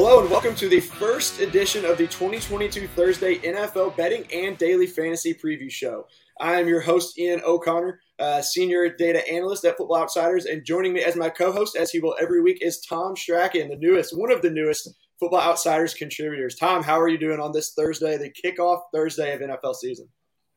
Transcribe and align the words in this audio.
Hello 0.00 0.20
and 0.20 0.30
welcome 0.30 0.54
to 0.54 0.68
the 0.68 0.78
first 0.78 1.40
edition 1.40 1.84
of 1.84 1.98
the 1.98 2.06
2022 2.06 2.86
Thursday 2.86 3.38
NFL 3.38 3.96
Betting 3.96 4.24
and 4.32 4.56
Daily 4.56 4.86
Fantasy 4.86 5.34
Preview 5.34 5.68
Show. 5.68 6.06
I 6.38 6.60
am 6.60 6.68
your 6.68 6.80
host, 6.80 7.18
Ian 7.18 7.42
O'Connor, 7.44 7.98
uh, 8.20 8.40
Senior 8.40 8.94
Data 8.94 9.28
Analyst 9.28 9.64
at 9.64 9.76
Football 9.76 10.02
Outsiders, 10.02 10.46
and 10.46 10.64
joining 10.64 10.92
me 10.92 11.02
as 11.02 11.16
my 11.16 11.28
co-host, 11.28 11.76
as 11.76 11.90
he 11.90 11.98
will 11.98 12.14
every 12.20 12.40
week, 12.40 12.58
is 12.60 12.80
Tom 12.82 13.16
Strachan, 13.16 13.70
the 13.70 13.76
newest, 13.76 14.16
one 14.16 14.30
of 14.30 14.40
the 14.40 14.50
newest 14.50 14.88
Football 15.18 15.40
Outsiders 15.40 15.94
contributors. 15.94 16.54
Tom, 16.54 16.84
how 16.84 17.00
are 17.00 17.08
you 17.08 17.18
doing 17.18 17.40
on 17.40 17.50
this 17.50 17.72
Thursday, 17.72 18.16
the 18.16 18.30
kickoff 18.30 18.82
Thursday 18.94 19.34
of 19.34 19.40
NFL 19.40 19.74
season? 19.74 20.08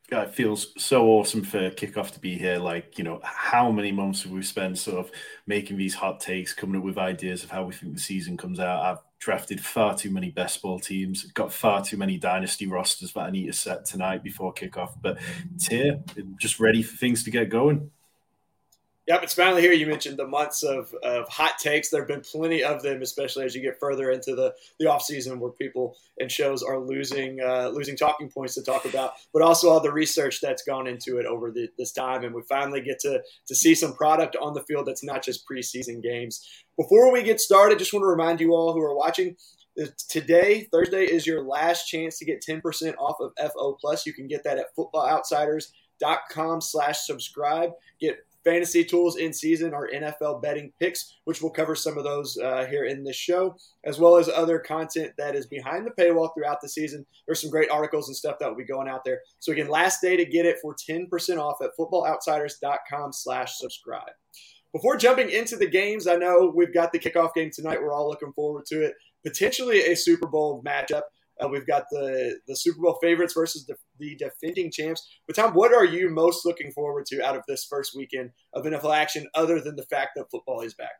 God, 0.07 0.27
it 0.27 0.35
feels 0.35 0.71
so 0.77 1.07
awesome 1.07 1.41
for 1.41 1.71
kickoff 1.71 2.11
to 2.11 2.19
be 2.19 2.37
here. 2.37 2.59
Like, 2.59 2.99
you 2.99 3.03
know, 3.03 3.19
how 3.23 3.71
many 3.71 3.91
months 3.91 4.21
have 4.21 4.31
we 4.31 4.43
spent 4.43 4.77
sort 4.77 4.99
of 4.99 5.11
making 5.47 5.77
these 5.77 5.95
hot 5.95 6.19
takes, 6.19 6.53
coming 6.53 6.77
up 6.77 6.83
with 6.83 6.99
ideas 6.99 7.43
of 7.43 7.49
how 7.49 7.63
we 7.63 7.73
think 7.73 7.95
the 7.95 7.99
season 7.99 8.37
comes 8.37 8.59
out? 8.59 8.83
I've 8.83 9.10
drafted 9.21 9.63
far 9.63 9.95
too 9.95 10.09
many 10.09 10.31
best 10.31 10.61
ball 10.63 10.79
teams, 10.79 11.23
got 11.31 11.53
far 11.53 11.83
too 11.83 11.95
many 11.95 12.17
dynasty 12.17 12.65
rosters 12.65 13.13
that 13.13 13.21
I 13.21 13.29
need 13.29 13.45
to 13.45 13.53
set 13.53 13.85
tonight 13.85 14.23
before 14.23 14.51
kickoff. 14.53 14.95
But 14.99 15.19
it's 15.53 15.67
here, 15.67 15.99
just 16.39 16.59
ready 16.59 16.81
for 16.81 16.97
things 16.97 17.23
to 17.23 17.31
get 17.31 17.49
going. 17.49 17.91
Yep, 19.07 19.23
it's 19.23 19.33
finally 19.33 19.63
here. 19.63 19.73
You 19.73 19.87
mentioned 19.87 20.17
the 20.17 20.27
months 20.27 20.61
of, 20.61 20.93
of 21.01 21.27
hot 21.27 21.57
takes. 21.57 21.89
There 21.89 22.01
have 22.01 22.07
been 22.07 22.21
plenty 22.21 22.63
of 22.63 22.83
them, 22.83 23.01
especially 23.01 23.45
as 23.45 23.55
you 23.55 23.61
get 23.61 23.79
further 23.79 24.11
into 24.11 24.35
the, 24.35 24.53
the 24.79 24.85
off 24.85 25.01
season 25.01 25.39
where 25.39 25.49
people 25.51 25.97
and 26.19 26.31
shows 26.31 26.61
are 26.61 26.79
losing 26.79 27.41
uh, 27.41 27.69
losing 27.69 27.97
talking 27.97 28.29
points 28.29 28.53
to 28.55 28.63
talk 28.63 28.85
about, 28.85 29.13
but 29.33 29.41
also 29.41 29.69
all 29.69 29.79
the 29.79 29.91
research 29.91 30.39
that's 30.39 30.61
gone 30.63 30.85
into 30.85 31.17
it 31.17 31.25
over 31.25 31.49
the, 31.49 31.67
this 31.79 31.91
time. 31.91 32.23
And 32.23 32.35
we 32.35 32.43
finally 32.43 32.79
get 32.79 32.99
to, 32.99 33.21
to 33.47 33.55
see 33.55 33.73
some 33.73 33.93
product 33.93 34.35
on 34.35 34.53
the 34.53 34.63
field 34.63 34.85
that's 34.85 35.03
not 35.03 35.23
just 35.23 35.49
preseason 35.49 36.03
games. 36.03 36.47
Before 36.77 37.11
we 37.11 37.23
get 37.23 37.41
started, 37.41 37.79
just 37.79 37.93
want 37.93 38.03
to 38.03 38.07
remind 38.07 38.39
you 38.39 38.53
all 38.53 38.71
who 38.71 38.81
are 38.81 38.95
watching 38.95 39.35
today 40.09 40.67
thursday 40.69 41.05
is 41.05 41.25
your 41.25 41.41
last 41.41 41.87
chance 41.87 42.19
to 42.19 42.25
get 42.25 42.43
10% 42.45 42.93
off 42.97 43.15
of 43.21 43.31
fo 43.37 43.77
plus 43.79 44.05
you 44.05 44.11
can 44.11 44.27
get 44.27 44.43
that 44.43 44.57
at 44.57 44.75
footballoutsiders.com 44.75 46.59
slash 46.59 46.99
subscribe 46.99 47.71
get 47.97 48.25
fantasy 48.43 48.83
tools 48.83 49.17
in 49.17 49.33
season, 49.33 49.73
our 49.73 49.89
NFL 49.89 50.41
betting 50.41 50.71
picks, 50.79 51.19
which 51.25 51.41
we'll 51.41 51.51
cover 51.51 51.75
some 51.75 51.97
of 51.97 52.03
those 52.03 52.37
uh, 52.37 52.65
here 52.69 52.85
in 52.85 53.03
this 53.03 53.15
show, 53.15 53.55
as 53.85 53.99
well 53.99 54.17
as 54.17 54.29
other 54.29 54.59
content 54.59 55.11
that 55.17 55.35
is 55.35 55.47
behind 55.47 55.85
the 55.85 56.03
paywall 56.03 56.29
throughout 56.33 56.61
the 56.61 56.69
season. 56.69 57.05
There's 57.25 57.41
some 57.41 57.51
great 57.51 57.69
articles 57.69 58.07
and 58.07 58.15
stuff 58.15 58.37
that 58.39 58.49
will 58.49 58.57
be 58.57 58.65
going 58.65 58.87
out 58.87 59.03
there. 59.05 59.21
So 59.39 59.51
again, 59.51 59.69
last 59.69 60.01
day 60.01 60.17
to 60.17 60.25
get 60.25 60.45
it 60.45 60.57
for 60.61 60.75
10% 60.75 61.09
off 61.37 61.57
at 61.61 61.71
footballoutsiders.com 61.79 63.13
slash 63.13 63.57
subscribe. 63.57 64.11
Before 64.73 64.95
jumping 64.95 65.29
into 65.29 65.57
the 65.57 65.67
games, 65.67 66.07
I 66.07 66.15
know 66.15 66.51
we've 66.55 66.73
got 66.73 66.93
the 66.93 66.99
kickoff 66.99 67.33
game 67.33 67.51
tonight. 67.53 67.81
We're 67.81 67.93
all 67.93 68.07
looking 68.07 68.31
forward 68.33 68.65
to 68.67 68.85
it. 68.85 68.93
Potentially 69.25 69.81
a 69.81 69.95
Super 69.95 70.27
Bowl 70.27 70.63
matchup. 70.65 71.01
Uh, 71.41 71.47
we've 71.47 71.67
got 71.67 71.85
the 71.91 72.37
the 72.47 72.55
Super 72.55 72.81
Bowl 72.81 72.97
favorites 73.01 73.33
versus 73.33 73.65
the, 73.65 73.75
the 73.99 74.15
defending 74.15 74.71
champs. 74.71 75.07
But 75.27 75.35
Tom, 75.35 75.53
what 75.53 75.73
are 75.73 75.85
you 75.85 76.09
most 76.09 76.45
looking 76.45 76.71
forward 76.71 77.05
to 77.07 77.25
out 77.25 77.35
of 77.35 77.43
this 77.47 77.65
first 77.65 77.95
weekend 77.95 78.31
of 78.53 78.65
NFL 78.65 78.95
action, 78.95 79.27
other 79.35 79.59
than 79.59 79.75
the 79.75 79.85
fact 79.85 80.11
that 80.15 80.29
football 80.31 80.61
is 80.61 80.73
back? 80.73 80.91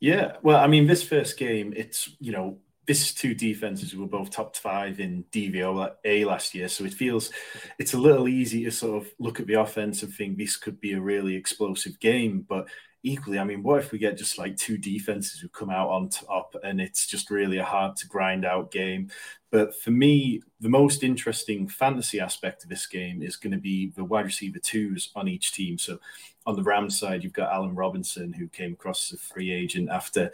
Yeah, 0.00 0.36
well, 0.42 0.58
I 0.58 0.66
mean, 0.66 0.86
this 0.86 1.02
first 1.02 1.36
game, 1.36 1.72
it's 1.76 2.10
you 2.18 2.32
know, 2.32 2.58
this 2.86 3.14
two 3.14 3.34
defenses 3.34 3.94
were 3.94 4.06
both 4.06 4.30
top 4.30 4.56
five 4.56 4.98
in 4.98 5.24
DVOA 5.30 6.26
last 6.26 6.54
year, 6.54 6.68
so 6.68 6.84
it 6.84 6.94
feels 6.94 7.30
it's 7.78 7.94
a 7.94 7.98
little 7.98 8.28
easy 8.28 8.64
to 8.64 8.70
sort 8.70 9.02
of 9.02 9.12
look 9.18 9.38
at 9.38 9.46
the 9.46 9.54
offense 9.54 10.02
and 10.02 10.12
think 10.12 10.36
this 10.36 10.56
could 10.56 10.80
be 10.80 10.92
a 10.92 11.00
really 11.00 11.36
explosive 11.36 12.00
game, 12.00 12.44
but 12.48 12.66
equally, 13.02 13.38
I 13.38 13.44
mean, 13.44 13.62
what 13.62 13.80
if 13.80 13.92
we 13.92 13.98
get 13.98 14.16
just 14.16 14.38
like 14.38 14.56
two 14.56 14.78
defenses 14.78 15.40
who 15.40 15.48
come 15.48 15.70
out 15.70 15.90
on 15.90 16.08
top 16.08 16.54
and 16.62 16.80
it's 16.80 17.06
just 17.06 17.30
really 17.30 17.58
a 17.58 17.64
hard 17.64 17.96
to 17.96 18.06
grind 18.06 18.44
out 18.44 18.70
game? 18.70 19.10
But 19.50 19.74
for 19.74 19.90
me, 19.90 20.42
the 20.60 20.68
most 20.68 21.02
interesting 21.02 21.68
fantasy 21.68 22.20
aspect 22.20 22.62
of 22.62 22.70
this 22.70 22.86
game 22.86 23.22
is 23.22 23.36
going 23.36 23.52
to 23.52 23.58
be 23.58 23.92
the 23.96 24.04
wide 24.04 24.24
receiver 24.24 24.58
twos 24.58 25.10
on 25.14 25.28
each 25.28 25.52
team. 25.52 25.78
So 25.78 25.98
on 26.46 26.56
the 26.56 26.62
Rams 26.62 26.98
side, 26.98 27.22
you've 27.22 27.32
got 27.32 27.52
Allen 27.52 27.74
Robinson, 27.74 28.32
who 28.32 28.48
came 28.48 28.72
across 28.72 29.12
as 29.12 29.18
a 29.18 29.22
free 29.22 29.52
agent 29.52 29.90
after 29.90 30.30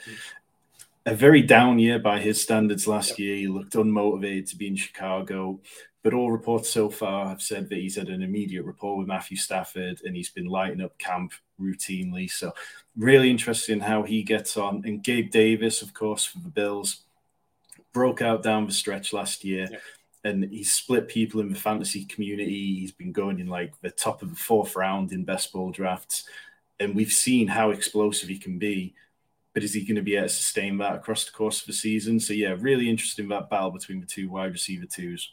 a 1.07 1.15
very 1.15 1.43
down 1.43 1.79
year 1.79 1.99
by 1.99 2.21
his 2.21 2.41
standards 2.41 2.87
last 2.87 3.11
yep. 3.11 3.19
year. 3.19 3.37
He 3.37 3.49
looked 3.49 3.73
unmotivated 3.73 4.51
to 4.51 4.57
be 4.57 4.69
in 4.69 4.77
Chicago. 4.77 5.59
But 6.05 6.15
all 6.15 6.31
reports 6.31 6.71
so 6.71 6.89
far 6.89 7.29
have 7.29 7.43
said 7.43 7.69
that 7.69 7.79
he's 7.79 7.97
had 7.97 8.09
an 8.09 8.23
immediate 8.23 8.65
rapport 8.65 8.97
with 8.97 9.09
Matthew 9.09 9.37
Stafford 9.37 10.01
and 10.05 10.15
he's 10.15 10.31
been 10.31 10.47
lighting 10.47 10.81
up 10.81 10.97
camp 10.99 11.33
routinely. 11.61 12.31
So, 12.31 12.53
really 12.97 13.31
interesting 13.31 13.81
how 13.81 14.05
he 14.05 14.23
gets 14.23 14.57
on. 14.57 14.83
And 14.85 15.03
Gabe 15.03 15.31
Davis, 15.31 15.83
of 15.83 15.93
course, 15.95 16.25
for 16.25 16.39
the 16.39 16.49
Bills, 16.49 17.03
broke 17.93 18.23
out 18.23 18.43
down 18.43 18.67
the 18.67 18.73
stretch 18.73 19.13
last 19.13 19.45
year. 19.45 19.69
Yeah. 19.71 19.79
And 20.25 20.45
he's 20.45 20.73
split 20.73 21.09
people 21.09 21.41
in 21.41 21.49
the 21.49 21.59
fantasy 21.59 22.05
community. 22.05 22.77
He's 22.77 22.93
been 22.93 23.13
going 23.13 23.41
in 23.41 23.47
like 23.47 23.73
the 23.81 23.91
top 23.91 24.23
of 24.23 24.31
the 24.31 24.37
fourth 24.37 24.77
round 24.77 25.13
in 25.13 25.25
best 25.25 25.53
ball 25.53 25.71
drafts. 25.71 26.29
And 26.81 26.95
we've 26.95 27.13
seen 27.13 27.49
how 27.49 27.71
explosive 27.71 28.29
he 28.29 28.39
can 28.39 28.59
be. 28.59 28.95
But 29.55 29.65
is 29.65 29.73
he 29.73 29.85
going 29.85 29.97
to 29.97 30.03
be 30.03 30.17
able 30.17 30.29
to 30.29 30.35
sustain 30.35 30.79
that 30.79 30.95
across 30.95 31.25
the 31.25 31.33
course 31.33 31.61
of 31.61 31.67
the 31.67 31.73
season? 31.73 32.21
So, 32.21 32.33
yeah, 32.33 32.55
really 32.59 32.89
interesting 32.89 33.29
that 33.29 33.51
battle 33.51 33.71
between 33.71 34.01
the 34.01 34.07
two 34.07 34.29
wide 34.29 34.53
receiver 34.53 34.87
twos. 34.87 35.33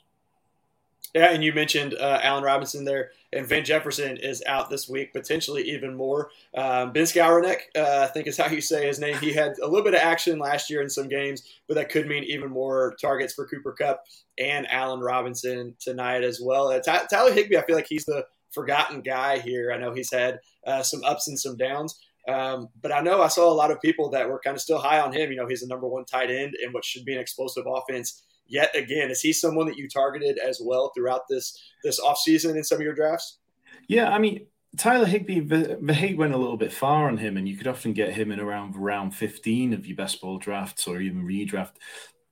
Yeah, 1.15 1.31
and 1.31 1.41
you 1.41 1.53
mentioned 1.53 1.93
uh, 1.93 2.19
Allen 2.21 2.43
Robinson 2.43 2.83
there, 2.83 3.11
and 3.31 3.47
Van 3.47 3.63
Jefferson 3.63 4.17
is 4.17 4.43
out 4.45 4.69
this 4.69 4.89
week, 4.89 5.13
potentially 5.13 5.63
even 5.71 5.95
more. 5.95 6.29
Um, 6.53 6.91
ben 6.91 7.05
Skowronek, 7.05 7.59
uh, 7.73 8.01
I 8.03 8.07
think 8.07 8.27
is 8.27 8.35
how 8.35 8.47
you 8.47 8.59
say 8.59 8.85
his 8.85 8.99
name. 8.99 9.15
He 9.19 9.31
had 9.31 9.53
a 9.59 9.65
little 9.65 9.85
bit 9.85 9.93
of 9.93 10.01
action 10.01 10.39
last 10.39 10.69
year 10.69 10.81
in 10.81 10.89
some 10.89 11.07
games, 11.07 11.41
but 11.69 11.75
that 11.75 11.87
could 11.87 12.05
mean 12.05 12.25
even 12.25 12.51
more 12.51 12.97
targets 12.99 13.33
for 13.33 13.47
Cooper 13.47 13.71
Kupp 13.71 14.03
and 14.37 14.69
Allen 14.69 14.99
Robinson 14.99 15.77
tonight 15.79 16.25
as 16.25 16.41
well. 16.43 16.67
Uh, 16.67 16.81
Ty- 16.81 17.05
Tyler 17.09 17.31
Higbee, 17.31 17.55
I 17.55 17.65
feel 17.65 17.77
like 17.77 17.87
he's 17.87 18.03
the 18.03 18.25
forgotten 18.51 18.99
guy 18.99 19.39
here. 19.39 19.71
I 19.71 19.77
know 19.77 19.93
he's 19.93 20.11
had 20.11 20.39
uh, 20.67 20.83
some 20.83 21.01
ups 21.05 21.29
and 21.29 21.39
some 21.39 21.55
downs. 21.55 21.97
Um, 22.27 22.67
but 22.81 22.91
I 22.91 22.99
know 22.99 23.21
I 23.21 23.29
saw 23.29 23.49
a 23.49 23.55
lot 23.55 23.71
of 23.71 23.79
people 23.79 24.09
that 24.09 24.27
were 24.27 24.41
kind 24.43 24.55
of 24.55 24.61
still 24.61 24.79
high 24.79 24.99
on 24.99 25.13
him. 25.13 25.31
You 25.31 25.37
know, 25.37 25.47
he's 25.47 25.61
the 25.61 25.67
number 25.67 25.87
one 25.87 26.03
tight 26.03 26.29
end 26.29 26.55
in 26.61 26.73
what 26.73 26.83
should 26.83 27.05
be 27.05 27.13
an 27.13 27.21
explosive 27.21 27.63
offense 27.65 28.21
yet 28.47 28.75
again. 28.75 29.11
Is 29.11 29.22
he 29.22 29.33
someone 29.33 29.67
that 29.67 29.78
you 29.78 29.89
targeted 29.89 30.38
as 30.38 30.61
well 30.63 30.91
throughout 30.95 31.22
this 31.29 31.61
this 31.83 32.00
offseason 32.00 32.56
in 32.56 32.63
some 32.63 32.78
of 32.78 32.83
your 32.83 32.95
drafts? 32.95 33.39
Yeah, 33.88 34.09
I 34.11 34.17
mean, 34.17 34.47
Tyler 34.78 35.06
Higbee, 35.06 35.41
the, 35.41 35.94
hate 35.94 36.17
went 36.17 36.33
a 36.33 36.38
little 36.38 36.57
bit 36.57 36.73
far 36.73 37.07
on 37.07 37.17
him, 37.17 37.38
and 37.38 37.47
you 37.47 37.56
could 37.56 37.67
often 37.67 37.94
get 37.94 38.13
him 38.13 38.31
in 38.31 38.39
around 38.39 38.75
round 38.75 39.16
15 39.16 39.73
of 39.73 39.85
your 39.85 39.95
best 39.95 40.19
ball 40.22 40.38
drafts 40.38 40.88
or 40.88 41.00
even 41.00 41.23
redraft. 41.23 41.73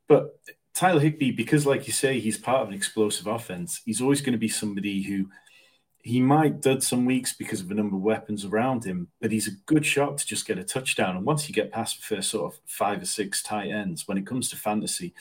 But 0.07 0.38
Tyler 0.74 1.00
Higbee, 1.00 1.31
because 1.31 1.66
like 1.66 1.88
you 1.88 1.94
say, 1.94 2.19
he's 2.19 2.38
part 2.38 2.62
of 2.62 2.68
an 2.69 2.74
explosive 2.74 3.28
offense, 3.28 3.81
he's 3.85 4.01
always 4.01 4.22
going 4.22 4.34
to 4.34 4.40
be 4.40 4.50
somebody 4.50 5.03
who 5.03 5.28
he 6.03 6.19
might 6.19 6.62
dud 6.62 6.84
some 6.84 7.06
weeks 7.06 7.34
because 7.34 7.62
of 7.62 7.69
the 7.69 7.75
number 7.75 7.95
of 7.95 8.01
weapons 8.01 8.44
around 8.44 8.84
him, 8.84 9.07
but 9.22 9.31
he's 9.31 9.47
a 9.47 9.56
good 9.66 9.85
shot 9.85 10.18
to 10.18 10.25
just 10.25 10.45
get 10.45 10.57
a 10.57 10.63
touchdown. 10.63 11.16
And 11.16 11.25
once 11.25 11.47
you 11.47 11.56
get 11.56 11.72
past 11.72 11.97
the 11.97 12.16
first 12.16 12.30
sort 12.30 12.53
of 12.53 12.59
five 12.66 13.01
or 13.01 13.06
six 13.06 13.41
tight 13.41 13.69
ends, 13.69 14.06
when 14.06 14.18
it 14.18 14.28
comes 14.28 14.50
to 14.50 14.57
fantasy, 14.57 15.13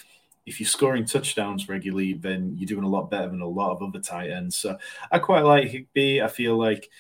if 0.46 0.58
you're 0.58 0.66
scoring 0.66 1.04
touchdowns 1.04 1.68
regularly, 1.68 2.14
then 2.14 2.54
you're 2.56 2.66
doing 2.66 2.84
a 2.84 2.88
lot 2.88 3.10
better 3.10 3.28
than 3.28 3.42
a 3.42 3.48
lot 3.48 3.72
of 3.72 3.82
other 3.82 4.00
tight 4.00 4.30
ends. 4.30 4.56
So 4.56 4.76
I 5.10 5.18
quite 5.18 5.44
like 5.44 5.68
Higbee. 5.68 6.20
I 6.20 6.28
feel 6.28 6.56
like, 6.56 6.90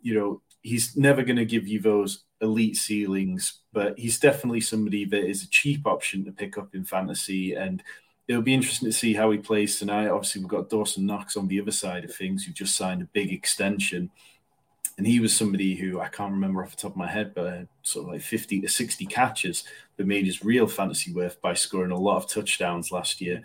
you 0.00 0.14
know, 0.14 0.42
he's 0.62 0.96
never 0.96 1.22
going 1.22 1.36
to 1.36 1.44
give 1.44 1.68
you 1.68 1.80
those 1.80 2.24
elite 2.40 2.76
ceilings, 2.76 3.60
but 3.72 3.98
he's 3.98 4.18
definitely 4.18 4.60
somebody 4.60 5.04
that 5.04 5.24
is 5.28 5.44
a 5.44 5.50
cheap 5.50 5.86
option 5.86 6.24
to 6.24 6.32
pick 6.32 6.58
up 6.58 6.74
in 6.74 6.84
fantasy. 6.84 7.54
And 7.54 7.82
it'll 8.26 8.42
be 8.42 8.54
interesting 8.54 8.88
to 8.88 8.96
see 8.96 9.14
how 9.14 9.30
he 9.30 9.38
plays 9.38 9.78
tonight. 9.78 10.08
Obviously, 10.08 10.40
we've 10.40 10.50
got 10.50 10.68
Dawson 10.68 11.06
Knox 11.06 11.36
on 11.36 11.48
the 11.48 11.60
other 11.60 11.70
side 11.70 12.04
of 12.04 12.14
things, 12.14 12.44
who 12.44 12.52
just 12.52 12.76
signed 12.76 13.02
a 13.02 13.06
big 13.06 13.32
extension 13.32 14.10
and 14.98 15.06
he 15.06 15.20
was 15.20 15.34
somebody 15.34 15.76
who 15.76 16.00
I 16.00 16.08
can't 16.08 16.32
remember 16.32 16.62
off 16.62 16.72
the 16.72 16.76
top 16.76 16.90
of 16.90 16.96
my 16.96 17.08
head, 17.08 17.32
but 17.32 17.68
sort 17.82 18.06
of 18.06 18.12
like 18.12 18.20
50 18.20 18.60
to 18.60 18.68
60 18.68 19.06
catches 19.06 19.62
that 19.96 20.08
made 20.08 20.26
his 20.26 20.44
real 20.44 20.66
fantasy 20.66 21.12
worth 21.12 21.40
by 21.40 21.54
scoring 21.54 21.92
a 21.92 21.96
lot 21.96 22.16
of 22.16 22.28
touchdowns 22.28 22.90
last 22.90 23.20
year. 23.20 23.40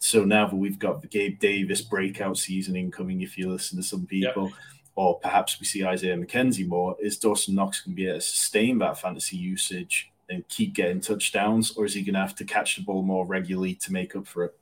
So 0.00 0.24
now 0.24 0.48
that 0.48 0.56
we've 0.56 0.80
got 0.80 1.00
the 1.00 1.08
Gabe 1.08 1.38
Davis 1.38 1.80
breakout 1.80 2.36
season 2.36 2.74
incoming, 2.74 3.22
if 3.22 3.38
you 3.38 3.48
listen 3.48 3.78
to 3.78 3.84
some 3.84 4.04
people, 4.04 4.48
yep. 4.48 4.54
or 4.96 5.20
perhaps 5.20 5.60
we 5.60 5.66
see 5.66 5.86
Isaiah 5.86 6.16
McKenzie 6.16 6.66
more, 6.66 6.96
is 7.00 7.18
Dawson 7.18 7.54
Knox 7.54 7.80
going 7.80 7.94
to 7.94 8.02
be 8.02 8.08
able 8.08 8.18
to 8.18 8.20
sustain 8.20 8.78
that 8.78 8.98
fantasy 8.98 9.36
usage 9.36 10.10
and 10.28 10.46
keep 10.48 10.74
getting 10.74 11.00
touchdowns, 11.00 11.70
or 11.76 11.84
is 11.84 11.94
he 11.94 12.02
going 12.02 12.14
to 12.14 12.20
have 12.20 12.34
to 12.34 12.44
catch 12.44 12.74
the 12.74 12.82
ball 12.82 13.02
more 13.02 13.24
regularly 13.24 13.76
to 13.76 13.92
make 13.92 14.16
up 14.16 14.26
for 14.26 14.44
it? 14.44 14.58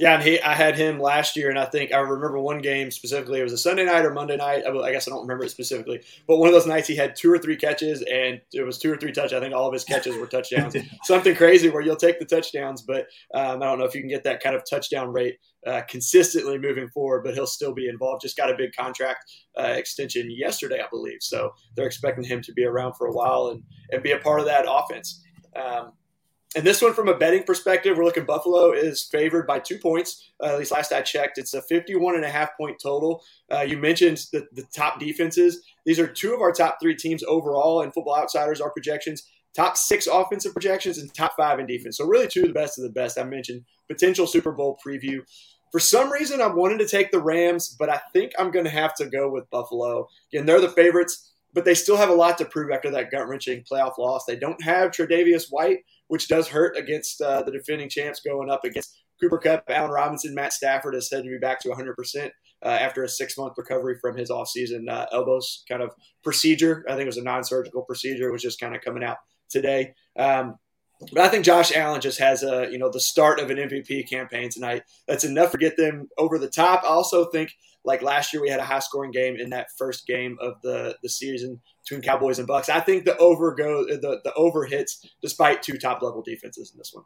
Yeah, 0.00 0.14
and 0.14 0.22
he, 0.24 0.40
I 0.40 0.54
had 0.54 0.76
him 0.76 0.98
last 0.98 1.36
year, 1.36 1.50
and 1.50 1.58
I 1.58 1.66
think 1.66 1.92
I 1.92 1.98
remember 1.98 2.40
one 2.40 2.60
game 2.60 2.90
specifically. 2.90 3.38
It 3.38 3.44
was 3.44 3.52
a 3.52 3.58
Sunday 3.58 3.84
night 3.84 4.04
or 4.04 4.12
Monday 4.12 4.36
night. 4.36 4.64
I, 4.66 4.90
guess 4.90 5.06
I 5.06 5.12
don't 5.12 5.22
remember 5.22 5.44
it 5.44 5.50
specifically, 5.50 6.02
but 6.26 6.38
one 6.38 6.48
of 6.48 6.52
those 6.52 6.66
nights 6.66 6.88
he 6.88 6.96
had 6.96 7.14
two 7.14 7.30
or 7.30 7.38
three 7.38 7.54
catches, 7.54 8.02
and 8.02 8.40
it 8.52 8.62
was 8.62 8.78
two 8.78 8.92
or 8.92 8.96
three 8.96 9.12
touchdowns. 9.12 9.34
I 9.34 9.40
think 9.40 9.54
all 9.54 9.68
of 9.68 9.72
his 9.72 9.84
catches 9.84 10.16
were 10.16 10.26
touchdowns. 10.26 10.74
Something 11.04 11.36
crazy 11.36 11.68
where 11.68 11.80
you'll 11.80 11.94
take 11.94 12.18
the 12.18 12.24
touchdowns, 12.24 12.82
but 12.82 13.06
um, 13.34 13.62
I 13.62 13.66
don't 13.66 13.78
know 13.78 13.84
if 13.84 13.94
you 13.94 14.00
can 14.00 14.10
get 14.10 14.24
that 14.24 14.42
kind 14.42 14.56
of 14.56 14.64
touchdown 14.68 15.12
rate 15.12 15.38
uh, 15.64 15.82
consistently 15.88 16.58
moving 16.58 16.88
forward. 16.88 17.22
But 17.22 17.34
he'll 17.34 17.46
still 17.46 17.72
be 17.72 17.88
involved. 17.88 18.22
Just 18.22 18.36
got 18.36 18.50
a 18.50 18.56
big 18.56 18.74
contract 18.74 19.30
uh, 19.56 19.74
extension 19.76 20.28
yesterday, 20.28 20.80
I 20.80 20.88
believe. 20.90 21.18
So 21.20 21.54
they're 21.76 21.86
expecting 21.86 22.24
him 22.24 22.42
to 22.42 22.52
be 22.52 22.64
around 22.64 22.94
for 22.94 23.06
a 23.06 23.12
while 23.12 23.46
and 23.48 23.62
and 23.92 24.02
be 24.02 24.10
a 24.10 24.18
part 24.18 24.40
of 24.40 24.46
that 24.46 24.66
offense. 24.68 25.22
Um, 25.54 25.92
and 26.56 26.64
this 26.64 26.80
one, 26.80 26.94
from 26.94 27.08
a 27.08 27.16
betting 27.16 27.42
perspective, 27.42 27.96
we're 27.96 28.04
looking 28.04 28.24
Buffalo 28.24 28.72
is 28.72 29.02
favored 29.02 29.46
by 29.46 29.58
two 29.58 29.78
points. 29.78 30.30
Uh, 30.42 30.46
at 30.46 30.58
least 30.58 30.72
last 30.72 30.92
I 30.92 31.02
checked, 31.02 31.38
it's 31.38 31.54
a 31.54 31.62
51 31.62 32.14
and 32.14 32.24
a 32.24 32.30
half 32.30 32.56
point 32.56 32.76
total. 32.80 33.22
Uh, 33.52 33.60
you 33.60 33.76
mentioned 33.76 34.24
the, 34.32 34.46
the 34.52 34.64
top 34.74 35.00
defenses. 35.00 35.64
These 35.84 35.98
are 35.98 36.06
two 36.06 36.32
of 36.32 36.40
our 36.40 36.52
top 36.52 36.78
three 36.80 36.94
teams 36.94 37.24
overall 37.24 37.82
in 37.82 37.90
Football 37.90 38.16
Outsiders, 38.16 38.60
our 38.60 38.70
projections. 38.70 39.28
Top 39.54 39.76
six 39.76 40.06
offensive 40.06 40.52
projections 40.52 40.98
and 40.98 41.12
top 41.14 41.34
five 41.36 41.60
in 41.60 41.66
defense. 41.66 41.96
So, 41.98 42.06
really, 42.06 42.26
two 42.26 42.42
of 42.42 42.48
the 42.48 42.54
best 42.54 42.78
of 42.78 42.82
the 42.82 42.90
best. 42.90 43.18
I 43.18 43.24
mentioned 43.24 43.64
potential 43.88 44.26
Super 44.26 44.50
Bowl 44.50 44.78
preview. 44.84 45.20
For 45.70 45.80
some 45.80 46.10
reason, 46.10 46.40
I 46.40 46.46
wanted 46.46 46.78
to 46.78 46.88
take 46.88 47.10
the 47.10 47.20
Rams, 47.20 47.74
but 47.76 47.88
I 47.88 48.00
think 48.12 48.32
I'm 48.38 48.52
going 48.52 48.64
to 48.64 48.70
have 48.70 48.94
to 48.94 49.06
go 49.06 49.28
with 49.28 49.50
Buffalo. 49.50 50.08
Again, 50.32 50.46
they're 50.46 50.60
the 50.60 50.68
favorites, 50.68 51.33
but 51.54 51.64
they 51.64 51.74
still 51.74 51.96
have 51.96 52.10
a 52.10 52.14
lot 52.14 52.36
to 52.38 52.44
prove 52.44 52.70
after 52.70 52.90
that 52.90 53.10
gut 53.10 53.28
wrenching 53.28 53.62
playoff 53.62 53.96
loss. 53.96 54.24
They 54.26 54.36
don't 54.36 54.62
have 54.62 54.90
Tre'Davious 54.90 55.46
White 55.50 55.78
which 56.08 56.28
does 56.28 56.48
hurt 56.48 56.76
against 56.76 57.20
uh, 57.20 57.42
the 57.42 57.50
defending 57.50 57.88
champs 57.88 58.20
going 58.20 58.50
up 58.50 58.64
against 58.64 59.00
Cooper 59.20 59.38
Kupp, 59.38 59.64
Allen 59.68 59.90
Robinson, 59.90 60.34
Matt 60.34 60.52
Stafford 60.52 60.94
is 60.94 61.08
said 61.08 61.24
to 61.24 61.30
be 61.30 61.38
back 61.38 61.60
to 61.60 61.68
100% 61.68 62.30
uh, 62.62 62.68
after 62.68 63.04
a 63.04 63.08
six 63.08 63.38
month 63.38 63.54
recovery 63.56 63.96
from 64.00 64.16
his 64.16 64.30
offseason 64.30 64.90
uh, 64.90 65.06
elbows 65.12 65.64
kind 65.68 65.82
of 65.82 65.92
procedure. 66.22 66.84
I 66.88 66.92
think 66.92 67.02
it 67.02 67.06
was 67.06 67.16
a 67.16 67.22
non 67.22 67.44
surgical 67.44 67.82
procedure, 67.82 68.28
it 68.28 68.32
was 68.32 68.42
just 68.42 68.60
kind 68.60 68.74
of 68.74 68.82
coming 68.82 69.04
out 69.04 69.18
today. 69.48 69.94
Um, 70.16 70.58
but 71.12 71.22
I 71.22 71.28
think 71.28 71.44
Josh 71.44 71.74
Allen 71.74 72.00
just 72.00 72.18
has 72.18 72.42
a 72.42 72.68
you 72.70 72.78
know 72.78 72.90
the 72.90 73.00
start 73.00 73.40
of 73.40 73.50
an 73.50 73.58
MVP 73.58 74.08
campaign 74.08 74.48
tonight. 74.48 74.84
That's 75.06 75.24
enough 75.24 75.50
to 75.52 75.58
get 75.58 75.76
them 75.76 76.08
over 76.16 76.38
the 76.38 76.48
top. 76.48 76.82
I 76.84 76.88
also 76.88 77.26
think 77.26 77.52
like 77.84 78.02
last 78.02 78.32
year 78.32 78.42
we 78.42 78.48
had 78.48 78.60
a 78.60 78.64
high 78.64 78.78
scoring 78.78 79.10
game 79.10 79.36
in 79.36 79.50
that 79.50 79.68
first 79.76 80.06
game 80.06 80.36
of 80.40 80.60
the 80.62 80.96
the 81.02 81.08
season 81.08 81.60
between 81.82 82.02
Cowboys 82.02 82.38
and 82.38 82.48
Bucks. 82.48 82.68
I 82.68 82.80
think 82.80 83.04
the 83.04 83.16
over 83.18 83.54
go 83.54 83.84
the 83.84 84.20
the 84.24 84.32
over 84.34 84.64
hits 84.64 85.06
despite 85.22 85.62
two 85.62 85.78
top 85.78 86.02
level 86.02 86.22
defenses 86.22 86.72
in 86.72 86.78
this 86.78 86.92
one. 86.94 87.04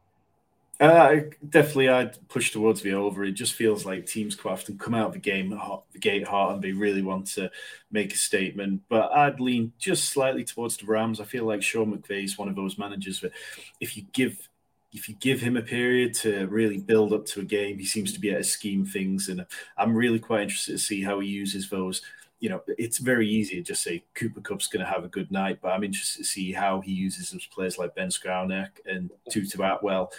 Uh, 0.81 1.23
definitely, 1.49 1.89
I'd 1.89 2.29
push 2.29 2.53
towards 2.53 2.83
the 2.83 2.93
over. 2.93 3.25
It 3.25 3.33
just 3.33 3.55
feels 3.55 3.85
like 3.85 4.07
teams 4.07 4.37
quite 4.37 4.53
often 4.53 4.79
come 4.79 4.95
out 4.95 5.09
of 5.09 5.13
the 5.13 5.19
game 5.19 5.51
hot, 5.51 5.83
the 5.93 5.99
gate 5.99 6.27
hot, 6.27 6.55
and 6.55 6.63
they 6.63 6.71
really 6.71 7.03
want 7.03 7.27
to 7.33 7.51
make 7.91 8.15
a 8.15 8.17
statement. 8.17 8.83
But 8.89 9.11
I'd 9.11 9.41
lean 9.41 9.73
just 9.79 10.05
slightly 10.05 10.45
towards 10.45 10.77
the 10.77 10.87
Rams. 10.87 11.21
I 11.21 11.25
feel 11.25 11.45
like 11.45 11.65
Sean 11.65 11.93
McVay 11.93 12.23
is 12.23 12.39
one 12.39 12.49
of 12.49 12.55
those 12.55 12.79
managers 12.79 13.21
that, 13.23 13.33
if 13.81 13.97
you 13.97 14.05
give 14.13 14.49
if 14.93 15.09
you 15.09 15.15
give 15.17 15.41
him 15.41 15.57
a 15.57 15.63
period 15.63 16.15
to 16.15 16.47
really 16.47 16.79
build 16.79 17.13
up 17.13 17.27
to 17.27 17.41
a 17.41 17.45
game, 17.45 17.79
he 17.79 17.85
seems 17.85 18.13
to 18.13 18.21
be 18.21 18.31
able 18.31 18.41
to 18.41 18.45
scheme 18.45 18.85
things. 18.85 19.29
And 19.29 19.45
I'm 19.77 19.95
really 19.95 20.19
quite 20.19 20.43
interested 20.43 20.73
to 20.73 20.79
see 20.79 21.03
how 21.03 21.21
he 21.21 21.29
uses 21.29 21.69
those. 21.69 22.03
You 22.41 22.51
know, 22.51 22.63
it's 22.79 22.99
very 22.99 23.29
easy 23.29 23.57
to 23.57 23.63
just 23.63 23.83
say 23.83 24.05
Cooper 24.15 24.41
Kupp's 24.41 24.69
going 24.69 24.85
to 24.85 24.91
have 24.91 25.05
a 25.05 25.09
good 25.09 25.31
night, 25.31 25.59
but 25.61 25.73
I'm 25.73 25.85
interested 25.85 26.19
to 26.19 26.25
see 26.25 26.53
how 26.53 26.81
he 26.81 26.93
uses 26.93 27.31
those 27.31 27.47
players 27.47 27.79
like 27.79 27.95
Ben 27.95 28.09
Skowronek 28.09 28.71
and 28.87 29.11
Tutu 29.31 29.63
Atwell 29.63 30.13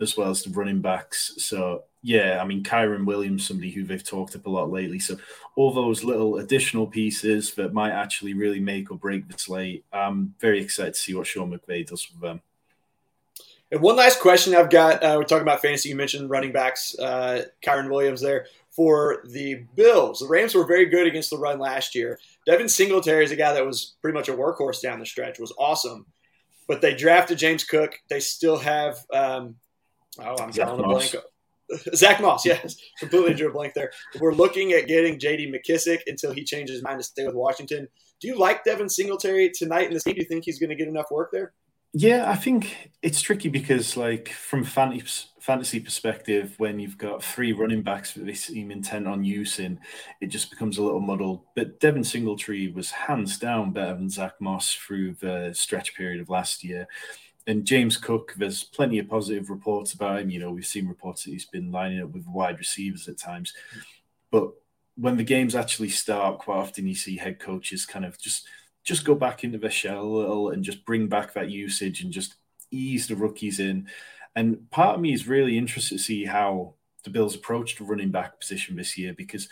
as 0.00 0.16
well 0.16 0.30
as 0.30 0.42
the 0.42 0.50
running 0.50 0.80
backs. 0.80 1.34
So 1.38 1.84
yeah, 2.02 2.38
I 2.42 2.46
mean 2.46 2.62
Kyren 2.62 3.04
Williams, 3.04 3.46
somebody 3.46 3.70
who 3.70 3.84
they've 3.84 4.02
talked 4.02 4.36
up 4.36 4.46
a 4.46 4.50
lot 4.50 4.70
lately. 4.70 4.98
So 4.98 5.16
all 5.54 5.72
those 5.72 6.04
little 6.04 6.38
additional 6.38 6.86
pieces 6.86 7.54
that 7.54 7.72
might 7.72 7.92
actually 7.92 8.34
really 8.34 8.60
make 8.60 8.90
or 8.90 8.96
break 8.96 9.28
the 9.28 9.38
slate. 9.38 9.84
I'm 9.92 10.34
very 10.38 10.60
excited 10.60 10.94
to 10.94 11.00
see 11.00 11.14
what 11.14 11.26
Sean 11.26 11.50
McVay 11.50 11.86
does 11.86 12.08
with 12.10 12.20
them. 12.20 12.42
And 13.72 13.80
one 13.80 13.96
last 13.96 14.20
question 14.20 14.54
I've 14.54 14.70
got. 14.70 15.02
Uh, 15.02 15.16
we're 15.18 15.24
talking 15.24 15.42
about 15.42 15.60
fantasy. 15.60 15.88
You 15.88 15.96
mentioned 15.96 16.30
running 16.30 16.52
backs, 16.52 16.96
uh, 16.98 17.42
Kyren 17.64 17.90
Williams 17.90 18.20
there 18.20 18.46
for 18.70 19.22
the 19.24 19.64
Bills. 19.74 20.20
The 20.20 20.28
Rams 20.28 20.54
were 20.54 20.66
very 20.66 20.86
good 20.86 21.06
against 21.06 21.30
the 21.30 21.38
run 21.38 21.58
last 21.58 21.94
year. 21.94 22.18
Devin 22.46 22.68
Singletary 22.68 23.24
is 23.24 23.32
a 23.32 23.36
guy 23.36 23.52
that 23.54 23.66
was 23.66 23.96
pretty 24.02 24.16
much 24.16 24.28
a 24.28 24.34
workhorse 24.34 24.80
down 24.80 25.00
the 25.00 25.06
stretch. 25.06 25.40
Was 25.40 25.54
awesome, 25.58 26.06
but 26.68 26.80
they 26.80 26.94
drafted 26.94 27.38
James 27.38 27.64
Cook. 27.64 27.98
They 28.08 28.20
still 28.20 28.58
have 28.58 28.98
um, 29.12 29.56
Oh, 30.18 30.36
I'm 30.40 30.50
drawing 30.50 30.80
a 30.80 30.82
blank. 30.82 31.14
Zach 31.94 32.20
Moss, 32.20 32.46
yes, 32.46 32.76
completely 33.00 33.34
drew 33.34 33.48
a 33.48 33.52
blank 33.52 33.74
there. 33.74 33.90
We're 34.20 34.34
looking 34.34 34.72
at 34.72 34.86
getting 34.86 35.18
J.D. 35.18 35.52
McKissic 35.52 35.98
until 36.06 36.32
he 36.32 36.44
changes 36.44 36.76
his 36.76 36.84
mind 36.84 37.00
to 37.00 37.04
stay 37.04 37.26
with 37.26 37.34
Washington. 37.34 37.88
Do 38.20 38.28
you 38.28 38.38
like 38.38 38.64
Devin 38.64 38.88
Singletary 38.88 39.50
tonight 39.50 39.88
in 39.88 39.92
this 39.92 40.04
game? 40.04 40.14
Do 40.14 40.20
you 40.20 40.28
think 40.28 40.44
he's 40.44 40.60
going 40.60 40.70
to 40.70 40.76
get 40.76 40.86
enough 40.86 41.10
work 41.10 41.30
there? 41.32 41.52
Yeah, 41.92 42.30
I 42.30 42.36
think 42.36 42.90
it's 43.02 43.20
tricky 43.22 43.48
because, 43.48 43.96
like, 43.96 44.28
from 44.28 44.64
fantasy 44.64 45.28
fantasy 45.40 45.78
perspective, 45.78 46.54
when 46.58 46.80
you've 46.80 46.98
got 46.98 47.22
three 47.22 47.52
running 47.52 47.80
backs 47.82 48.12
that 48.14 48.26
they 48.26 48.34
seem 48.34 48.72
intent 48.72 49.06
on 49.06 49.22
using, 49.24 49.78
it 50.20 50.26
just 50.26 50.50
becomes 50.50 50.76
a 50.76 50.82
little 50.82 51.00
muddled. 51.00 51.42
But 51.54 51.78
Devin 51.78 52.02
Singletary 52.04 52.68
was 52.72 52.90
hands 52.90 53.38
down 53.38 53.72
better 53.72 53.94
than 53.94 54.10
Zach 54.10 54.32
Moss 54.40 54.74
through 54.74 55.14
the 55.14 55.52
stretch 55.54 55.94
period 55.94 56.20
of 56.20 56.28
last 56.30 56.64
year 56.64 56.88
and 57.46 57.64
James 57.64 57.96
Cook, 57.96 58.34
there's 58.36 58.64
plenty 58.64 58.98
of 58.98 59.08
positive 59.08 59.50
reports 59.50 59.92
about 59.92 60.20
him. 60.20 60.30
You 60.30 60.40
know, 60.40 60.50
we've 60.50 60.66
seen 60.66 60.88
reports 60.88 61.24
that 61.24 61.30
he's 61.30 61.46
been 61.46 61.70
lining 61.70 62.02
up 62.02 62.10
with 62.10 62.26
wide 62.26 62.58
receivers 62.58 63.08
at 63.08 63.18
times. 63.18 63.54
But 64.30 64.50
when 64.96 65.16
the 65.16 65.24
games 65.24 65.54
actually 65.54 65.90
start, 65.90 66.38
quite 66.40 66.56
often 66.58 66.86
you 66.86 66.94
see 66.94 67.16
head 67.16 67.38
coaches 67.38 67.86
kind 67.86 68.04
of 68.04 68.18
just 68.18 68.46
just 68.86 69.04
go 69.04 69.14
back 69.14 69.44
into 69.44 69.58
the 69.58 69.68
shell 69.68 70.02
a 70.02 70.06
little 70.06 70.50
and 70.50 70.64
just 70.64 70.86
bring 70.86 71.08
back 71.08 71.34
that 71.34 71.50
usage 71.50 72.02
and 72.02 72.12
just 72.12 72.36
ease 72.70 73.08
the 73.08 73.16
rookies 73.16 73.58
in. 73.58 73.88
And 74.36 74.70
part 74.70 74.94
of 74.94 75.00
me 75.00 75.12
is 75.12 75.26
really 75.26 75.58
interested 75.58 75.98
to 75.98 76.02
see 76.02 76.24
how 76.24 76.74
the 77.02 77.10
Bills 77.10 77.34
approached 77.34 77.78
the 77.78 77.84
running 77.84 78.10
back 78.10 78.38
position 78.38 78.76
this 78.76 78.96
year 78.96 79.12
because 79.12 79.48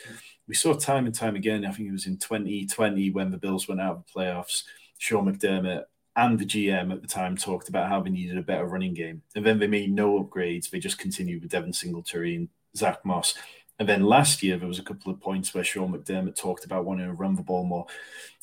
we 0.46 0.54
saw 0.54 0.72
time 0.72 1.06
and 1.06 1.14
time 1.14 1.34
again. 1.34 1.64
I 1.64 1.72
think 1.72 1.88
it 1.88 1.92
was 1.92 2.06
in 2.06 2.16
2020 2.16 3.10
when 3.10 3.30
the 3.30 3.36
Bills 3.36 3.66
went 3.66 3.80
out 3.80 3.96
of 3.96 4.04
the 4.06 4.20
playoffs. 4.20 4.62
Sean 4.98 5.26
McDermott 5.26 5.84
and 6.16 6.38
the 6.38 6.46
GM 6.46 6.92
at 6.92 7.02
the 7.02 7.08
time 7.08 7.36
talked 7.36 7.68
about 7.68 7.88
how 7.88 8.00
they 8.00 8.10
needed 8.10 8.38
a 8.38 8.42
better 8.42 8.66
running 8.66 8.94
game. 8.94 9.22
And 9.34 9.44
then 9.44 9.58
they 9.58 9.66
made 9.66 9.92
no 9.92 10.22
upgrades. 10.22 10.70
They 10.70 10.78
just 10.78 10.98
continued 10.98 11.42
with 11.42 11.50
Devin 11.50 11.72
Singletary 11.72 12.36
and 12.36 12.48
Zach 12.76 13.04
Moss. 13.04 13.34
And 13.78 13.88
then 13.88 14.04
last 14.04 14.42
year, 14.42 14.56
there 14.56 14.68
was 14.68 14.78
a 14.78 14.84
couple 14.84 15.12
of 15.12 15.20
points 15.20 15.52
where 15.52 15.64
Sean 15.64 15.92
McDermott 15.92 16.36
talked 16.36 16.64
about 16.64 16.84
wanting 16.84 17.06
to 17.06 17.12
run 17.12 17.34
the 17.34 17.42
ball 17.42 17.64
more. 17.64 17.86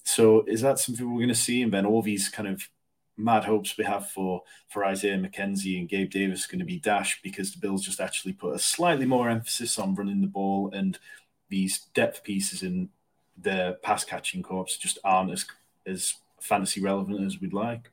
So 0.04 0.44
is 0.46 0.62
that 0.62 0.80
something 0.80 1.10
we're 1.10 1.20
going 1.20 1.30
to 1.30 1.36
see? 1.36 1.62
And 1.62 1.72
then 1.72 1.86
all 1.86 2.02
these 2.02 2.28
kind 2.28 2.50
of 2.50 2.68
mad 3.18 3.46
hopes 3.46 3.78
we 3.78 3.84
have 3.84 4.10
for 4.10 4.42
for 4.68 4.86
Isaiah 4.86 5.18
McKenzie 5.18 5.80
and 5.80 5.88
Gabe 5.88 6.10
Davis 6.10 6.48
going 6.48 6.60
to 6.60 6.66
be 6.66 6.80
dashed 6.80 7.22
because 7.24 7.52
the 7.52 7.60
Bills 7.60 7.86
just 7.86 8.00
actually 8.00 8.34
put 8.34 8.56
a 8.56 8.60
slightly 8.60 9.06
more 9.06 9.30
emphasis 9.30 9.78
on 9.78 9.96
running 9.96 10.22
the 10.22 10.28
ball 10.28 10.72
and 10.74 10.98
these 11.50 11.88
depth 11.94 12.24
pieces 12.24 12.64
in 12.64 12.90
their 13.38 13.74
pass 13.74 14.04
catching 14.04 14.42
corps 14.42 14.78
just 14.80 14.98
aren't 15.04 15.32
as 15.32 15.46
as 15.86 16.16
fantasy 16.40 16.82
relevant 16.82 17.22
as 17.22 17.40
we'd 17.40 17.54
like. 17.54 17.92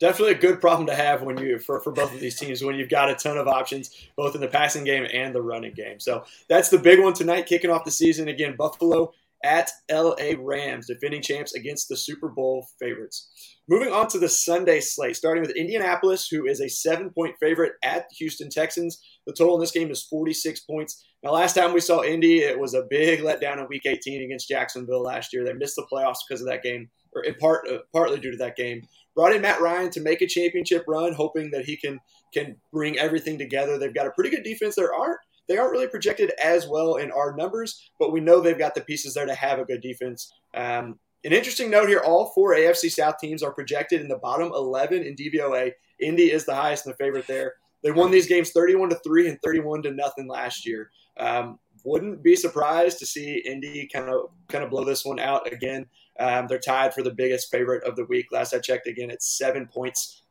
Definitely 0.00 0.34
a 0.34 0.38
good 0.38 0.62
problem 0.62 0.86
to 0.86 0.94
have 0.94 1.22
when 1.22 1.36
you 1.36 1.58
for, 1.58 1.78
for 1.80 1.92
both 1.92 2.12
of 2.14 2.20
these 2.20 2.38
teams 2.38 2.64
when 2.64 2.76
you've 2.76 2.88
got 2.88 3.10
a 3.10 3.14
ton 3.14 3.36
of 3.36 3.46
options 3.46 4.08
both 4.16 4.34
in 4.34 4.40
the 4.40 4.48
passing 4.48 4.82
game 4.82 5.06
and 5.12 5.34
the 5.34 5.42
running 5.42 5.74
game. 5.74 6.00
So 6.00 6.24
that's 6.48 6.70
the 6.70 6.78
big 6.78 7.00
one 7.00 7.12
tonight, 7.12 7.46
kicking 7.46 7.70
off 7.70 7.84
the 7.84 7.90
season 7.90 8.28
again. 8.28 8.56
Buffalo 8.56 9.12
at 9.44 9.70
LA 9.90 10.32
Rams, 10.38 10.86
defending 10.86 11.22
champs 11.22 11.54
against 11.54 11.88
the 11.88 11.96
Super 11.96 12.28
Bowl 12.28 12.66
favorites. 12.78 13.56
Moving 13.68 13.92
on 13.92 14.08
to 14.08 14.18
the 14.18 14.28
Sunday 14.28 14.80
slate, 14.80 15.16
starting 15.16 15.42
with 15.42 15.56
Indianapolis, 15.56 16.28
who 16.28 16.46
is 16.46 16.60
a 16.60 16.68
seven 16.68 17.10
point 17.10 17.36
favorite 17.38 17.74
at 17.82 18.06
Houston 18.18 18.50
Texans. 18.50 19.02
The 19.26 19.34
total 19.34 19.54
in 19.56 19.60
this 19.60 19.70
game 19.70 19.90
is 19.90 20.04
46 20.04 20.60
points. 20.60 21.04
Now, 21.22 21.32
last 21.32 21.54
time 21.54 21.74
we 21.74 21.80
saw 21.80 22.02
Indy, 22.02 22.40
it 22.40 22.58
was 22.58 22.72
a 22.72 22.86
big 22.88 23.20
letdown 23.20 23.58
in 23.58 23.66
Week 23.68 23.84
18 23.84 24.24
against 24.24 24.48
Jacksonville 24.48 25.02
last 25.02 25.32
year. 25.32 25.44
They 25.44 25.52
missed 25.52 25.76
the 25.76 25.86
playoffs 25.92 26.18
because 26.26 26.40
of 26.40 26.48
that 26.48 26.62
game 26.62 26.88
or 27.12 27.22
in 27.22 27.34
part 27.34 27.68
uh, 27.68 27.78
partly 27.92 28.18
due 28.18 28.30
to 28.30 28.36
that 28.38 28.56
game. 28.56 28.82
Brought 29.20 29.34
in 29.34 29.42
Matt 29.42 29.60
Ryan 29.60 29.90
to 29.90 30.00
make 30.00 30.22
a 30.22 30.26
championship 30.26 30.82
run, 30.88 31.12
hoping 31.12 31.50
that 31.50 31.66
he 31.66 31.76
can 31.76 32.00
can 32.32 32.56
bring 32.72 32.98
everything 32.98 33.36
together. 33.36 33.76
They've 33.76 33.92
got 33.92 34.06
a 34.06 34.12
pretty 34.12 34.30
good 34.30 34.44
defense. 34.44 34.76
There 34.76 34.94
aren't 34.94 35.18
they 35.46 35.58
aren't 35.58 35.72
really 35.72 35.88
projected 35.88 36.32
as 36.42 36.66
well 36.66 36.94
in 36.94 37.10
our 37.12 37.36
numbers, 37.36 37.90
but 37.98 38.12
we 38.12 38.20
know 38.20 38.40
they've 38.40 38.58
got 38.58 38.74
the 38.74 38.80
pieces 38.80 39.12
there 39.12 39.26
to 39.26 39.34
have 39.34 39.58
a 39.58 39.66
good 39.66 39.82
defense. 39.82 40.32
Um, 40.54 40.98
an 41.22 41.34
interesting 41.34 41.70
note 41.70 41.90
here: 41.90 42.00
all 42.00 42.32
four 42.34 42.54
AFC 42.54 42.90
South 42.90 43.18
teams 43.18 43.42
are 43.42 43.52
projected 43.52 44.00
in 44.00 44.08
the 44.08 44.16
bottom 44.16 44.52
11 44.54 45.02
in 45.02 45.14
DVOA. 45.16 45.72
Indy 46.00 46.32
is 46.32 46.46
the 46.46 46.54
highest 46.54 46.86
and 46.86 46.94
the 46.94 46.96
favorite 46.96 47.26
there. 47.26 47.56
They 47.82 47.90
won 47.90 48.10
these 48.10 48.26
games 48.26 48.52
31 48.52 48.88
to 48.88 49.00
three 49.04 49.28
and 49.28 49.38
31 49.44 49.82
to 49.82 49.90
nothing 49.90 50.28
last 50.28 50.66
year. 50.66 50.90
Um, 51.18 51.58
wouldn't 51.84 52.22
be 52.22 52.36
surprised 52.36 52.98
to 53.00 53.06
see 53.06 53.42
Indy 53.44 53.86
kind 53.92 54.08
of 54.08 54.30
kind 54.48 54.64
of 54.64 54.70
blow 54.70 54.84
this 54.84 55.04
one 55.04 55.18
out 55.18 55.52
again. 55.52 55.84
Um, 56.20 56.46
they're 56.46 56.58
tied 56.58 56.94
for 56.94 57.02
the 57.02 57.10
biggest 57.10 57.50
favorite 57.50 57.84
of 57.84 57.96
the 57.96 58.04
week. 58.04 58.26
Last 58.30 58.54
I 58.54 58.58
checked, 58.58 58.86
again, 58.86 59.10
it's 59.10 59.38
seven 59.38 59.66
points. 59.66 60.22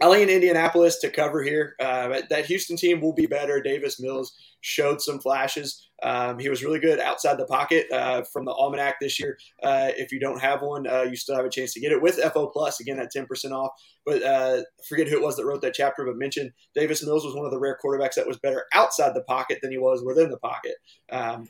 LA 0.00 0.14
and 0.14 0.30
Indianapolis 0.30 0.98
to 1.00 1.10
cover 1.10 1.42
here. 1.42 1.74
Uh, 1.78 2.22
that 2.30 2.46
Houston 2.46 2.76
team 2.76 3.00
will 3.00 3.12
be 3.12 3.26
better. 3.26 3.60
Davis 3.60 4.00
Mills 4.00 4.32
showed 4.60 5.02
some 5.02 5.18
flashes. 5.18 5.88
Um, 6.02 6.38
he 6.38 6.48
was 6.48 6.64
really 6.64 6.78
good 6.78 6.98
outside 6.98 7.36
the 7.36 7.46
pocket 7.46 7.90
uh, 7.92 8.22
from 8.22 8.44
the 8.44 8.52
almanac 8.52 8.98
this 9.00 9.20
year. 9.20 9.38
Uh, 9.62 9.90
if 9.96 10.10
you 10.12 10.18
don't 10.18 10.40
have 10.40 10.62
one, 10.62 10.86
uh, 10.86 11.02
you 11.02 11.16
still 11.16 11.36
have 11.36 11.44
a 11.44 11.50
chance 11.50 11.72
to 11.74 11.80
get 11.80 11.92
it 11.92 12.00
with 12.00 12.16
FO 12.32 12.46
Plus. 12.48 12.80
Again, 12.80 12.98
at 12.98 13.12
10% 13.14 13.52
off. 13.52 13.72
But 14.04 14.22
uh, 14.22 14.62
forget 14.88 15.08
who 15.08 15.16
it 15.16 15.22
was 15.22 15.36
that 15.36 15.44
wrote 15.44 15.62
that 15.62 15.74
chapter, 15.74 16.04
but 16.04 16.16
mentioned 16.16 16.52
Davis 16.74 17.04
Mills 17.04 17.24
was 17.24 17.34
one 17.34 17.44
of 17.44 17.52
the 17.52 17.60
rare 17.60 17.78
quarterbacks 17.82 18.14
that 18.14 18.26
was 18.26 18.38
better 18.38 18.64
outside 18.72 19.14
the 19.14 19.22
pocket 19.22 19.58
than 19.62 19.70
he 19.70 19.78
was 19.78 20.02
within 20.02 20.30
the 20.30 20.38
pocket. 20.38 20.74
Um, 21.10 21.48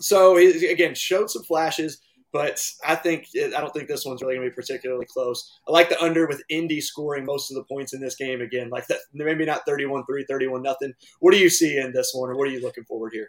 so, 0.00 0.36
he, 0.36 0.68
again, 0.68 0.94
showed 0.94 1.30
some 1.30 1.42
flashes 1.42 2.00
but 2.32 2.66
I 2.86 2.94
think 2.94 3.28
I 3.36 3.60
don't 3.60 3.72
think 3.72 3.88
this 3.88 4.04
one's 4.04 4.22
really 4.22 4.36
going 4.36 4.46
to 4.46 4.50
be 4.50 4.54
particularly 4.54 5.06
close. 5.06 5.58
I 5.68 5.72
like 5.72 5.88
the 5.88 6.02
under 6.02 6.26
with 6.26 6.42
Indy 6.48 6.80
scoring 6.80 7.24
most 7.24 7.50
of 7.50 7.56
the 7.56 7.64
points 7.64 7.92
in 7.92 8.00
this 8.00 8.16
game 8.16 8.40
again. 8.40 8.70
Like 8.70 8.86
that, 8.86 8.98
maybe 9.12 9.44
not 9.44 9.66
31-3, 9.66 10.04
31 10.28 10.62
nothing. 10.62 10.94
What 11.20 11.32
do 11.32 11.38
you 11.38 11.50
see 11.50 11.78
in 11.78 11.92
this 11.92 12.12
one, 12.14 12.30
or 12.30 12.36
what 12.36 12.48
are 12.48 12.52
you 12.52 12.62
looking 12.62 12.84
forward 12.84 13.12
here? 13.12 13.28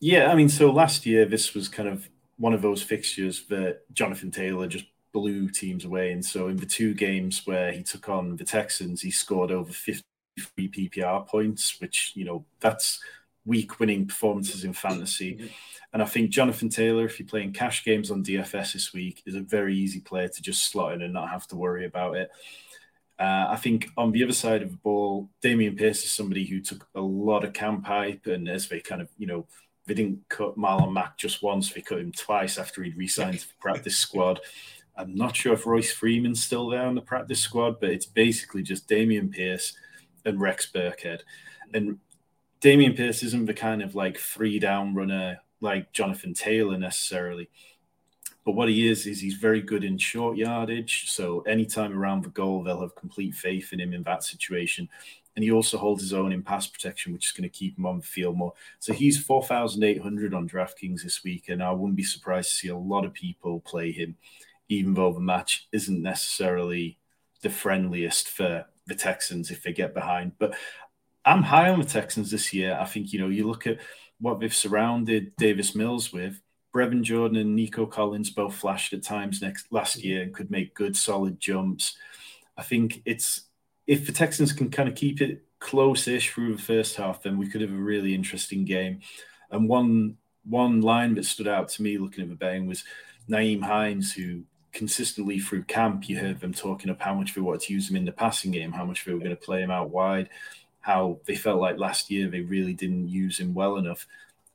Yeah, 0.00 0.30
I 0.30 0.34
mean, 0.34 0.48
so 0.48 0.70
last 0.70 1.06
year 1.06 1.24
this 1.24 1.54
was 1.54 1.68
kind 1.68 1.88
of 1.88 2.08
one 2.38 2.52
of 2.52 2.62
those 2.62 2.82
fixtures 2.82 3.46
that 3.46 3.80
Jonathan 3.92 4.30
Taylor 4.30 4.66
just 4.66 4.84
blew 5.12 5.48
teams 5.48 5.86
away. 5.86 6.12
And 6.12 6.24
so 6.24 6.48
in 6.48 6.58
the 6.58 6.66
two 6.66 6.92
games 6.92 7.46
where 7.46 7.72
he 7.72 7.82
took 7.82 8.08
on 8.08 8.36
the 8.36 8.44
Texans, 8.44 9.00
he 9.00 9.10
scored 9.10 9.50
over 9.50 9.72
53 9.72 10.68
PPR 10.68 11.26
points, 11.26 11.80
which, 11.80 12.12
you 12.14 12.26
know, 12.26 12.44
that's 12.60 13.00
week 13.46 13.80
winning 13.80 14.06
performances 14.06 14.64
in 14.64 14.72
fantasy. 14.72 15.50
And 15.92 16.02
I 16.02 16.06
think 16.06 16.30
Jonathan 16.30 16.68
Taylor, 16.68 17.06
if 17.06 17.18
you're 17.18 17.28
playing 17.28 17.52
cash 17.52 17.84
games 17.84 18.10
on 18.10 18.24
DFS 18.24 18.74
this 18.74 18.92
week, 18.92 19.22
is 19.24 19.34
a 19.34 19.40
very 19.40 19.76
easy 19.76 20.00
player 20.00 20.28
to 20.28 20.42
just 20.42 20.70
slot 20.70 20.92
in 20.92 21.02
and 21.02 21.14
not 21.14 21.30
have 21.30 21.46
to 21.48 21.56
worry 21.56 21.86
about 21.86 22.16
it. 22.16 22.30
Uh, 23.18 23.46
I 23.48 23.56
think 23.56 23.88
on 23.96 24.12
the 24.12 24.22
other 24.22 24.32
side 24.32 24.62
of 24.62 24.70
the 24.70 24.76
ball, 24.76 25.30
Dameon 25.42 25.78
Pierce 25.78 26.04
is 26.04 26.12
somebody 26.12 26.44
who 26.44 26.60
took 26.60 26.86
a 26.94 27.00
lot 27.00 27.44
of 27.44 27.54
camp 27.54 27.86
hype, 27.86 28.26
and 28.26 28.48
as 28.48 28.68
they 28.68 28.80
kind 28.80 29.00
of, 29.00 29.08
you 29.16 29.26
know, 29.26 29.46
they 29.86 29.94
didn't 29.94 30.28
cut 30.28 30.58
Marlon 30.58 30.92
Mack 30.92 31.16
just 31.16 31.42
once, 31.42 31.72
they 31.72 31.80
cut 31.80 32.00
him 32.00 32.12
twice 32.12 32.58
after 32.58 32.82
he'd 32.82 32.96
resigned 32.96 33.38
to 33.38 33.48
the 33.48 33.54
practice 33.60 33.96
squad. 33.96 34.40
I'm 34.96 35.14
not 35.14 35.36
sure 35.36 35.54
if 35.54 35.66
Royce 35.66 35.94
Freeman's 35.94 36.44
still 36.44 36.68
there 36.68 36.86
on 36.86 36.94
the 36.94 37.00
practice 37.00 37.40
squad, 37.40 37.80
but 37.80 37.90
it's 37.90 38.06
basically 38.06 38.62
just 38.62 38.88
Dameon 38.88 39.30
Pierce 39.30 39.74
and 40.24 40.40
Rex 40.40 40.70
Burkhead. 40.74 41.20
And 41.72 41.98
Dameon 42.60 42.96
Pierce 42.96 43.22
isn't 43.22 43.46
the 43.46 43.54
kind 43.54 43.82
of 43.82 43.94
like 43.94 44.18
three 44.18 44.58
down 44.58 44.94
runner 44.94 45.40
like 45.60 45.92
Jonathan 45.92 46.34
Taylor 46.34 46.78
necessarily. 46.78 47.48
But 48.44 48.52
what 48.52 48.68
he 48.68 48.88
is, 48.88 49.06
is 49.06 49.20
he's 49.20 49.34
very 49.34 49.60
good 49.60 49.82
in 49.82 49.98
short 49.98 50.36
yardage. 50.36 51.10
So 51.10 51.40
anytime 51.40 51.98
around 51.98 52.22
the 52.22 52.30
goal, 52.30 52.62
they'll 52.62 52.80
have 52.80 52.94
complete 52.94 53.34
faith 53.34 53.72
in 53.72 53.80
him 53.80 53.92
in 53.92 54.04
that 54.04 54.22
situation. 54.22 54.88
And 55.34 55.42
he 55.42 55.50
also 55.50 55.76
holds 55.76 56.02
his 56.02 56.12
own 56.12 56.32
in 56.32 56.42
pass 56.42 56.66
protection, 56.66 57.12
which 57.12 57.26
is 57.26 57.32
going 57.32 57.42
to 57.42 57.48
keep 57.48 57.76
him 57.76 57.86
on 57.86 57.98
the 57.98 58.06
field 58.06 58.36
more. 58.36 58.54
So 58.78 58.92
he's 58.92 59.22
4,800 59.22 60.32
on 60.32 60.48
DraftKings 60.48 61.02
this 61.02 61.24
week. 61.24 61.48
And 61.48 61.62
I 61.62 61.72
wouldn't 61.72 61.96
be 61.96 62.04
surprised 62.04 62.50
to 62.50 62.54
see 62.54 62.68
a 62.68 62.76
lot 62.76 63.04
of 63.04 63.12
people 63.12 63.60
play 63.60 63.90
him 63.90 64.16
even 64.68 64.94
though 64.94 65.12
the 65.12 65.20
match 65.20 65.68
isn't 65.72 66.02
necessarily 66.02 66.98
the 67.42 67.50
friendliest 67.50 68.28
for 68.28 68.66
the 68.86 68.94
Texans 68.94 69.50
if 69.50 69.62
they 69.62 69.72
get 69.72 69.94
behind. 69.94 70.32
But 70.38 70.54
I'm 71.26 71.42
high 71.42 71.68
on 71.70 71.80
the 71.80 71.84
Texans 71.84 72.30
this 72.30 72.52
year. 72.52 72.78
I 72.80 72.84
think, 72.84 73.12
you 73.12 73.18
know, 73.18 73.28
you 73.28 73.46
look 73.46 73.66
at 73.66 73.78
what 74.20 74.40
they've 74.40 74.54
surrounded 74.54 75.34
Davis 75.36 75.74
Mills 75.74 76.12
with. 76.12 76.40
Brevin 76.74 77.02
Jordan 77.02 77.38
and 77.38 77.56
Nico 77.56 77.86
Collins 77.86 78.30
both 78.30 78.54
flashed 78.54 78.92
at 78.92 79.02
times 79.02 79.42
next 79.42 79.72
last 79.72 79.98
mm-hmm. 79.98 80.08
year 80.08 80.22
and 80.22 80.34
could 80.34 80.50
make 80.50 80.74
good 80.74 80.96
solid 80.96 81.40
jumps. 81.40 81.96
I 82.56 82.62
think 82.62 83.02
it's 83.04 83.42
if 83.86 84.06
the 84.06 84.12
Texans 84.12 84.52
can 84.52 84.70
kind 84.70 84.88
of 84.88 84.94
keep 84.94 85.20
it 85.20 85.42
close-ish 85.58 86.30
through 86.30 86.54
the 86.54 86.62
first 86.62 86.96
half, 86.96 87.22
then 87.22 87.38
we 87.38 87.48
could 87.48 87.60
have 87.60 87.72
a 87.72 87.74
really 87.74 88.14
interesting 88.14 88.64
game. 88.64 89.00
And 89.50 89.68
one 89.68 90.16
one 90.44 90.80
line 90.80 91.14
that 91.16 91.24
stood 91.24 91.48
out 91.48 91.68
to 91.70 91.82
me 91.82 91.98
looking 91.98 92.22
at 92.22 92.28
the 92.28 92.36
betting 92.36 92.66
was 92.66 92.84
Nyheim 93.28 93.62
Hines, 93.62 94.12
who 94.12 94.42
consistently 94.72 95.40
through 95.40 95.64
camp, 95.64 96.08
you 96.08 96.18
heard 96.18 96.38
them 96.38 96.52
talking 96.52 96.90
of 96.90 97.00
how 97.00 97.14
much 97.14 97.34
they 97.34 97.40
wanted 97.40 97.62
to 97.62 97.72
use 97.72 97.88
him 97.88 97.96
in 97.96 98.04
the 98.04 98.12
passing 98.12 98.50
game, 98.50 98.70
how 98.70 98.84
much 98.84 99.04
they 99.04 99.12
were 99.12 99.18
going 99.18 99.30
to 99.30 99.36
play 99.36 99.62
him 99.62 99.70
out 99.70 99.90
wide, 99.90 100.28
how 100.86 101.18
they 101.26 101.34
felt 101.34 101.60
like 101.60 101.78
last 101.78 102.12
year 102.12 102.28
they 102.28 102.42
really 102.42 102.72
didn't 102.72 103.08
use 103.08 103.40
him 103.40 103.52
well 103.52 103.76
enough. 103.76 104.06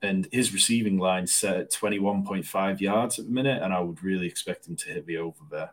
And 0.02 0.30
his 0.32 0.54
receiving 0.54 0.98
line 0.98 1.28
set 1.28 1.58
at 1.58 1.72
21.5 1.72 2.80
yards 2.80 3.20
at 3.20 3.26
the 3.26 3.32
minute, 3.32 3.62
and 3.62 3.74
I 3.74 3.82
would 3.82 4.02
really 4.02 4.28
expect 4.28 4.66
him 4.66 4.78
to 4.78 4.88
hit 4.88 5.06
the 5.06 5.18
over 5.18 5.42
there. 5.52 5.72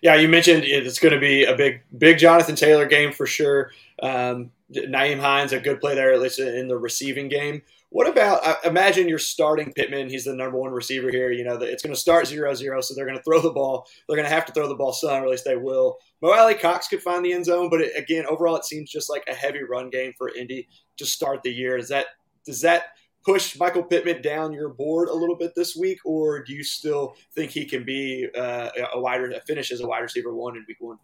Yeah, 0.00 0.14
you 0.14 0.26
mentioned 0.26 0.64
it's 0.64 0.98
going 0.98 1.12
to 1.12 1.20
be 1.20 1.44
a 1.44 1.54
big, 1.54 1.82
big 1.98 2.16
Jonathan 2.16 2.56
Taylor 2.56 2.86
game 2.86 3.12
for 3.12 3.26
sure. 3.26 3.72
Um, 4.02 4.52
Nyheim 4.72 5.20
Hines, 5.20 5.52
a 5.52 5.60
good 5.60 5.80
play 5.80 5.94
there, 5.94 6.14
at 6.14 6.20
least 6.20 6.38
in 6.38 6.66
the 6.66 6.78
receiving 6.78 7.28
game. 7.28 7.60
What 7.90 8.08
about 8.08 8.44
uh, 8.44 8.56
imagine 8.64 9.08
you're 9.08 9.18
starting 9.18 9.72
Pittman? 9.72 10.10
He's 10.10 10.24
the 10.24 10.34
number 10.34 10.58
one 10.58 10.72
receiver 10.72 11.10
here. 11.10 11.30
You 11.30 11.44
know, 11.44 11.54
it's 11.54 11.82
going 11.82 11.94
to 11.94 12.00
start 12.00 12.26
0 12.26 12.52
0, 12.52 12.80
so 12.80 12.94
they're 12.94 13.06
going 13.06 13.16
to 13.16 13.22
throw 13.22 13.40
the 13.40 13.52
ball. 13.52 13.86
They're 14.08 14.16
going 14.16 14.28
to 14.28 14.34
have 14.34 14.44
to 14.46 14.52
throw 14.52 14.68
the 14.68 14.74
ball 14.74 14.92
some, 14.92 15.22
or 15.22 15.24
at 15.24 15.30
least 15.30 15.44
they 15.44 15.56
will. 15.56 15.98
Mo 16.20 16.32
Alie-Cox 16.32 16.88
could 16.88 17.02
find 17.02 17.24
the 17.24 17.32
end 17.32 17.44
zone, 17.44 17.70
but 17.70 17.80
it, 17.80 17.92
again, 17.96 18.26
overall, 18.28 18.56
it 18.56 18.64
seems 18.64 18.90
just 18.90 19.08
like 19.08 19.24
a 19.28 19.34
heavy 19.34 19.62
run 19.62 19.90
game 19.90 20.12
for 20.18 20.34
Indy 20.34 20.68
to 20.96 21.06
start 21.06 21.42
the 21.42 21.52
year. 21.52 21.76
Does 21.76 21.88
that 21.88 22.06
does 22.44 22.60
that 22.62 22.86
push 23.24 23.58
Michael 23.58 23.82
Pittman 23.82 24.22
down 24.22 24.52
your 24.52 24.68
board 24.68 25.08
a 25.08 25.14
little 25.14 25.36
bit 25.36 25.52
this 25.54 25.76
week, 25.76 25.98
or 26.04 26.42
do 26.42 26.52
you 26.52 26.64
still 26.64 27.14
think 27.34 27.50
he 27.52 27.64
can 27.64 27.84
be 27.84 28.26
uh, 28.36 28.70
a 28.94 29.00
wider 29.00 29.32
finish 29.46 29.70
as 29.70 29.80
a 29.80 29.86
wide 29.86 30.00
receiver 30.00 30.34
one 30.34 30.56
in 30.56 30.64
week 30.66 30.78
one? 30.80 30.98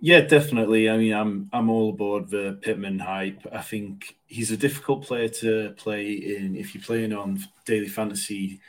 Yeah, 0.00 0.20
definitely. 0.20 0.90
I 0.90 0.96
mean, 0.96 1.12
I'm 1.12 1.48
I'm 1.52 1.70
all 1.70 1.90
aboard 1.90 2.28
the 2.28 2.58
Pittman 2.62 2.98
hype. 2.98 3.46
I 3.52 3.62
think 3.62 4.16
he's 4.26 4.50
a 4.50 4.56
difficult 4.56 5.04
player 5.04 5.28
to 5.28 5.74
play 5.76 6.12
in 6.12 6.56
if 6.56 6.74
you're 6.74 6.82
playing 6.82 7.12
on 7.12 7.38
daily 7.64 7.88
fantasy 7.88 8.60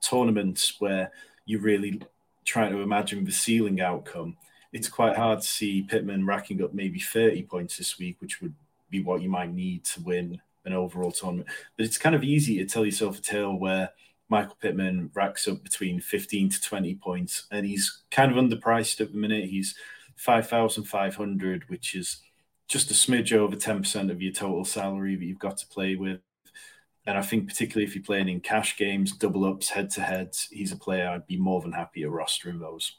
tournaments 0.00 0.74
where 0.80 1.10
you 1.46 1.58
really 1.58 2.02
trying 2.44 2.72
to 2.72 2.80
imagine 2.82 3.24
the 3.24 3.32
ceiling 3.32 3.80
outcome. 3.80 4.36
It's 4.72 4.88
quite 4.88 5.16
hard 5.16 5.40
to 5.40 5.46
see 5.46 5.82
Pittman 5.82 6.26
racking 6.26 6.62
up 6.62 6.74
maybe 6.74 6.98
30 7.00 7.44
points 7.44 7.78
this 7.78 7.98
week, 7.98 8.16
which 8.20 8.42
would 8.42 8.54
be 8.90 9.02
what 9.02 9.22
you 9.22 9.30
might 9.30 9.52
need 9.52 9.84
to 9.84 10.00
win 10.02 10.40
an 10.64 10.72
overall 10.72 11.12
tournament. 11.12 11.48
But 11.76 11.86
it's 11.86 11.98
kind 11.98 12.14
of 12.14 12.24
easy 12.24 12.58
to 12.58 12.66
tell 12.66 12.84
yourself 12.84 13.18
a 13.18 13.22
tale 13.22 13.54
where 13.54 13.90
Michael 14.28 14.56
Pittman 14.60 15.10
racks 15.14 15.46
up 15.48 15.62
between 15.62 16.00
15 16.00 16.50
to 16.50 16.60
20 16.60 16.94
points, 16.96 17.46
and 17.50 17.64
he's 17.64 18.02
kind 18.10 18.32
of 18.32 18.38
underpriced 18.42 19.00
at 19.00 19.12
the 19.12 19.18
minute. 19.18 19.48
He's 19.48 19.74
5,500, 20.16 21.68
which 21.68 21.94
is 21.94 22.20
just 22.68 22.90
a 22.90 22.94
smidge 22.94 23.32
over 23.32 23.56
10% 23.56 24.10
of 24.10 24.22
your 24.22 24.32
total 24.32 24.64
salary 24.64 25.16
that 25.16 25.24
you've 25.24 25.38
got 25.38 25.58
to 25.58 25.66
play 25.66 25.96
with. 25.96 26.20
And 27.06 27.18
I 27.18 27.22
think, 27.22 27.48
particularly 27.48 27.84
if 27.84 27.94
you're 27.94 28.04
playing 28.04 28.28
in 28.28 28.40
cash 28.40 28.76
games, 28.76 29.12
double 29.12 29.44
ups, 29.44 29.68
head 29.68 29.90
to 29.90 30.00
heads, 30.00 30.48
he's 30.50 30.72
a 30.72 30.76
player 30.76 31.08
I'd 31.08 31.26
be 31.26 31.36
more 31.36 31.60
than 31.60 31.72
happy 31.72 32.00
to 32.00 32.10
roster 32.10 32.48
in 32.48 32.58
those. 32.58 32.96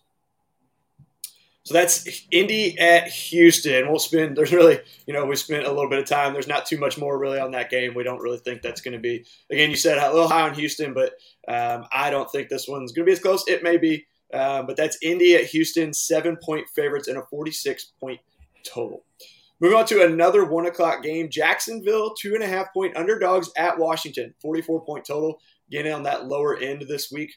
So 1.64 1.74
that's 1.74 2.28
Indy 2.30 2.78
at 2.78 3.08
Houston. 3.08 3.90
We'll 3.90 3.98
spend, 3.98 4.38
there's 4.38 4.54
really, 4.54 4.80
you 5.08 5.14
know, 5.16 5.26
we 5.26 5.36
spent 5.36 5.66
a 5.66 5.72
little 5.72 5.90
bit 5.90 5.98
of 5.98 6.06
time. 6.06 6.32
There's 6.32 6.48
not 6.48 6.68
too 6.68 6.78
much 6.78 7.00
more 7.00 7.18
really 7.18 7.40
on 7.40 7.50
that 7.52 7.72
game. 7.72 7.96
We 7.96 8.04
don't 8.04 8.22
really 8.22 8.38
think 8.38 8.62
that's 8.62 8.82
going 8.82 8.94
to 8.94 9.00
be, 9.00 9.26
again, 9.50 9.72
you 9.72 9.76
said 9.76 9.98
a 9.98 10.14
little 10.14 10.28
high 10.28 10.48
on 10.48 10.54
Houston, 10.54 10.94
but 10.94 11.14
um, 11.48 11.88
I 11.92 12.12
don't 12.12 12.32
think 12.32 12.50
this 12.50 12.68
one's 12.68 12.92
going 12.92 13.08
to 13.08 13.10
be 13.10 13.14
as 13.14 13.20
close. 13.20 13.44
It 13.48 13.64
may 13.64 13.78
be. 13.78 14.06
Um, 14.36 14.66
but 14.66 14.76
that's 14.76 14.98
Indy 15.02 15.36
at 15.36 15.46
Houston, 15.46 15.94
seven 15.94 16.38
point 16.38 16.68
favorites 16.76 17.08
and 17.08 17.18
a 17.18 17.24
46 17.30 17.94
point 18.00 18.20
total. 18.66 19.06
Moving 19.62 19.78
on 19.78 19.86
to 19.86 20.06
another 20.06 20.44
one 20.44 20.66
o'clock 20.66 21.02
game 21.02 21.30
Jacksonville, 21.30 22.14
two 22.14 22.34
and 22.34 22.44
a 22.44 22.48
half 22.48 22.74
point 22.74 22.98
underdogs 22.98 23.50
at 23.58 23.80
Washington, 23.80 24.34
44 24.42 24.86
point 24.86 25.06
total. 25.06 25.40
Getting 25.72 25.94
on 25.94 26.04
that 26.04 26.28
lower 26.28 26.58
end 26.58 26.86
this 26.88 27.12
week. 27.12 27.34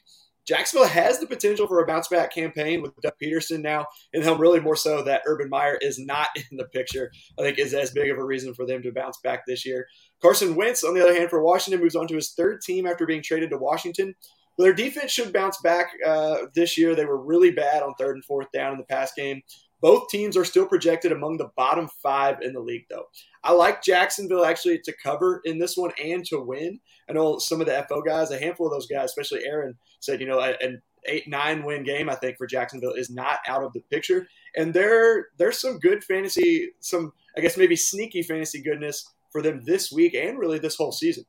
Jacksonville 0.49 0.87
has 0.87 1.19
the 1.19 1.27
potential 1.27 1.67
for 1.67 1.79
a 1.79 1.85
bounce 1.85 2.07
back 2.07 2.33
campaign 2.33 2.81
with 2.81 2.91
Doug 3.01 3.13
Pederson 3.21 3.61
now, 3.61 3.85
and 4.13 4.23
helm 4.23 4.41
really 4.41 4.59
more 4.59 4.75
so 4.75 5.03
that 5.03 5.21
Urban 5.27 5.47
Meyer 5.47 5.77
is 5.79 5.99
not 5.99 6.29
in 6.35 6.57
the 6.57 6.65
picture. 6.65 7.11
I 7.37 7.43
think 7.43 7.59
is 7.59 7.73
as 7.73 7.91
big 7.91 8.09
of 8.09 8.17
a 8.17 8.25
reason 8.25 8.55
for 8.55 8.65
them 8.65 8.81
to 8.81 8.91
bounce 8.91 9.19
back 9.23 9.43
this 9.45 9.63
year. 9.63 9.85
Carson 10.21 10.55
Wentz, 10.55 10.83
on 10.83 10.95
the 10.95 11.01
other 11.01 11.13
hand, 11.13 11.29
for 11.29 11.43
Washington, 11.43 11.81
moves 11.81 11.95
on 11.95 12.07
to 12.07 12.15
his 12.15 12.33
third 12.33 12.61
team 12.61 12.87
after 12.87 13.05
being 13.05 13.21
traded 13.21 13.51
to 13.51 13.57
Washington. 13.57 14.15
But 14.59 14.65
their 14.65 14.73
defense 14.73 15.09
should 15.13 15.31
bounce 15.31 15.57
back 15.61 15.87
uh, 16.05 16.39
this 16.53 16.77
year. 16.77 16.93
They 16.93 17.05
were 17.05 17.17
really 17.17 17.49
bad 17.49 17.81
on 17.81 17.93
third 17.97 18.17
and 18.17 18.25
fourth 18.25 18.51
down 18.51 18.73
in 18.73 18.77
the 18.77 18.83
past 18.83 19.15
game. 19.15 19.41
Both 19.79 20.09
teams 20.09 20.35
are 20.35 20.43
still 20.43 20.65
projected 20.65 21.13
among 21.13 21.37
the 21.37 21.49
bottom 21.55 21.87
five 22.03 22.41
in 22.41 22.51
the 22.51 22.59
league, 22.59 22.83
though. 22.89 23.05
I 23.41 23.53
like 23.53 23.81
Jacksonville 23.81 24.43
actually 24.43 24.79
to 24.79 24.93
cover 25.01 25.39
in 25.45 25.59
this 25.59 25.77
one 25.77 25.91
and 26.03 26.25
to 26.25 26.41
win. 26.41 26.81
I 27.09 27.13
know 27.13 27.39
some 27.39 27.61
of 27.61 27.67
the 27.67 27.85
FO 27.87 28.01
guys, 28.01 28.31
a 28.31 28.37
handful 28.37 28.67
of 28.67 28.73
those 28.73 28.85
guys, 28.85 29.05
especially 29.05 29.45
Aaron, 29.45 29.75
said, 30.01 30.19
you 30.19 30.27
know, 30.27 30.41
an 30.41 30.81
eight 31.05 31.29
nine 31.29 31.63
win 31.63 31.85
game, 31.85 32.09
I 32.09 32.15
think 32.15 32.37
for 32.37 32.45
Jacksonville 32.45 32.91
is 32.91 33.09
not 33.09 33.39
out 33.47 33.63
of 33.63 33.71
the 33.71 33.79
picture. 33.89 34.27
And 34.57 34.73
there, 34.73 35.27
there's 35.37 35.57
some 35.57 35.79
good 35.79 36.03
fantasy, 36.03 36.71
some 36.81 37.13
I 37.37 37.39
guess 37.39 37.55
maybe 37.55 37.77
sneaky 37.77 38.23
fantasy 38.23 38.61
goodness 38.61 39.09
for 39.31 39.41
them 39.41 39.61
this 39.63 39.89
week 39.89 40.15
and 40.15 40.37
really 40.37 40.59
this 40.59 40.75
whole 40.75 40.91
season. 40.91 41.23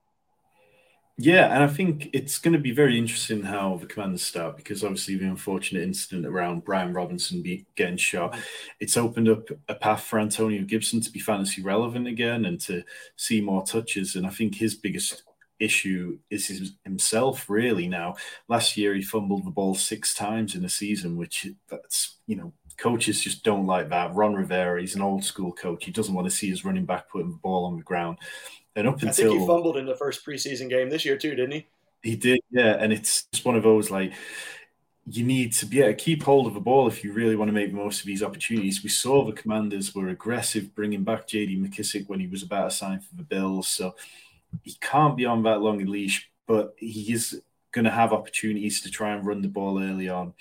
Yeah, 1.23 1.55
and 1.55 1.63
I 1.63 1.67
think 1.67 2.09
it's 2.15 2.39
going 2.39 2.55
to 2.55 2.59
be 2.59 2.71
very 2.71 2.97
interesting 2.97 3.43
how 3.43 3.77
the 3.77 3.85
Commanders 3.85 4.23
start 4.23 4.57
because 4.57 4.83
obviously 4.83 5.17
the 5.17 5.27
unfortunate 5.27 5.83
incident 5.83 6.25
around 6.25 6.65
Brian 6.65 6.95
Robinson 6.95 7.43
be, 7.43 7.67
getting 7.77 7.99
shot, 7.99 8.33
mm. 8.33 8.41
it's 8.81 8.97
opened 8.97 9.29
up 9.29 9.47
a 9.69 9.75
path 9.75 10.05
for 10.05 10.19
Antonio 10.19 10.63
Gibson 10.63 11.03
to 11.03 11.11
be 11.11 11.21
fantasy 11.21 11.61
relevant 11.61 12.07
again 12.07 12.47
and 12.47 12.59
to 12.63 12.83
see 13.17 13.43
more 13.43 13.63
touches. 13.63 14.17
And 14.17 14.27
I 14.27 14.31
think 14.31 14.55
his 14.55 14.75
biggest 14.75 15.25
issue 15.59 16.19
is 16.31 16.47
his, 16.47 16.73
himself 16.85 17.51
really 17.51 17.87
now. 17.87 18.15
Last 18.49 18.79
year 18.79 18.95
he 18.95 19.03
fumbled 19.03 19.45
the 19.45 19.51
ball 19.51 19.75
six 19.75 20.15
times 20.15 20.55
in 20.55 20.65
a 20.65 20.71
season, 20.71 21.19
which 21.19 21.47
that's 21.69 22.17
you 22.29 22.37
know 22.37 22.55
coaches 22.79 23.21
just 23.21 23.45
don't 23.45 23.67
like 23.67 23.91
that. 23.91 24.15
Ron 24.15 24.35
Rivera, 24.35 24.81
he's 24.81 24.95
an 24.95 25.03
old 25.03 25.23
school 25.23 25.53
coach. 25.53 25.85
He 25.85 25.93
doesn't 25.93 26.15
want 26.15 26.27
to 26.27 26.35
see 26.35 26.49
his 26.49 26.65
running 26.65 26.87
back 26.87 27.11
putting 27.11 27.33
the 27.33 27.37
ball 27.37 27.67
on 27.67 27.77
the 27.77 27.83
ground. 27.83 28.17
And 28.77 28.87
up 28.87 29.03
until 29.03 29.09
I 29.09 29.13
think 29.13 29.41
he 29.41 29.47
fumbled 29.47 29.77
in 29.77 29.87
the 29.87 29.97
first 29.97 30.25
preseason 30.25 30.69
game 30.69 30.91
this 30.91 31.05
year 31.05 31.17
too, 31.17 31.35
didn't 31.35 31.53
he? 31.53 31.67
He 32.03 32.17
did, 32.17 32.41
yeah, 32.51 32.77
and 32.79 32.93
it's 32.93 33.25
just 33.33 33.45
one 33.45 33.57
of 33.57 33.63
those 33.63 33.91
like 33.91 34.13
you 35.07 35.25
need 35.25 35.53
to 35.53 35.67
be 35.67 35.81
able 35.81 35.91
to 35.91 35.95
keep 35.95 36.23
hold 36.23 36.47
of 36.47 36.55
the 36.55 36.61
ball 36.61 36.87
if 36.87 37.03
you 37.03 37.13
really 37.13 37.35
want 37.35 37.49
to 37.49 37.53
make 37.53 37.73
most 37.73 38.01
of 38.01 38.07
these 38.07 38.23
opportunities. 38.23 38.83
We 38.83 38.91
saw 38.91 39.25
the 39.25 39.33
Commanders 39.33 39.95
were 39.95 40.09
aggressive, 40.09 40.75
bringing 40.75 41.05
back 41.05 41.27
J.D. 41.27 41.57
McKissic 41.59 42.09
when 42.09 42.21
he 42.21 42.27
was 42.27 42.43
about 42.43 42.71
to 42.71 42.77
sign 42.77 43.01
for 43.01 43.17
the 43.17 43.23
Bills, 43.23 43.67
so 43.67 43.97
he 44.63 44.77
can't 44.81 45.17
be 45.17 45.27
on 45.27 45.43
that 45.45 45.61
long 45.61 45.83
a 45.83 45.85
leash, 45.85 46.31
but 46.47 46.75
he 46.77 47.13
is 47.13 47.43
going 47.73 47.85
to 47.85 47.91
have 47.91 48.13
opportunities 48.13 48.83
to 48.83 48.91
try 48.91 49.13
and 49.13 49.27
run 49.27 49.43
the 49.43 49.49
ball 49.49 49.83
early 49.83 50.09
on. 50.09 50.35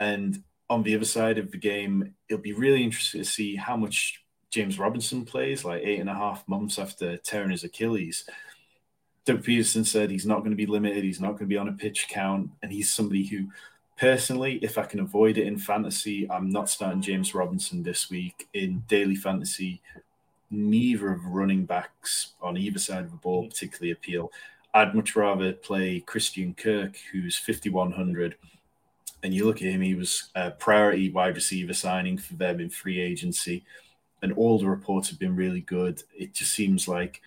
And 0.00 0.42
on 0.68 0.82
the 0.82 0.94
other 0.96 1.04
side 1.04 1.38
of 1.38 1.50
the 1.50 1.58
game, 1.58 2.14
it'll 2.28 2.42
be 2.42 2.52
really 2.52 2.82
interesting 2.82 3.20
to 3.20 3.28
see 3.28 3.56
how 3.56 3.76
much 3.76 4.23
James 4.54 4.78
Robinson 4.78 5.24
plays, 5.24 5.64
like 5.64 5.82
eight 5.82 5.98
and 5.98 6.08
a 6.08 6.14
half 6.14 6.46
months 6.46 6.78
after 6.78 7.16
tearing 7.16 7.50
his 7.50 7.64
Achilles. 7.64 8.24
Doug 9.24 9.42
Pederson 9.42 9.84
said 9.84 10.12
he's 10.12 10.26
not 10.26 10.40
going 10.40 10.52
to 10.52 10.56
be 10.56 10.64
limited, 10.64 11.02
he's 11.02 11.20
not 11.20 11.30
going 11.30 11.38
to 11.38 11.46
be 11.46 11.56
on 11.56 11.66
a 11.66 11.72
pitch 11.72 12.06
count, 12.08 12.50
and 12.62 12.70
he's 12.70 12.88
somebody 12.88 13.26
who, 13.26 13.48
personally, 13.98 14.60
if 14.62 14.78
I 14.78 14.84
can 14.84 15.00
avoid 15.00 15.38
it 15.38 15.48
in 15.48 15.58
fantasy, 15.58 16.30
I'm 16.30 16.50
not 16.50 16.70
starting 16.70 17.02
James 17.02 17.34
Robinson 17.34 17.82
this 17.82 18.08
week 18.08 18.46
in 18.54 18.84
daily 18.86 19.16
fantasy. 19.16 19.82
Neither 20.52 21.10
of 21.10 21.24
running 21.24 21.64
backs 21.64 22.34
on 22.40 22.56
either 22.56 22.78
side 22.78 23.02
of 23.02 23.10
the 23.10 23.16
ball 23.16 23.48
particularly 23.48 23.90
appeal. 23.90 24.30
I'd 24.72 24.94
much 24.94 25.16
rather 25.16 25.52
play 25.52 25.98
Christian 25.98 26.54
Kirk, 26.54 26.96
who's 27.10 27.36
5,100. 27.36 28.36
And 29.24 29.34
you 29.34 29.46
look 29.46 29.56
at 29.56 29.62
him, 29.68 29.80
he 29.80 29.96
was 29.96 30.30
a 30.36 30.52
priority 30.52 31.10
wide 31.10 31.34
receiver 31.34 31.74
signing 31.74 32.18
for 32.18 32.34
them 32.34 32.60
in 32.60 32.70
free 32.70 33.00
agency. 33.00 33.64
And 34.24 34.32
all 34.32 34.58
the 34.58 34.66
reports 34.66 35.10
have 35.10 35.18
been 35.18 35.36
really 35.36 35.60
good. 35.60 36.02
It 36.18 36.32
just 36.32 36.52
seems 36.52 36.88
like 36.88 37.20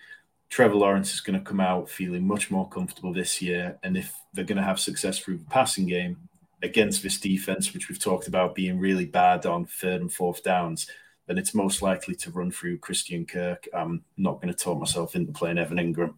Trevor 0.50 0.74
Lawrence 0.74 1.14
is 1.14 1.20
going 1.20 1.38
to 1.38 1.44
come 1.44 1.60
out 1.60 1.88
feeling 1.88 2.26
much 2.26 2.50
more 2.50 2.68
comfortable 2.68 3.12
this 3.12 3.40
year. 3.40 3.78
And 3.84 3.96
if 3.96 4.12
they're 4.34 4.44
going 4.44 4.58
to 4.58 4.64
have 4.64 4.80
success 4.80 5.20
through 5.20 5.38
the 5.38 5.44
passing 5.44 5.86
game 5.86 6.16
against 6.60 7.04
this 7.04 7.20
defense, 7.20 7.72
which 7.72 7.88
we've 7.88 8.00
talked 8.00 8.26
about 8.26 8.56
being 8.56 8.80
really 8.80 9.06
bad 9.06 9.46
on 9.46 9.64
third 9.64 10.00
and 10.00 10.12
fourth 10.12 10.42
downs, 10.42 10.90
then 11.28 11.38
it's 11.38 11.54
most 11.54 11.82
likely 11.82 12.16
to 12.16 12.32
run 12.32 12.50
through 12.50 12.78
Christian 12.78 13.24
Kirk. 13.24 13.68
I'm 13.72 14.02
not 14.16 14.42
going 14.42 14.52
to 14.52 14.64
talk 14.64 14.80
myself 14.80 15.14
into 15.14 15.30
playing 15.30 15.58
Evan 15.58 15.76
Engram. 15.76 16.14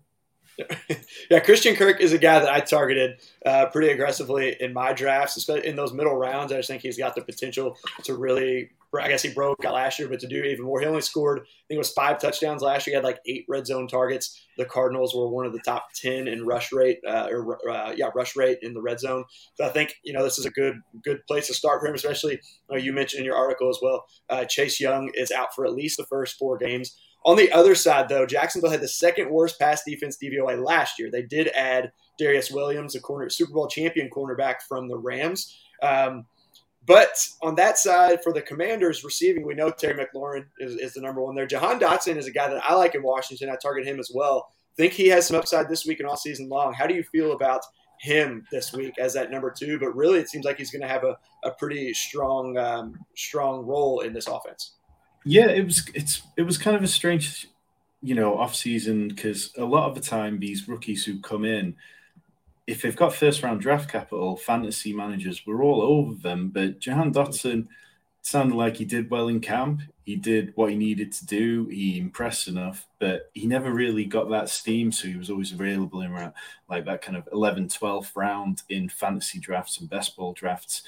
yeah, 1.30 1.40
Christian 1.40 1.76
Kirk 1.76 2.00
is 2.00 2.14
a 2.14 2.18
guy 2.18 2.38
that 2.38 2.50
I 2.50 2.60
targeted 2.60 3.20
uh, 3.44 3.66
pretty 3.66 3.90
aggressively 3.90 4.56
in 4.60 4.72
my 4.72 4.94
drafts, 4.94 5.36
especially 5.36 5.68
in 5.68 5.76
those 5.76 5.92
middle 5.92 6.16
rounds. 6.16 6.52
I 6.52 6.56
just 6.56 6.68
think 6.68 6.80
he's 6.80 6.96
got 6.96 7.14
the 7.14 7.20
potential 7.20 7.76
to 8.04 8.14
really. 8.14 8.70
I 8.98 9.08
guess 9.08 9.22
he 9.22 9.32
broke 9.32 9.62
last 9.62 9.98
year, 9.98 10.08
but 10.08 10.18
to 10.20 10.26
do 10.26 10.42
even 10.42 10.64
more, 10.64 10.80
he 10.80 10.86
only 10.86 11.00
scored. 11.00 11.40
I 11.40 11.42
think 11.68 11.76
it 11.76 11.78
was 11.78 11.92
five 11.92 12.18
touchdowns 12.18 12.62
last 12.62 12.86
year. 12.86 12.92
He 12.92 12.96
had 12.96 13.04
like 13.04 13.20
eight 13.26 13.44
red 13.48 13.66
zone 13.66 13.86
targets. 13.86 14.44
The 14.56 14.64
Cardinals 14.64 15.14
were 15.14 15.28
one 15.28 15.46
of 15.46 15.52
the 15.52 15.60
top 15.64 15.88
ten 15.94 16.26
in 16.26 16.44
rush 16.44 16.72
rate, 16.72 16.98
uh, 17.06 17.28
or 17.30 17.70
uh, 17.70 17.92
yeah, 17.96 18.10
rush 18.14 18.34
rate 18.34 18.58
in 18.62 18.74
the 18.74 18.82
red 18.82 18.98
zone. 18.98 19.24
So 19.54 19.64
I 19.64 19.68
think 19.68 19.94
you 20.02 20.12
know 20.12 20.24
this 20.24 20.38
is 20.38 20.46
a 20.46 20.50
good 20.50 20.80
good 21.04 21.24
place 21.26 21.46
to 21.46 21.54
start 21.54 21.80
for 21.80 21.86
him. 21.86 21.94
Especially 21.94 22.40
uh, 22.72 22.76
you 22.76 22.92
mentioned 22.92 23.20
in 23.20 23.26
your 23.26 23.36
article 23.36 23.68
as 23.68 23.78
well. 23.80 24.06
Uh, 24.28 24.44
Chase 24.44 24.80
Young 24.80 25.10
is 25.14 25.30
out 25.30 25.54
for 25.54 25.64
at 25.64 25.74
least 25.74 25.96
the 25.96 26.06
first 26.06 26.36
four 26.36 26.58
games. 26.58 26.96
On 27.24 27.36
the 27.36 27.52
other 27.52 27.74
side, 27.74 28.08
though, 28.08 28.24
Jacksonville 28.24 28.70
had 28.70 28.80
the 28.80 28.88
second 28.88 29.30
worst 29.30 29.58
pass 29.58 29.82
defense 29.84 30.16
DVOA 30.22 30.64
last 30.64 30.98
year. 30.98 31.10
They 31.10 31.22
did 31.22 31.48
add 31.48 31.92
Darious 32.18 32.52
Williams, 32.52 32.94
a 32.94 33.00
corner 33.00 33.28
Super 33.28 33.52
Bowl 33.52 33.68
champion 33.68 34.08
cornerback 34.08 34.56
from 34.66 34.88
the 34.88 34.96
Rams. 34.96 35.54
Um, 35.82 36.26
but 36.86 37.26
on 37.42 37.54
that 37.56 37.78
side, 37.78 38.22
for 38.22 38.32
the 38.32 38.40
Commanders 38.40 39.04
receiving, 39.04 39.46
we 39.46 39.54
know 39.54 39.70
Terry 39.70 39.94
McLaurin 39.94 40.46
is, 40.58 40.76
is, 40.76 40.94
the 40.94 41.00
number 41.00 41.22
one 41.22 41.34
there. 41.34 41.46
Jahan 41.46 41.78
Dotson 41.78 42.16
is 42.16 42.26
a 42.26 42.30
guy 42.32 42.48
that 42.48 42.62
I 42.64 42.74
like 42.74 42.94
in 42.94 43.02
Washington. 43.02 43.50
I 43.50 43.56
target 43.56 43.86
him 43.86 44.00
as 44.00 44.10
well. 44.14 44.50
Think 44.76 44.94
he 44.94 45.08
has 45.08 45.26
some 45.26 45.36
upside 45.36 45.68
this 45.68 45.84
week 45.84 46.00
and 46.00 46.08
all 46.08 46.16
season 46.16 46.48
long. 46.48 46.72
How 46.72 46.86
do 46.86 46.94
you 46.94 47.02
feel 47.02 47.32
about 47.32 47.60
him 48.00 48.46
this 48.50 48.72
week 48.72 48.94
as 48.98 49.12
that 49.12 49.30
number 49.30 49.52
two? 49.56 49.78
But 49.78 49.94
really, 49.94 50.20
it 50.20 50.30
seems 50.30 50.46
like 50.46 50.56
he's 50.56 50.70
going 50.70 50.82
to 50.82 50.88
have 50.88 51.04
a, 51.04 51.18
a 51.44 51.50
pretty 51.50 51.92
strong 51.92 52.56
um, 52.56 52.98
strong 53.14 53.66
role 53.66 54.00
in 54.00 54.14
this 54.14 54.26
offense. 54.26 54.76
Yeah, 55.26 55.48
it 55.48 55.64
was 55.64 55.86
it's 55.94 56.22
it 56.38 56.42
was 56.42 56.56
kind 56.56 56.76
of 56.76 56.82
a 56.82 56.88
strange, 56.88 57.46
you 58.00 58.14
know, 58.14 58.38
off 58.38 58.54
season 58.54 59.08
because 59.08 59.52
a 59.58 59.64
lot 59.64 59.88
of 59.88 59.94
the 59.94 60.00
time 60.00 60.40
these 60.40 60.66
rookies 60.66 61.04
who 61.04 61.20
come 61.20 61.44
in, 61.44 61.76
if 62.70 62.82
they've 62.82 62.94
got 62.94 63.12
first 63.12 63.42
round 63.42 63.60
draft 63.60 63.90
capital, 63.90 64.36
fantasy 64.36 64.92
managers 64.92 65.44
were 65.44 65.60
all 65.60 65.82
over 65.82 66.14
them. 66.14 66.50
But 66.50 66.78
Jahan 66.78 67.12
Dotson 67.12 67.66
sounded 68.22 68.54
like 68.54 68.76
he 68.76 68.84
did 68.84 69.10
well 69.10 69.26
in 69.26 69.40
camp. 69.40 69.82
He 70.04 70.14
did 70.14 70.52
what 70.54 70.70
he 70.70 70.76
needed 70.76 71.10
to 71.12 71.26
do. 71.26 71.66
He 71.66 71.98
impressed 71.98 72.46
enough, 72.46 72.86
but 73.00 73.30
he 73.34 73.48
never 73.48 73.72
really 73.72 74.04
got 74.04 74.30
that 74.30 74.48
steam. 74.48 74.92
So 74.92 75.08
he 75.08 75.16
was 75.16 75.30
always 75.30 75.50
available 75.50 76.02
in 76.02 76.12
around 76.12 76.32
like 76.68 76.84
that 76.84 77.02
kind 77.02 77.16
of 77.16 77.28
11, 77.32 77.68
12th 77.68 78.12
round 78.14 78.62
in 78.68 78.88
fantasy 78.88 79.40
drafts 79.40 79.80
and 79.80 79.90
best 79.90 80.16
ball 80.16 80.32
drafts. 80.32 80.84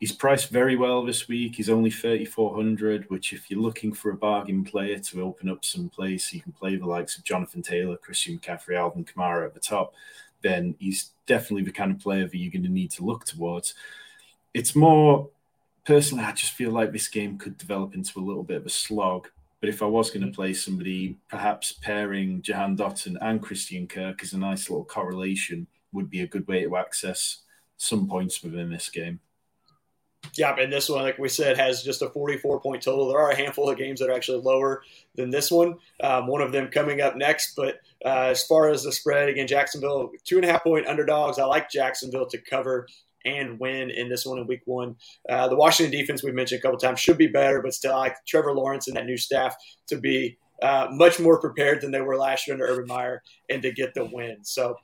He's 0.00 0.12
priced 0.12 0.50
very 0.50 0.76
well 0.76 1.02
this 1.02 1.28
week. 1.28 1.56
He's 1.56 1.70
only 1.70 1.90
3,400, 1.90 3.08
which, 3.08 3.32
if 3.32 3.50
you're 3.50 3.60
looking 3.60 3.94
for 3.94 4.10
a 4.10 4.16
bargain 4.16 4.64
player 4.64 4.98
to 4.98 5.22
open 5.22 5.48
up 5.48 5.64
some 5.64 5.88
place, 5.88 6.30
you 6.32 6.42
can 6.42 6.52
play 6.52 6.76
the 6.76 6.84
likes 6.84 7.16
of 7.16 7.24
Jonathan 7.24 7.62
Taylor, 7.62 7.96
Christian 7.96 8.38
McCaffrey, 8.38 8.76
Alvin 8.76 9.04
Kamara 9.04 9.46
at 9.46 9.54
the 9.54 9.60
top, 9.60 9.94
then 10.42 10.74
he's 10.78 11.11
definitely 11.26 11.64
the 11.64 11.72
kind 11.72 11.90
of 11.90 11.98
player 11.98 12.26
that 12.26 12.36
you're 12.36 12.52
going 12.52 12.62
to 12.64 12.68
need 12.68 12.90
to 12.92 13.04
look 13.04 13.24
towards. 13.24 13.74
It's 14.54 14.76
more 14.76 15.30
personally, 15.84 16.24
I 16.24 16.32
just 16.32 16.52
feel 16.52 16.70
like 16.70 16.92
this 16.92 17.08
game 17.08 17.38
could 17.38 17.58
develop 17.58 17.94
into 17.94 18.18
a 18.18 18.22
little 18.22 18.42
bit 18.42 18.58
of 18.58 18.66
a 18.66 18.70
slog. 18.70 19.28
But 19.60 19.68
if 19.68 19.82
I 19.82 19.86
was 19.86 20.10
going 20.10 20.22
to 20.22 20.26
mm-hmm. 20.26 20.34
play 20.34 20.54
somebody, 20.54 21.16
perhaps 21.28 21.72
pairing 21.72 22.42
Jahan 22.42 22.76
Dotson 22.76 23.16
and 23.20 23.40
Christian 23.40 23.86
Kirk 23.86 24.22
as 24.22 24.32
a 24.32 24.38
nice 24.38 24.68
little 24.68 24.84
correlation 24.84 25.66
would 25.92 26.10
be 26.10 26.22
a 26.22 26.26
good 26.26 26.46
way 26.48 26.64
to 26.64 26.76
access 26.76 27.42
some 27.76 28.08
points 28.08 28.42
within 28.42 28.70
this 28.70 28.88
game. 28.90 29.20
Yeah, 30.34 30.54
and 30.58 30.72
this 30.72 30.88
one, 30.88 31.02
like 31.02 31.18
we 31.18 31.28
said, 31.28 31.58
has 31.58 31.82
just 31.82 32.00
a 32.00 32.08
44 32.08 32.60
point 32.60 32.82
total. 32.82 33.08
There 33.08 33.18
are 33.18 33.30
a 33.30 33.36
handful 33.36 33.68
of 33.68 33.76
games 33.76 34.00
that 34.00 34.08
are 34.08 34.14
actually 34.14 34.40
lower 34.40 34.82
than 35.14 35.30
this 35.30 35.50
one. 35.50 35.76
Um, 36.02 36.26
one 36.26 36.40
of 36.40 36.52
them 36.52 36.68
coming 36.68 37.00
up 37.00 37.16
next. 37.16 37.54
But 37.54 37.80
uh, 38.04 38.28
as 38.30 38.44
far 38.46 38.70
as 38.70 38.84
the 38.84 38.92
spread, 38.92 39.28
again, 39.28 39.46
Jacksonville, 39.46 40.10
two 40.24 40.36
and 40.36 40.44
a 40.44 40.50
half 40.50 40.64
point 40.64 40.86
underdogs. 40.86 41.38
I 41.38 41.44
like 41.44 41.70
Jacksonville 41.70 42.26
to 42.26 42.38
cover 42.38 42.86
and 43.24 43.60
win 43.60 43.90
in 43.90 44.08
this 44.08 44.26
one 44.26 44.38
in 44.38 44.46
week 44.46 44.62
one. 44.64 44.96
Uh, 45.28 45.48
the 45.48 45.56
Washington 45.56 45.96
defense, 45.96 46.22
we 46.22 46.32
mentioned 46.32 46.60
a 46.60 46.62
couple 46.62 46.78
times, 46.78 47.00
should 47.00 47.18
be 47.18 47.28
better, 47.28 47.62
but 47.62 47.74
still, 47.74 47.92
I 47.92 47.98
like 47.98 48.16
Trevor 48.26 48.54
Lawrence 48.54 48.88
and 48.88 48.96
that 48.96 49.06
new 49.06 49.16
staff 49.16 49.54
to 49.88 49.98
be 49.98 50.38
uh, 50.62 50.88
much 50.90 51.18
more 51.18 51.40
prepared 51.40 51.80
than 51.80 51.90
they 51.90 52.00
were 52.00 52.16
last 52.16 52.46
year 52.46 52.54
under 52.54 52.66
Urban 52.66 52.86
Meyer 52.86 53.22
and 53.50 53.62
to 53.62 53.72
get 53.72 53.94
the 53.94 54.04
win. 54.04 54.38
So, 54.42 54.76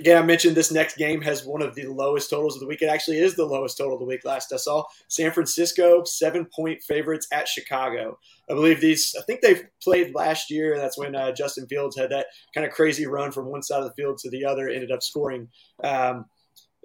Again, 0.00 0.16
I 0.16 0.24
mentioned 0.24 0.56
this 0.56 0.72
next 0.72 0.96
game 0.96 1.20
has 1.20 1.44
one 1.44 1.60
of 1.60 1.74
the 1.74 1.84
lowest 1.84 2.30
totals 2.30 2.56
of 2.56 2.60
the 2.60 2.66
week. 2.66 2.80
It 2.80 2.86
actually 2.86 3.18
is 3.18 3.36
the 3.36 3.44
lowest 3.44 3.76
total 3.76 3.92
of 3.92 4.00
the 4.00 4.06
week 4.06 4.24
last 4.24 4.50
I 4.50 4.56
saw. 4.56 4.82
San 5.08 5.30
Francisco, 5.30 6.04
seven 6.04 6.46
point 6.46 6.82
favorites 6.82 7.26
at 7.34 7.46
Chicago. 7.46 8.18
I 8.50 8.54
believe 8.54 8.80
these, 8.80 9.14
I 9.18 9.22
think 9.24 9.42
they 9.42 9.60
played 9.82 10.14
last 10.14 10.50
year. 10.50 10.78
That's 10.78 10.96
when 10.96 11.14
uh, 11.14 11.32
Justin 11.32 11.66
Fields 11.66 11.98
had 11.98 12.08
that 12.12 12.28
kind 12.54 12.66
of 12.66 12.72
crazy 12.72 13.06
run 13.06 13.30
from 13.30 13.50
one 13.50 13.62
side 13.62 13.82
of 13.82 13.88
the 13.90 13.94
field 13.94 14.16
to 14.20 14.30
the 14.30 14.42
other, 14.42 14.70
ended 14.70 14.90
up 14.90 15.02
scoring. 15.02 15.48
Um, 15.84 16.24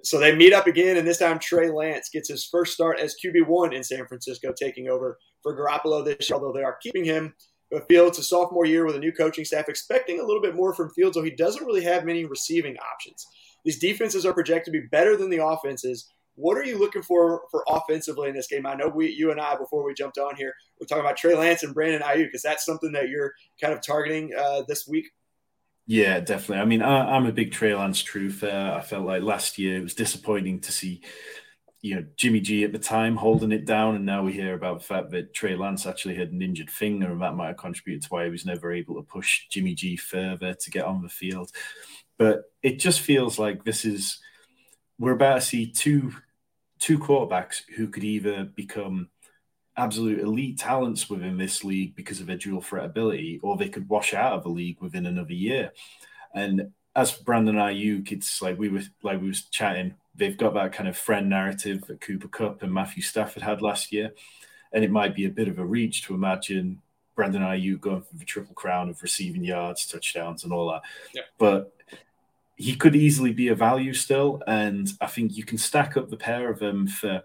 so 0.04 0.20
they 0.20 0.36
meet 0.36 0.52
up 0.52 0.66
again, 0.66 0.98
and 0.98 1.08
this 1.08 1.18
time 1.18 1.38
Trey 1.38 1.70
Lance 1.70 2.10
gets 2.10 2.28
his 2.28 2.44
first 2.44 2.74
start 2.74 3.00
as 3.00 3.16
QB1 3.24 3.74
in 3.74 3.82
San 3.82 4.06
Francisco, 4.06 4.52
taking 4.52 4.88
over 4.88 5.16
for 5.42 5.56
Garoppolo 5.56 6.04
this 6.04 6.28
year, 6.28 6.38
although 6.38 6.52
they 6.52 6.64
are 6.64 6.76
keeping 6.82 7.06
him 7.06 7.34
Fields, 7.88 8.18
a 8.18 8.22
sophomore 8.22 8.64
year 8.64 8.86
with 8.86 8.96
a 8.96 9.00
new 9.00 9.12
coaching 9.12 9.44
staff, 9.44 9.68
expecting 9.68 10.20
a 10.20 10.24
little 10.24 10.42
bit 10.42 10.54
more 10.54 10.74
from 10.74 10.90
Fields, 10.90 11.16
though 11.16 11.22
he 11.22 11.30
doesn't 11.30 11.64
really 11.64 11.82
have 11.82 12.04
many 12.04 12.24
receiving 12.24 12.76
options. 12.78 13.26
These 13.64 13.78
defenses 13.78 14.24
are 14.24 14.32
projected 14.32 14.72
to 14.72 14.80
be 14.80 14.86
better 14.86 15.16
than 15.16 15.30
the 15.30 15.44
offenses. 15.44 16.08
What 16.36 16.56
are 16.56 16.64
you 16.64 16.78
looking 16.78 17.02
for 17.02 17.42
for 17.50 17.64
offensively 17.68 18.28
in 18.28 18.34
this 18.34 18.46
game? 18.46 18.66
I 18.66 18.74
know 18.74 18.88
we, 18.88 19.10
you 19.10 19.30
and 19.30 19.40
I, 19.40 19.56
before 19.56 19.84
we 19.84 19.94
jumped 19.94 20.18
on 20.18 20.36
here, 20.36 20.54
we're 20.78 20.86
talking 20.86 21.04
about 21.04 21.16
Trey 21.16 21.34
Lance 21.34 21.62
and 21.62 21.74
Brandon 21.74 22.02
Aiyuk. 22.02 22.34
Is 22.34 22.42
that 22.42 22.60
something 22.60 22.92
that 22.92 23.08
you're 23.08 23.32
kind 23.60 23.72
of 23.72 23.82
targeting 23.82 24.32
uh, 24.38 24.62
this 24.68 24.86
week? 24.86 25.06
Yeah, 25.86 26.20
definitely. 26.20 26.58
I 26.58 26.64
mean, 26.64 26.82
I, 26.82 27.16
am 27.16 27.26
a 27.26 27.32
big 27.32 27.52
Trey 27.52 27.74
Lance 27.74 28.02
truther. 28.02 28.74
I 28.74 28.80
felt 28.80 29.06
like 29.06 29.22
last 29.22 29.56
year 29.56 29.78
it 29.78 29.82
was 29.82 29.94
disappointing 29.94 30.60
to 30.60 30.72
see 30.72 31.00
you 31.86 31.94
know 31.94 32.04
Jimmy 32.16 32.40
G 32.40 32.64
at 32.64 32.72
the 32.72 32.78
time 32.78 33.16
holding 33.16 33.52
it 33.52 33.64
down, 33.64 33.94
and 33.94 34.04
now 34.04 34.22
we 34.22 34.32
hear 34.32 34.54
about 34.54 34.80
the 34.80 34.84
fact 34.84 35.10
that 35.10 35.32
Trey 35.32 35.54
Lance 35.54 35.86
actually 35.86 36.16
had 36.16 36.32
an 36.32 36.42
injured 36.42 36.70
finger, 36.70 37.12
and 37.12 37.22
that 37.22 37.34
might 37.34 37.48
have 37.48 37.56
contributed 37.56 38.02
to 38.02 38.08
why 38.08 38.24
he 38.24 38.30
was 38.30 38.44
never 38.44 38.72
able 38.72 38.96
to 38.96 39.02
push 39.02 39.46
Jimmy 39.48 39.74
G 39.74 39.96
further 39.96 40.54
to 40.54 40.70
get 40.70 40.84
on 40.84 41.02
the 41.02 41.08
field. 41.08 41.52
But 42.18 42.44
it 42.62 42.80
just 42.80 43.00
feels 43.00 43.38
like 43.38 43.64
this 43.64 43.84
is 43.84 44.18
we're 44.98 45.12
about 45.12 45.36
to 45.36 45.40
see 45.40 45.70
two 45.70 46.12
two 46.80 46.98
quarterbacks 46.98 47.62
who 47.76 47.88
could 47.88 48.04
either 48.04 48.44
become 48.44 49.08
absolute 49.76 50.20
elite 50.20 50.58
talents 50.58 51.08
within 51.08 51.38
this 51.38 51.62
league 51.62 51.94
because 51.94 52.20
of 52.20 52.26
their 52.26 52.36
dual 52.36 52.62
threat 52.62 52.84
ability, 52.84 53.38
or 53.44 53.56
they 53.56 53.68
could 53.68 53.88
wash 53.88 54.12
out 54.12 54.32
of 54.32 54.42
the 54.42 54.48
league 54.48 54.80
within 54.80 55.06
another 55.06 55.34
year. 55.34 55.70
And 56.34 56.72
as 56.96 57.12
Brandon 57.12 57.56
Aiyuk, 57.56 58.10
it's 58.10 58.42
like 58.42 58.58
we 58.58 58.70
were 58.70 58.82
like 59.02 59.20
we 59.20 59.28
was 59.28 59.44
chatting 59.44 59.94
they've 60.16 60.36
got 60.36 60.54
that 60.54 60.72
kind 60.72 60.88
of 60.88 60.96
friend 60.96 61.28
narrative 61.28 61.86
that 61.86 62.00
Cooper 62.00 62.28
Kupp 62.28 62.62
and 62.62 62.72
Matthew 62.72 63.02
Stafford 63.02 63.42
had 63.42 63.62
last 63.62 63.92
year. 63.92 64.12
And 64.72 64.82
it 64.84 64.90
might 64.90 65.14
be 65.14 65.26
a 65.26 65.30
bit 65.30 65.48
of 65.48 65.58
a 65.58 65.64
reach 65.64 66.02
to 66.04 66.14
imagine 66.14 66.80
Brandon 67.14 67.42
Aiyuk 67.42 67.80
going 67.80 68.02
for 68.02 68.16
the 68.16 68.24
triple 68.24 68.54
crown 68.54 68.88
of 68.88 69.02
receiving 69.02 69.44
yards, 69.44 69.86
touchdowns, 69.86 70.44
and 70.44 70.52
all 70.52 70.70
that. 70.70 70.82
Yeah. 71.14 71.22
But 71.38 71.72
he 72.56 72.74
could 72.74 72.96
easily 72.96 73.32
be 73.32 73.48
a 73.48 73.54
value 73.54 73.94
still, 73.94 74.42
and 74.46 74.88
I 75.00 75.06
think 75.06 75.36
you 75.36 75.44
can 75.44 75.58
stack 75.58 75.96
up 75.96 76.10
the 76.10 76.16
pair 76.16 76.50
of 76.50 76.58
them 76.58 76.86
for 76.86 77.22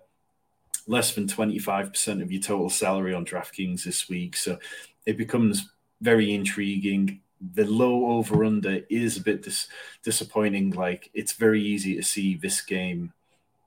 less 0.87 1.13
than 1.13 1.27
25% 1.27 2.21
of 2.21 2.31
your 2.31 2.41
total 2.41 2.69
salary 2.69 3.13
on 3.13 3.25
DraftKings 3.25 3.83
this 3.83 4.09
week. 4.09 4.35
So 4.35 4.57
it 5.05 5.17
becomes 5.17 5.69
very 6.01 6.33
intriguing. 6.33 7.21
The 7.53 7.65
low 7.65 8.11
over 8.17 8.45
under 8.45 8.81
is 8.89 9.17
a 9.17 9.21
bit 9.21 9.43
dis- 9.43 9.67
disappointing. 10.03 10.71
Like 10.71 11.09
it's 11.13 11.33
very 11.33 11.63
easy 11.63 11.95
to 11.95 12.03
see 12.03 12.35
this 12.35 12.61
game 12.61 13.13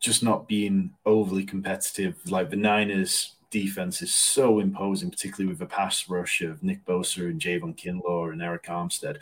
just 0.00 0.22
not 0.22 0.46
being 0.46 0.92
overly 1.06 1.44
competitive. 1.44 2.16
Like 2.30 2.50
the 2.50 2.56
Niners 2.56 3.34
defense 3.50 4.02
is 4.02 4.12
so 4.12 4.58
imposing, 4.58 5.10
particularly 5.10 5.48
with 5.48 5.60
the 5.60 5.66
pass 5.66 6.08
rush 6.08 6.42
of 6.42 6.62
Nick 6.62 6.84
Bosa 6.84 7.30
and 7.30 7.40
Javon 7.40 7.76
Kinlaw 7.76 8.32
and 8.32 8.40
Arik 8.40 8.64
Armstead. 8.64 9.18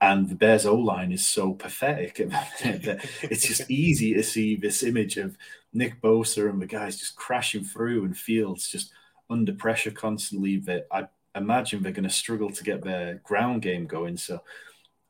And 0.00 0.28
the 0.28 0.34
Bears 0.34 0.66
O 0.66 0.74
line 0.74 1.10
is 1.10 1.26
so 1.26 1.54
pathetic 1.54 2.20
it's 2.60 3.48
just 3.48 3.70
easy 3.70 4.12
to 4.12 4.22
see 4.22 4.54
this 4.56 4.82
image 4.82 5.16
of 5.16 5.36
Nick 5.72 6.00
Bosa 6.02 6.50
and 6.50 6.60
the 6.60 6.66
guys 6.66 6.98
just 6.98 7.16
crashing 7.16 7.64
through 7.64 8.04
and 8.04 8.16
Fields 8.16 8.68
just 8.68 8.92
under 9.30 9.54
pressure 9.54 9.90
constantly. 9.90 10.58
That 10.58 10.86
I 10.92 11.08
imagine 11.36 11.82
they're 11.82 11.92
going 11.92 12.04
to 12.04 12.10
struggle 12.10 12.50
to 12.50 12.64
get 12.64 12.82
their 12.82 13.16
ground 13.24 13.62
game 13.62 13.86
going. 13.86 14.16
So 14.16 14.40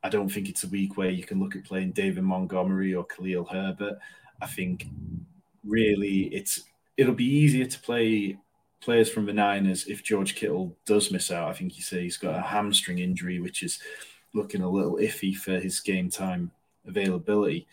I 0.03 0.09
don't 0.09 0.29
think 0.29 0.49
it's 0.49 0.63
a 0.63 0.69
week 0.69 0.97
where 0.97 1.09
you 1.09 1.23
can 1.23 1.39
look 1.39 1.55
at 1.55 1.65
playing 1.65 1.91
David 1.91 2.23
Montgomery 2.23 2.93
or 2.93 3.05
Khalil 3.05 3.45
Herbert. 3.45 3.97
I 4.41 4.45
think 4.45 4.87
really 5.65 6.25
it's 6.33 6.63
it'll 6.95 7.13
be 7.13 7.25
easier 7.25 7.65
to 7.65 7.79
play 7.79 8.37
players 8.79 9.09
from 9.09 9.25
the 9.25 9.33
Niners 9.33 9.87
if 9.87 10.03
George 10.03 10.35
Kittle 10.35 10.75
does 10.85 11.11
miss 11.11 11.31
out. 11.31 11.49
I 11.49 11.53
think 11.53 11.71
he 11.71 11.81
said 11.81 12.01
he's 12.01 12.17
got 12.17 12.35
a 12.35 12.41
hamstring 12.41 12.99
injury, 12.99 13.39
which 13.39 13.63
is 13.63 13.79
looking 14.33 14.61
a 14.61 14.69
little 14.69 14.97
iffy 14.97 15.35
for 15.35 15.59
his 15.59 15.79
game 15.79 16.09
time 16.09 16.51
availability. 16.85 17.67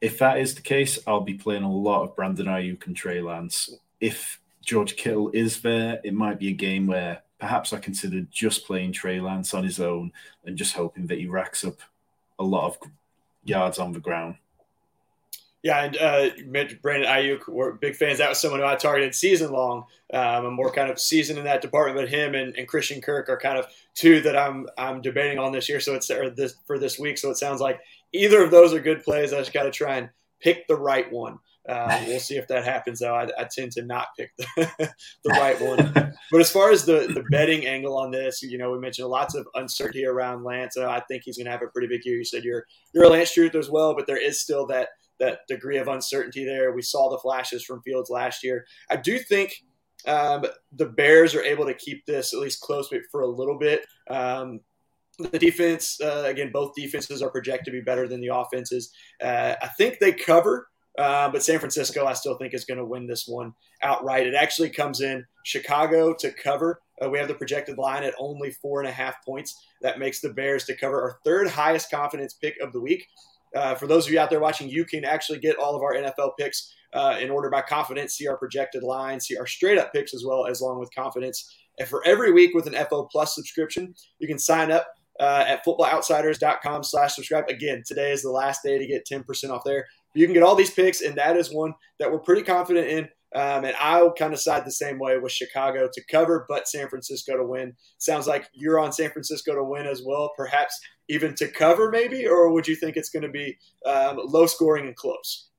If 0.00 0.18
that 0.18 0.38
is 0.38 0.54
the 0.54 0.62
case, 0.62 0.98
I'll 1.06 1.20
be 1.20 1.34
playing 1.34 1.62
a 1.62 1.72
lot 1.72 2.04
of 2.04 2.16
Brandon 2.16 2.46
Aiyuk 2.46 2.86
and 2.86 2.96
Trey 2.96 3.20
Lance. 3.20 3.70
If 4.00 4.40
George 4.64 4.96
Kittle 4.96 5.30
is 5.30 5.60
there, 5.60 6.00
it 6.04 6.14
might 6.14 6.38
be 6.38 6.48
a 6.48 6.52
game 6.52 6.86
where 6.86 7.22
perhaps 7.44 7.74
I 7.74 7.78
consider 7.78 8.22
just 8.30 8.66
playing 8.66 8.92
Trey 8.92 9.20
Lance 9.20 9.52
on 9.52 9.64
his 9.64 9.78
own 9.78 10.12
and 10.46 10.56
just 10.56 10.72
hoping 10.72 11.06
that 11.08 11.18
he 11.18 11.26
racks 11.26 11.62
up 11.62 11.76
a 12.38 12.42
lot 12.42 12.64
of 12.64 12.90
yards 13.44 13.78
on 13.78 13.92
the 13.92 14.00
ground. 14.00 14.36
Yeah, 15.62 15.84
and 15.84 15.96
uh, 15.98 16.30
Brandon 16.80 17.06
Aiyuk, 17.06 17.46
we're 17.46 17.72
big 17.72 17.96
fans. 17.96 18.16
That 18.16 18.30
was 18.30 18.40
someone 18.40 18.60
who 18.60 18.66
I 18.66 18.76
targeted 18.76 19.14
season 19.14 19.52
long. 19.52 19.84
Um, 20.14 20.46
I'm 20.46 20.54
more 20.54 20.72
kind 20.72 20.90
of 20.90 20.98
seasoned 20.98 21.38
in 21.38 21.44
that 21.44 21.60
department, 21.60 21.98
but 21.98 22.08
him 22.08 22.34
and, 22.34 22.56
and, 22.56 22.66
Christian 22.66 23.02
Kirk 23.02 23.28
are 23.28 23.36
kind 23.36 23.58
of 23.58 23.66
two 23.94 24.22
that 24.22 24.36
I'm 24.36 24.66
I'm 24.78 25.02
debating 25.02 25.38
on 25.38 25.52
this 25.52 25.68
year. 25.68 25.80
So 25.80 25.94
it's 25.94 26.08
this 26.08 26.54
for 26.66 26.78
this 26.78 26.98
week. 26.98 27.18
So 27.18 27.30
it 27.30 27.36
sounds 27.36 27.60
like 27.60 27.78
either 28.12 28.42
of 28.42 28.50
those 28.50 28.72
are 28.72 28.80
good 28.80 29.04
plays. 29.04 29.34
I 29.34 29.38
just 29.38 29.52
got 29.52 29.64
to 29.64 29.70
try 29.70 29.96
and 29.96 30.08
pick 30.40 30.66
the 30.66 30.76
right 30.76 31.12
one. 31.12 31.38
Uh, 31.68 32.02
we'll 32.06 32.20
see 32.20 32.36
if 32.36 32.46
that 32.48 32.64
happens. 32.64 33.00
Though 33.00 33.14
I, 33.14 33.28
I 33.38 33.48
tend 33.50 33.72
to 33.72 33.82
not 33.82 34.08
pick 34.18 34.30
the, 34.36 34.46
the 35.24 35.30
right 35.30 35.60
one. 35.60 36.14
but 36.30 36.40
as 36.40 36.50
far 36.50 36.70
as 36.70 36.84
the 36.84 37.10
the 37.12 37.24
betting 37.30 37.66
angle 37.66 37.96
on 37.96 38.10
this, 38.10 38.42
you 38.42 38.58
know, 38.58 38.70
we 38.70 38.78
mentioned 38.78 39.08
lots 39.08 39.34
of 39.34 39.46
uncertainty 39.54 40.06
around 40.06 40.44
Lance. 40.44 40.76
I 40.76 41.00
think 41.00 41.22
he's 41.24 41.36
going 41.36 41.46
to 41.46 41.52
have 41.52 41.62
a 41.62 41.68
pretty 41.68 41.88
big 41.88 42.04
year. 42.04 42.16
You 42.16 42.24
said 42.24 42.44
you're 42.44 42.66
you're 42.92 43.04
a 43.04 43.08
Lance 43.08 43.32
truth 43.32 43.54
as 43.54 43.70
well, 43.70 43.94
but 43.94 44.06
there 44.06 44.22
is 44.22 44.40
still 44.40 44.66
that 44.68 44.88
that 45.20 45.40
degree 45.48 45.78
of 45.78 45.88
uncertainty 45.88 46.44
there. 46.44 46.72
We 46.72 46.82
saw 46.82 47.10
the 47.10 47.18
flashes 47.18 47.64
from 47.64 47.82
Fields 47.82 48.10
last 48.10 48.42
year. 48.42 48.66
I 48.90 48.96
do 48.96 49.18
think 49.18 49.62
um, 50.06 50.44
the 50.72 50.86
Bears 50.86 51.34
are 51.34 51.42
able 51.42 51.66
to 51.66 51.74
keep 51.74 52.04
this 52.06 52.34
at 52.34 52.40
least 52.40 52.60
close 52.60 52.92
for 53.10 53.20
a 53.20 53.26
little 53.26 53.58
bit. 53.58 53.86
Um, 54.10 54.60
the 55.18 55.38
defense, 55.38 56.00
uh, 56.00 56.24
again, 56.26 56.50
both 56.52 56.74
defenses 56.74 57.22
are 57.22 57.30
projected 57.30 57.66
to 57.66 57.70
be 57.70 57.80
better 57.80 58.08
than 58.08 58.20
the 58.20 58.34
offenses. 58.34 58.92
Uh, 59.22 59.54
I 59.62 59.68
think 59.78 59.98
they 59.98 60.12
cover, 60.12 60.68
uh, 60.98 61.28
but 61.30 61.42
San 61.42 61.58
Francisco, 61.58 62.06
I 62.06 62.12
still 62.12 62.36
think, 62.36 62.54
is 62.54 62.64
going 62.64 62.78
to 62.78 62.84
win 62.84 63.06
this 63.06 63.26
one 63.26 63.52
outright. 63.82 64.26
It 64.26 64.34
actually 64.34 64.70
comes 64.70 65.00
in 65.00 65.24
Chicago 65.44 66.14
to 66.14 66.30
cover. 66.30 66.80
Uh, 67.02 67.10
we 67.10 67.18
have 67.18 67.28
the 67.28 67.34
projected 67.34 67.78
line 67.78 68.04
at 68.04 68.14
only 68.18 68.50
four 68.50 68.80
and 68.80 68.88
a 68.88 68.92
half 68.92 69.24
points. 69.24 69.66
That 69.82 69.98
makes 69.98 70.20
the 70.20 70.32
Bears 70.32 70.64
to 70.66 70.76
cover 70.76 71.02
our 71.02 71.18
third 71.24 71.48
highest 71.48 71.90
confidence 71.90 72.34
pick 72.34 72.54
of 72.62 72.72
the 72.72 72.80
week. 72.80 73.06
Uh, 73.56 73.74
for 73.74 73.86
those 73.86 74.06
of 74.06 74.12
you 74.12 74.18
out 74.18 74.30
there 74.30 74.40
watching, 74.40 74.68
you 74.68 74.84
can 74.84 75.04
actually 75.04 75.38
get 75.38 75.56
all 75.56 75.76
of 75.76 75.82
our 75.82 75.94
NFL 75.94 76.32
picks 76.38 76.72
uh, 76.92 77.16
in 77.20 77.30
order 77.30 77.50
by 77.50 77.60
confidence, 77.60 78.14
see 78.14 78.26
our 78.28 78.36
projected 78.36 78.82
line, 78.82 79.20
see 79.20 79.36
our 79.36 79.46
straight 79.46 79.78
up 79.78 79.92
picks 79.92 80.14
as 80.14 80.24
well 80.24 80.46
as 80.46 80.60
along 80.60 80.78
with 80.78 80.94
confidence. 80.94 81.56
And 81.78 81.88
for 81.88 82.06
every 82.06 82.32
week 82.32 82.54
with 82.54 82.66
an 82.66 82.74
FO 82.88 83.08
Plus 83.10 83.34
subscription, 83.34 83.94
you 84.20 84.28
can 84.28 84.38
sign 84.38 84.70
up 84.70 84.86
uh, 85.20 85.44
at 85.46 85.64
footballoutsiders.com 85.64 86.84
slash 86.84 87.14
subscribe. 87.14 87.48
Again, 87.48 87.82
today 87.84 88.12
is 88.12 88.22
the 88.22 88.30
last 88.30 88.62
day 88.64 88.78
to 88.78 88.86
get 88.86 89.06
10% 89.06 89.50
off 89.50 89.62
there. 89.64 89.86
You 90.14 90.26
can 90.26 90.34
get 90.34 90.42
all 90.42 90.54
these 90.54 90.70
picks, 90.70 91.02
and 91.02 91.16
that 91.16 91.36
is 91.36 91.52
one 91.52 91.74
that 91.98 92.10
we're 92.10 92.18
pretty 92.20 92.42
confident 92.42 92.88
in. 92.88 93.08
Um, 93.34 93.64
and 93.64 93.74
I'll 93.80 94.12
kind 94.12 94.32
of 94.32 94.38
side 94.38 94.64
the 94.64 94.70
same 94.70 94.98
way 95.00 95.18
with 95.18 95.32
Chicago 95.32 95.88
to 95.92 96.04
cover, 96.08 96.46
but 96.48 96.68
San 96.68 96.88
Francisco 96.88 97.36
to 97.36 97.44
win. 97.44 97.74
Sounds 97.98 98.28
like 98.28 98.48
you're 98.52 98.78
on 98.78 98.92
San 98.92 99.10
Francisco 99.10 99.56
to 99.56 99.64
win 99.64 99.86
as 99.86 100.02
well, 100.06 100.32
perhaps 100.36 100.78
even 101.08 101.34
to 101.34 101.48
cover, 101.48 101.90
maybe, 101.90 102.28
or 102.28 102.52
would 102.52 102.68
you 102.68 102.76
think 102.76 102.96
it's 102.96 103.10
going 103.10 103.24
to 103.24 103.28
be 103.28 103.58
um, 103.86 104.20
low 104.24 104.46
scoring 104.46 104.86
and 104.86 104.94
close? 104.94 105.50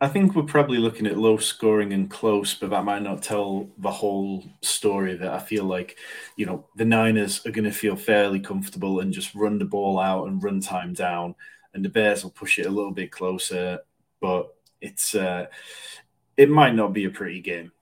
I 0.00 0.08
think 0.08 0.34
we're 0.34 0.44
probably 0.44 0.78
looking 0.78 1.06
at 1.06 1.18
low 1.18 1.36
scoring 1.36 1.92
and 1.92 2.10
close, 2.10 2.54
but 2.54 2.70
that 2.70 2.84
might 2.84 3.02
not 3.02 3.22
tell 3.22 3.68
the 3.78 3.90
whole 3.90 4.44
story. 4.62 5.14
That 5.14 5.32
I 5.32 5.38
feel 5.38 5.64
like, 5.64 5.98
you 6.36 6.46
know, 6.46 6.66
the 6.76 6.84
Niners 6.84 7.44
are 7.46 7.50
going 7.50 7.64
to 7.64 7.72
feel 7.72 7.94
fairly 7.94 8.40
comfortable 8.40 9.00
and 9.00 9.12
just 9.12 9.34
run 9.34 9.58
the 9.58 9.64
ball 9.64 10.00
out 10.00 10.28
and 10.28 10.42
run 10.42 10.60
time 10.60 10.94
down, 10.94 11.34
and 11.74 11.84
the 11.84 11.88
Bears 11.88 12.22
will 12.22 12.30
push 12.30 12.58
it 12.58 12.66
a 12.66 12.70
little 12.70 12.90
bit 12.90 13.10
closer. 13.10 13.80
But 14.20 14.54
it's 14.80 15.14
uh, 15.14 15.46
it 16.36 16.50
might 16.50 16.74
not 16.74 16.92
be 16.92 17.04
a 17.04 17.10
pretty 17.10 17.40
game. 17.40 17.72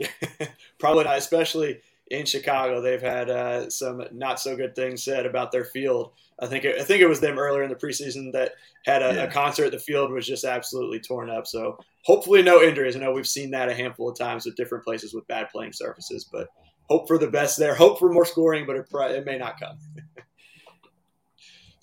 Probably 0.78 1.04
not, 1.04 1.18
especially 1.18 1.80
in 2.10 2.26
Chicago. 2.26 2.80
They've 2.80 3.00
had 3.00 3.30
uh, 3.30 3.70
some 3.70 4.04
not 4.12 4.40
so 4.40 4.56
good 4.56 4.74
things 4.74 5.02
said 5.02 5.26
about 5.26 5.52
their 5.52 5.64
field. 5.64 6.12
I 6.40 6.46
think 6.46 6.64
it, 6.64 6.80
I 6.80 6.84
think 6.84 7.00
it 7.00 7.08
was 7.08 7.20
them 7.20 7.38
earlier 7.38 7.62
in 7.62 7.70
the 7.70 7.76
preseason 7.76 8.32
that 8.32 8.52
had 8.84 9.02
a, 9.02 9.14
yeah. 9.14 9.22
a, 9.24 9.30
concert. 9.30 9.70
The 9.70 9.78
field 9.78 10.10
was 10.10 10.26
just 10.26 10.44
absolutely 10.44 11.00
torn 11.00 11.30
up. 11.30 11.46
So 11.46 11.78
hopefully 12.02 12.42
no 12.42 12.62
injuries. 12.62 12.96
I 12.96 12.98
know 12.98 13.12
we've 13.12 13.26
seen 13.26 13.50
that 13.52 13.68
a 13.68 13.74
handful 13.74 14.10
of 14.10 14.18
times 14.18 14.46
at 14.46 14.56
different 14.56 14.84
places 14.84 15.14
with 15.14 15.26
bad 15.28 15.48
playing 15.50 15.72
surfaces, 15.72 16.24
but 16.24 16.48
hope 16.88 17.06
for 17.06 17.18
the 17.18 17.28
best 17.28 17.58
there. 17.58 17.74
Hope 17.74 17.98
for 17.98 18.12
more 18.12 18.24
scoring, 18.24 18.66
but 18.66 18.76
it, 18.76 18.86
it 18.92 19.24
may 19.24 19.38
not 19.38 19.60
come. 19.60 19.78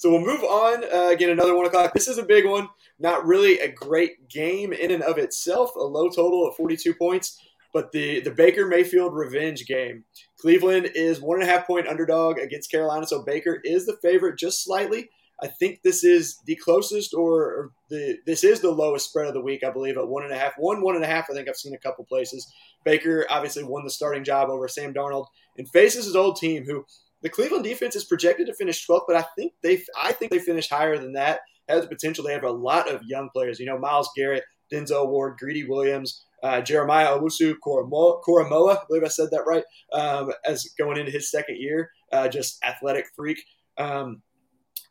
so 0.02 0.10
we'll 0.10 0.26
move 0.26 0.44
on. 0.44 0.84
Uh, 0.84 1.10
again, 1.10 1.30
another 1.30 1.56
one 1.56 1.68
o'clock. 1.68 1.94
This 1.94 2.08
is 2.08 2.18
a 2.18 2.26
big 2.26 2.44
one. 2.44 2.68
Not 2.98 3.24
really 3.24 3.60
a 3.60 3.72
great 3.72 4.28
game 4.30 4.74
in 4.74 4.90
and 4.90 5.04
of 5.04 5.20
itself. 5.20 5.76
A 5.76 5.84
low 5.84 6.10
total 6.10 6.48
of 6.48 6.56
42 6.56 6.96
points, 6.96 7.40
but 7.72 7.92
the 7.92 8.20
the 8.22 8.32
Baker 8.32 8.66
Mayfield 8.66 9.14
revenge 9.14 9.68
game. 9.68 10.04
Cleveland 10.40 10.90
is 10.96 11.22
one 11.22 11.40
and 11.40 11.48
a 11.48 11.52
half 11.54 11.68
point 11.68 11.88
underdog 11.88 12.40
against 12.40 12.72
Carolina, 12.72 13.06
so 13.06 13.22
Baker 13.22 13.62
is 13.64 13.86
the 13.86 13.96
favorite 14.02 14.40
just 14.40 14.64
slightly. 14.64 15.08
I 15.44 15.48
think 15.48 15.82
this 15.84 16.04
is 16.04 16.40
the 16.48 16.56
closest, 16.56 17.14
or, 17.14 17.72
the 17.92 18.18
this 18.26 18.44
is 18.44 18.60
the 18.60 18.72
lowest 18.72 19.10
spread 19.10 19.28
of 19.28 19.36
the 19.36 19.42
week, 19.42 19.64
I 19.64 19.70
believe, 19.70 19.98
at 19.98 20.08
one 20.08 20.24
and 20.24 20.34
a 20.34 20.38
half. 20.38 20.54
One 20.58 20.82
one 20.82 20.96
and 20.96 21.04
a 21.04 21.08
half. 21.08 21.30
I 21.30 21.36
think 21.36 21.48
I've 21.48 21.56
seen 21.56 21.76
a 21.76 21.80
couple 21.80 22.06
places. 22.06 22.52
Baker 22.86 23.28
obviously 23.30 23.64
won 23.64 23.84
the 23.84 23.92
starting 23.92 24.24
job 24.24 24.50
over 24.50 24.68
Sam 24.68 24.96
Darnold 24.96 25.28
and 25.60 25.70
faces 25.70 26.06
his 26.06 26.16
old 26.16 26.38
team, 26.38 26.66
who 26.66 26.86
the 27.22 27.30
Cleveland 27.30 27.64
defense 27.64 27.96
is 27.96 28.06
projected 28.06 28.48
to 28.48 28.54
finish 28.54 28.86
12th, 28.88 29.04
but 29.08 29.16
I 29.16 29.26
think 29.38 29.54
they 29.62 29.84
I 30.02 30.12
think 30.12 30.32
they 30.32 30.40
finish 30.40 30.70
higher 30.70 30.98
than 30.98 31.14
that 31.14 31.42
has 31.68 31.82
the 31.82 31.88
potential. 31.88 32.24
They 32.24 32.34
have 32.34 32.44
a 32.44 32.52
lot 32.52 32.90
of 32.90 33.02
young 33.04 33.30
players. 33.30 33.60
You 33.60 33.66
know, 33.66 33.78
Myles 33.78 34.10
Garrett, 34.16 34.44
Denzel 34.72 35.10
Ward, 35.10 35.38
Greedy 35.40 35.64
Williams, 35.68 36.24
uh, 36.44 36.62
Jeremiah 36.62 37.18
Owusu 37.18 37.56
Koramoah, 37.66 38.78
I 38.78 38.84
believe 38.88 39.04
I 39.04 39.10
said 39.10 39.30
that 39.32 39.46
right, 39.46 39.64
um, 39.94 40.32
as 40.46 40.70
going 40.78 40.98
into 40.98 41.12
his 41.12 41.30
second 41.32 41.58
year. 41.60 41.92
Uh, 42.12 42.28
just 42.28 42.64
athletic 42.64 43.06
freak. 43.16 43.42
Um, 43.78 44.22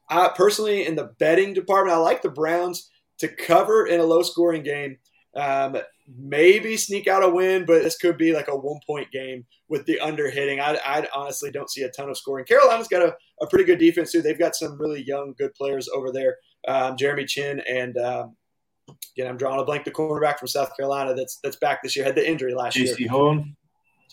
I 0.09 0.31
personally, 0.35 0.87
in 0.87 0.97
the 0.97 1.13
betting 1.19 1.55
department, 1.55 1.97
I 1.97 2.01
like 2.01 2.23
the 2.23 2.31
Browns 2.31 2.91
to 3.19 3.29
cover 3.29 3.87
in 3.87 4.01
a 4.01 4.05
low 4.05 4.23
scoring 4.23 4.63
game. 4.63 4.99
Um, 5.37 5.77
maybe 6.19 6.77
sneak 6.77 7.07
out 7.07 7.25
a 7.25 7.29
win, 7.29 7.65
but 7.65 7.83
this 7.83 7.97
could 7.97 8.19
be 8.19 8.33
like 8.33 8.49
a 8.49 8.57
one 8.57 8.81
point 8.87 9.11
game 9.11 9.45
with 9.69 9.85
the 9.87 10.01
under 10.01 10.31
hitting. 10.31 10.61
I, 10.61 10.79
I 10.85 11.07
honestly 11.15 11.51
don't 11.51 11.71
see 11.71 11.83
a 11.83 11.91
ton 11.91 12.09
of 12.09 12.17
scoring. 12.17 12.45
Carolina's 12.45 12.89
got 12.89 13.03
a, 13.03 13.15
a 13.41 13.47
pretty 13.47 13.65
good 13.65 13.79
defense 13.79 14.13
too. 14.13 14.23
They've 14.23 14.39
got 14.39 14.57
some 14.57 14.81
really 14.81 15.03
young, 15.03 15.35
good 15.39 15.55
players 15.55 15.89
over 15.89 16.11
there 16.13 16.37
um, 16.69 16.97
Jeremy 16.97 17.25
Chinn 17.25 17.61
and 17.69 17.97
um, 17.99 18.37
again, 19.17 19.29
I'm 19.29 19.37
drawing 19.37 19.61
a 19.61 19.65
blank. 19.65 19.85
The 19.85 19.91
cornerback 19.91 20.39
from 20.39 20.49
South 20.49 20.77
Carolina 20.77 21.15
that's 21.15 21.39
that's 21.43 21.57
back 21.57 21.83
this 21.83 21.97
year 21.97 22.05
had 22.05 22.15
the 22.15 22.29
injury 22.29 22.55
last 22.55 22.77
year. 22.77 22.95
Jaycee 22.95 23.09
Horn. 23.09 23.57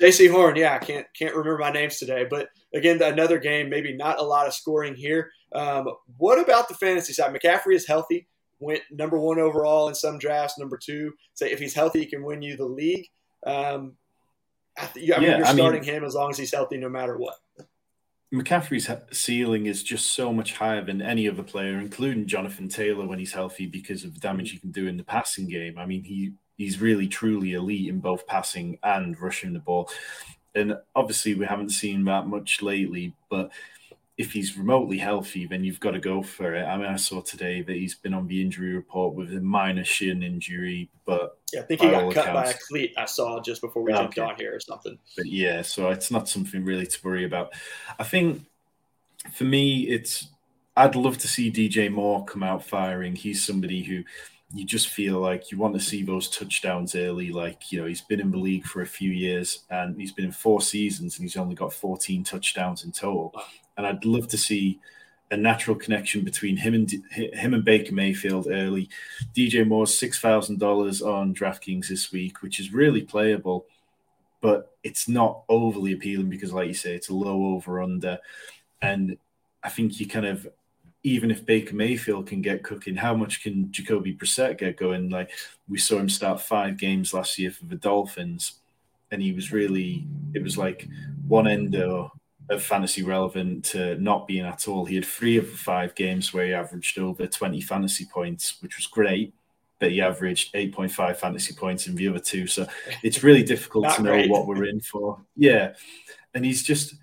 Jaycee 0.01 0.29
Horn, 0.29 0.55
yeah, 0.55 0.75
I 0.75 0.77
can't 0.77 1.07
can't 1.17 1.35
remember 1.35 1.57
my 1.57 1.71
names 1.71 1.97
today, 1.97 2.25
but 2.29 2.49
again, 2.73 3.01
another 3.01 3.39
game, 3.39 3.69
maybe 3.69 3.95
not 3.95 4.19
a 4.19 4.23
lot 4.23 4.47
of 4.47 4.53
scoring 4.53 4.95
here. 4.95 5.31
Um, 5.53 5.87
what 6.17 6.39
about 6.39 6.67
the 6.67 6.75
fantasy 6.75 7.13
side? 7.13 7.33
McCaffrey 7.33 7.73
is 7.73 7.87
healthy, 7.87 8.27
went 8.59 8.81
number 8.91 9.17
one 9.17 9.39
overall 9.39 9.87
in 9.87 9.95
some 9.95 10.17
drafts, 10.17 10.57
number 10.57 10.77
two. 10.77 11.13
Say 11.33 11.51
if 11.51 11.59
he's 11.59 11.73
healthy, 11.73 11.99
he 11.99 12.05
can 12.05 12.23
win 12.23 12.41
you 12.41 12.57
the 12.57 12.65
league. 12.65 13.07
Um, 13.45 13.93
I, 14.77 14.85
th- 14.85 15.11
I 15.11 15.19
mean, 15.19 15.29
yeah, 15.29 15.37
you're 15.37 15.47
I 15.47 15.53
starting 15.53 15.81
mean, 15.81 15.93
him 15.95 16.03
as 16.03 16.15
long 16.15 16.29
as 16.29 16.37
he's 16.37 16.53
healthy, 16.53 16.77
no 16.77 16.89
matter 16.89 17.17
what. 17.17 17.35
McCaffrey's 18.33 18.89
ceiling 19.17 19.67
is 19.67 19.83
just 19.83 20.11
so 20.11 20.33
much 20.33 20.53
higher 20.53 20.83
than 20.83 21.01
any 21.01 21.29
other 21.29 21.43
player, 21.43 21.79
including 21.79 22.27
Jonathan 22.27 22.67
Taylor 22.67 23.07
when 23.07 23.19
he's 23.19 23.33
healthy, 23.33 23.65
because 23.65 24.03
of 24.03 24.13
the 24.13 24.19
damage 24.19 24.51
he 24.51 24.59
can 24.59 24.71
do 24.71 24.87
in 24.87 24.97
the 24.97 25.03
passing 25.03 25.47
game. 25.47 25.77
I 25.77 25.85
mean, 25.85 26.03
he 26.03 26.33
he's 26.57 26.81
really 26.81 27.07
truly 27.07 27.53
elite 27.53 27.87
in 27.87 27.99
both 27.99 28.27
passing 28.27 28.79
and 28.83 29.19
rushing 29.19 29.53
the 29.53 29.59
ball. 29.59 29.89
And 30.55 30.77
obviously, 30.95 31.35
we 31.35 31.45
haven't 31.45 31.69
seen 31.69 32.03
that 32.05 32.27
much 32.27 32.61
lately, 32.61 33.13
but 33.29 33.51
if 34.17 34.31
he's 34.31 34.57
remotely 34.57 34.97
healthy, 34.97 35.45
then 35.45 35.63
you've 35.63 35.79
got 35.79 35.91
to 35.91 35.99
go 35.99 36.23
for 36.23 36.55
it. 36.55 36.63
I 36.63 36.75
mean, 36.75 36.87
I 36.87 36.95
saw 36.95 37.21
today 37.21 37.61
that 37.61 37.75
he's 37.75 37.93
been 37.93 38.15
on 38.15 38.27
the 38.27 38.41
injury 38.41 38.73
report 38.73 39.13
with 39.13 39.31
a 39.31 39.39
minor 39.39 39.83
shin 39.83 40.23
injury, 40.23 40.89
but 41.05 41.37
yeah, 41.53 41.59
I 41.59 41.63
think 41.63 41.81
he 41.81 41.91
got 41.91 42.11
cut 42.13 42.25
accounts, 42.25 42.51
by 42.51 42.57
a 42.57 42.59
cleat. 42.67 42.93
I 42.97 43.05
saw 43.05 43.39
just 43.39 43.61
before 43.61 43.83
we 43.83 43.91
ah, 43.93 43.97
jumped 43.97 44.17
on 44.17 44.35
here 44.35 44.55
or 44.55 44.59
something. 44.59 44.97
But 45.15 45.27
yeah, 45.27 45.61
so 45.61 45.91
it's 45.91 46.09
not 46.09 46.27
something 46.27 46.63
really 46.65 46.87
to 46.87 46.99
worry 47.03 47.25
about. 47.25 47.53
I 47.99 48.03
think 48.03 48.43
for 49.33 49.43
me, 49.43 49.81
it's 49.81 50.27
I'd 50.75 50.95
love 50.95 51.19
to 51.19 51.27
see 51.27 51.51
DJ 51.51 51.91
Moore 51.91 52.25
come 52.25 52.41
out 52.41 52.63
firing. 52.63 53.15
He's 53.15 53.45
somebody 53.45 53.83
who 53.83 54.03
you 54.53 54.63
just 54.63 54.89
feel 54.89 55.19
like 55.19 55.51
you 55.51 55.57
want 55.57 55.73
to 55.73 55.79
see 55.79 56.03
those 56.03 56.29
touchdowns 56.29 56.95
early. 56.95 57.31
Like, 57.31 57.71
you 57.71 57.81
know, 57.81 57.87
he's 57.87 58.01
been 58.01 58.21
in 58.21 58.31
the 58.31 58.37
league 58.37 58.65
for 58.65 58.81
a 58.81 58.87
few 58.87 59.11
years 59.11 59.65
and 59.69 59.99
he's 59.99 60.13
been 60.13 60.25
in 60.25 60.31
four 60.31 60.61
seasons 60.61 61.17
and 61.17 61.23
he's 61.23 61.35
only 61.35 61.55
got 61.55 61.73
14 61.73 62.23
touchdowns 62.23 62.85
in 62.85 62.91
total 62.91 63.33
and 63.77 63.85
I'd 63.85 64.03
love 64.05 64.27
to 64.29 64.37
see 64.37 64.79
a 65.29 65.37
natural 65.37 65.75
connection 65.75 66.23
between 66.23 66.57
him 66.57 66.73
and 66.73 66.91
him 67.11 67.53
and 67.53 67.63
Baker 67.63 67.93
Mayfield 67.93 68.47
early. 68.49 68.89
DJ 69.35 69.67
Moore's 69.67 69.97
six 69.97 70.19
thousand 70.19 70.59
dollars 70.59 71.01
on 71.01 71.33
DraftKings 71.33 71.87
this 71.87 72.11
week, 72.11 72.41
which 72.41 72.59
is 72.59 72.73
really 72.73 73.01
playable, 73.01 73.65
but 74.41 74.75
it's 74.83 75.07
not 75.07 75.43
overly 75.49 75.93
appealing 75.93 76.29
because, 76.29 76.53
like 76.53 76.67
you 76.67 76.73
say, 76.73 76.95
it's 76.95 77.09
a 77.09 77.13
low 77.13 77.53
over 77.55 77.81
under, 77.81 78.19
and 78.81 79.17
I 79.63 79.69
think 79.69 79.99
you 79.99 80.07
kind 80.07 80.25
of 80.25 80.47
even 81.03 81.31
if 81.31 81.45
Baker 81.45 81.75
Mayfield 81.75 82.27
can 82.27 82.41
get 82.41 82.63
cooking, 82.63 82.95
how 82.95 83.15
much 83.15 83.43
can 83.43 83.71
Jacoby 83.71 84.15
Brissett 84.15 84.57
get 84.57 84.77
going? 84.77 85.09
Like 85.09 85.31
we 85.69 85.77
saw 85.77 85.97
him 85.97 86.09
start 86.09 86.41
five 86.41 86.77
games 86.77 87.13
last 87.13 87.37
year 87.37 87.51
for 87.51 87.65
the 87.65 87.75
Dolphins, 87.75 88.59
and 89.11 89.21
he 89.21 89.31
was 89.31 89.51
really 89.51 90.05
it 90.33 90.43
was 90.43 90.57
like 90.57 90.87
one 91.27 91.47
end 91.47 91.75
of 91.75 92.11
fantasy 92.59 93.03
relevant 93.03 93.65
to 93.65 93.95
not 93.95 94.27
being 94.27 94.45
at 94.45 94.67
all. 94.67 94.85
He 94.85 94.95
had 94.95 95.05
three 95.05 95.37
of 95.37 95.45
the 95.51 95.57
five 95.57 95.93
games 95.95 96.33
where 96.33 96.45
he 96.45 96.53
averaged 96.53 96.97
over 96.97 97.27
20 97.27 97.59
fantasy 97.61 98.05
points, 98.05 98.61
which 98.61 98.77
was 98.77 98.87
great, 98.87 99.33
but 99.79 99.91
he 99.91 100.01
averaged 100.01 100.53
8.5 100.53 101.17
fantasy 101.17 101.53
points 101.53 101.87
in 101.87 101.95
the 101.95 102.07
other 102.07 102.19
two. 102.19 102.47
So 102.47 102.65
it's 103.03 103.23
really 103.23 103.43
difficult 103.43 103.89
to 103.95 104.01
know 104.01 104.11
great. 104.11 104.29
what 104.29 104.47
we're 104.47 104.65
in 104.65 104.79
for. 104.79 105.19
Yeah. 105.35 105.73
And 106.33 106.45
he's 106.45 106.63
just, 106.63 106.95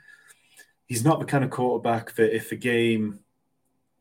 he's 0.86 1.04
not 1.04 1.20
the 1.20 1.26
kind 1.26 1.44
of 1.44 1.50
quarterback 1.50 2.14
that 2.14 2.34
if 2.34 2.52
a 2.52 2.56
game 2.56 3.20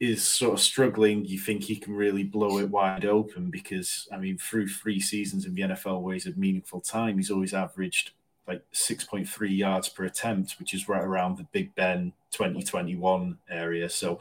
is 0.03 0.21
sort 0.21 0.53
of 0.53 0.59
struggling, 0.59 1.23
you 1.23 1.39
think 1.39 1.63
he 1.63 1.77
can 1.77 1.95
really 1.95 2.23
blow 2.23 2.57
it 2.59 2.69
wide 2.69 3.05
open 3.05 3.49
because, 3.49 4.05
I 4.11 4.17
mean, 4.17 4.37
through 4.37 4.67
three 4.67 4.99
seasons 4.99 5.45
in 5.45 5.55
the 5.55 5.61
NFL 5.61 6.01
where 6.01 6.13
he's 6.13 6.25
had 6.25 6.37
meaningful 6.37 6.81
time, 6.81 7.17
he's 7.17 7.31
always 7.31 7.53
averaged 7.53 8.11
like 8.45 8.61
6.3 8.73 9.57
yards 9.57 9.87
per 9.87 10.03
attempt, 10.03 10.59
which 10.59 10.73
is 10.73 10.89
right 10.89 11.01
around 11.03 11.37
the 11.37 11.47
Big 11.53 11.73
Ben 11.75 12.11
2021 12.31 13.37
area. 13.49 13.89
So 13.89 14.19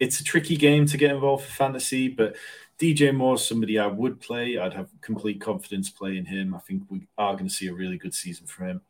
it's 0.00 0.18
a 0.18 0.24
tricky 0.24 0.56
game 0.56 0.86
to 0.86 0.96
get 0.96 1.12
involved 1.12 1.44
for 1.44 1.52
fantasy, 1.52 2.08
but 2.08 2.34
DJ 2.80 3.14
Moore 3.14 3.36
is 3.36 3.46
somebody 3.46 3.78
I 3.78 3.86
would 3.86 4.20
play. 4.20 4.58
I'd 4.58 4.74
have 4.74 4.88
complete 5.00 5.40
confidence 5.40 5.90
playing 5.90 6.24
him. 6.24 6.56
I 6.56 6.58
think 6.58 6.82
we 6.88 7.06
are 7.16 7.34
going 7.34 7.48
to 7.48 7.54
see 7.54 7.68
a 7.68 7.72
really 7.72 7.98
good 7.98 8.14
season 8.14 8.48
for 8.48 8.64
him. 8.64 8.80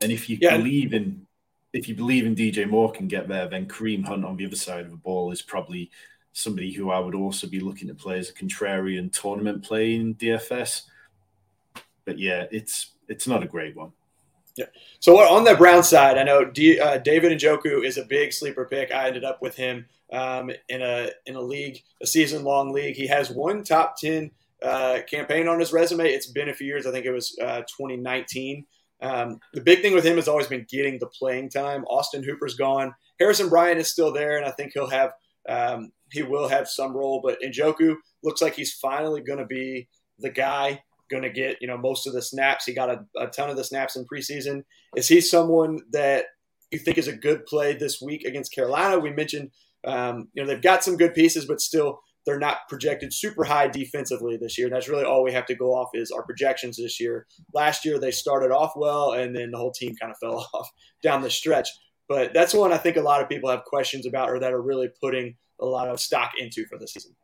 And 0.00 0.10
if 0.10 0.28
you 0.28 0.38
yeah. 0.40 0.56
believe 0.56 0.92
in 0.92 1.28
if 1.72 1.88
you 1.88 1.94
believe 1.94 2.26
in 2.26 2.34
DJ 2.34 2.68
Moore 2.68 2.92
can 2.92 3.08
get 3.08 3.28
there, 3.28 3.48
then 3.48 3.66
Kareem 3.66 4.04
Hunt 4.04 4.24
on 4.24 4.36
the 4.36 4.46
other 4.46 4.56
side 4.56 4.84
of 4.84 4.90
the 4.90 4.96
ball 4.96 5.30
is 5.32 5.42
probably 5.42 5.90
somebody 6.32 6.72
who 6.72 6.90
I 6.90 6.98
would 6.98 7.14
also 7.14 7.46
be 7.46 7.60
looking 7.60 7.88
to 7.88 7.94
play 7.94 8.18
as 8.18 8.30
a 8.30 8.34
contrarian 8.34 9.12
tournament 9.12 9.64
play 9.64 9.94
in 9.94 10.14
DFS. 10.14 10.82
But 12.04 12.18
yeah, 12.18 12.46
it's 12.50 12.92
it's 13.08 13.26
not 13.26 13.42
a 13.42 13.46
great 13.46 13.76
one. 13.76 13.92
Yeah. 14.56 14.66
So 15.00 15.16
on 15.18 15.44
the 15.44 15.54
Brown 15.54 15.82
side, 15.82 16.18
I 16.18 16.24
know 16.24 16.44
D, 16.44 16.78
uh, 16.78 16.98
David 16.98 17.38
Njoku 17.38 17.84
is 17.84 17.96
a 17.96 18.04
big 18.04 18.32
sleeper 18.32 18.66
pick. 18.66 18.92
I 18.92 19.06
ended 19.06 19.24
up 19.24 19.40
with 19.40 19.56
him 19.56 19.86
um, 20.12 20.50
in 20.68 20.82
a 20.82 21.10
in 21.26 21.36
a 21.36 21.40
league, 21.40 21.82
a 22.02 22.06
season 22.06 22.44
long 22.44 22.72
league. 22.72 22.96
He 22.96 23.06
has 23.06 23.30
one 23.30 23.64
top 23.64 23.96
ten 23.98 24.30
uh, 24.62 25.00
campaign 25.08 25.48
on 25.48 25.58
his 25.58 25.72
resume. 25.72 26.06
It's 26.06 26.26
been 26.26 26.50
a 26.50 26.54
few 26.54 26.66
years. 26.66 26.86
I 26.86 26.92
think 26.92 27.06
it 27.06 27.12
was 27.12 27.36
uh, 27.40 27.60
2019. 27.60 28.66
Um, 29.02 29.40
the 29.52 29.60
big 29.60 29.82
thing 29.82 29.94
with 29.94 30.04
him 30.04 30.16
has 30.16 30.28
always 30.28 30.46
been 30.46 30.64
getting 30.70 30.98
the 30.98 31.08
playing 31.08 31.50
time. 31.50 31.84
Austin 31.84 32.22
Hooper's 32.22 32.54
gone. 32.54 32.94
Harrison 33.18 33.48
Bryant 33.48 33.80
is 33.80 33.88
still 33.88 34.12
there, 34.12 34.36
and 34.36 34.46
I 34.46 34.52
think 34.52 34.72
he'll 34.72 34.90
have 34.90 35.12
um, 35.48 35.90
he 36.12 36.22
will 36.22 36.48
have 36.48 36.68
some 36.68 36.96
role. 36.96 37.20
But 37.22 37.40
Njoku 37.42 37.96
looks 38.22 38.40
like 38.40 38.54
he's 38.54 38.72
finally 38.72 39.20
going 39.20 39.40
to 39.40 39.46
be 39.46 39.88
the 40.20 40.30
guy 40.30 40.82
going 41.10 41.22
to 41.22 41.30
get 41.30 41.58
you 41.60 41.66
know 41.66 41.76
most 41.76 42.06
of 42.06 42.12
the 42.12 42.22
snaps. 42.22 42.64
He 42.64 42.72
got 42.72 42.90
a, 42.90 43.04
a, 43.18 43.26
ton 43.26 43.50
of 43.50 43.56
the 43.56 43.64
snaps 43.64 43.96
in 43.96 44.06
preseason. 44.06 44.62
Is 44.96 45.08
he 45.08 45.20
someone 45.20 45.80
that 45.90 46.26
you 46.70 46.78
think 46.78 46.96
is 46.96 47.08
a 47.08 47.16
good 47.16 47.44
play 47.46 47.74
this 47.74 48.00
week 48.00 48.24
against 48.24 48.54
Carolina? 48.54 48.98
We 48.98 49.10
mentioned 49.10 49.50
um, 49.84 50.28
you 50.32 50.42
know 50.42 50.48
they've 50.48 50.62
got 50.62 50.84
some 50.84 50.96
good 50.96 51.14
pieces, 51.14 51.44
but 51.44 51.60
still 51.60 52.00
they're 52.24 52.38
not 52.38 52.68
projected 52.68 53.12
super 53.12 53.44
high 53.44 53.68
defensively 53.68 54.36
this 54.36 54.56
year. 54.56 54.68
And 54.68 54.76
that's 54.76 54.88
really 54.88 55.04
all 55.04 55.24
we 55.24 55.32
have 55.32 55.46
to 55.46 55.54
go 55.54 55.74
off 55.74 55.90
is 55.94 56.10
our 56.10 56.22
projections 56.22 56.76
this 56.76 57.00
year. 57.00 57.26
Last 57.52 57.84
year 57.84 57.98
they 57.98 58.10
started 58.10 58.52
off 58.52 58.72
well, 58.76 59.12
and 59.12 59.34
then 59.34 59.50
the 59.50 59.58
whole 59.58 59.72
team 59.72 59.94
kind 59.96 60.12
of 60.12 60.18
fell 60.22 60.48
off 60.54 60.70
down 61.02 61.22
the 61.22 61.30
stretch. 61.30 61.68
But 62.08 62.34
that's 62.34 62.54
one 62.54 62.72
I 62.72 62.78
think 62.78 62.96
a 62.96 63.02
lot 63.02 63.22
of 63.22 63.28
people 63.28 63.50
have 63.50 63.64
questions 63.64 64.06
about, 64.06 64.30
or 64.30 64.38
that 64.38 64.52
are 64.52 64.62
really 64.62 64.90
putting 65.00 65.36
a 65.60 65.64
lot 65.64 65.88
of 65.88 66.00
stock 66.00 66.32
into 66.38 66.66
for 66.66 66.78
the 66.78 66.86
season. 66.86 67.14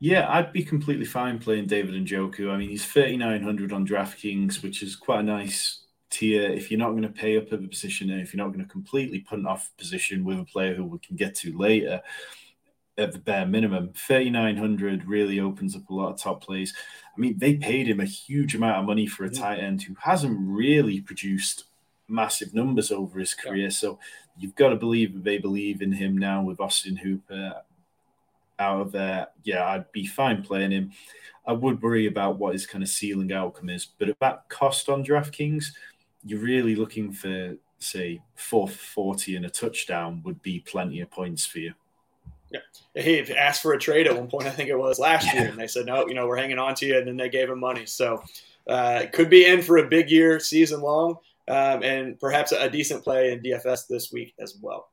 Yeah, 0.00 0.26
I'd 0.28 0.52
be 0.52 0.62
completely 0.62 1.06
fine 1.06 1.38
playing 1.40 1.66
David 1.66 1.94
and 1.96 2.06
Njoku. 2.06 2.50
I 2.50 2.56
mean, 2.56 2.68
he's 2.68 2.84
3,900 2.84 3.72
on 3.72 3.86
DraftKings, 3.86 4.62
which 4.62 4.82
is 4.82 4.94
quite 4.94 5.20
a 5.20 5.24
nice 5.24 5.84
tier. 6.10 6.42
If 6.42 6.70
you're 6.70 6.78
not 6.78 6.90
going 6.90 7.02
to 7.02 7.08
pay 7.08 7.36
up 7.36 7.52
at 7.52 7.60
the 7.60 7.68
position 7.68 8.10
and 8.10 8.20
if 8.20 8.32
you're 8.32 8.44
not 8.44 8.52
going 8.52 8.64
to 8.64 8.70
completely 8.70 9.20
punt 9.20 9.46
off 9.46 9.72
position 9.76 10.24
with 10.24 10.38
a 10.38 10.44
player 10.44 10.74
who 10.74 10.84
we 10.84 10.98
can 11.00 11.16
get 11.16 11.34
to 11.36 11.56
later, 11.56 12.00
at 12.98 13.12
the 13.12 13.18
bare 13.18 13.46
minimum, 13.46 13.92
3,900 13.94 15.06
really 15.06 15.40
opens 15.40 15.76
up 15.76 15.88
a 15.88 15.94
lot 15.94 16.12
of 16.12 16.20
top 16.20 16.42
plays. 16.42 16.74
I 17.16 17.20
mean, 17.20 17.38
they 17.38 17.54
paid 17.54 17.88
him 17.88 18.00
a 18.00 18.04
huge 18.04 18.54
amount 18.54 18.78
of 18.78 18.84
money 18.84 19.06
for 19.06 19.24
a 19.24 19.30
tight 19.30 19.60
end 19.60 19.82
who 19.82 19.94
hasn't 20.00 20.36
really 20.38 21.00
produced 21.00 21.64
massive 22.08 22.54
numbers 22.54 22.90
over 22.90 23.18
his 23.18 23.34
career. 23.34 23.70
So 23.70 23.98
you've 24.36 24.56
got 24.56 24.70
to 24.70 24.76
believe 24.76 25.14
that 25.14 25.24
they 25.24 25.38
believe 25.38 25.80
in 25.80 25.92
him 25.92 26.18
now 26.18 26.42
with 26.42 26.60
Austin 26.60 26.96
Hooper 26.96 27.62
out 28.58 28.80
of 28.80 28.92
there, 28.92 29.28
yeah, 29.44 29.64
I'd 29.66 29.90
be 29.92 30.06
fine 30.06 30.42
playing 30.42 30.72
him. 30.72 30.92
I 31.46 31.52
would 31.52 31.80
worry 31.80 32.06
about 32.06 32.38
what 32.38 32.54
his 32.54 32.66
kind 32.66 32.82
of 32.82 32.90
ceiling 32.90 33.32
outcome 33.32 33.70
is, 33.70 33.86
but 33.86 34.08
at 34.08 34.18
that 34.20 34.48
cost 34.48 34.88
on 34.88 35.04
DraftKings, 35.04 35.66
you're 36.24 36.40
really 36.40 36.74
looking 36.74 37.12
for 37.12 37.56
say 37.78 38.20
440 38.34 39.36
and 39.36 39.46
a 39.46 39.50
touchdown 39.50 40.20
would 40.24 40.42
be 40.42 40.60
plenty 40.60 41.00
of 41.00 41.10
points 41.10 41.46
for 41.46 41.60
you. 41.60 41.74
Yeah, 42.50 42.60
he 42.94 43.34
asked 43.34 43.62
for 43.62 43.72
a 43.72 43.78
trade 43.78 44.06
at 44.06 44.16
one 44.16 44.28
point. 44.28 44.46
I 44.46 44.50
think 44.50 44.68
it 44.68 44.78
was 44.78 44.98
last 44.98 45.26
yeah. 45.26 45.40
year, 45.40 45.48
and 45.50 45.58
they 45.58 45.66
said 45.66 45.86
no. 45.86 46.06
You 46.06 46.14
know, 46.14 46.26
we're 46.26 46.38
hanging 46.38 46.58
on 46.58 46.74
to 46.76 46.86
you, 46.86 46.98
and 46.98 47.06
then 47.06 47.16
they 47.16 47.28
gave 47.28 47.50
him 47.50 47.60
money. 47.60 47.86
So 47.86 48.22
uh, 48.68 49.04
could 49.12 49.30
be 49.30 49.46
in 49.46 49.62
for 49.62 49.78
a 49.78 49.88
big 49.88 50.10
year, 50.10 50.40
season 50.40 50.80
long, 50.80 51.16
um, 51.48 51.82
and 51.82 52.18
perhaps 52.18 52.52
a 52.52 52.68
decent 52.70 53.04
play 53.04 53.32
in 53.32 53.40
DFS 53.40 53.86
this 53.88 54.12
week 54.12 54.34
as 54.38 54.56
well. 54.60 54.88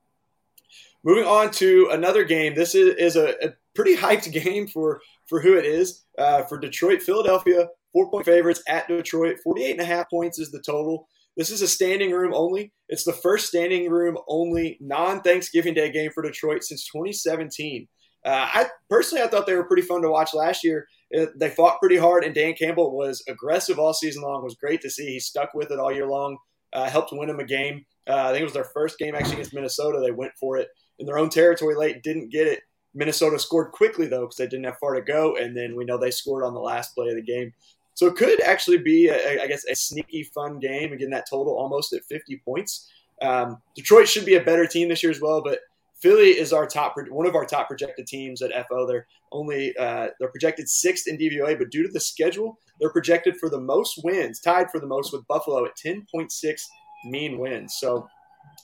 Moving 1.04 1.26
on 1.26 1.52
to 1.52 1.90
another 1.92 2.24
game. 2.24 2.56
This 2.56 2.74
is, 2.74 2.96
is 2.96 3.16
a, 3.16 3.46
a 3.46 3.54
pretty 3.76 3.96
hyped 3.96 4.32
game 4.44 4.68
for, 4.68 5.02
for 5.28 5.40
who 5.40 5.58
it 5.58 5.66
is. 5.66 6.04
Uh, 6.18 6.44
for 6.44 6.58
Detroit, 6.58 7.02
Philadelphia, 7.02 7.68
four 7.94 8.10
point 8.10 8.26
favorites 8.26 8.64
at 8.68 8.88
Detroit. 8.88 9.38
48 9.44 9.72
and 9.72 9.82
a 9.82 9.86
half 9.86 10.10
points 10.10 10.40
is 10.40 10.52
the 10.52 10.62
total. 10.62 11.08
This 11.38 11.50
is 11.50 11.62
a 11.62 11.68
standing 11.68 12.12
room 12.12 12.34
only. 12.34 12.72
It's 12.88 13.04
the 13.04 13.14
first 13.14 13.48
standing 13.48 13.90
room 13.90 14.18
only 14.28 14.78
non 14.80 15.22
Thanksgiving 15.22 15.74
Day 15.74 15.92
game 15.92 16.12
for 16.14 16.24
Detroit 16.24 16.64
since 16.64 16.88
2017. 16.90 17.88
Uh, 18.26 18.50
I 18.52 18.66
personally, 18.90 19.24
I 19.24 19.28
thought 19.28 19.46
they 19.46 19.56
were 19.56 19.68
pretty 19.68 19.84
fun 19.84 20.02
to 20.02 20.10
watch 20.10 20.34
last 20.34 20.64
year. 20.64 20.88
Uh, 21.16 21.28
they 21.40 21.50
fought 21.50 21.80
pretty 21.80 21.98
hard, 21.98 22.24
and 22.24 22.34
Dan 22.34 22.54
Campbell 22.54 22.96
was 22.96 23.24
aggressive 23.30 23.78
all 23.78 23.94
season 23.94 24.24
long. 24.24 24.42
It 24.42 24.46
was 24.46 24.56
great 24.56 24.82
to 24.82 24.90
see. 24.90 25.06
He 25.06 25.20
stuck 25.20 25.54
with 25.54 25.72
it 25.72 25.80
all 25.80 25.92
year 25.92 26.08
long. 26.08 26.38
Uh, 26.74 26.90
helped 26.90 27.12
win 27.14 27.28
them 27.28 27.40
a 27.40 27.46
game. 27.46 27.86
Uh, 28.10 28.26
I 28.26 28.32
think 28.32 28.42
it 28.42 28.46
was 28.46 28.54
their 28.54 28.70
first 28.74 28.98
game 28.98 29.16
actually 29.16 29.34
against 29.34 29.54
Minnesota. 29.54 30.00
They 30.00 30.12
went 30.12 30.34
for 30.40 30.58
it 30.58 30.70
in 31.00 31.06
their 31.06 31.18
own 31.18 31.30
territory 31.30 31.76
late, 31.76 32.04
didn't 32.04 32.32
get 32.32 32.48
it. 32.48 32.62
Minnesota 32.94 33.38
scored 33.38 33.72
quickly 33.74 34.08
though 34.08 34.22
because 34.22 34.38
they 34.38 34.48
didn't 34.48 34.66
have 34.66 34.78
far 34.80 34.96
to 34.96 35.02
go, 35.02 35.36
and 35.36 35.56
then 35.56 35.76
we 35.76 35.86
know 35.86 35.98
they 35.98 36.12
scored 36.12 36.44
on 36.44 36.54
the 36.54 36.60
last 36.60 36.96
play 36.96 37.10
of 37.10 37.16
the 37.16 37.22
game. 37.22 37.54
So 37.96 38.08
it 38.08 38.16
could 38.16 38.42
actually 38.42 38.78
be, 38.78 39.08
a, 39.08 39.42
I 39.42 39.48
guess, 39.48 39.66
a 39.66 39.76
sneaky 39.76 40.24
fun 40.24 40.60
game. 40.60 40.94
Again, 40.94 41.10
that 41.12 41.26
total 41.30 41.58
almost 41.58 41.94
at 41.94 42.04
50 42.04 42.42
points. 42.46 42.90
Um, 43.22 43.62
Detroit 43.76 44.08
should 44.08 44.26
be 44.26 44.36
a 44.36 44.44
better 44.44 44.68
team 44.68 44.90
this 44.90 45.02
year 45.02 45.12
as 45.12 45.22
well, 45.22 45.42
but 45.42 45.60
Philly 46.02 46.32
is 46.32 46.52
our 46.52 46.68
top, 46.68 46.96
one 47.10 47.26
of 47.26 47.36
our 47.36 47.46
top 47.46 47.70
projected 47.70 48.06
teams 48.06 48.42
at 48.42 48.52
FO. 48.68 48.86
They're 48.86 49.08
only 49.32 49.76
uh, 49.78 50.10
they're 50.20 50.30
projected 50.30 50.68
sixth 50.68 51.08
in 51.08 51.18
DVOA, 51.18 51.58
but 51.58 51.72
due 51.72 51.84
to 51.84 51.90
the 51.90 52.02
schedule, 52.02 52.60
they're 52.80 52.92
projected 52.92 53.38
for 53.38 53.50
the 53.50 53.60
most 53.60 54.02
wins, 54.04 54.42
tied 54.42 54.70
for 54.70 54.80
the 54.80 54.88
most 54.88 55.14
with 55.14 55.26
Buffalo 55.28 55.66
at 55.66 55.72
10.6 55.84 56.62
mean 57.06 57.40
wins. 57.40 57.78
So 57.80 58.08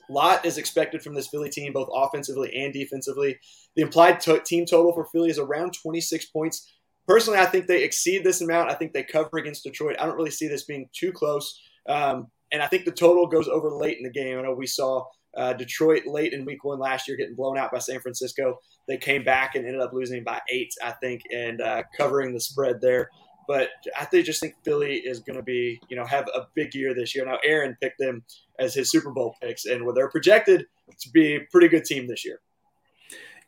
a 0.09 0.13
lot 0.13 0.45
is 0.45 0.57
expected 0.57 1.01
from 1.01 1.15
this 1.15 1.27
Philly 1.27 1.49
team, 1.49 1.73
both 1.73 1.89
offensively 1.93 2.53
and 2.55 2.73
defensively. 2.73 3.39
The 3.75 3.81
implied 3.81 4.19
team 4.45 4.65
total 4.65 4.93
for 4.93 5.05
Philly 5.05 5.29
is 5.29 5.39
around 5.39 5.73
26 5.81 6.25
points. 6.27 6.69
Personally, 7.07 7.39
I 7.39 7.45
think 7.45 7.67
they 7.67 7.83
exceed 7.83 8.23
this 8.23 8.41
amount. 8.41 8.69
I 8.69 8.75
think 8.75 8.93
they 8.93 9.03
cover 9.03 9.37
against 9.37 9.63
Detroit. 9.63 9.97
I 9.99 10.05
don't 10.05 10.15
really 10.15 10.31
see 10.31 10.47
this 10.47 10.65
being 10.65 10.87
too 10.93 11.11
close. 11.11 11.59
Um, 11.87 12.27
and 12.51 12.61
I 12.61 12.67
think 12.67 12.85
the 12.85 12.91
total 12.91 13.27
goes 13.27 13.47
over 13.47 13.71
late 13.71 13.97
in 13.97 14.03
the 14.03 14.11
game. 14.11 14.37
I 14.37 14.43
know 14.43 14.53
we 14.53 14.67
saw 14.67 15.05
uh, 15.37 15.53
Detroit 15.53 16.03
late 16.05 16.33
in 16.33 16.45
week 16.45 16.63
one 16.63 16.79
last 16.79 17.07
year 17.07 17.17
getting 17.17 17.35
blown 17.35 17.57
out 17.57 17.71
by 17.71 17.79
San 17.79 17.99
Francisco. 17.99 18.59
They 18.87 18.97
came 18.97 19.23
back 19.23 19.55
and 19.55 19.65
ended 19.65 19.81
up 19.81 19.93
losing 19.93 20.23
by 20.23 20.41
eight, 20.51 20.73
I 20.83 20.91
think, 20.91 21.21
and 21.33 21.61
uh, 21.61 21.83
covering 21.97 22.33
the 22.33 22.41
spread 22.41 22.81
there. 22.81 23.09
But 23.47 23.69
I 23.99 24.05
think, 24.05 24.25
just 24.25 24.39
think 24.39 24.55
Philly 24.63 24.97
is 24.97 25.19
going 25.19 25.37
to 25.37 25.43
be, 25.43 25.79
you 25.89 25.97
know, 25.97 26.05
have 26.05 26.27
a 26.27 26.47
big 26.55 26.75
year 26.75 26.93
this 26.93 27.15
year. 27.15 27.25
Now, 27.25 27.37
Aaron 27.43 27.75
picked 27.81 27.99
them 27.99 28.23
as 28.59 28.73
his 28.73 28.91
Super 28.91 29.11
Bowl 29.11 29.35
picks, 29.41 29.65
and 29.65 29.83
they're 29.95 30.09
projected 30.09 30.65
to 30.99 31.09
be 31.09 31.35
a 31.35 31.39
pretty 31.51 31.67
good 31.67 31.85
team 31.85 32.07
this 32.07 32.23
year. 32.23 32.39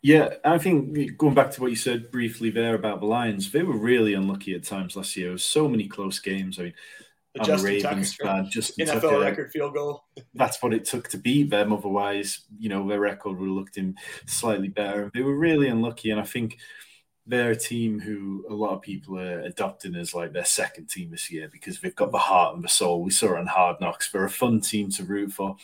Yeah, 0.03 0.33
I 0.43 0.57
think 0.57 1.17
going 1.17 1.33
back 1.33 1.51
to 1.51 1.61
what 1.61 1.69
you 1.69 1.77
said 1.77 2.11
briefly 2.11 2.49
there 2.49 2.75
about 2.75 2.99
the 2.99 3.05
Lions, 3.05 3.49
they 3.51 3.63
were 3.63 3.77
really 3.77 4.13
unlucky 4.13 4.53
at 4.53 4.65
times 4.65 4.97
last 4.97 5.15
year. 5.15 5.37
so 5.37 5.69
many 5.69 5.87
close 5.87 6.19
games. 6.19 6.59
I 6.59 6.63
mean, 6.63 6.73
the 7.33 7.39
I'm 7.39 7.47
Justin 7.47 7.69
a 7.69 7.73
Ravens 7.73 8.17
Tucker, 8.17 8.29
fan. 8.29 8.49
Justin 8.51 8.87
NFL 8.87 9.01
Tucker, 9.01 9.19
record 9.19 9.51
field 9.51 9.73
goal. 9.73 10.03
That's 10.33 10.61
what 10.61 10.73
it 10.73 10.83
took 10.83 11.07
to 11.09 11.17
beat 11.17 11.49
them. 11.49 11.71
Otherwise, 11.71 12.41
you 12.59 12.67
know, 12.67 12.85
their 12.85 12.99
record 12.99 13.39
would 13.39 13.47
have 13.47 13.55
looked 13.55 13.77
in 13.77 13.95
slightly 14.25 14.67
better. 14.67 15.09
They 15.13 15.21
were 15.21 15.37
really 15.37 15.69
unlucky, 15.69 16.11
and 16.11 16.19
I 16.19 16.25
think 16.25 16.57
they're 17.25 17.51
a 17.51 17.55
team 17.55 17.97
who 17.97 18.45
a 18.49 18.53
lot 18.53 18.73
of 18.73 18.81
people 18.81 19.17
are 19.17 19.39
adopting 19.39 19.95
as 19.95 20.13
like 20.13 20.33
their 20.33 20.43
second 20.43 20.89
team 20.89 21.11
this 21.11 21.31
year 21.31 21.47
because 21.49 21.79
they've 21.79 21.95
got 21.95 22.11
the 22.11 22.17
heart 22.17 22.55
and 22.55 22.63
the 22.63 22.67
soul. 22.67 23.01
We 23.03 23.11
saw 23.11 23.35
it 23.35 23.39
on 23.39 23.47
Hard 23.47 23.79
Knocks. 23.79 24.11
They're 24.11 24.25
a 24.25 24.29
fun 24.29 24.59
team 24.59 24.89
to 24.91 25.05
root 25.05 25.31
for, 25.31 25.55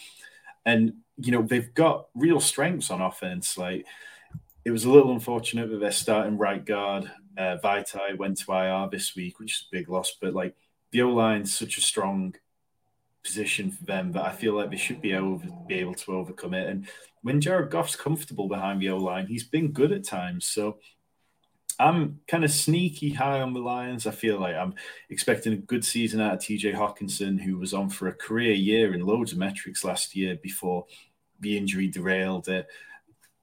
and 0.65 0.93
you 1.17 1.34
know 1.34 1.41
they've 1.41 1.73
got 1.73 2.08
real 2.15 2.39
strengths 2.39 2.89
on 2.89 3.02
offense. 3.02 3.58
Like 3.58 3.86
it 4.69 4.71
was 4.71 4.86
a 4.86 4.91
little 4.91 5.12
unfortunate 5.12 5.67
that 5.71 5.79
their 5.79 5.91
starting 5.91 6.38
right 6.38 6.63
guard 6.63 7.10
uh, 7.36 7.58
Vaitai 7.58 8.15
went 8.15 8.38
to 8.38 8.51
IR 8.51 8.88
this 8.91 9.15
week, 9.15 9.39
which 9.39 9.53
is 9.53 9.65
a 9.67 9.75
big 9.75 9.89
loss. 9.89 10.15
But 10.21 10.36
like 10.36 10.55
the 10.91 11.01
O 11.01 11.10
line's 11.10 11.58
such 11.58 11.79
a 11.79 11.82
strong 11.82 12.36
position 13.23 13.71
for 13.71 13.84
them 13.86 14.12
that 14.12 14.25
I 14.25 14.32
feel 14.32 14.53
like 14.53 14.69
they 14.69 14.77
should 14.77 15.01
be 15.01 15.12
able 15.13 15.41
be 15.67 15.73
able 15.79 15.95
to 15.95 16.12
overcome 16.12 16.53
it. 16.53 16.69
And 16.69 16.88
when 17.23 17.41
Jared 17.41 17.71
Goff's 17.71 17.95
comfortable 17.95 18.47
behind 18.47 18.79
the 18.79 18.91
O 18.91 18.97
line, 18.97 19.25
he's 19.25 19.43
been 19.43 19.71
good 19.71 19.91
at 19.91 20.03
times. 20.03 20.45
So 20.45 20.77
I'm 21.79 22.19
kind 22.27 22.43
of 22.43 22.51
sneaky 22.51 23.10
high 23.10 23.41
on 23.41 23.55
the 23.55 23.62
Lions. 23.62 24.05
I 24.05 24.12
feel 24.12 24.39
like 24.39 24.55
I'm 24.55 24.75
expecting 25.10 25.53
a 25.53 25.58
good 25.58 25.84
season 25.84 26.21
out 26.21 26.36
of 26.36 26.39
TJ 26.41 26.75
Hockenson, 26.75 27.41
who 27.41 27.58
was 27.58 27.73
on 27.73 27.89
for 27.89 28.08
a 28.08 28.13
career 28.13 28.53
year 28.53 28.93
in 28.93 29.03
loads 29.03 29.32
of 29.32 29.39
metrics 29.39 29.84
last 29.84 30.15
year 30.15 30.38
before 30.43 30.86
the 31.39 31.58
injury 31.58 31.88
derailed 31.88 32.47
it. 32.49 32.67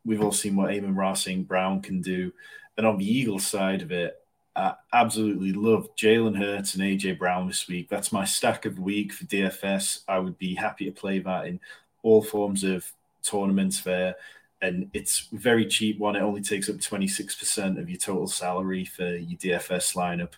We've 0.06 0.22
all 0.22 0.32
seen 0.32 0.56
what 0.56 0.70
Amon-Ra 0.70 1.14
St. 1.14 1.46
Brown 1.46 1.82
can 1.82 2.00
do. 2.00 2.32
And 2.76 2.86
on 2.86 2.98
the 2.98 3.10
Eagles 3.10 3.46
side 3.46 3.82
of 3.82 3.90
it, 3.90 4.16
I 4.54 4.74
absolutely 4.92 5.52
love 5.52 5.94
Jalen 5.96 6.38
Hurts 6.38 6.74
and 6.74 6.82
AJ 6.82 7.18
Brown 7.18 7.46
this 7.46 7.68
week. 7.68 7.88
That's 7.88 8.12
my 8.12 8.24
stack 8.24 8.64
of 8.64 8.76
the 8.76 8.82
week 8.82 9.12
for 9.12 9.24
DFS. 9.24 10.00
I 10.08 10.18
would 10.18 10.38
be 10.38 10.54
happy 10.54 10.86
to 10.86 10.92
play 10.92 11.18
that 11.18 11.46
in 11.46 11.60
all 12.02 12.22
forms 12.22 12.64
of 12.64 12.90
tournaments 13.22 13.82
there 13.82 14.14
and 14.62 14.88
it's 14.94 15.28
very 15.32 15.66
cheap 15.66 15.98
one. 15.98 16.16
It 16.16 16.22
only 16.22 16.40
takes 16.40 16.68
up 16.68 16.76
26% 16.76 17.78
of 17.78 17.90
your 17.90 17.98
total 17.98 18.26
salary 18.26 18.84
for 18.84 19.16
your 19.16 19.38
DFS 19.38 19.94
lineup. 19.94 20.32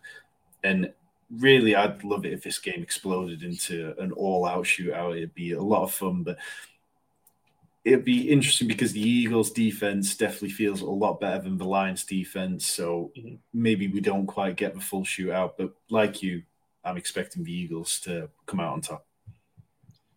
And 0.64 0.92
really, 1.30 1.76
I'd 1.76 2.02
love 2.02 2.24
it 2.24 2.32
if 2.32 2.42
this 2.42 2.58
game 2.58 2.82
exploded 2.82 3.42
into 3.42 3.94
an 3.98 4.12
all 4.12 4.44
out 4.44 4.64
shootout. 4.64 5.16
It'd 5.16 5.34
be 5.34 5.52
a 5.52 5.62
lot 5.62 5.84
of 5.84 5.94
fun, 5.94 6.24
but 6.24 6.38
it'd 7.84 8.04
be 8.04 8.28
interesting 8.28 8.68
because 8.68 8.92
the 8.92 9.00
Eagles' 9.00 9.50
defense 9.50 10.16
definitely 10.16 10.50
feels 10.50 10.82
a 10.82 10.86
lot 10.86 11.20
better 11.20 11.42
than 11.42 11.58
the 11.58 11.64
Lions' 11.64 12.04
defense. 12.04 12.66
So 12.66 13.12
mm-hmm. 13.16 13.36
maybe 13.52 13.88
we 13.88 14.00
don't 14.00 14.26
quite 14.26 14.56
get 14.56 14.74
the 14.74 14.80
full 14.80 15.04
shootout, 15.04 15.52
but 15.56 15.72
like 15.90 16.22
you, 16.22 16.42
I'm 16.84 16.96
expecting 16.96 17.44
the 17.44 17.52
Eagles 17.52 18.00
to 18.00 18.30
come 18.46 18.60
out 18.60 18.72
on 18.72 18.80
top. 18.80 19.04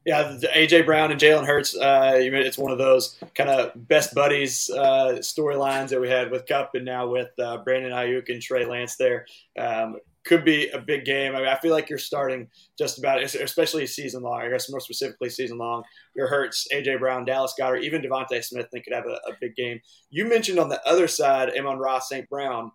Yeah, 0.04 0.36
AJ 0.56 0.88
Brown 0.88 1.12
and 1.12 1.22
Jalen 1.22 1.46
Hurts. 1.46 1.78
Uh, 1.78 2.14
it's 2.16 2.58
one 2.58 2.72
of 2.72 2.80
those 2.80 3.20
kind 3.36 3.52
of 3.52 3.88
best 3.88 4.16
buddies 4.16 4.68
uh, 4.72 5.18
storylines 5.20 5.90
that 5.90 6.02
we 6.02 6.10
had 6.10 6.32
with 6.32 6.48
Kupp, 6.48 6.74
and 6.74 6.86
now 6.86 7.08
with 7.08 7.30
uh, 7.38 7.58
Brandon 7.58 7.92
Aiyuk 7.92 8.30
and 8.30 8.42
Trey 8.42 8.66
Lance. 8.66 8.96
There 8.96 9.28
um, 9.60 9.98
could 10.26 10.46
be 10.46 10.70
a 10.70 10.80
big 10.80 11.06
game. 11.06 11.36
I 11.36 11.40
mean, 11.40 11.48
I 11.48 11.58
feel 11.58 11.72
like 11.72 11.90
you're 11.90 11.98
starting 11.98 12.48
just 12.78 13.00
about, 13.00 13.22
especially 13.22 13.88
season 13.88 14.24
long. 14.24 14.42
I 14.42 14.50
guess 14.50 14.70
more 14.70 14.80
specifically 14.80 15.30
season 15.30 15.58
long. 15.58 15.84
Your 16.16 16.28
Hurts, 16.28 16.68
AJ 16.74 17.00
Brown, 17.00 17.26
Dallas 17.26 17.54
Goedert, 17.60 17.84
even 17.84 18.02
DeVonta 18.02 18.44
Smith. 18.44 18.68
think 18.72 18.86
could 18.86 18.94
have 18.94 19.06
a, 19.06 19.20
a, 19.30 19.34
big 19.40 19.56
game. 19.56 19.80
You 20.10 20.26
mentioned 20.26 20.60
on 20.60 20.70
the 20.70 20.82
other 20.88 21.08
side, 21.08 21.52
Amon-Ra 21.58 22.00
St. 22.00 22.30
Brown. 22.30 22.72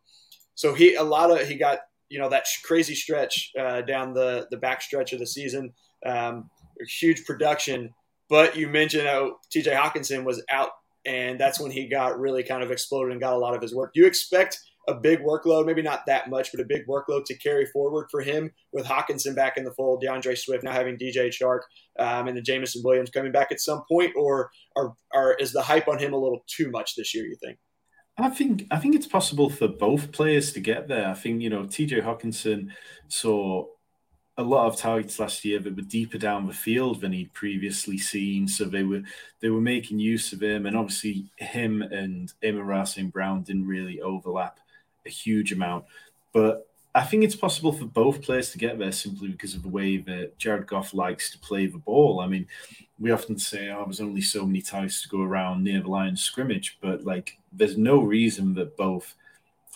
So 0.55 0.75
he 0.75 0.95
a 0.95 1.03
lot 1.03 1.31
of 1.31 1.47
he 1.47 1.55
got 1.55 1.81
you 2.09 2.19
know 2.19 2.29
that 2.31 2.47
crazy 2.65 2.95
stretch 2.95 3.53
uh, 3.59 3.83
down 3.83 4.13
the 4.13 4.47
the 4.51 4.57
back 4.57 4.83
stretch 4.83 5.13
of 5.13 5.19
the 5.19 5.27
season. 5.27 5.73
Um, 6.05 6.51
huge 7.01 7.25
production. 7.25 7.95
But 8.29 8.57
you 8.57 8.69
mentioned 8.69 9.07
how 9.07 9.37
TJ 9.55 9.73
Hockenson 9.77 10.25
was 10.25 10.43
out, 10.51 10.71
and 11.05 11.39
that's 11.39 11.61
when 11.61 11.71
he 11.71 11.87
got 11.87 12.19
really 12.19 12.43
kind 12.43 12.63
of 12.63 12.73
exploded 12.73 13.13
and 13.13 13.21
got 13.21 13.35
a 13.35 13.39
lot 13.39 13.55
of 13.55 13.63
his 13.63 13.75
work. 13.75 13.93
Do 13.95 14.01
you 14.01 14.07
expect 14.07 14.59
a 14.89 14.95
big 14.95 15.21
workload, 15.21 15.67
maybe 15.67 15.83
not 15.83 16.07
that 16.07 16.31
much, 16.31 16.53
but 16.53 16.61
a 16.61 16.65
big 16.65 16.87
workload 16.87 17.25
to 17.27 17.37
carry 17.37 17.67
forward 17.67 18.07
for 18.11 18.21
him 18.21 18.53
with 18.73 18.87
Hockenson 18.87 19.35
back 19.35 19.57
in 19.57 19.65
the 19.65 19.73
fold, 19.73 20.01
D'Andre 20.01 20.35
Swift 20.35 20.63
now 20.63 20.73
having 20.73 20.97
DJ 20.97 21.29
Chark, 21.29 21.61
um, 21.99 22.29
and 22.29 22.37
then 22.37 22.45
Jameson 22.45 22.83
Williams 22.85 23.11
coming 23.11 23.33
back 23.33 23.51
at 23.51 23.61
some 23.61 23.83
point, 23.91 24.13
or 24.17 24.51
are, 24.77 24.95
are 25.13 25.35
is 25.35 25.53
the 25.53 25.63
hype 25.63 25.89
on 25.89 25.99
him 25.99 26.13
a 26.13 26.19
little 26.19 26.45
too 26.47 26.71
much 26.71 26.95
this 26.95 27.15
year? 27.15 27.25
You 27.25 27.37
think? 27.43 27.59
I 28.19 28.31
think 28.31 28.67
I 28.71 28.79
think 28.79 28.95
it's 28.95 29.07
possible 29.07 29.51
for 29.51 29.69
both 29.69 30.13
players 30.13 30.53
to 30.53 30.61
get 30.61 30.89
there. 30.89 31.09
I 31.09 31.15
think 31.15 31.43
you 31.43 31.51
know 31.51 31.65
TJ 31.65 32.03
Hockenson 32.03 32.71
saw 33.09 33.67
a 34.39 34.43
lot 34.43 34.67
of 34.67 34.77
targets 34.77 35.19
last 35.19 35.45
year 35.45 35.59
that 35.59 35.77
were 35.77 35.83
deeper 35.83 36.19
down 36.19 36.47
the 36.47 36.53
field 36.53 37.01
than 37.01 37.13
he'd 37.13 37.33
previously 37.33 37.97
seen. 37.97 38.47
So 38.49 38.65
they 38.65 38.85
were 38.85 39.03
they 39.41 39.51
were 39.51 39.61
making 39.61 39.99
use 39.99 40.33
of 40.33 40.43
him, 40.43 40.67
and 40.67 40.77
obviously 40.77 41.31
him 41.37 41.83
and 41.83 42.33
St. 42.87 43.13
Brown 43.13 43.43
didn't 43.43 43.67
really 43.67 44.01
overlap 44.01 44.61
a 45.07 45.11
huge 45.11 45.53
amount. 45.53 45.85
But 46.33 46.69
I 46.95 47.03
think 47.03 47.25
it's 47.25 47.37
possible 47.37 47.73
for 47.73 47.85
both 47.85 48.23
players 48.23 48.51
to 48.53 48.59
get 48.59 48.79
there 48.79 48.93
simply 48.93 49.29
because 49.29 49.55
of 49.55 49.63
the 49.63 49.69
way 49.69 49.99
that 49.99 50.39
Jared 50.39 50.67
Goff 50.67 50.95
likes 50.95 51.31
to 51.31 51.39
play 51.39 51.67
the 51.67 51.79
ball. 51.79 52.21
I 52.21 52.27
mean, 52.27 52.47
we 52.99 53.11
often 53.11 53.39
say, 53.39 53.71
"Oh, 53.71 53.85
there's 53.85 54.01
only 54.01 54.23
so 54.23 54.47
many 54.47 54.63
times 54.63 55.03
to 55.03 55.09
go 55.09 55.21
around 55.21 55.63
near 55.63 55.81
the 55.83 55.91
line 55.91 56.17
scrimmage," 56.17 56.79
but 56.81 57.05
like, 57.05 57.39
there's 57.53 57.77
no 57.77 58.01
reason 58.01 58.55
that 58.55 58.77
both 58.77 59.15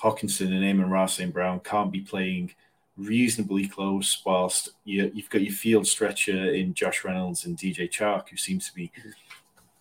Hockenson 0.03 0.47
and 0.55 0.65
Amon-Ra 0.65 1.07
St. 1.07 1.33
Brown 1.33 1.61
can't 1.61 1.93
be 1.93 2.01
playing 2.01 2.55
reasonably 2.97 3.67
close, 3.67 4.23
whilst 4.25 4.71
you, 4.85 5.03
have 5.03 5.31
got 5.31 5.43
your 5.43 5.53
field 5.53 5.87
stretcher 5.87 6.53
in 6.53 6.75
Josh 6.75 7.05
Reynolds 7.05 7.45
and 7.45 7.57
DJ 7.57 7.89
Chark, 7.91 8.29
who 8.29 8.37
seems 8.37 8.69
to 8.69 8.75
be 8.75 8.91
mm-hmm. 8.99 9.11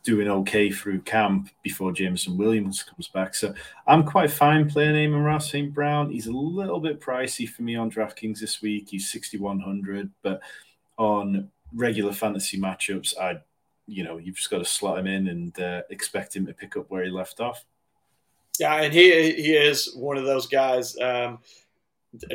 Doing 0.09 0.27
okay 0.27 0.71
through 0.71 0.99
camp 1.01 1.51
before 1.61 1.91
Jameson 1.91 2.35
Williams 2.35 2.81
comes 2.81 3.07
back. 3.09 3.35
So 3.35 3.53
I'm 3.85 4.03
quite 4.03 4.31
fine 4.31 4.67
playing 4.67 4.95
Amon-Ra 4.95 5.37
St. 5.37 5.71
Brown. 5.71 6.09
He's 6.09 6.25
a 6.25 6.31
little 6.31 6.79
bit 6.79 6.99
pricey 6.99 7.47
for 7.47 7.61
me 7.61 7.75
on 7.75 7.91
DraftKings 7.91 8.39
this 8.39 8.59
week. 8.59 8.89
He's 8.89 9.11
6,100, 9.11 10.09
but 10.23 10.41
on 10.97 11.51
regular 11.75 12.11
fantasy 12.11 12.59
matchups, 12.59 13.19
I, 13.19 13.37
you 13.85 14.03
know, 14.03 14.17
you've 14.17 14.37
just 14.37 14.49
got 14.49 14.57
to 14.57 14.65
slot 14.65 14.97
him 14.97 15.05
in 15.05 15.27
and 15.27 15.59
uh, 15.59 15.83
expect 15.91 16.35
him 16.35 16.47
to 16.47 16.55
pick 16.55 16.75
up 16.75 16.89
where 16.89 17.03
he 17.03 17.11
left 17.11 17.39
off. 17.39 17.63
Yeah, 18.59 18.81
and 18.81 18.91
he 18.91 19.31
he 19.33 19.53
is 19.53 19.95
one 19.95 20.17
of 20.17 20.25
those 20.25 20.47
guys. 20.47 20.97
Um, 20.97 21.37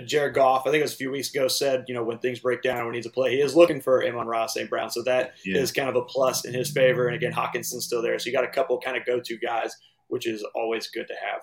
Jared 0.07 0.35
Goff, 0.35 0.63
I 0.67 0.71
think 0.71 0.81
it 0.81 0.85
was 0.85 0.95
a 0.95 0.97
few 0.97 1.11
weeks 1.11 1.35
ago, 1.35 1.49
said, 1.49 1.85
you 1.89 1.95
know, 1.95 2.05
when 2.05 2.19
things 2.19 2.39
break 2.39 2.63
down, 2.63 2.85
when 2.85 2.95
he 2.95 2.99
needs 2.99 3.07
to 3.07 3.13
play, 3.13 3.33
he 3.33 3.41
is 3.41 3.57
looking 3.57 3.81
for 3.81 4.07
Amon-Ra 4.07 4.47
St. 4.47 4.71
Brown. 4.71 4.91
So 4.91 5.03
that 5.03 5.35
yeah. 5.45 5.59
is 5.59 5.73
kind 5.73 5.89
of 5.89 5.97
a 5.97 6.03
plus 6.03 6.45
in 6.45 6.55
his 6.55 6.71
favor. 6.71 7.07
And 7.07 7.17
again, 7.17 7.33
Hockenson's 7.33 7.85
still 7.85 8.01
there. 8.01 8.19
So 8.19 8.27
you 8.27 8.33
got 8.33 8.45
a 8.45 8.49
couple 8.49 8.79
kind 8.81 8.97
of 8.97 9.05
go 9.05 9.21
to 9.21 9.37
guys, 9.39 9.75
which 10.09 10.27
is 10.27 10.45
always 10.55 10.89
good 10.89 11.09
to 11.09 11.15
have. 11.15 11.41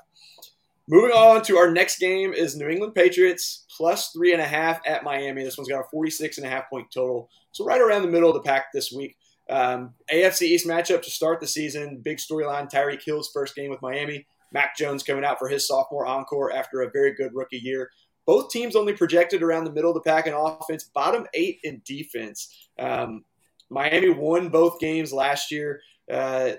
Moving 0.88 1.12
on 1.12 1.42
to 1.44 1.58
our 1.58 1.72
next 1.72 2.00
game 2.00 2.34
is 2.34 2.56
New 2.56 2.68
England 2.68 2.96
Patriots 2.96 3.66
plus 3.76 4.12
three 4.12 4.34
and 4.34 4.42
a 4.42 4.48
half 4.48 4.82
at 4.86 5.04
Miami. 5.04 5.44
This 5.44 5.58
one's 5.58 5.70
got 5.70 5.82
a 5.82 5.90
46 5.92 6.38
and 6.38 6.48
a 6.48 6.50
half 6.50 6.70
point 6.70 6.88
total. 6.94 7.30
So 7.52 7.66
right 7.66 7.82
around 7.82 8.02
the 8.02 8.08
middle 8.08 8.30
of 8.30 8.36
the 8.36 8.42
pack 8.42 8.72
this 8.74 8.92
week. 8.92 9.16
Um, 9.50 9.94
AFC 10.12 10.44
East 10.44 10.66
matchup 10.66 11.02
to 11.02 11.12
start 11.12 11.42
the 11.42 11.48
season. 11.48 12.02
Big 12.02 12.18
storyline. 12.18 12.72
Tyreek 12.72 13.04
Hill's 13.04 13.30
first 13.34 13.56
game 13.56 13.70
with 13.70 13.82
Miami. 13.82 14.26
Mac 14.54 14.76
Jones 14.78 15.04
coming 15.04 15.24
out 15.24 15.40
for 15.40 15.48
his 15.48 15.68
sophomore 15.68 16.06
encore 16.06 16.52
after 16.52 16.82
a 16.82 16.92
very 16.92 17.14
good 17.14 17.32
rookie 17.34 17.58
year. 17.58 17.90
Both 18.32 18.50
teams 18.50 18.78
only 18.78 18.94
projected 18.94 19.44
around 19.44 19.66
the 19.66 19.74
middle 19.74 19.92
of 19.92 19.96
the 19.96 20.10
pack 20.10 20.26
in 20.26 20.32
offense, 20.34 20.86
bottom 20.86 21.28
eight 21.34 21.60
in 21.66 21.82
defense. 21.84 22.70
Um, 22.80 23.26
Miami 23.70 24.10
won 24.10 24.48
both 24.48 24.80
games 24.80 25.12
last 25.12 25.52
year. 25.52 25.82
Uh, 26.10 26.52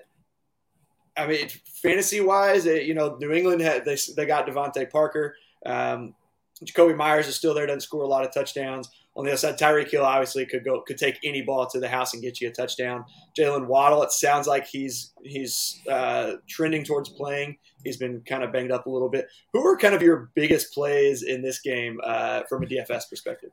I 1.16 1.26
mean, 1.26 1.48
fantasy 1.82 2.20
wise, 2.20 2.66
you 2.66 2.92
know, 2.92 3.16
New 3.18 3.32
England 3.32 3.62
had 3.62 3.86
they, 3.86 3.96
they 4.14 4.26
got 4.26 4.46
DeVante 4.46 4.90
Parker. 4.90 5.34
Um, 5.64 6.14
Jakobi 6.62 6.94
Meyers 6.94 7.26
is 7.26 7.36
still 7.36 7.54
there, 7.54 7.66
doesn't 7.66 7.80
score 7.80 8.02
a 8.02 8.06
lot 8.06 8.26
of 8.26 8.34
touchdowns. 8.34 8.90
On 9.14 9.24
the 9.24 9.30
other 9.30 9.36
side, 9.36 9.58
Tyreek 9.58 9.90
Hill 9.90 10.04
obviously 10.04 10.46
could 10.46 10.64
go 10.64 10.80
could 10.82 10.96
take 10.96 11.18
any 11.22 11.42
ball 11.42 11.66
to 11.66 11.78
the 11.78 11.88
house 11.88 12.14
and 12.14 12.22
get 12.22 12.40
you 12.40 12.48
a 12.48 12.52
touchdown. 12.52 13.04
Jaylen 13.38 13.66
Waddle, 13.66 14.02
it 14.02 14.12
sounds 14.12 14.46
like 14.46 14.66
he's 14.66 15.12
he's 15.22 15.80
uh, 15.90 16.34
trending 16.48 16.84
towards 16.84 17.10
playing. 17.10 17.56
He's 17.84 17.98
been 17.98 18.22
kind 18.26 18.42
of 18.42 18.52
banged 18.52 18.72
up 18.72 18.86
a 18.86 18.90
little 18.90 19.10
bit. 19.10 19.28
Who 19.52 19.66
are 19.66 19.76
kind 19.76 19.94
of 19.94 20.02
your 20.02 20.30
biggest 20.34 20.72
plays 20.72 21.24
in 21.24 21.42
this 21.42 21.60
game 21.60 22.00
uh, 22.04 22.42
from 22.48 22.62
a 22.62 22.66
DFS 22.66 23.10
perspective? 23.10 23.50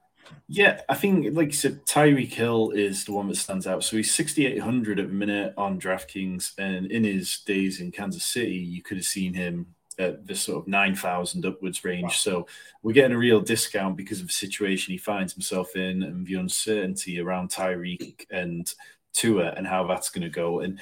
Yeah, 0.48 0.82
I 0.90 0.96
think, 0.96 1.36
like 1.36 1.48
you 1.48 1.54
said, 1.54 1.86
Tyreek 1.86 2.34
Hill 2.34 2.72
is 2.72 3.06
the 3.06 3.14
one 3.14 3.28
that 3.28 3.38
stands 3.38 3.68
out. 3.68 3.84
So 3.84 3.98
he's 3.98 4.14
6,800 4.14 5.00
at 5.00 5.08
the 5.08 5.14
minute 5.14 5.54
on 5.58 5.80
DraftKings. 5.80 6.54
And 6.58 6.92
in 6.92 7.04
his 7.04 7.42
days 7.46 7.82
in 7.82 7.92
Kansas 7.92 8.26
City, 8.26 8.56
you 8.56 8.82
could 8.82 8.98
have 8.98 9.06
seen 9.06 9.34
him 9.34 9.68
at 10.00 10.26
the 10.26 10.36
sort 10.36 10.64
of 10.64 10.68
9,000 10.68 11.46
upwards 11.46 11.84
range. 11.84 12.04
Wow. 12.04 12.10
So 12.10 12.48
we're 12.82 12.94
getting 12.94 13.16
a 13.16 13.20
real 13.20 13.42
discount 13.42 13.98
because 13.98 14.22
of 14.22 14.28
the 14.28 14.34
situation 14.34 14.92
he 14.92 14.98
finds 14.98 15.34
himself 15.34 15.76
in 15.76 16.04
and 16.04 16.26
the 16.26 16.36
uncertainty 16.36 17.20
around 17.20 17.50
Tyreek 17.50 18.26
and 18.32 18.74
Tua 19.14 19.54
and 19.58 19.68
how 19.68 19.86
that's 19.86 20.10
going 20.10 20.24
to 20.24 20.30
go. 20.30 20.62
And 20.62 20.80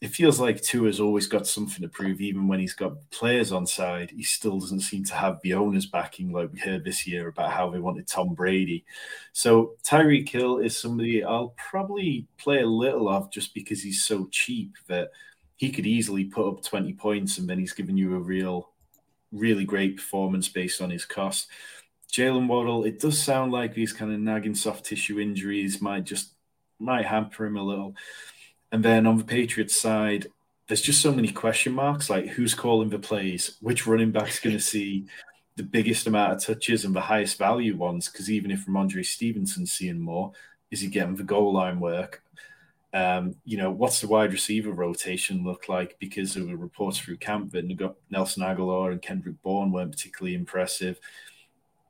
it 0.00 0.08
feels 0.08 0.40
like 0.40 0.60
Tua's 0.60 1.00
always 1.00 1.26
got 1.26 1.46
something 1.46 1.80
to 1.80 1.88
prove, 1.88 2.20
even 2.20 2.46
when 2.46 2.60
he's 2.60 2.74
got 2.74 2.92
players 3.10 3.52
on 3.52 3.66
side. 3.66 4.10
He 4.10 4.22
still 4.22 4.58
doesn't 4.58 4.80
seem 4.80 5.04
to 5.04 5.14
have 5.14 5.40
the 5.42 5.54
owners 5.54 5.86
backing, 5.86 6.32
like 6.32 6.52
we 6.52 6.60
heard 6.60 6.84
this 6.84 7.06
year 7.06 7.28
about 7.28 7.52
how 7.52 7.70
they 7.70 7.78
wanted 7.78 8.06
Tom 8.06 8.34
Brady. 8.34 8.84
So 9.32 9.76
Tyreek 9.82 10.28
Hill 10.28 10.58
is 10.58 10.76
somebody 10.76 11.24
I'll 11.24 11.54
probably 11.56 12.26
play 12.38 12.60
a 12.60 12.66
little 12.66 13.08
of 13.08 13.30
just 13.30 13.54
because 13.54 13.82
he's 13.82 14.04
so 14.04 14.28
cheap 14.30 14.76
that 14.88 15.08
he 15.56 15.70
could 15.70 15.86
easily 15.86 16.24
put 16.24 16.48
up 16.48 16.62
20 16.62 16.92
points 16.94 17.38
and 17.38 17.48
then 17.48 17.58
he's 17.58 17.72
giving 17.72 17.96
you 17.96 18.14
a 18.14 18.18
real, 18.18 18.70
really 19.32 19.64
great 19.64 19.96
performance 19.96 20.48
based 20.48 20.80
on 20.82 20.90
his 20.90 21.04
cost. 21.04 21.48
Jaylen 22.12 22.46
Waddle, 22.46 22.84
it 22.84 23.00
does 23.00 23.20
sound 23.20 23.52
like 23.52 23.74
these 23.74 23.92
kind 23.92 24.12
of 24.12 24.20
nagging 24.20 24.54
soft 24.54 24.84
tissue 24.84 25.18
injuries 25.18 25.80
might 25.80 26.04
just 26.04 26.32
might 26.78 27.06
hamper 27.06 27.46
him 27.46 27.56
a 27.56 27.62
little. 27.62 27.94
And 28.72 28.84
then 28.84 29.06
on 29.06 29.18
the 29.18 29.24
Patriots 29.24 29.80
side, 29.80 30.26
there's 30.66 30.80
just 30.80 31.00
so 31.00 31.12
many 31.12 31.30
question 31.30 31.72
marks 31.72 32.10
like 32.10 32.26
who's 32.26 32.54
calling 32.54 32.88
the 32.88 32.98
plays, 32.98 33.56
which 33.60 33.86
running 33.86 34.10
back's 34.10 34.40
going 34.40 34.56
to 34.56 34.62
see 34.62 35.06
the 35.56 35.62
biggest 35.62 36.06
amount 36.06 36.32
of 36.32 36.44
touches 36.44 36.84
and 36.84 36.94
the 36.94 37.00
highest 37.00 37.38
value 37.38 37.76
ones. 37.76 38.08
Because 38.08 38.30
even 38.30 38.50
if 38.50 38.66
Rhamondre 38.66 39.04
Stevenson's 39.04 39.72
seeing 39.72 40.00
more, 40.00 40.32
is 40.70 40.80
he 40.80 40.88
getting 40.88 41.16
the 41.16 41.22
goal 41.22 41.52
line 41.52 41.78
work? 41.78 42.23
Um, 42.94 43.34
you 43.44 43.58
know, 43.58 43.70
what's 43.70 44.00
the 44.00 44.08
wide 44.08 44.32
receiver 44.32 44.70
rotation 44.70 45.44
look 45.44 45.68
like? 45.68 45.96
Because 45.98 46.32
there 46.32 46.44
were 46.44 46.56
reports 46.56 46.98
through 46.98 47.16
camp 47.18 47.52
that 47.52 47.92
Nelson 48.08 48.42
Agholor 48.42 48.92
and 48.92 49.02
Kendrick 49.02 49.42
Bourne 49.42 49.72
weren't 49.72 49.90
particularly 49.90 50.34
impressive. 50.34 50.98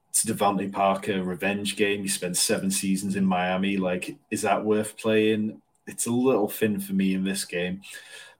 It's 0.08 0.24
DeVante 0.24 0.72
Parker 0.72 1.22
revenge 1.22 1.76
game. 1.76 2.02
He 2.02 2.08
spent 2.08 2.36
seven 2.36 2.70
seasons 2.70 3.16
in 3.16 3.26
Miami. 3.26 3.76
Like, 3.76 4.16
is 4.30 4.42
that 4.42 4.64
worth 4.64 4.96
playing? 4.96 5.60
it's 5.86 6.06
a 6.06 6.10
little 6.10 6.48
thin 6.48 6.80
for 6.80 6.92
me 6.92 7.14
in 7.14 7.24
this 7.24 7.44
game. 7.44 7.82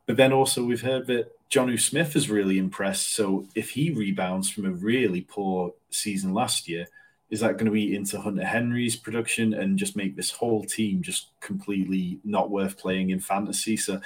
But 0.07 0.17
then 0.17 0.33
also 0.33 0.65
we've 0.65 0.81
heard 0.81 1.07
that 1.07 1.31
Jonnu 1.51 1.81
Smith 1.81 2.15
has 2.15 2.31
really 2.31 2.59
impressed. 2.59 3.15
So 3.15 3.47
if 3.55 3.71
he 3.71 3.91
rebounds 3.91 4.51
from 4.51 4.67
a 4.67 4.73
really 4.73 5.23
poor 5.23 5.73
season 5.91 6.35
last 6.35 6.69
year, 6.69 6.87
is 7.31 7.41
that 7.41 7.55
going 7.55 7.66
to 7.66 7.72
be 7.72 7.97
into 7.97 8.20
Hunter 8.20 8.45
Henry's 8.45 8.97
production 8.97 9.55
and 9.55 9.79
just 9.79 9.97
make 9.97 10.14
this 10.14 10.31
whole 10.31 10.64
team 10.64 11.03
just 11.03 11.29
completely 11.41 12.20
not 12.25 12.51
worth 12.51 12.79
playing 12.79 13.11
in 13.11 13.20
fantasy? 13.20 13.77
So 13.77 14.01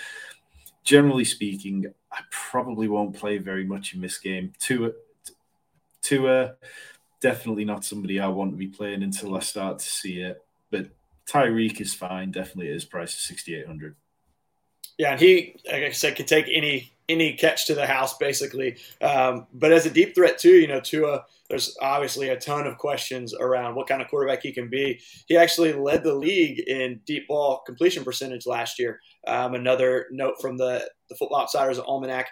generally 0.84 1.24
speaking, 1.24 1.92
I 2.12 2.20
probably 2.30 2.88
won't 2.88 3.16
play 3.16 3.38
very 3.38 3.64
much 3.64 3.94
in 3.94 4.00
this 4.00 4.18
game. 4.18 4.52
To 4.60 4.94
uh, 6.28 6.52
definitely 7.20 7.64
not 7.64 7.84
somebody 7.84 8.18
I 8.18 8.28
want 8.28 8.52
to 8.52 8.56
be 8.56 8.68
playing 8.68 9.02
until 9.02 9.36
I 9.36 9.40
start 9.40 9.80
to 9.80 9.88
see 9.88 10.20
it. 10.22 10.42
But 10.70 10.86
Tyreek 11.26 11.80
is 11.80 11.94
fine. 11.94 12.30
Definitely 12.30 12.72
his 12.72 12.84
price 12.86 13.30
eight 13.48 13.66
hundred. 13.66 13.94
Yeah, 14.96 15.12
and 15.12 15.20
he, 15.20 15.56
like 15.66 15.82
I 15.82 15.90
said, 15.90 16.16
could 16.16 16.26
take 16.26 16.46
any 16.52 16.92
any 17.08 17.34
catch 17.34 17.66
to 17.66 17.74
the 17.74 17.86
house 17.86 18.16
basically. 18.18 18.76
Um, 19.00 19.46
but 19.52 19.72
as 19.72 19.86
a 19.86 19.90
deep 19.90 20.14
threat 20.14 20.38
too, 20.38 20.56
you 20.56 20.66
know, 20.66 20.80
Tua, 20.80 21.24
there's 21.48 21.76
obviously 21.80 22.28
a 22.28 22.36
ton 22.36 22.66
of 22.66 22.76
questions 22.76 23.34
around 23.34 23.74
what 23.74 23.86
kind 23.86 24.02
of 24.02 24.08
quarterback 24.08 24.42
he 24.42 24.52
can 24.52 24.68
be. 24.68 25.00
He 25.26 25.36
actually 25.36 25.72
led 25.72 26.04
the 26.04 26.14
league 26.14 26.60
in 26.60 27.00
deep 27.06 27.26
ball 27.28 27.62
completion 27.64 28.04
percentage 28.04 28.46
last 28.46 28.78
year. 28.78 29.00
Um, 29.26 29.54
another 29.54 30.06
note 30.10 30.34
from 30.40 30.58
the 30.58 30.88
the 31.08 31.16
Football 31.16 31.40
Outsiders 31.40 31.78
Almanac, 31.78 32.28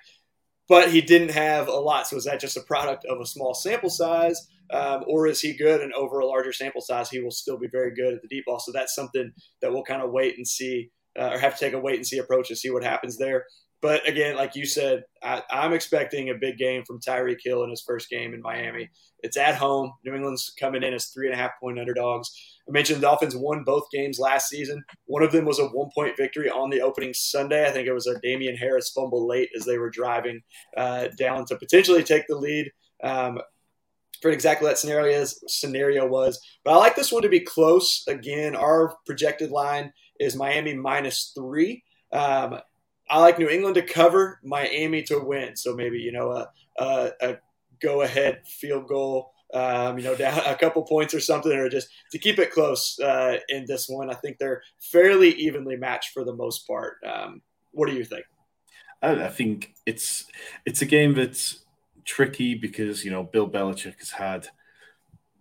but 0.68 0.90
he 0.90 1.00
didn't 1.00 1.30
have 1.30 1.68
a 1.68 1.72
lot. 1.72 2.06
So 2.06 2.16
is 2.16 2.24
that 2.24 2.40
just 2.40 2.58
a 2.58 2.62
product 2.62 3.06
of 3.06 3.20
a 3.20 3.26
small 3.26 3.54
sample 3.54 3.88
size? 3.88 4.48
Um, 4.70 5.04
or 5.06 5.26
is 5.28 5.40
he 5.40 5.56
good? 5.56 5.80
And 5.80 5.92
over 5.94 6.18
a 6.18 6.26
larger 6.26 6.52
sample 6.52 6.80
size, 6.80 7.08
he 7.08 7.20
will 7.20 7.30
still 7.30 7.56
be 7.56 7.68
very 7.68 7.94
good 7.94 8.14
at 8.14 8.22
the 8.22 8.28
deep 8.28 8.44
ball. 8.46 8.58
So 8.58 8.72
that's 8.72 8.94
something 8.94 9.32
that 9.62 9.72
we'll 9.72 9.84
kind 9.84 10.02
of 10.02 10.10
wait 10.10 10.36
and 10.36 10.46
see, 10.46 10.90
uh, 11.18 11.30
or 11.32 11.38
have 11.38 11.56
to 11.56 11.64
take 11.64 11.72
a 11.72 11.78
wait 11.78 11.96
and 11.96 12.06
see 12.06 12.18
approach 12.18 12.48
to 12.48 12.56
see 12.56 12.70
what 12.70 12.82
happens 12.82 13.16
there. 13.16 13.44
But 13.82 14.08
again, 14.08 14.36
like 14.36 14.56
you 14.56 14.64
said, 14.64 15.04
I, 15.22 15.42
am 15.50 15.72
expecting 15.72 16.30
a 16.30 16.34
big 16.34 16.56
game 16.56 16.84
from 16.84 17.00
Tyreek 17.00 17.40
Hill 17.42 17.62
in 17.64 17.70
his 17.70 17.82
first 17.82 18.08
game 18.08 18.32
in 18.32 18.40
Miami. 18.40 18.88
It's 19.22 19.36
at 19.36 19.54
home. 19.54 19.92
New 20.04 20.14
England's 20.14 20.52
coming 20.58 20.82
in 20.82 20.94
as 20.94 21.06
three 21.06 21.26
and 21.26 21.34
a 21.34 21.38
half 21.38 21.52
point 21.60 21.78
underdogs. 21.78 22.30
I 22.66 22.72
mentioned 22.72 22.98
the 22.98 23.06
Dolphins 23.06 23.36
won 23.36 23.64
both 23.64 23.90
games 23.92 24.18
last 24.18 24.48
season. 24.48 24.82
One 25.04 25.22
of 25.22 25.30
them 25.30 25.44
was 25.44 25.58
a 25.58 25.66
one 25.66 25.90
point 25.94 26.16
victory 26.16 26.50
on 26.50 26.70
the 26.70 26.80
opening 26.80 27.12
Sunday. 27.12 27.66
I 27.66 27.70
think 27.70 27.86
it 27.86 27.92
was 27.92 28.06
a 28.06 28.18
Damien 28.20 28.56
Harris 28.56 28.90
fumble 28.90 29.26
late 29.26 29.50
as 29.56 29.64
they 29.64 29.78
were 29.78 29.90
driving 29.90 30.40
uh, 30.76 31.08
down 31.18 31.44
to 31.46 31.56
potentially 31.56 32.02
take 32.02 32.26
the 32.28 32.36
lead. 32.36 32.70
Um, 33.02 33.40
for 34.22 34.30
exactly 34.30 34.66
that 34.66 34.78
scenario 34.78 35.24
scenario 35.46 36.06
was. 36.06 36.40
But 36.64 36.72
I 36.72 36.76
like 36.76 36.96
this 36.96 37.12
one 37.12 37.22
to 37.22 37.28
be 37.28 37.40
close. 37.40 38.02
Again, 38.08 38.56
our 38.56 38.96
projected 39.04 39.50
line 39.50 39.92
is 40.18 40.34
Miami 40.34 40.74
minus 40.74 41.32
three. 41.34 41.82
Um, 42.12 42.58
I 43.08 43.20
like 43.20 43.38
New 43.38 43.48
England 43.48 43.76
to 43.76 43.82
cover, 43.82 44.40
Miami 44.42 45.02
to 45.04 45.20
win. 45.20 45.56
So 45.56 45.74
maybe 45.74 45.98
you 45.98 46.12
know 46.12 46.30
a, 46.32 46.48
a, 46.78 47.10
a 47.20 47.36
go 47.80 48.02
ahead 48.02 48.42
field 48.46 48.88
goal. 48.88 49.32
Um, 49.54 49.96
you 49.96 50.04
know, 50.04 50.14
down 50.16 50.40
a 50.44 50.56
couple 50.56 50.82
points 50.82 51.14
or 51.14 51.20
something, 51.20 51.52
or 51.52 51.68
just 51.68 51.88
to 52.12 52.18
keep 52.18 52.38
it 52.38 52.52
close 52.52 52.98
uh, 52.98 53.38
in 53.48 53.64
this 53.66 53.88
one. 53.88 54.10
I 54.10 54.14
think 54.14 54.38
they're 54.38 54.62
fairly 54.80 55.30
evenly 55.34 55.76
matched 55.76 56.12
for 56.12 56.24
the 56.24 56.34
most 56.34 56.66
part. 56.66 56.96
Um, 57.06 57.42
what 57.72 57.88
do 57.88 57.94
you 57.94 58.04
think? 58.04 58.24
I 59.02 59.28
think 59.28 59.74
it's 59.84 60.26
it's 60.64 60.82
a 60.82 60.86
game 60.86 61.14
that's 61.14 61.60
tricky 62.04 62.54
because 62.54 63.04
you 63.04 63.10
know 63.10 63.22
Bill 63.22 63.48
Belichick 63.48 63.98
has 63.98 64.10
had 64.10 64.48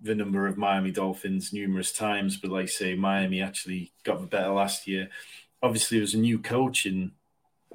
the 0.01 0.13
number 0.13 0.45
of 0.45 0.57
Miami 0.57 0.91
Dolphins 0.91 1.53
numerous 1.53 1.91
times, 1.91 2.37
but 2.37 2.51
like 2.51 2.63
I 2.63 2.67
say, 2.67 2.95
Miami 2.95 3.41
actually 3.41 3.91
got 4.03 4.21
the 4.21 4.27
better 4.27 4.51
last 4.51 4.87
year. 4.87 5.09
Obviously, 5.63 5.97
there's 5.97 6.13
a 6.13 6.19
new 6.19 6.37
coach 6.37 6.85
in 6.85 7.11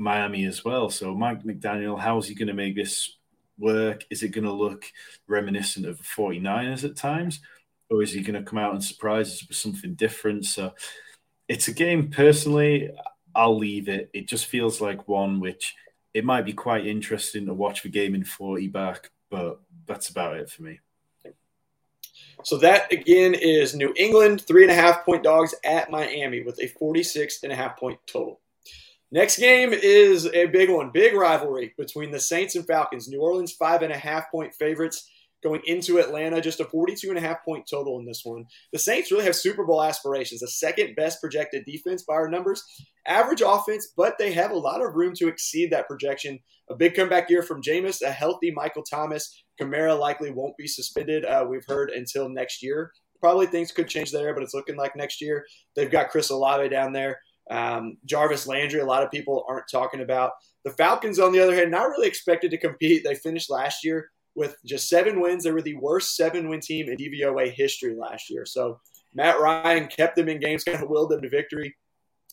Miami 0.01 0.47
as 0.47 0.65
well. 0.65 0.91
So 0.91 1.15
Mike 1.15 1.45
McDaniel, 1.45 1.99
how 1.99 2.19
is 2.19 2.27
he 2.27 2.35
going 2.35 2.49
to 2.49 2.55
make 2.55 2.75
this 2.75 3.17
work? 3.59 4.05
Is 4.11 4.23
it 4.23 4.31
going 4.31 4.45
to 4.45 4.53
look 4.53 4.87
reminiscent 5.29 5.87
of 5.87 5.99
the 5.99 6.05
49ers 6.05 6.85
at 6.85 6.97
times? 6.97 7.41
Or 7.91 8.03
is 8.03 8.13
he 8.13 8.23
going 8.23 8.43
to 8.43 8.49
come 8.49 8.59
out 8.59 8.73
and 8.73 8.83
surprise 8.83 9.33
us 9.33 9.47
with 9.47 9.57
something 9.57 9.95
different? 9.95 10.47
So 10.47 10.75
it's 11.49 11.69
a 11.69 11.73
game 11.73 12.11
personally, 12.11 12.91
I'll 13.35 13.59
leave 13.59 13.89
it. 13.89 14.11
It 14.15 14.29
just 14.29 14.47
feels 14.47 14.81
like 14.81 15.09
one 15.09 15.41
which 15.41 15.75
it 16.15 16.25
might 16.25 16.45
be 16.45 16.53
quite 16.53 16.87
interesting 16.87 17.47
to 17.47 17.55
watch 17.55 17.83
the 17.83 17.89
game 17.89 18.15
in 18.15 18.25
40 18.25 18.69
back, 18.69 19.11
but 19.31 19.61
that's 19.87 20.09
about 20.09 20.37
it 20.37 20.51
for 20.51 20.63
me. 20.63 20.81
So 22.43 22.57
that 22.59 22.91
again 22.93 23.35
is 23.35 23.75
New 23.75 23.93
England, 23.97 24.43
three 24.43 24.63
and 24.63 24.73
a 24.73 24.75
half 24.75 25.05
point 25.05 25.23
dogs 25.23 25.55
at 25.65 25.91
Miami 25.91 26.43
with 26.43 26.59
a 26.61 26.69
46 26.69 27.43
and 27.43 27.53
a 27.53 27.57
half 27.57 27.77
point 27.77 27.99
total. 28.07 28.41
Next 29.13 29.39
game 29.39 29.73
is 29.73 30.27
a 30.27 30.47
big 30.47 30.71
one, 30.71 30.91
big 30.93 31.15
rivalry 31.15 31.75
between 31.77 32.13
the 32.13 32.21
Saints 32.21 32.55
and 32.55 32.65
Falcons. 32.65 33.09
New 33.09 33.21
Orleans, 33.21 33.53
five 33.53 33.83
and 33.83 33.93
a 33.93 33.99
half 33.99 34.31
point 34.31 34.55
favorites 34.55 35.11
going 35.43 35.63
into 35.65 35.99
Atlanta, 35.99 36.41
just 36.41 36.61
a 36.61 36.65
42 36.65 37.09
and 37.09 37.19
a 37.19 37.21
half 37.21 37.45
point 37.45 37.67
total 37.69 37.99
in 37.99 38.05
this 38.05 38.23
one. 38.25 38.45
The 38.73 38.79
Saints 38.79 39.11
really 39.11 39.25
have 39.25 39.35
Super 39.35 39.65
Bowl 39.65 39.83
aspirations, 39.83 40.43
the 40.43 40.49
second 40.49 40.95
best 40.95 41.21
projected 41.21 41.65
defense 41.65 42.05
by 42.05 42.15
our 42.15 42.29
numbers, 42.29 42.63
average 43.07 43.43
offense, 43.45 43.93
but 43.97 44.17
they 44.19 44.33
have 44.33 44.53
a 44.53 44.59
lot 44.59 44.81
of 44.85 44.95
room 44.95 45.15
to 45.17 45.29
exceed 45.29 45.73
that 45.73 45.89
projection. 45.89 46.39
A 46.71 46.77
big 46.77 46.95
comeback 46.95 47.29
year 47.31 47.43
from 47.43 47.63
Jameis, 47.63 48.03
a 48.03 48.13
healthy 48.13 48.53
Michael 48.53 48.85
Thomas. 48.85 49.43
Kamara 49.61 49.99
likely 49.99 50.31
won't 50.31 50.57
be 50.57 50.69
suspended, 50.69 51.25
uh, 51.25 51.45
we've 51.49 51.67
heard, 51.67 51.91
until 51.91 52.29
next 52.29 52.63
year. 52.63 52.93
Probably 53.21 53.47
things 53.47 53.73
could 53.73 53.89
change 53.89 54.13
there, 54.13 54.33
but 54.35 54.43
it's 54.43 54.55
looking 54.55 54.77
like 54.77 54.95
next 54.95 55.21
year. 55.21 55.45
They've 55.75 55.91
got 55.91 56.11
Chris 56.11 56.31
Olave 56.31 56.69
down 56.69 56.93
there. 56.93 57.19
Um, 57.51 57.99
Jarvis 58.05 58.47
Landry, 58.47 58.81
a 58.81 58.87
lot 58.87 59.03
of 59.03 59.11
people 59.11 59.45
aren't 59.49 59.69
talking 59.71 60.01
about. 60.01 60.33
The 60.65 60.71
Falcons, 60.71 61.19
on 61.19 61.33
the 61.33 61.41
other 61.41 61.55
hand, 61.55 61.71
not 61.71 61.89
really 61.89 62.07
expected 62.07 62.51
to 62.53 62.59
compete. 62.59 63.03
They 63.05 63.15
finished 63.15 63.51
last 63.51 63.85
year 63.85 64.11
with 64.35 64.57
just 64.65 64.89
seven 64.89 65.21
wins. 65.21 65.45
They 65.45 65.53
were 65.53 65.63
the 65.63 65.77
worst 65.77 66.17
seven 66.17 66.49
win 66.49 66.61
team 66.61 66.89
in 66.89 66.97
DVOA 66.97 67.51
history 67.51 67.97
last 67.97 68.31
year. 68.31 68.47
So 68.47 68.81
Matt 69.15 69.41
Ryan 69.41 69.89
kept 69.89 70.17
them 70.17 70.29
in 70.29 70.41
games, 70.41 70.65
kind 70.65 70.83
of 70.83 70.89
willed 70.89 71.11
them 71.11 71.23
to 71.23 71.29
victory. 71.29 71.77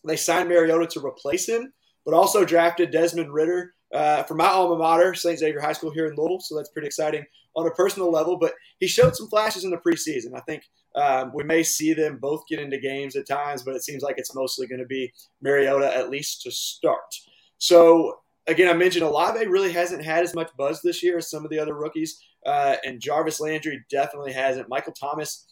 They 0.05 0.17
signed 0.17 0.49
Mariota 0.49 0.87
to 0.87 1.05
replace 1.05 1.47
him, 1.47 1.73
but 2.05 2.13
also 2.13 2.45
drafted 2.45 2.91
Desmond 2.91 3.33
Ridder 3.33 3.73
uh, 3.93 4.23
for 4.23 4.35
my 4.35 4.47
alma 4.47 4.77
mater, 4.77 5.13
St. 5.13 5.39
Xavier 5.39 5.61
High 5.61 5.73
School 5.73 5.91
here 5.91 6.05
in 6.05 6.15
Louisville. 6.15 6.39
So 6.39 6.55
that's 6.55 6.69
pretty 6.69 6.87
exciting 6.87 7.25
on 7.55 7.65
a 7.65 7.71
personal 7.71 8.11
level. 8.11 8.37
But 8.37 8.53
he 8.79 8.87
showed 8.87 9.15
some 9.15 9.29
flashes 9.29 9.63
in 9.63 9.71
the 9.71 9.77
preseason. 9.77 10.35
I 10.35 10.41
think 10.41 10.63
um, 10.97 11.31
we 11.33 11.43
may 11.43 11.61
see 11.63 11.93
them 11.93 12.17
both 12.17 12.47
get 12.49 12.59
into 12.59 12.79
games 12.79 13.15
at 13.15 13.27
times, 13.27 13.63
but 13.63 13.75
it 13.75 13.83
seems 13.83 14.01
like 14.01 14.15
it's 14.17 14.35
mostly 14.35 14.67
going 14.67 14.79
to 14.81 14.87
be 14.87 15.13
Mariota 15.41 15.95
at 15.95 16.09
least 16.09 16.41
to 16.41 16.51
start. 16.51 17.13
So 17.59 18.19
again, 18.47 18.67
I 18.67 18.73
mentioned 18.73 19.03
Olave 19.03 19.45
really 19.45 19.71
hasn't 19.71 20.03
had 20.03 20.23
as 20.23 20.33
much 20.33 20.49
buzz 20.57 20.81
this 20.81 21.03
year 21.03 21.19
as 21.19 21.29
some 21.29 21.43
of 21.43 21.51
the 21.51 21.59
other 21.59 21.75
rookies, 21.75 22.19
uh, 22.45 22.77
and 22.83 22.99
Jarvis 22.99 23.39
Landry 23.39 23.83
definitely 23.91 24.33
hasn't. 24.33 24.69
Michael 24.69 24.93
Thomas 24.93 25.45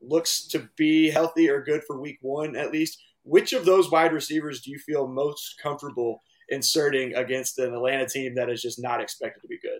looks 0.00 0.46
to 0.48 0.68
be 0.76 1.10
healthy 1.10 1.48
or 1.48 1.62
good 1.62 1.82
for 1.86 2.00
Week 2.00 2.18
One 2.20 2.56
at 2.56 2.72
least. 2.72 3.02
Which 3.24 3.52
of 3.52 3.64
those 3.64 3.90
wide 3.90 4.12
receivers 4.12 4.62
do 4.62 4.70
you 4.70 4.78
feel 4.78 5.06
most 5.06 5.54
comfortable 5.62 6.22
inserting 6.48 7.14
against 7.14 7.58
an 7.58 7.72
Atlanta 7.72 8.06
team 8.06 8.34
that 8.34 8.50
is 8.50 8.60
just 8.60 8.82
not 8.82 9.00
expected 9.00 9.40
to 9.40 9.48
be 9.48 9.58
good? 9.60 9.78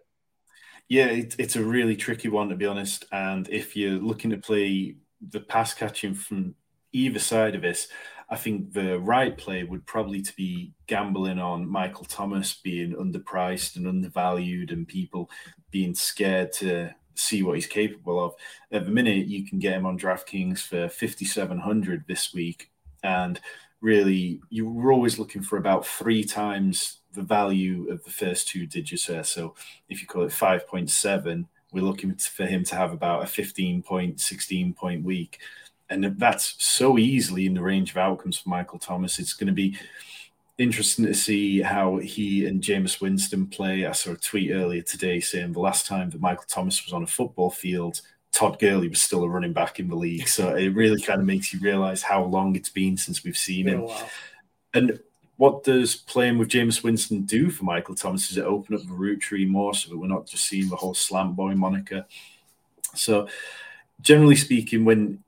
Yeah, 0.89 1.07
it, 1.07 1.37
it's 1.39 1.57
a 1.57 1.62
really 1.62 1.97
tricky 1.97 2.29
one 2.29 2.49
to 2.49 2.55
be 2.55 2.66
honest. 2.66 3.05
And 3.12 3.49
if 3.49 3.77
you're 3.77 3.99
looking 3.99 4.31
to 4.31 4.37
play 4.39 4.97
the 5.31 5.41
pass 5.41 5.75
catching 5.75 6.14
from 6.14 6.55
either 6.93 7.18
side 7.18 7.55
of 7.55 7.62
this, 7.62 7.89
I 8.29 8.37
think 8.37 8.73
the 8.73 8.99
right 8.99 9.37
play 9.37 9.62
would 9.62 9.87
probably 9.87 10.23
to 10.23 10.37
be 10.37 10.73
gambling 10.87 11.39
on 11.39 11.68
Michael 11.68 12.05
Thomas 12.05 12.55
being 12.55 12.93
underpriced 12.95 13.77
and 13.77 13.87
undervalued, 13.87 14.70
and 14.70 14.89
people 14.89 15.31
being 15.70 15.95
scared 15.95 16.53
to 16.55 16.91
see 17.14 17.43
what 17.43 17.57
he's 17.57 17.66
capable 17.66 18.25
of. 18.25 18.35
At 18.70 18.87
the 18.87 18.91
minute, 18.91 19.27
you 19.27 19.47
can 19.47 19.59
get 19.59 19.75
him 19.75 19.87
on 19.87 19.99
DraftKings 19.99 20.61
for 20.61 20.89
fifty 20.89 21.25
seven 21.25 21.59
hundred 21.59 22.05
this 22.09 22.33
week, 22.33 22.70
and 23.03 23.39
really, 23.83 24.41
you 24.49 24.68
were 24.68 24.93
always 24.93 25.18
looking 25.18 25.43
for 25.43 25.59
about 25.59 25.87
three 25.87 26.25
times 26.25 27.01
the 27.12 27.23
value 27.23 27.91
of 27.91 28.03
the 28.05 28.11
first 28.11 28.49
two 28.49 28.66
digits 28.66 29.07
there. 29.07 29.25
So 29.25 29.55
if 29.91 30.01
you 30.01 30.07
call 30.07 30.23
it 30.23 30.33
five 30.33 30.66
point 30.66 30.89
seven, 30.89 31.49
we're 31.73 31.83
looking 31.83 32.14
for 32.14 32.47
him 32.47 32.64
to 32.64 32.77
have 32.77 32.93
about 32.93 33.25
a 33.25 33.27
15 33.27 33.83
point, 33.83 34.20
16 34.20 34.75
point 34.75 35.05
week. 35.05 35.41
And 35.91 36.05
that's 36.18 36.55
so 36.59 36.99
easily 36.99 37.47
in 37.47 37.55
the 37.55 37.62
range 37.62 37.91
of 37.91 37.97
outcomes 37.99 38.39
for 38.39 38.49
Michael 38.49 38.79
Thomas. 38.79 39.18
It's 39.18 39.35
going 39.35 39.49
to 39.49 39.53
be 39.53 39.77
interesting 40.59 41.07
to 41.07 41.14
see 41.14 41.61
how 41.61 41.99
he 41.99 42.47
and 42.47 42.62
Jameis 42.62 43.01
Winston 43.01 43.47
play. 43.47 43.85
I 43.85 43.93
saw 43.93 44.12
a 44.12 44.16
tweet 44.16 44.53
earlier 44.53 44.83
today 44.83 45.20
saying 45.20 45.53
the 45.53 45.61
last 45.61 45.87
time 45.87 46.11
that 46.11 46.20
Michael 46.20 46.45
Thomas 46.49 46.85
was 46.85 46.93
on 46.93 47.03
a 47.03 47.07
football 47.07 47.51
field, 47.51 48.01
Todd 48.33 48.59
Gurley 48.59 48.89
was 48.89 49.03
still 49.03 49.25
a 49.25 49.29
running 49.29 49.53
back 49.53 49.81
in 49.81 49.89
the 49.89 49.95
league. 49.95 50.29
So 50.29 50.55
it 50.55 50.68
really 50.75 51.01
kind 51.01 51.20
of 51.20 51.27
makes 51.27 51.53
you 51.53 51.61
realize 51.61 52.03
how 52.03 52.25
long 52.25 52.57
it's 52.57 52.70
been 52.70 52.97
since 52.97 53.25
we've 53.25 53.37
seen 53.37 53.66
him. 53.68 53.89
And 54.73 54.99
what 55.43 55.64
does 55.64 55.97
playing 55.97 56.38
with 56.38 56.51
Jameis 56.51 56.84
Winston 56.84 57.22
do 57.22 57.51
for 57.51 57.64
Michael 57.64 57.97
Thomas? 57.97 58.28
Does 58.28 58.38
it 58.38 58.45
open 58.45 58.76
up 58.76 58.86
the 58.86 58.93
route 58.93 59.18
tree 59.18 59.45
more 59.45 59.74
so 59.74 59.90
that 59.90 59.99
we're 59.99 60.07
not 60.07 60.24
just 60.24 60.45
seeing 60.45 60.68
the 60.68 60.76
whole 60.76 60.95
slant 60.95 61.34
boy 61.34 61.53
moniker? 61.57 62.07
So, 62.95 63.26
generally 64.01 64.36
speaking, 64.36 64.84
when 64.84 65.18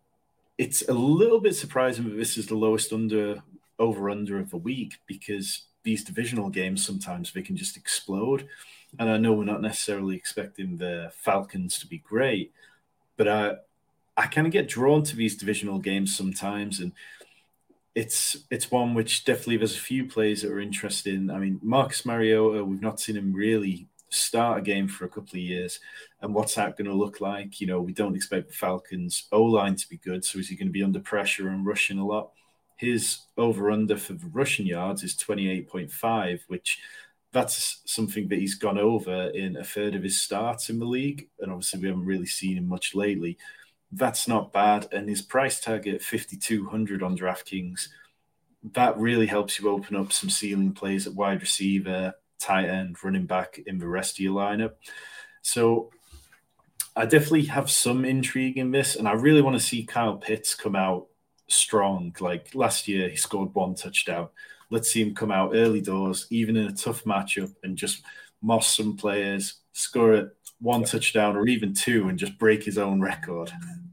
it's 0.56 0.88
a 0.88 0.92
little 0.92 1.40
bit 1.40 1.56
surprising 1.56 2.04
that 2.04 2.14
this 2.14 2.38
is 2.38 2.46
the 2.46 2.54
lowest 2.54 2.92
under 2.92 3.42
over 3.80 4.08
under 4.08 4.38
of 4.38 4.50
the 4.50 4.56
week 4.56 4.98
because 5.08 5.62
these 5.82 6.04
divisional 6.04 6.48
games 6.48 6.86
sometimes 6.86 7.32
they 7.32 7.42
can 7.42 7.56
just 7.56 7.76
explode. 7.76 8.46
And 9.00 9.10
I 9.10 9.16
know 9.16 9.32
we're 9.32 9.42
not 9.42 9.62
necessarily 9.62 10.14
expecting 10.14 10.76
the 10.76 11.10
Falcons 11.16 11.80
to 11.80 11.88
be 11.88 11.98
great, 11.98 12.52
but 13.16 13.26
I 13.26 13.56
I 14.16 14.28
kind 14.28 14.46
of 14.46 14.52
get 14.52 14.68
drawn 14.68 15.02
to 15.02 15.16
these 15.16 15.36
divisional 15.36 15.80
games 15.80 16.16
sometimes 16.16 16.78
and 16.78 16.92
it's 17.94 18.36
it's 18.50 18.70
one 18.70 18.94
which 18.94 19.24
definitely 19.24 19.58
there's 19.58 19.76
a 19.76 19.80
few 19.80 20.06
players 20.06 20.42
that 20.42 20.50
are 20.50 20.60
interested 20.60 21.14
in. 21.14 21.30
I 21.30 21.38
mean, 21.38 21.60
Marcus 21.62 22.04
Mariota, 22.04 22.64
we've 22.64 22.82
not 22.82 23.00
seen 23.00 23.16
him 23.16 23.32
really 23.32 23.88
start 24.10 24.58
a 24.58 24.62
game 24.62 24.88
for 24.88 25.04
a 25.04 25.08
couple 25.08 25.34
of 25.34 25.36
years. 25.36 25.80
And 26.20 26.34
what's 26.34 26.54
that 26.54 26.76
going 26.76 26.88
to 26.88 26.94
look 26.94 27.20
like? 27.20 27.60
You 27.60 27.66
know, 27.66 27.80
we 27.80 27.92
don't 27.92 28.16
expect 28.16 28.48
the 28.48 28.54
Falcons 28.54 29.26
O 29.32 29.42
line 29.42 29.76
to 29.76 29.88
be 29.88 29.96
good. 29.98 30.24
So 30.24 30.38
is 30.38 30.48
he 30.48 30.56
going 30.56 30.68
to 30.68 30.72
be 30.72 30.82
under 30.82 31.00
pressure 31.00 31.48
and 31.48 31.66
rushing 31.66 31.98
a 31.98 32.06
lot? 32.06 32.30
His 32.76 33.20
over 33.36 33.70
under 33.70 33.96
for 33.96 34.14
the 34.14 34.26
rushing 34.32 34.66
yards 34.66 35.02
is 35.02 35.16
28.5, 35.16 36.40
which 36.48 36.80
that's 37.32 37.82
something 37.86 38.28
that 38.28 38.38
he's 38.38 38.54
gone 38.54 38.78
over 38.78 39.28
in 39.30 39.56
a 39.56 39.64
third 39.64 39.94
of 39.94 40.02
his 40.02 40.20
starts 40.20 40.70
in 40.70 40.78
the 40.78 40.84
league. 40.84 41.28
And 41.40 41.50
obviously, 41.50 41.80
we 41.80 41.88
haven't 41.88 42.06
really 42.06 42.26
seen 42.26 42.56
him 42.56 42.68
much 42.68 42.94
lately 42.94 43.38
that's 43.96 44.28
not 44.28 44.52
bad. 44.52 44.88
And 44.92 45.08
his 45.08 45.22
price 45.22 45.60
tag 45.60 45.86
at 45.86 46.02
5,200 46.02 47.02
on 47.02 47.16
DraftKings, 47.16 47.88
that 48.72 48.98
really 48.98 49.26
helps 49.26 49.58
you 49.58 49.68
open 49.68 49.96
up 49.96 50.12
some 50.12 50.30
ceiling 50.30 50.72
plays 50.72 51.06
at 51.06 51.14
wide 51.14 51.40
receiver, 51.40 52.14
tight 52.38 52.68
end, 52.68 53.02
running 53.02 53.26
back 53.26 53.60
in 53.66 53.78
the 53.78 53.88
rest 53.88 54.18
of 54.18 54.20
your 54.20 54.34
lineup. 54.34 54.72
So 55.42 55.90
I 56.96 57.06
definitely 57.06 57.44
have 57.46 57.70
some 57.70 58.04
intrigue 58.04 58.58
in 58.58 58.70
this. 58.70 58.96
And 58.96 59.08
I 59.08 59.12
really 59.12 59.42
want 59.42 59.54
to 59.56 59.64
see 59.64 59.84
Kyle 59.84 60.16
Pitts 60.16 60.54
come 60.54 60.76
out 60.76 61.06
strong. 61.48 62.14
Like 62.20 62.54
last 62.54 62.88
year, 62.88 63.08
he 63.08 63.16
scored 63.16 63.54
one 63.54 63.74
touchdown. 63.74 64.28
Let's 64.70 64.90
see 64.90 65.02
him 65.02 65.14
come 65.14 65.30
out 65.30 65.54
early 65.54 65.80
doors, 65.80 66.26
even 66.30 66.56
in 66.56 66.66
a 66.66 66.72
tough 66.72 67.04
matchup, 67.04 67.54
and 67.62 67.76
just 67.76 68.02
moss 68.42 68.74
some 68.74 68.96
players, 68.96 69.54
score 69.72 70.14
it 70.14 70.36
one 70.60 70.84
touchdown 70.84 71.36
or 71.36 71.46
even 71.46 71.74
two, 71.74 72.08
and 72.08 72.18
just 72.18 72.38
break 72.38 72.62
his 72.62 72.78
own 72.78 73.00
record 73.00 73.52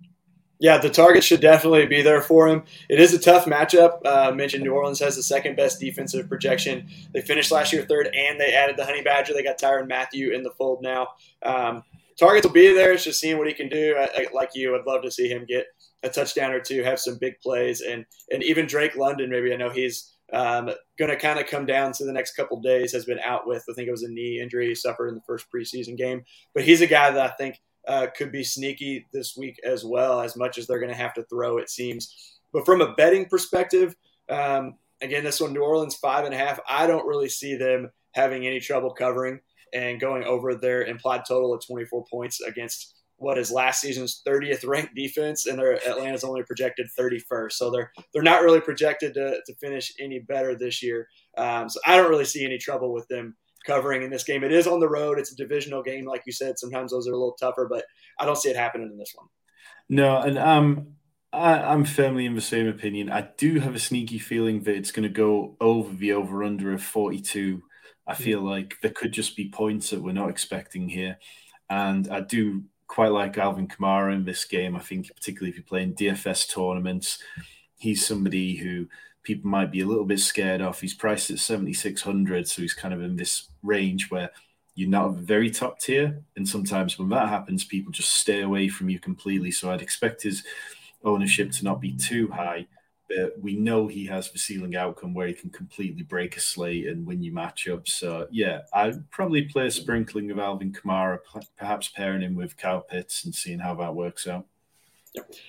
yeah, 0.62 0.78
the 0.78 0.92
target 0.92 1.24
should 1.24 1.42
definitely 1.42 1.88
be 1.88 2.04
there 2.04 2.22
for 2.22 2.48
him. 2.48 2.64
It 2.88 3.00
is 3.00 3.16
a 3.16 3.20
tough 3.20 3.46
matchup. 3.46 3.98
Uh, 4.06 4.30
I 4.30 4.32
mentioned 4.32 4.64
New 4.64 4.74
Orleans 4.74 5.00
has 5.00 5.16
the 5.16 5.24
second 5.24 5.58
best 5.58 5.80
defensive 5.80 6.30
projection. 6.30 6.88
They 7.16 7.22
finished 7.22 7.52
last 7.52 7.74
year 7.74 7.84
third, 7.84 8.14
and 8.16 8.40
they 8.40 8.54
added 8.54 8.78
the 8.78 8.86
Honey 8.86 9.02
Badger. 9.02 9.34
They 9.34 9.42
got 9.42 9.60
Tyrann 9.60 9.88
Mathieu 9.88 10.32
in 10.32 10.44
the 10.44 10.52
fold 10.52 10.84
now. 10.84 11.08
Um, 11.44 11.82
targets 12.20 12.46
will 12.46 12.54
be 12.54 12.72
there. 12.74 12.94
It's 12.94 13.04
just 13.04 13.20
seeing 13.20 13.40
what 13.40 13.48
he 13.48 13.56
can 13.56 13.70
do. 13.70 13.96
I, 13.98 14.04
I, 14.16 14.28
like 14.36 14.52
you, 14.54 14.76
I'd 14.76 14.86
love 14.86 15.02
to 15.02 15.10
see 15.10 15.28
him 15.28 15.46
get 15.48 15.66
a 16.04 16.10
touchdown 16.10 16.52
or 16.52 16.60
two, 16.60 16.84
have 16.84 17.00
some 17.00 17.18
big 17.20 17.40
plays, 17.42 17.82
and 17.82 18.06
and 18.32 18.44
even 18.44 18.68
Drake 18.68 18.96
London. 18.96 19.32
Maybe 19.32 19.52
I 19.52 19.58
know 19.58 19.72
he's 19.72 20.14
um, 20.32 20.70
going 21.00 21.10
to 21.10 21.18
kind 21.18 21.40
of 21.40 21.48
come 21.48 21.66
down 21.66 21.92
to 21.94 22.06
the 22.06 22.14
next 22.14 22.36
couple 22.36 22.62
days. 22.62 22.92
Has 22.92 23.06
been 23.06 23.20
out 23.22 23.48
with 23.48 23.66
I 23.68 23.74
think 23.74 23.88
it 23.88 23.92
was 23.92 24.04
a 24.04 24.12
knee 24.12 24.40
injury 24.40 24.68
he 24.68 24.76
suffered 24.76 25.08
in 25.08 25.16
the 25.16 25.22
first 25.26 25.48
preseason 25.52 25.98
game, 25.98 26.24
but 26.54 26.64
he's 26.64 26.82
a 26.82 26.88
guy 26.88 27.10
that 27.10 27.32
I 27.32 27.34
think 27.34 27.60
uh, 27.88 28.08
could 28.16 28.32
be 28.32 28.44
sneaky 28.44 29.08
this 29.12 29.36
week 29.36 29.60
as 29.66 29.84
well, 29.84 30.22
as 30.22 30.36
much 30.36 30.58
as 30.58 30.68
they're 30.68 30.80
going 30.80 30.92
to 30.92 30.98
have 30.98 31.14
to 31.16 31.24
throw, 31.24 31.58
it 31.58 31.70
seems. 31.70 32.40
But 32.54 32.66
from 32.66 32.82
a 32.82 32.94
betting 32.94 33.26
perspective, 33.26 33.96
um, 34.30 34.76
again, 35.02 35.24
this 35.24 35.42
one, 35.42 35.54
New 35.54 35.64
Orleans 35.64 35.96
five 35.96 36.26
and 36.26 36.34
a 36.34 36.38
half. 36.38 36.60
I 36.70 36.88
don't 36.88 37.08
really 37.08 37.30
see 37.30 37.56
them 37.56 37.92
having 38.14 38.46
any 38.46 38.60
trouble 38.60 38.92
covering 38.92 39.40
and 39.74 40.00
going 40.00 40.24
over 40.24 40.54
their 40.54 40.84
implied 40.84 41.24
total 41.28 41.54
of 41.54 41.66
24 41.66 42.06
points 42.12 42.42
against 42.42 42.96
what 43.22 43.38
is 43.38 43.52
last 43.52 43.82
season's 43.82 44.22
30th 44.28 44.68
ranked 44.68 44.96
defense, 44.96 45.46
and 45.46 45.58
their 45.58 45.76
Atlanta's 45.88 46.24
only 46.24 46.42
projected 46.44 46.88
31st. 47.00 47.52
So 47.52 47.70
they're 47.70 47.92
they're 48.14 48.24
not 48.24 48.42
really 48.42 48.62
projected 48.62 49.14
to, 49.14 49.38
to 49.46 49.56
finish 49.56 49.94
any 50.00 50.20
better 50.20 50.56
this 50.56 50.82
year. 50.82 51.08
Um, 51.38 51.70
so 51.70 51.80
I 51.86 51.98
don't 51.98 52.10
really 52.10 52.26
see 52.26 52.44
any 52.44 52.58
trouble 52.58 52.92
with 52.92 53.08
them 53.08 53.36
covering 53.66 54.04
in 54.04 54.10
this 54.10 54.24
game. 54.24 54.44
It 54.44 54.52
is 54.52 54.68
on 54.68 54.80
the 54.80 54.90
road. 54.90 55.20
It's 55.20 55.32
a 55.32 55.36
divisional 55.36 55.84
game, 55.84 56.06
like 56.06 56.24
you 56.26 56.32
said. 56.32 56.58
Sometimes 56.58 56.92
those 56.92 57.08
are 57.08 57.14
a 57.14 57.18
little 57.18 57.38
tougher, 57.40 57.68
but 57.70 57.86
I 58.20 58.26
don't 58.26 58.38
see 58.38 58.50
it 58.50 58.56
happening 58.56 58.90
in 58.92 58.98
this 58.98 59.14
one. 59.16 59.28
No, 59.90 60.18
and 60.18 60.38
um, 60.38 60.96
I, 61.34 61.74
am 61.74 61.86
firmly 61.86 62.26
in 62.26 62.36
the 62.36 62.42
same 62.42 62.68
opinion. 62.68 63.12
I 63.12 63.30
do 63.38 63.60
have 63.60 63.76
a 63.76 63.80
sneaky 63.80 64.20
feeling 64.20 64.64
that 64.64 64.76
it's 64.76 64.92
going 64.92 65.04
to 65.04 65.10
go 65.10 65.56
over 65.60 65.94
the 65.94 66.14
over 66.14 66.44
under 66.44 66.74
of 66.74 66.84
42. 66.84 67.62
I 68.08 68.16
hmm. 68.16 68.24
feel 68.24 68.42
like 68.42 68.76
there 68.82 68.92
could 68.92 69.12
just 69.12 69.36
be 69.36 69.50
points 69.50 69.90
that 69.90 70.02
we're 70.02 70.14
not 70.14 70.30
expecting 70.30 70.90
here, 70.90 71.18
and 71.70 72.08
I 72.10 72.22
do 72.22 72.64
quite 72.88 73.12
like 73.12 73.38
Alvin 73.38 73.68
Kamara 73.68 74.14
in 74.14 74.26
this 74.26 74.44
game. 74.44 74.76
I 74.76 74.80
think 74.80 75.08
particularly 75.16 75.50
if 75.52 75.56
you're 75.56 75.64
playing 75.64 75.96
DFS 75.96 76.54
tournaments, 76.54 77.20
he's 77.78 78.06
somebody 78.06 78.58
who 78.58 78.88
people 79.24 79.50
might 79.50 79.72
be 79.72 79.82
a 79.82 79.86
little 79.86 80.06
bit 80.06 80.20
scared 80.20 80.62
off. 80.62 80.82
He's 80.82 80.94
priced 80.94 81.30
at 81.30 81.40
7,600, 81.40 82.48
so 82.48 82.62
he's 82.62 82.74
kind 82.74 82.94
of 82.94 83.02
in 83.02 83.16
this 83.16 83.50
range 83.64 84.10
where 84.10 84.32
you're 84.76 84.90
not 84.90 85.16
very 85.16 85.52
top 85.52 85.80
tier. 85.80 86.24
And 86.36 86.48
sometimes 86.48 86.98
when 86.98 87.10
that 87.10 87.30
happens, 87.30 87.64
people 87.64 87.92
just 87.92 88.14
stay 88.14 88.42
away 88.42 88.68
from 88.68 88.90
you 88.90 89.00
completely. 89.00 89.52
So 89.52 89.72
I'd 89.72 89.82
expect 89.82 90.24
his 90.24 90.44
ownership 91.04 91.52
to 91.52 91.66
not 91.66 91.82
be 91.82 91.94
too 91.94 92.30
high. 92.30 92.68
But 93.10 93.34
we 93.42 93.58
know 93.58 93.88
he 93.88 94.06
has 94.06 94.32
the 94.32 94.40
ceiling 94.40 94.78
outcome 94.78 95.14
where 95.14 95.28
he 95.28 95.34
can 95.34 95.50
completely 95.50 96.04
break 96.04 96.38
a 96.38 96.40
slate 96.40 96.88
and 96.88 97.06
win 97.06 97.22
you 97.22 97.34
matchups. 97.34 97.90
So 97.90 98.28
yeah, 98.32 98.62
I'd 98.74 99.10
probably 99.12 99.42
play 99.44 99.68
a 99.68 99.72
sprinkling 99.72 100.32
of 100.32 100.40
Alvin 100.40 100.72
Kamara, 100.72 101.20
perhaps 101.58 101.90
pairing 101.90 102.22
him 102.22 102.36
with 102.36 102.56
Kyle 102.56 102.80
Pitts 102.80 103.26
and 103.26 103.36
seeing 103.36 103.60
how 103.60 103.76
that 103.76 103.94
works 103.94 104.28
out. 104.28 104.46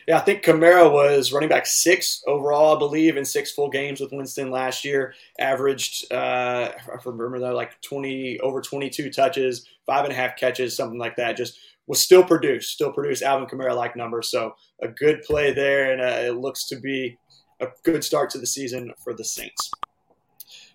Yeah, 0.08 0.16
I 0.16 0.20
think 0.20 0.42
Kamara 0.42 0.90
was 0.90 1.32
running 1.32 1.48
back 1.48 1.66
six 1.66 2.22
overall, 2.26 2.74
I 2.74 2.78
believe, 2.78 3.16
in 3.16 3.24
six 3.24 3.52
full 3.52 3.70
games 3.70 4.00
with 4.00 4.12
Winston 4.12 4.50
last 4.50 4.84
year. 4.84 5.14
Averaged, 5.38 6.12
uh, 6.12 6.72
I 6.72 6.96
remember 7.04 7.38
that, 7.40 7.54
like 7.54 7.80
20, 7.82 8.40
over 8.40 8.60
22 8.60 9.10
touches, 9.10 9.66
five 9.86 10.04
and 10.04 10.12
a 10.12 10.16
half 10.16 10.36
catches, 10.36 10.76
something 10.76 10.98
like 10.98 11.16
that. 11.16 11.36
Just 11.36 11.58
was 11.86 12.00
still 12.00 12.24
produced, 12.24 12.72
still 12.72 12.92
produced 12.92 13.22
Alvin 13.22 13.48
Kamara 13.48 13.76
like 13.76 13.96
numbers. 13.96 14.30
So 14.30 14.54
a 14.82 14.88
good 14.88 15.22
play 15.22 15.52
there, 15.52 15.92
and 15.92 16.00
uh, 16.00 16.28
it 16.28 16.40
looks 16.40 16.66
to 16.68 16.76
be 16.76 17.16
a 17.60 17.68
good 17.84 18.02
start 18.02 18.30
to 18.30 18.38
the 18.38 18.46
season 18.46 18.92
for 19.04 19.14
the 19.14 19.24
Saints. 19.24 19.70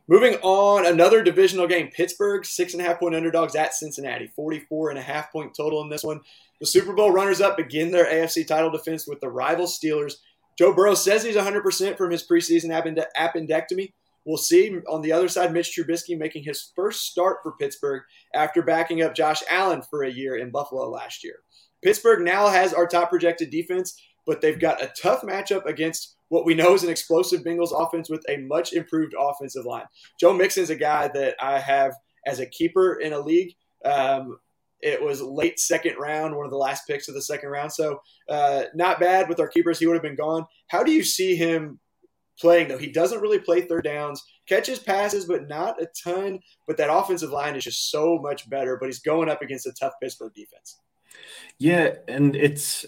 Moving 0.10 0.36
on, 0.36 0.86
another 0.86 1.22
divisional 1.22 1.68
game. 1.68 1.90
Pittsburgh, 1.90 2.46
six 2.46 2.74
and 2.74 2.82
a 2.82 2.86
half 2.86 3.00
point 3.00 3.16
underdogs 3.16 3.56
at 3.56 3.74
Cincinnati. 3.74 4.28
44 4.28 4.92
and 4.92 5.00
a 5.00 5.02
half 5.02 5.32
point 5.32 5.54
total 5.54 5.82
in 5.82 5.90
this 5.90 6.04
one. 6.04 6.22
The 6.62 6.66
Super 6.66 6.94
Bowl 6.94 7.12
runners 7.12 7.42
up 7.42 7.58
begin 7.58 7.92
their 7.92 8.06
AFC 8.06 8.48
title 8.48 8.72
defense 8.72 9.06
with 9.06 9.20
the 9.20 9.30
rival 9.30 9.66
Steelers. 9.66 10.16
Joe 10.58 10.74
Burrow 10.74 10.96
says 10.96 11.24
he's 11.24 11.36
100% 11.36 11.98
from 11.98 12.12
his 12.12 12.26
preseason 12.26 12.72
appendectomy. 13.18 13.92
We'll 14.26 14.38
see. 14.38 14.78
On 14.90 15.02
the 15.02 15.12
other 15.12 15.28
side, 15.28 15.54
Mitch 15.54 15.78
Trubisky 15.78 16.18
making 16.18 16.44
his 16.44 16.72
first 16.76 17.06
start 17.06 17.38
for 17.44 17.54
Pittsburgh 17.54 18.04
after 18.34 18.62
backing 18.62 19.02
up 19.02 19.16
Josh 19.16 19.42
Allen 19.50 19.82
for 19.82 20.04
a 20.04 20.12
year 20.12 20.38
in 20.38 20.52
Buffalo 20.52 20.90
last 20.90 21.24
year. 21.24 21.36
Pittsburgh 21.82 22.24
now 22.24 22.48
has 22.48 22.74
our 22.74 22.88
top 22.88 23.10
projected 23.10 23.52
defense, 23.52 23.98
but 24.26 24.42
they've 24.42 24.60
got 24.60 24.84
a 24.84 24.92
tough 25.02 25.22
matchup 25.22 25.66
against 25.66 26.17
what 26.30 26.46
we 26.46 26.54
know 26.54 26.74
is 26.74 26.84
an 26.84 26.90
explosive 26.90 27.42
Bengals 27.42 27.72
offense 27.74 28.10
with 28.10 28.24
a 28.30 28.38
much 28.38 28.74
improved 28.74 29.14
offensive 29.18 29.66
line. 29.66 29.86
Joe 30.20 30.34
Mixon's 30.34 30.70
a 30.70 30.76
guy 30.76 31.10
that 31.10 31.36
I 31.42 31.60
have 31.60 31.94
as 32.26 32.40
a 32.40 32.46
keeper 32.46 32.96
in 32.96 33.14
a 33.14 33.20
league. 33.20 33.56
Um, 33.86 34.38
it 34.82 35.02
was 35.02 35.22
late 35.22 35.60
second 35.60 35.96
round, 35.98 36.36
one 36.36 36.46
of 36.46 36.52
the 36.52 36.58
last 36.58 36.86
picks 36.88 37.08
of 37.08 37.16
the 37.16 37.22
second 37.22 37.50
round. 37.50 37.72
So 37.72 38.02
uh, 38.30 38.64
not 38.76 39.00
bad 39.00 39.28
with 39.28 39.40
our 39.40 39.48
keepers. 39.48 39.80
He 39.80 39.88
would 39.88 39.96
have 39.96 40.04
been 40.04 40.16
gone. 40.16 40.46
How 40.68 40.84
do 40.84 40.92
you 40.92 41.04
see 41.04 41.36
him 41.36 41.80
playing 42.40 42.68
though? 42.68 42.78
He 42.78 42.92
doesn't 42.92 43.22
really 43.22 43.40
play 43.40 43.62
third 43.62 43.86
downs, 43.86 44.24
catches 44.48 44.78
passes, 44.78 45.26
but 45.26 45.48
not 45.48 45.82
a 45.82 45.88
ton. 46.04 46.40
But 46.68 46.78
that 46.78 46.94
offensive 46.94 47.32
line 47.32 47.56
is 47.56 47.64
just 47.64 47.90
so 47.90 48.20
much 48.20 48.48
better. 48.50 48.78
But 48.78 48.88
he's 48.88 49.00
going 49.00 49.30
up 49.30 49.42
against 49.42 49.66
a 49.66 49.74
tough 49.74 49.94
Pittsburgh 50.02 50.34
defense. 50.36 50.80
Yeah, 51.58 51.96
and 52.08 52.36
it's 52.36 52.86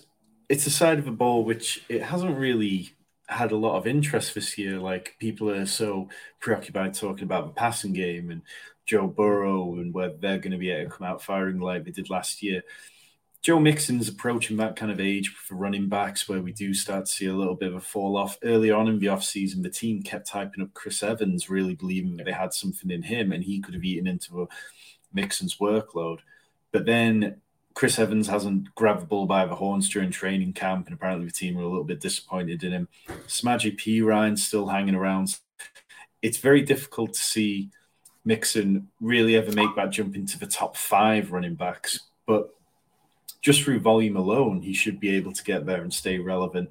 it's 0.47 0.67
a 0.67 0.71
side 0.71 0.99
of 0.99 1.05
the 1.05 1.11
ball 1.11 1.43
which 1.43 1.83
it 1.89 2.03
hasn't 2.03 2.37
really 2.37 2.91
had 3.29 3.51
a 3.51 3.57
lot 3.57 3.77
of 3.77 3.87
interest 3.87 4.33
this 4.33 4.57
year. 4.57 4.79
Like 4.79 5.15
people 5.19 5.49
are 5.49 5.65
so 5.65 6.09
preoccupied 6.39 6.93
talking 6.93 7.23
about 7.23 7.45
the 7.47 7.53
passing 7.53 7.93
game 7.93 8.31
and 8.31 8.41
Joe 8.85 9.07
Burrow 9.07 9.75
and 9.75 9.93
whether 9.93 10.17
they're 10.17 10.39
going 10.39 10.51
to 10.51 10.57
be 10.57 10.71
able 10.71 10.89
to 10.89 10.97
come 10.97 11.07
out 11.07 11.21
firing 11.21 11.59
like 11.59 11.85
they 11.85 11.91
did 11.91 12.09
last 12.09 12.41
year. 12.41 12.63
Joe 13.41 13.59
Mixon's 13.59 14.09
approaching 14.09 14.57
that 14.57 14.75
kind 14.75 14.91
of 14.91 14.99
age 14.99 15.29
for 15.29 15.55
running 15.55 15.87
backs 15.87 16.27
where 16.27 16.41
we 16.41 16.51
do 16.51 16.73
start 16.73 17.05
to 17.05 17.11
see 17.11 17.27
a 17.27 17.33
little 17.33 17.55
bit 17.55 17.69
of 17.69 17.75
a 17.75 17.79
fall 17.79 18.17
off. 18.17 18.37
Early 18.43 18.69
on 18.69 18.89
in 18.89 18.99
the 18.99 19.07
offseason, 19.07 19.63
the 19.63 19.69
team 19.69 20.01
kept 20.01 20.29
hyping 20.29 20.61
up 20.61 20.73
Chris 20.73 21.01
Evans, 21.03 21.49
really 21.49 21.75
believing 21.75 22.17
that 22.17 22.25
they 22.25 22.33
had 22.33 22.53
something 22.53 22.91
in 22.91 23.03
him 23.03 23.31
and 23.31 23.43
he 23.43 23.61
could 23.61 23.75
have 23.75 23.83
eaten 23.83 24.07
into 24.07 24.41
a 24.41 24.47
Mixon's 25.13 25.57
workload. 25.57 26.19
But 26.73 26.85
then 26.85 27.41
Chris 27.73 27.99
Evans 27.99 28.27
hasn't 28.27 28.73
grabbed 28.75 29.01
the 29.01 29.05
ball 29.05 29.25
by 29.25 29.45
the 29.45 29.55
horns 29.55 29.89
during 29.89 30.11
training 30.11 30.53
camp, 30.53 30.87
and 30.87 30.95
apparently 30.95 31.27
the 31.27 31.31
team 31.31 31.57
are 31.57 31.61
a 31.61 31.67
little 31.67 31.83
bit 31.83 32.01
disappointed 32.01 32.63
in 32.63 32.71
him. 32.71 32.87
Samaje 33.27 33.77
Perine's 33.77 34.45
still 34.45 34.67
hanging 34.67 34.95
around. 34.95 35.37
It's 36.21 36.37
very 36.37 36.61
difficult 36.61 37.13
to 37.13 37.21
see 37.21 37.69
Mixon 38.25 38.89
really 38.99 39.35
ever 39.35 39.51
make 39.53 39.75
that 39.75 39.91
jump 39.91 40.15
into 40.15 40.37
the 40.37 40.47
top 40.47 40.75
five 40.75 41.31
running 41.31 41.55
backs, 41.55 42.01
but 42.27 42.53
just 43.41 43.63
through 43.63 43.79
volume 43.79 44.17
alone, 44.17 44.61
he 44.61 44.73
should 44.73 44.99
be 44.99 45.15
able 45.15 45.31
to 45.31 45.43
get 45.43 45.65
there 45.65 45.81
and 45.81 45.93
stay 45.93 46.19
relevant. 46.19 46.69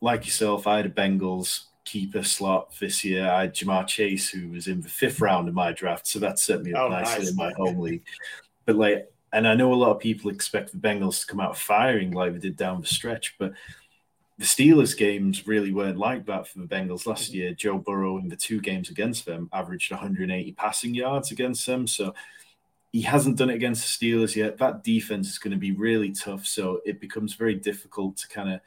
Like 0.00 0.24
yourself, 0.24 0.66
I 0.66 0.78
had 0.78 0.86
a 0.86 0.90
Bengals 0.90 1.64
keeper 1.84 2.22
slot 2.22 2.74
this 2.80 3.04
year. 3.04 3.28
I 3.28 3.42
had 3.42 3.54
Ja'Marr 3.54 3.86
Chase, 3.86 4.30
who 4.30 4.48
was 4.48 4.66
in 4.66 4.80
the 4.80 4.88
fifth 4.88 5.20
round 5.20 5.48
of 5.48 5.54
my 5.54 5.72
draft, 5.72 6.06
so 6.06 6.18
that 6.20 6.38
set 6.38 6.62
me 6.62 6.72
up 6.72 6.84
oh, 6.84 6.88
nicely 6.88 7.24
nice. 7.24 7.30
in 7.30 7.36
my 7.36 7.52
home 7.52 7.80
league. 7.80 8.02
But 8.64 8.76
like 8.76 9.11
and 9.32 9.48
I 9.48 9.54
know 9.54 9.72
a 9.72 9.74
lot 9.74 9.92
of 9.92 10.00
people 10.00 10.30
expect 10.30 10.72
the 10.72 10.78
Bengals 10.78 11.20
to 11.20 11.26
come 11.26 11.40
out 11.40 11.56
firing 11.56 12.12
like 12.12 12.32
they 12.32 12.38
did 12.38 12.56
down 12.56 12.80
the 12.80 12.86
stretch, 12.86 13.36
but 13.38 13.52
the 14.38 14.44
Steelers 14.44 14.96
games 14.96 15.46
really 15.46 15.72
weren't 15.72 15.98
like 15.98 16.26
that 16.26 16.48
for 16.48 16.58
the 16.58 16.66
Bengals 16.66 17.06
last 17.06 17.30
mm-hmm. 17.30 17.36
year. 17.36 17.54
Joe 17.54 17.78
Burrow 17.78 18.18
in 18.18 18.28
the 18.28 18.36
two 18.36 18.60
games 18.60 18.90
against 18.90 19.24
them 19.24 19.48
averaged 19.52 19.90
180 19.90 20.52
passing 20.52 20.94
yards 20.94 21.30
against 21.30 21.64
them. 21.66 21.86
So 21.86 22.14
he 22.92 23.02
hasn't 23.02 23.36
done 23.36 23.50
it 23.50 23.54
against 23.54 24.00
the 24.00 24.06
Steelers 24.06 24.36
yet. 24.36 24.58
That 24.58 24.84
defense 24.84 25.28
is 25.28 25.38
going 25.38 25.52
to 25.52 25.58
be 25.58 25.72
really 25.72 26.12
tough. 26.12 26.44
So 26.46 26.80
it 26.84 27.00
becomes 27.00 27.34
very 27.34 27.54
difficult 27.54 28.16
to 28.18 28.28
kind 28.28 28.52
of 28.52 28.60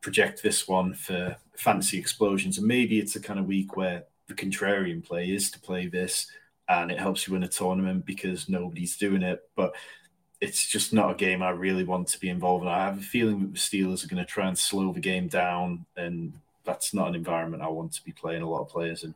project 0.00 0.42
this 0.42 0.66
one 0.66 0.94
for 0.94 1.36
fantasy 1.56 1.98
explosions. 1.98 2.58
And 2.58 2.66
maybe 2.66 2.98
it's 2.98 3.16
a 3.16 3.20
kind 3.20 3.38
of 3.38 3.46
week 3.46 3.76
where 3.76 4.04
the 4.28 4.34
contrarian 4.34 5.04
play 5.04 5.30
is 5.30 5.50
to 5.50 5.60
play 5.60 5.88
this 5.88 6.30
and 6.70 6.90
it 6.90 6.98
helps 6.98 7.26
you 7.26 7.32
win 7.32 7.42
a 7.42 7.48
tournament 7.48 8.06
because 8.06 8.48
nobody's 8.48 8.96
doing 8.96 9.22
it. 9.22 9.42
But 9.56 9.74
it's 10.40 10.66
just 10.66 10.92
not 10.92 11.10
a 11.10 11.14
game 11.14 11.42
I 11.42 11.50
really 11.50 11.84
want 11.84 12.08
to 12.08 12.20
be 12.20 12.28
involved 12.28 12.64
in. 12.64 12.70
I 12.70 12.84
have 12.84 12.98
a 12.98 13.02
feeling 13.02 13.40
that 13.40 13.52
the 13.52 13.58
Steelers 13.58 14.04
are 14.04 14.08
going 14.08 14.24
to 14.24 14.30
try 14.30 14.46
and 14.46 14.56
slow 14.56 14.92
the 14.92 15.00
game 15.00 15.26
down, 15.26 15.84
and 15.96 16.32
that's 16.64 16.94
not 16.94 17.08
an 17.08 17.16
environment 17.16 17.62
I 17.62 17.68
want 17.68 17.92
to 17.94 18.04
be 18.04 18.12
playing 18.12 18.42
a 18.42 18.48
lot 18.48 18.62
of 18.62 18.68
players 18.68 19.02
in. 19.02 19.14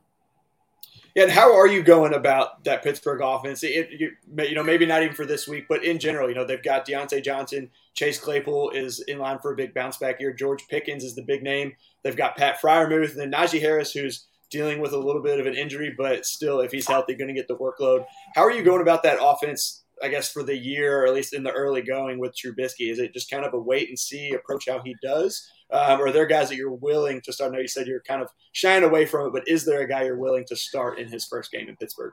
Yeah, 1.15 1.23
and 1.23 1.31
how 1.31 1.55
are 1.55 1.65
you 1.65 1.81
going 1.81 2.13
about 2.13 2.61
that 2.65 2.83
Pittsburgh 2.83 3.21
offense? 3.23 3.63
It, 3.63 3.89
you, 3.89 4.11
you 4.37 4.53
know, 4.53 4.63
maybe 4.63 4.85
not 4.85 5.01
even 5.01 5.15
for 5.15 5.25
this 5.25 5.47
week, 5.47 5.65
but 5.69 5.85
in 5.85 5.97
general, 5.97 6.27
you 6.27 6.35
know, 6.35 6.43
they've 6.43 6.61
got 6.61 6.85
Diontae 6.85 7.23
Johnson, 7.23 7.71
Chase 7.93 8.19
Claypool 8.19 8.71
is 8.71 8.99
in 9.07 9.17
line 9.17 9.39
for 9.39 9.53
a 9.53 9.55
big 9.55 9.73
bounce 9.73 9.95
back 9.95 10.19
year. 10.19 10.33
George 10.33 10.67
Pickens 10.67 11.05
is 11.05 11.15
the 11.15 11.21
big 11.21 11.41
name. 11.41 11.73
They've 12.03 12.17
got 12.17 12.35
Pat 12.35 12.59
Freiermuth 12.61 13.11
and 13.11 13.19
then 13.21 13.31
Najee 13.31 13.61
Harris, 13.61 13.93
who's 13.93 14.25
dealing 14.49 14.79
with 14.79 14.93
a 14.93 14.97
little 14.97 15.21
bit 15.21 15.39
of 15.39 15.45
an 15.45 15.55
injury, 15.55 15.93
but 15.97 16.25
still, 16.25 16.59
if 16.61 16.71
he's 16.71 16.87
healthy, 16.87 17.15
going 17.15 17.27
to 17.27 17.33
get 17.33 17.47
the 17.47 17.57
workload. 17.57 18.05
How 18.35 18.43
are 18.43 18.51
you 18.51 18.63
going 18.63 18.81
about 18.81 19.03
that 19.03 19.19
offense? 19.21 19.83
I 20.03 20.09
guess 20.09 20.29
for 20.29 20.43
the 20.43 20.57
year, 20.57 21.01
or 21.01 21.07
at 21.07 21.13
least 21.13 21.33
in 21.33 21.43
the 21.43 21.51
early 21.51 21.81
going 21.81 22.19
with 22.19 22.35
Trubisky, 22.35 22.91
is 22.91 22.99
it 22.99 23.13
just 23.13 23.31
kind 23.31 23.45
of 23.45 23.53
a 23.53 23.59
wait 23.59 23.87
and 23.87 23.97
see 23.97 24.33
approach 24.33 24.67
how 24.67 24.81
he 24.83 24.93
does, 25.01 25.49
um, 25.71 26.01
or 26.01 26.07
are 26.07 26.11
there 26.11 26.25
guys 26.25 26.49
that 26.49 26.57
you're 26.57 26.73
willing 26.73 27.21
to 27.21 27.31
start? 27.31 27.51
I 27.51 27.55
know 27.55 27.61
you 27.61 27.67
said 27.69 27.87
you're 27.87 28.01
kind 28.01 28.21
of 28.21 28.29
shying 28.51 28.83
away 28.83 29.05
from 29.05 29.27
it, 29.27 29.33
but 29.33 29.47
is 29.47 29.65
there 29.65 29.81
a 29.81 29.87
guy 29.87 30.03
you're 30.03 30.17
willing 30.17 30.43
to 30.49 30.55
start 30.55 30.99
in 30.99 31.07
his 31.07 31.25
first 31.25 31.49
game 31.49 31.69
in 31.69 31.77
Pittsburgh? 31.77 32.11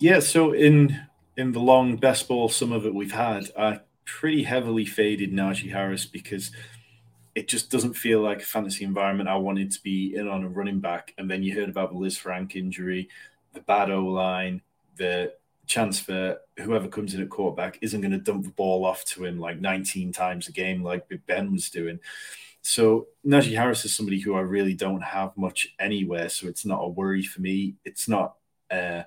Yeah, 0.00 0.20
so 0.20 0.52
in 0.52 0.98
in 1.36 1.52
the 1.52 1.60
long 1.60 1.96
best 1.96 2.28
ball, 2.28 2.48
some 2.48 2.72
of 2.72 2.86
it 2.86 2.94
we've 2.94 3.12
had, 3.12 3.50
I 3.56 3.80
pretty 4.04 4.44
heavily 4.44 4.86
faded 4.86 5.32
Najee 5.32 5.70
Harris 5.70 6.06
because 6.06 6.50
it 7.38 7.46
just 7.46 7.70
doesn't 7.70 7.94
feel 7.94 8.20
like 8.20 8.42
a 8.42 8.44
fantasy 8.44 8.84
environment 8.84 9.28
I 9.28 9.36
wanted 9.36 9.70
to 9.70 9.80
be 9.84 10.16
in 10.16 10.26
on 10.26 10.42
a 10.42 10.48
running 10.48 10.80
back. 10.80 11.14
And 11.18 11.30
then 11.30 11.44
you 11.44 11.54
heard 11.54 11.68
about 11.68 11.92
the 11.92 11.96
Lisfranc 11.96 12.56
injury, 12.56 13.08
the 13.54 13.60
bad 13.60 13.92
O 13.92 14.06
line, 14.06 14.60
the 14.96 15.32
chance 15.68 16.00
for 16.00 16.40
whoever 16.56 16.88
comes 16.88 17.14
in 17.14 17.22
at 17.22 17.30
quarterback 17.30 17.78
isn't 17.80 18.00
going 18.00 18.10
to 18.10 18.18
dump 18.18 18.42
the 18.42 18.50
ball 18.50 18.84
off 18.84 19.04
to 19.04 19.24
him 19.24 19.38
like 19.38 19.60
19 19.60 20.10
times 20.10 20.48
a 20.48 20.52
game 20.52 20.82
like 20.82 21.08
Big 21.08 21.24
Ben 21.26 21.52
was 21.52 21.70
doing. 21.70 22.00
So 22.62 23.06
Najee 23.24 23.56
Harris 23.56 23.84
is 23.84 23.94
somebody 23.94 24.18
who 24.18 24.34
I 24.34 24.40
really 24.40 24.74
don't 24.74 25.00
have 25.00 25.36
much 25.36 25.68
anywhere, 25.78 26.30
so 26.30 26.48
it's 26.48 26.66
not 26.66 26.82
a 26.82 26.88
worry 26.88 27.22
for 27.22 27.40
me. 27.40 27.76
It's 27.84 28.08
not 28.08 28.34
uh, 28.68 29.02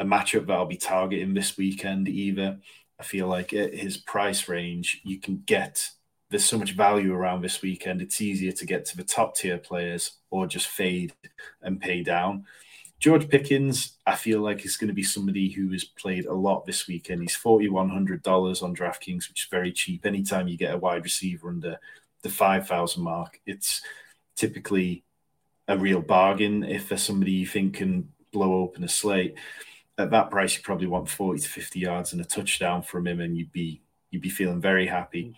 a 0.00 0.04
matchup 0.04 0.48
that 0.48 0.54
I'll 0.54 0.66
be 0.66 0.76
targeting 0.76 1.34
this 1.34 1.56
weekend 1.56 2.08
either. 2.08 2.58
I 2.98 3.04
feel 3.04 3.28
like 3.28 3.52
at 3.52 3.74
his 3.74 3.96
price 3.96 4.48
range, 4.48 5.02
you 5.04 5.20
can 5.20 5.44
get 5.46 5.88
there's 6.30 6.44
so 6.44 6.58
much 6.58 6.72
value 6.72 7.14
around 7.14 7.42
this 7.42 7.62
weekend. 7.62 8.02
It's 8.02 8.20
easier 8.20 8.52
to 8.52 8.66
get 8.66 8.84
to 8.86 8.96
the 8.96 9.04
top 9.04 9.36
tier 9.36 9.58
players 9.58 10.12
or 10.30 10.46
just 10.46 10.66
fade 10.66 11.12
and 11.62 11.80
pay 11.80 12.02
down. 12.02 12.46
George 12.98 13.28
Pickens, 13.28 13.98
I 14.06 14.16
feel 14.16 14.40
like 14.40 14.64
is 14.64 14.76
going 14.76 14.88
to 14.88 14.94
be 14.94 15.02
somebody 15.02 15.50
who 15.50 15.70
has 15.72 15.84
played 15.84 16.24
a 16.26 16.32
lot 16.32 16.64
this 16.64 16.88
weekend. 16.88 17.22
He's 17.22 17.36
forty 17.36 17.68
one 17.68 17.90
hundred 17.90 18.22
dollars 18.22 18.62
on 18.62 18.74
DraftKings, 18.74 19.28
which 19.28 19.44
is 19.44 19.48
very 19.50 19.70
cheap. 19.70 20.06
Anytime 20.06 20.48
you 20.48 20.56
get 20.56 20.74
a 20.74 20.78
wide 20.78 21.04
receiver 21.04 21.48
under 21.48 21.78
the 22.22 22.30
five 22.30 22.66
thousand 22.66 23.02
mark, 23.02 23.38
it's 23.46 23.82
typically 24.34 25.04
a 25.68 25.76
real 25.76 26.00
bargain. 26.00 26.64
If 26.64 26.88
there's 26.88 27.02
somebody 27.02 27.32
you 27.32 27.46
think 27.46 27.74
can 27.74 28.08
blow 28.32 28.54
open 28.54 28.82
a 28.82 28.88
slate 28.88 29.36
at 29.98 30.10
that 30.10 30.30
price, 30.30 30.56
you 30.56 30.62
probably 30.62 30.86
want 30.86 31.08
forty 31.08 31.38
to 31.38 31.48
fifty 31.48 31.80
yards 31.80 32.14
and 32.14 32.22
a 32.22 32.24
touchdown 32.24 32.82
from 32.82 33.06
him, 33.06 33.20
and 33.20 33.36
you'd 33.36 33.52
be 33.52 33.82
you'd 34.10 34.22
be 34.22 34.30
feeling 34.30 34.60
very 34.60 34.86
happy 34.86 35.36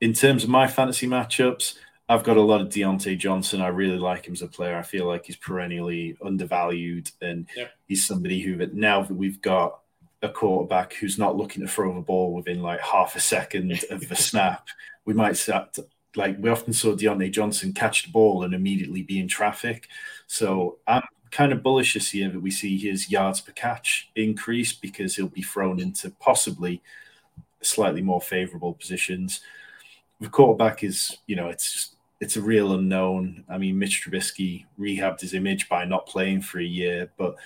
in 0.00 0.12
terms 0.12 0.44
of 0.44 0.50
my 0.50 0.66
fantasy 0.66 1.06
matchups, 1.06 1.74
I've 2.08 2.24
got 2.24 2.36
a 2.36 2.42
lot 2.42 2.60
of 2.60 2.70
Diontae 2.70 3.18
Johnson. 3.18 3.60
I 3.60 3.68
really 3.68 3.98
like 3.98 4.26
him 4.26 4.32
as 4.32 4.42
a 4.42 4.48
player. 4.48 4.76
I 4.76 4.82
feel 4.82 5.06
like 5.06 5.26
he's 5.26 5.36
perennially 5.36 6.16
undervalued, 6.24 7.10
and 7.22 7.46
yep. 7.56 7.70
he's 7.86 8.04
somebody 8.04 8.40
who, 8.40 8.66
now 8.72 9.02
that 9.02 9.14
we've 9.14 9.40
got 9.40 9.78
a 10.22 10.28
quarterback 10.28 10.92
who's 10.94 11.18
not 11.18 11.36
looking 11.36 11.62
to 11.62 11.68
throw 11.68 11.94
the 11.94 12.00
ball 12.00 12.34
within 12.34 12.62
like 12.62 12.80
half 12.80 13.14
a 13.14 13.20
second 13.20 13.84
of 13.90 14.08
the 14.08 14.16
snap, 14.16 14.66
we 15.04 15.14
might 15.14 15.36
start 15.36 15.74
to, 15.74 15.86
like 16.16 16.36
we 16.40 16.50
often 16.50 16.72
saw 16.72 16.96
Diontae 16.96 17.30
Johnson 17.30 17.72
catch 17.72 18.04
the 18.04 18.10
ball 18.10 18.42
and 18.42 18.54
immediately 18.54 19.02
be 19.02 19.20
in 19.20 19.28
traffic. 19.28 19.86
So 20.26 20.78
I'm 20.88 21.02
kind 21.30 21.52
of 21.52 21.62
bullish 21.62 21.94
this 21.94 22.12
year 22.12 22.28
that 22.28 22.40
we 22.40 22.50
see 22.50 22.76
his 22.76 23.08
yards 23.08 23.40
per 23.40 23.52
catch 23.52 24.10
increase 24.16 24.72
because 24.72 25.14
he'll 25.14 25.28
be 25.28 25.42
thrown 25.42 25.78
into 25.78 26.10
possibly 26.10 26.82
slightly 27.62 28.02
more 28.02 28.20
favorable 28.20 28.74
positions 28.74 29.40
the 30.20 30.28
quarterback 30.28 30.84
is, 30.84 31.16
you 31.26 31.36
know, 31.36 31.48
it's 31.48 31.72
just, 31.72 31.96
it's 32.20 32.36
a 32.36 32.42
real 32.42 32.74
unknown. 32.74 33.44
I 33.48 33.56
mean, 33.56 33.78
Mitch 33.78 34.04
Trubisky 34.04 34.66
rehabbed 34.78 35.20
his 35.20 35.34
image 35.34 35.68
by 35.68 35.84
not 35.84 36.06
playing 36.06 36.42
for 36.42 36.60
a 36.60 36.64
year, 36.64 37.10
but 37.16 37.36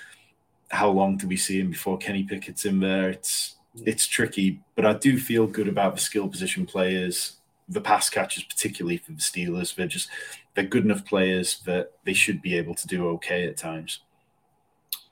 how 0.69 0.91
long 0.91 1.17
do 1.17 1.29
we 1.29 1.37
see 1.37 1.61
him 1.61 1.71
before 1.71 1.99
Kenny 1.99 2.25
Pickett's 2.25 2.65
in 2.65 2.81
there? 2.81 3.09
It's 3.11 3.57
it's 3.77 4.07
tricky, 4.07 4.61
but 4.77 4.87
I 4.87 4.95
do 4.95 5.19
feel 5.19 5.47
good 5.47 5.69
about 5.69 5.95
the 5.95 6.01
skill 6.01 6.29
position 6.29 6.65
players, 6.65 7.37
the 7.69 7.81
pass 7.81 8.09
catchers, 8.09 8.45
particularly 8.45 8.99
for 8.99 9.13
the 9.13 9.19
Steelers. 9.19 9.75
They're 9.75 9.87
just 9.87 10.09
they're 10.55 10.65
good 10.65 10.85
enough 10.85 11.05
players 11.05 11.61
that 11.67 11.93
they 12.05 12.13
should 12.13 12.41
be 12.43 12.57
able 12.57 12.75
to 12.75 12.87
do 12.87 13.09
okay 13.11 13.47
at 13.47 13.57
times. 13.57 14.01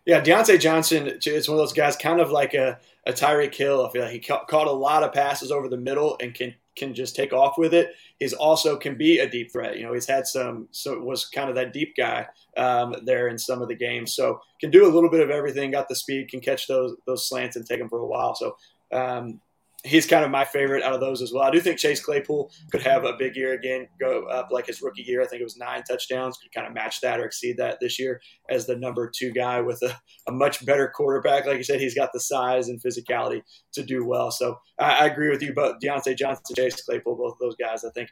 Yeah, 0.04 0.20
Diontae 0.20 0.58
Johnson 0.58 1.18
is 1.24 1.48
one 1.48 1.58
of 1.58 1.62
those 1.62 1.72
guys, 1.72 1.96
kind 1.96 2.20
of 2.20 2.32
like 2.32 2.54
a, 2.54 2.78
a 3.06 3.12
Tyreek 3.12 3.54
Hill. 3.54 3.86
I 3.86 3.92
feel 3.92 4.02
like 4.02 4.12
he 4.12 4.18
ca- 4.18 4.44
caught 4.46 4.66
a 4.66 4.72
lot 4.72 5.04
of 5.04 5.12
passes 5.12 5.52
over 5.52 5.68
the 5.68 5.76
middle 5.76 6.16
and 6.20 6.34
can 6.34 6.54
can 6.76 6.94
just 6.94 7.14
take 7.14 7.32
off 7.32 7.58
with 7.58 7.74
it. 7.74 7.94
He's 8.18 8.32
also 8.32 8.76
can 8.76 8.96
be 8.96 9.18
a 9.18 9.28
deep 9.28 9.52
threat. 9.52 9.76
You 9.76 9.84
know, 9.84 9.92
he's 9.92 10.06
had 10.06 10.26
some, 10.26 10.68
so 10.70 10.98
was 10.98 11.26
kind 11.26 11.48
of 11.48 11.56
that 11.56 11.72
deep 11.72 11.94
guy 11.96 12.26
um, 12.56 12.94
there 13.04 13.28
in 13.28 13.38
some 13.38 13.62
of 13.62 13.68
the 13.68 13.74
games. 13.74 14.14
So 14.14 14.40
can 14.60 14.70
do 14.70 14.86
a 14.86 14.92
little 14.92 15.10
bit 15.10 15.20
of 15.20 15.30
everything. 15.30 15.72
Got 15.72 15.88
the 15.88 15.96
speed, 15.96 16.30
can 16.30 16.40
catch 16.40 16.66
those 16.66 16.96
those 17.06 17.28
slants 17.28 17.56
and 17.56 17.66
take 17.66 17.78
them 17.78 17.88
for 17.88 17.98
a 17.98 18.06
while. 18.06 18.34
So 18.34 18.56
um, 18.92 19.40
he's 19.84 20.06
kind 20.06 20.24
of 20.24 20.30
my 20.30 20.44
favorite 20.44 20.82
out 20.82 20.92
of 20.92 21.00
those 21.00 21.22
as 21.22 21.32
well. 21.32 21.42
I 21.42 21.50
do 21.50 21.60
think 21.60 21.78
Chase 21.78 22.04
Claypool 22.04 22.50
could 22.70 22.82
have 22.82 23.04
a 23.04 23.14
big 23.18 23.34
year 23.36 23.52
again, 23.52 23.88
go 23.98 24.24
up 24.26 24.48
like 24.50 24.66
his 24.66 24.80
rookie 24.80 25.02
year. 25.02 25.22
I 25.22 25.26
think 25.26 25.40
it 25.40 25.44
was 25.44 25.56
nine 25.56 25.82
touchdowns, 25.82 26.38
could 26.38 26.52
kind 26.52 26.66
of 26.66 26.72
match 26.72 27.00
that 27.00 27.18
or 27.18 27.24
exceed 27.24 27.56
that 27.56 27.78
this 27.80 27.98
year 27.98 28.20
as 28.48 28.66
the 28.66 28.76
number 28.76 29.10
two 29.12 29.32
guy 29.32 29.60
with 29.60 29.82
a, 29.82 29.96
a 30.28 30.32
much 30.32 30.64
better 30.64 30.92
quarterback. 30.94 31.46
Like 31.46 31.56
you 31.56 31.64
said, 31.64 31.80
he's 31.80 31.94
got 31.94 32.12
the 32.12 32.20
size 32.20 32.68
and 32.68 32.80
physicality 32.80 33.42
to 33.72 33.82
do 33.82 34.04
well. 34.04 34.30
So 34.30 34.58
I, 34.78 35.04
I 35.04 35.06
agree 35.06 35.30
with 35.30 35.42
you, 35.42 35.52
but 35.52 35.80
Diontae 35.80 36.16
Johnson, 36.16 36.54
Chase 36.54 36.82
Claypool, 36.82 37.16
both 37.16 37.32
of 37.32 37.38
those 37.40 37.56
guys, 37.56 37.84
I 37.84 37.90
think 37.90 38.10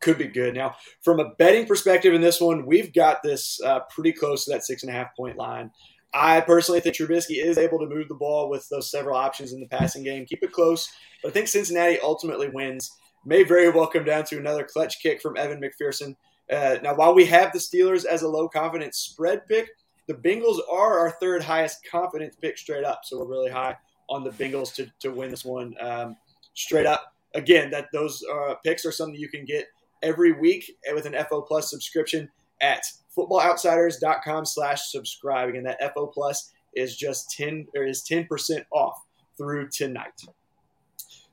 could 0.00 0.16
be 0.16 0.28
good. 0.28 0.54
Now, 0.54 0.76
from 1.02 1.20
a 1.20 1.34
betting 1.34 1.66
perspective 1.66 2.14
in 2.14 2.22
this 2.22 2.40
one, 2.40 2.64
we've 2.64 2.92
got 2.94 3.22
this 3.22 3.60
uh, 3.62 3.80
pretty 3.90 4.12
close 4.12 4.46
to 4.46 4.52
that 4.52 4.64
six 4.64 4.82
and 4.82 4.90
a 4.90 4.94
half 4.94 5.14
point 5.14 5.36
line. 5.36 5.70
I 6.12 6.40
personally 6.40 6.80
think 6.80 6.96
Trubisky 6.96 7.42
is 7.42 7.58
able 7.58 7.78
to 7.78 7.86
move 7.86 8.08
the 8.08 8.14
ball 8.14 8.48
with 8.50 8.68
those 8.68 8.90
several 8.90 9.16
options 9.16 9.52
in 9.52 9.60
the 9.60 9.68
passing 9.68 10.02
game, 10.02 10.26
keep 10.26 10.42
it 10.42 10.52
close. 10.52 10.88
But 11.22 11.30
I 11.30 11.32
think 11.32 11.48
Cincinnati 11.48 11.98
ultimately 12.00 12.48
wins. 12.48 12.90
May 13.24 13.44
very 13.44 13.68
well 13.70 13.86
come 13.86 14.04
down 14.04 14.24
to 14.24 14.38
another 14.38 14.64
clutch 14.64 15.00
kick 15.02 15.20
from 15.20 15.36
Evan 15.36 15.60
McPherson. 15.60 16.16
Uh, 16.50 16.78
now, 16.82 16.94
while 16.94 17.14
we 17.14 17.26
have 17.26 17.52
the 17.52 17.58
Steelers 17.58 18.04
as 18.04 18.22
a 18.22 18.28
low 18.28 18.48
confidence 18.48 18.96
spread 18.98 19.46
pick, 19.46 19.68
the 20.08 20.14
Bengals 20.14 20.58
are 20.68 20.98
our 20.98 21.12
third 21.20 21.44
highest 21.44 21.86
confidence 21.88 22.34
pick 22.40 22.58
straight 22.58 22.82
up. 22.82 23.02
So 23.04 23.18
we're 23.18 23.28
really 23.28 23.50
high 23.50 23.76
on 24.08 24.24
the 24.24 24.30
Bengals 24.30 24.74
to, 24.74 24.90
to 25.00 25.10
win 25.10 25.30
this 25.30 25.44
one 25.44 25.74
um, 25.80 26.16
straight 26.54 26.86
up. 26.86 27.12
Again, 27.34 27.70
that 27.70 27.86
those 27.92 28.24
uh, 28.24 28.54
picks 28.64 28.84
are 28.84 28.90
something 28.90 29.20
you 29.20 29.28
can 29.28 29.44
get 29.44 29.66
every 30.02 30.32
week 30.32 30.78
with 30.92 31.06
an 31.06 31.14
FO 31.28 31.42
Plus 31.42 31.70
subscription 31.70 32.28
at 32.60 32.82
footballoutsiders.com 33.16 34.44
slash 34.44 34.90
subscribe. 34.90 35.48
Again, 35.48 35.64
that 35.64 35.94
FO 35.94 36.06
Plus 36.06 36.52
is 36.74 36.96
just 36.96 37.30
10 37.32 37.66
or 37.74 37.84
is 37.84 38.04
10% 38.08 38.64
off 38.72 39.02
through 39.36 39.68
tonight. 39.70 40.22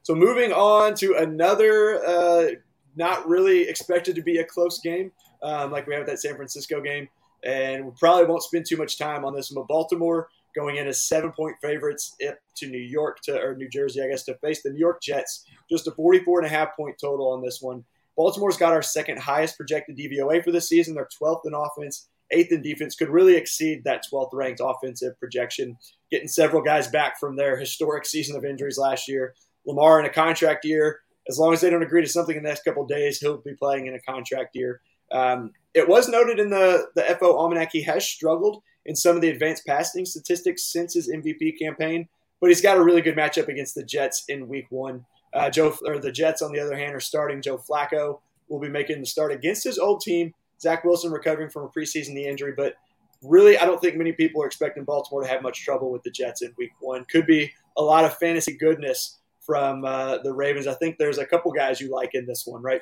So 0.04 0.16
moving 0.16 0.54
on 0.54 0.96
to 0.96 1.16
another 1.16 2.04
uh, 2.06 2.48
not 2.96 3.28
really 3.28 3.68
expected 3.68 4.16
to 4.16 4.22
be 4.22 4.38
a 4.38 4.44
close 4.44 4.80
game, 4.80 5.12
um, 5.44 5.72
like 5.72 5.86
we 5.86 5.94
have 5.94 6.08
that 6.08 6.20
San 6.20 6.36
Francisco 6.36 6.82
game. 6.82 7.08
And 7.44 7.86
we 7.86 7.92
probably 8.00 8.26
won't 8.26 8.42
spend 8.42 8.66
too 8.66 8.78
much 8.78 8.98
time 8.98 9.24
on 9.24 9.36
this. 9.36 9.50
But 9.50 9.68
Baltimore 9.68 10.28
going 10.56 10.78
in 10.78 10.88
as 10.88 11.04
seven 11.04 11.32
point 11.32 11.56
favorites 11.62 12.16
to 12.56 12.68
New 12.68 12.80
York 12.80 13.20
to 13.22 13.40
or 13.40 13.56
New 13.56 13.70
Jersey, 13.70 14.02
I 14.02 14.08
guess, 14.08 14.24
to 14.24 14.36
face 14.40 14.64
the 14.64 14.72
New 14.72 14.80
York 14.80 15.02
Jets. 15.02 15.46
Just 15.70 15.88
a 15.88 15.92
44 15.92 16.40
and 16.40 16.48
a 16.48 16.50
half 16.50 16.76
point 16.76 16.96
total 17.00 17.32
on 17.32 17.44
this 17.44 17.62
one. 17.62 17.86
Baltimore's 18.18 18.58
got 18.58 18.74
our 18.74 18.82
second 18.82 19.20
highest 19.20 19.56
projected 19.56 19.98
DVOA 19.98 20.44
for 20.44 20.52
this 20.52 20.68
season. 20.68 20.96
They're 20.96 21.08
12th 21.22 21.42
in 21.46 21.54
offense, 21.54 22.10
eighth 22.32 22.52
in 22.52 22.64
defense. 22.64 22.96
Could 22.96 23.10
really 23.10 23.36
exceed 23.36 23.84
that 23.84 24.04
12th 24.12 24.34
ranked 24.34 24.62
offensive 24.64 25.18
projection. 25.20 25.78
Getting 26.12 26.28
several 26.28 26.64
guys 26.64 26.88
back 26.88 27.20
from 27.20 27.36
their 27.36 27.58
historic 27.58 28.06
season 28.06 28.36
of 28.36 28.44
injuries 28.44 28.78
last 28.78 29.08
year. 29.08 29.36
Lamar 29.66 30.00
in 30.00 30.06
a 30.08 30.10
contract 30.10 30.66
year. 30.66 31.00
As 31.30 31.38
long 31.38 31.54
as 31.54 31.62
they 31.62 31.70
don't 31.70 31.84
agree 31.84 32.02
to 32.02 32.10
something 32.10 32.36
in 32.36 32.44
the 32.44 32.50
next 32.50 32.64
couple 32.64 32.86
days, 32.86 33.20
he'll 33.20 33.38
be 33.38 33.54
playing 33.54 33.86
in 33.86 33.94
a 33.94 34.00
contract 34.00 34.56
year. 34.56 34.82
Um, 35.12 35.52
it 35.74 35.88
was 35.88 36.10
noted 36.10 36.40
in 36.40 36.50
the, 36.50 36.88
the 36.96 37.04
FO 37.20 37.38
Almanac 37.38 37.72
he 37.72 37.84
has 37.84 38.08
struggled 38.08 38.64
in 38.86 38.96
some 38.96 39.16
of 39.16 39.22
the 39.22 39.30
advanced 39.30 39.66
passing 39.66 40.06
statistics 40.06 40.72
since 40.72 40.94
his 40.94 41.10
MVP 41.10 41.60
campaign, 41.60 42.08
but 42.42 42.48
he's 42.48 42.62
got 42.62 42.78
a 42.78 42.84
really 42.84 43.02
good 43.02 43.16
matchup 43.16 43.50
against 43.50 43.76
the 43.76 43.84
Jets 43.84 44.24
in 44.30 44.48
week 44.48 44.66
one. 44.70 45.06
Uh, 45.34 45.50
Joe 45.50 45.76
or 45.86 46.00
the 46.00 46.12
Jets, 46.12 46.42
on 46.42 46.52
the 46.52 46.60
other 46.60 46.78
hand, 46.78 46.96
are 46.96 47.00
starting 47.00 47.42
Joe 47.42 47.58
Flacco. 47.58 48.20
Will 48.50 48.60
be 48.60 48.70
making 48.70 49.02
the 49.02 49.06
start 49.06 49.32
against 49.32 49.66
his 49.66 49.78
old 49.78 50.02
team. 50.02 50.34
Zach 50.62 50.84
Wilson 50.84 51.12
recovering 51.12 51.50
from 51.50 51.64
a 51.64 51.68
preseason 51.68 52.14
knee 52.14 52.28
injury, 52.28 52.54
but 52.56 52.76
really, 53.22 53.58
I 53.58 53.66
don't 53.66 53.80
think 53.80 53.96
many 53.96 54.12
people 54.12 54.42
are 54.42 54.46
expecting 54.46 54.84
Baltimore 54.86 55.22
to 55.22 55.28
have 55.28 55.42
much 55.42 55.64
trouble 55.64 55.92
with 55.92 56.04
the 56.04 56.12
Jets 56.12 56.42
in 56.42 56.54
Week 56.58 56.72
One. 56.80 57.06
Could 57.06 57.26
be 57.26 57.52
a 57.76 57.82
lot 57.82 58.06
of 58.06 58.18
fantasy 58.18 58.58
goodness 58.58 59.20
from 59.42 59.86
uh, 59.86 60.20
the 60.20 60.34
Ravens. 60.34 60.68
I 60.68 60.74
think 60.74 60.98
there's 60.98 61.18
a 61.18 61.26
couple 61.26 61.52
guys 61.52 61.80
you 61.80 61.90
like 61.90 62.12
in 62.14 62.26
this 62.26 62.46
one, 62.46 62.62
right? 62.62 62.82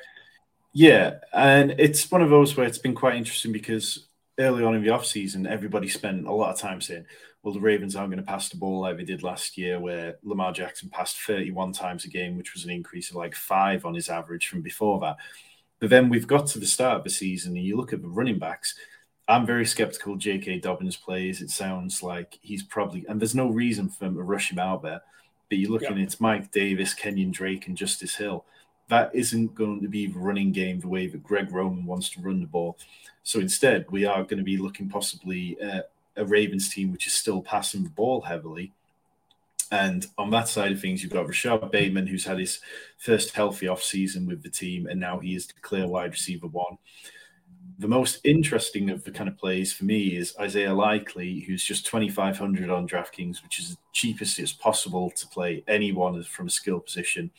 Yeah, 0.72 1.14
and 1.32 1.74
it's 1.78 2.10
one 2.10 2.22
of 2.22 2.30
those 2.30 2.56
where 2.56 2.66
it's 2.66 2.78
been 2.78 2.94
quite 2.94 3.16
interesting 3.16 3.52
because 3.52 4.08
early 4.38 4.62
on 4.62 4.74
in 4.74 4.82
the 4.82 4.90
offseason, 4.90 5.48
everybody 5.48 5.88
spent 5.88 6.26
a 6.26 6.32
lot 6.32 6.52
of 6.52 6.58
time 6.58 6.80
saying, 6.80 7.06
well, 7.46 7.54
the 7.54 7.60
Ravens 7.60 7.94
aren't 7.94 8.10
going 8.10 8.20
to 8.20 8.28
pass 8.28 8.48
the 8.48 8.56
ball 8.56 8.80
like 8.80 8.96
they 8.96 9.04
did 9.04 9.22
last 9.22 9.56
year, 9.56 9.78
where 9.78 10.16
Lamar 10.24 10.50
Jackson 10.50 10.88
passed 10.88 11.20
31 11.20 11.70
times 11.70 12.04
a 12.04 12.08
game, 12.08 12.36
which 12.36 12.54
was 12.54 12.64
an 12.64 12.72
increase 12.72 13.08
of 13.08 13.14
like 13.14 13.36
five 13.36 13.86
on 13.86 13.94
his 13.94 14.08
average 14.08 14.48
from 14.48 14.62
before 14.62 14.98
that. 14.98 15.16
But 15.78 15.90
then 15.90 16.08
we've 16.08 16.26
got 16.26 16.48
to 16.48 16.58
the 16.58 16.66
start 16.66 16.96
of 16.96 17.04
the 17.04 17.10
season, 17.10 17.56
and 17.56 17.64
you 17.64 17.76
look 17.76 17.92
at 17.92 18.02
the 18.02 18.08
running 18.08 18.40
backs. 18.40 18.74
I'm 19.28 19.46
very 19.46 19.64
skeptical 19.64 20.16
J.K. 20.16 20.58
Dobbins 20.58 20.96
plays. 20.96 21.40
It 21.40 21.50
sounds 21.50 22.02
like 22.02 22.36
he's 22.42 22.64
probably, 22.64 23.04
and 23.08 23.20
there's 23.20 23.36
no 23.36 23.48
reason 23.48 23.90
for 23.90 24.06
them 24.06 24.16
to 24.16 24.24
rush 24.24 24.50
him 24.50 24.58
out 24.58 24.82
there. 24.82 25.02
But 25.48 25.58
you're 25.58 25.70
looking, 25.70 25.98
it's 25.98 26.20
Mike 26.20 26.50
Davis, 26.50 26.94
Kenyon 26.94 27.30
Drake, 27.30 27.68
and 27.68 27.76
Justice 27.76 28.16
Hill. 28.16 28.44
That 28.88 29.12
isn't 29.14 29.54
going 29.54 29.82
to 29.82 29.88
be 29.88 30.08
the 30.08 30.18
running 30.18 30.50
game 30.50 30.80
the 30.80 30.88
way 30.88 31.06
that 31.06 31.22
Greg 31.22 31.52
Roman 31.52 31.86
wants 31.86 32.10
to 32.10 32.20
run 32.20 32.40
the 32.40 32.48
ball. 32.48 32.76
So 33.22 33.38
instead, 33.38 33.86
we 33.88 34.04
are 34.04 34.24
going 34.24 34.38
to 34.38 34.42
be 34.42 34.56
looking 34.56 34.88
possibly 34.88 35.56
at 35.60 35.92
a 36.16 36.24
Ravens 36.24 36.72
team 36.72 36.92
which 36.92 37.06
is 37.06 37.14
still 37.14 37.42
passing 37.42 37.84
the 37.84 37.90
ball 37.90 38.22
heavily. 38.22 38.72
And 39.72 40.06
on 40.16 40.30
that 40.30 40.48
side 40.48 40.72
of 40.72 40.80
things, 40.80 41.02
you've 41.02 41.12
got 41.12 41.26
Rashod 41.26 41.70
Bateman, 41.72 42.06
who's 42.06 42.24
had 42.24 42.38
his 42.38 42.60
first 42.98 43.34
healthy 43.34 43.66
off 43.66 43.82
season 43.82 44.26
with 44.26 44.42
the 44.42 44.50
team, 44.50 44.86
and 44.86 45.00
now 45.00 45.18
he 45.18 45.34
is 45.34 45.46
the 45.46 45.54
clear 45.60 45.88
wide 45.88 46.12
receiver 46.12 46.46
one. 46.46 46.78
The 47.78 47.88
most 47.88 48.20
interesting 48.24 48.90
of 48.90 49.04
the 49.04 49.10
kind 49.10 49.28
of 49.28 49.36
plays 49.36 49.72
for 49.72 49.84
me 49.84 50.16
is 50.16 50.36
Isaiah 50.40 50.72
Likely, 50.72 51.40
who's 51.40 51.64
just 51.64 51.84
2,500 51.86 52.70
on 52.70 52.88
DraftKings, 52.88 53.42
which 53.42 53.58
is 53.58 53.70
the 53.70 53.76
cheapest 53.92 54.38
it's 54.38 54.52
possible 54.52 55.10
to 55.10 55.26
play 55.26 55.64
anyone 55.66 56.22
from 56.22 56.46
a 56.46 56.50
skill 56.50 56.80
position. 56.80 57.30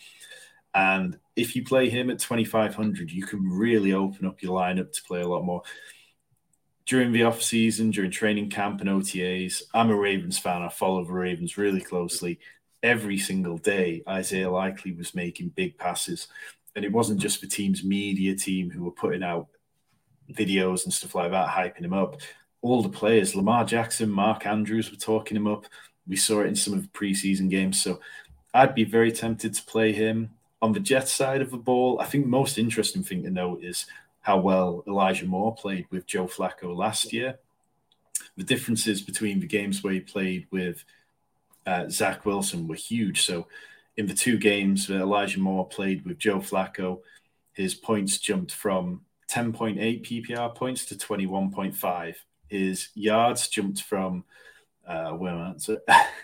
And 0.75 1.17
if 1.35 1.55
you 1.55 1.63
play 1.63 1.89
him 1.89 2.11
at 2.11 2.19
2,500, 2.19 3.09
you 3.09 3.25
can 3.25 3.49
really 3.49 3.93
open 3.93 4.27
up 4.27 4.43
your 4.43 4.59
lineup 4.59 4.91
to 4.91 5.03
play 5.03 5.21
a 5.21 5.27
lot 5.27 5.43
more 5.43 5.63
during 6.87 7.11
the 7.11 7.23
off 7.23 7.43
season, 7.43 7.91
during 7.91 8.09
training 8.09 8.49
camp 8.49 8.79
and 8.79 8.89
OTAs, 8.89 9.61
I'm 9.73 9.89
a 9.89 9.95
Ravens 9.95 10.39
fan. 10.39 10.61
I 10.61 10.69
follow 10.69 11.03
the 11.03 11.11
Ravens 11.11 11.57
really 11.57 11.81
closely. 11.81 12.39
Every 12.81 13.17
single 13.17 13.57
day, 13.57 14.03
Isaiah 14.07 14.49
Likely 14.49 14.93
was 14.93 15.13
making 15.13 15.49
big 15.49 15.77
passes. 15.77 16.29
And 16.75 16.85
it 16.85 16.91
wasn't 16.91 17.19
just 17.19 17.41
the 17.41 17.47
team's 17.47 17.83
media 17.83 18.35
team 18.35 18.69
who 18.71 18.85
were 18.85 18.91
putting 18.91 19.21
out 19.21 19.47
videos 20.31 20.85
and 20.85 20.93
stuff 20.93 21.13
like 21.13 21.31
that, 21.31 21.49
hyping 21.49 21.83
him 21.83 21.93
up. 21.93 22.21
All 22.61 22.81
the 22.81 22.89
players, 22.89 23.35
Lamar 23.35 23.65
Jackson, 23.65 24.09
Mark 24.09 24.45
Andrews 24.45 24.89
were 24.89 24.97
talking 24.97 25.35
him 25.35 25.47
up. 25.47 25.65
We 26.07 26.15
saw 26.15 26.41
it 26.41 26.47
in 26.47 26.55
some 26.55 26.73
of 26.73 26.81
the 26.81 26.87
preseason 26.87 27.49
games. 27.49 27.81
So 27.83 27.99
I'd 28.53 28.75
be 28.75 28.85
very 28.85 29.11
tempted 29.11 29.53
to 29.53 29.63
play 29.65 29.91
him. 29.91 30.29
On 30.61 30.71
the 30.71 30.79
Jets 30.79 31.11
side 31.11 31.41
of 31.41 31.51
the 31.51 31.57
ball, 31.57 31.99
I 31.99 32.05
think 32.05 32.23
the 32.23 32.29
most 32.29 32.57
interesting 32.57 33.03
thing 33.03 33.23
to 33.23 33.29
note 33.29 33.61
is 33.61 33.85
how 34.27 34.37
well 34.37 34.83
Elijah 34.89 35.25
Moore 35.25 35.55
played 35.55 35.85
with 35.89 36.05
Joe 36.05 36.27
Flacco 36.27 36.75
last 36.75 37.13
year. 37.13 37.39
The 38.35 38.43
differences 38.43 39.01
between 39.01 39.39
the 39.39 39.47
games 39.47 39.81
where 39.81 39.93
he 39.93 40.01
played 40.01 40.47
with 40.51 40.83
uh, 41.65 41.87
Zach 41.87 42.25
Wilson 42.25 42.67
were 42.67 42.75
huge. 42.75 43.21
So, 43.25 43.47
in 43.95 44.05
the 44.05 44.13
two 44.13 44.37
games 44.37 44.85
that 44.87 44.99
Elijah 44.99 45.39
Moore 45.39 45.65
played 45.65 46.03
with 46.05 46.19
Joe 46.19 46.39
Flacco, 46.39 46.99
his 47.53 47.73
points 47.73 48.17
jumped 48.17 48.51
from 48.51 48.99
10.8 49.31 50.05
PPR 50.05 50.53
points 50.53 50.83
to 50.87 50.95
21.5. 50.95 52.15
His 52.49 52.89
yards 52.95 53.47
jumped 53.47 53.81
from 53.83 54.25
uh, 54.85 55.11
where 55.11 55.53
so 55.55 55.79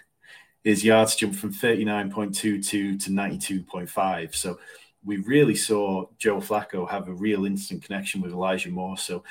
his 0.65 0.83
yards 0.83 1.15
jumped 1.15 1.37
from 1.37 1.53
39.22 1.53 3.01
to 3.01 3.09
92.5. 3.09 4.35
So 4.35 4.59
we 5.05 5.17
really 5.17 5.55
saw 5.55 6.05
Joe 6.17 6.37
Flacco 6.37 6.89
have 6.89 7.07
a 7.07 7.13
real 7.13 7.45
instant 7.45 7.83
connection 7.83 8.21
with 8.21 8.31
Elijah 8.31 8.69
Moore. 8.69 8.97
So 8.97 9.23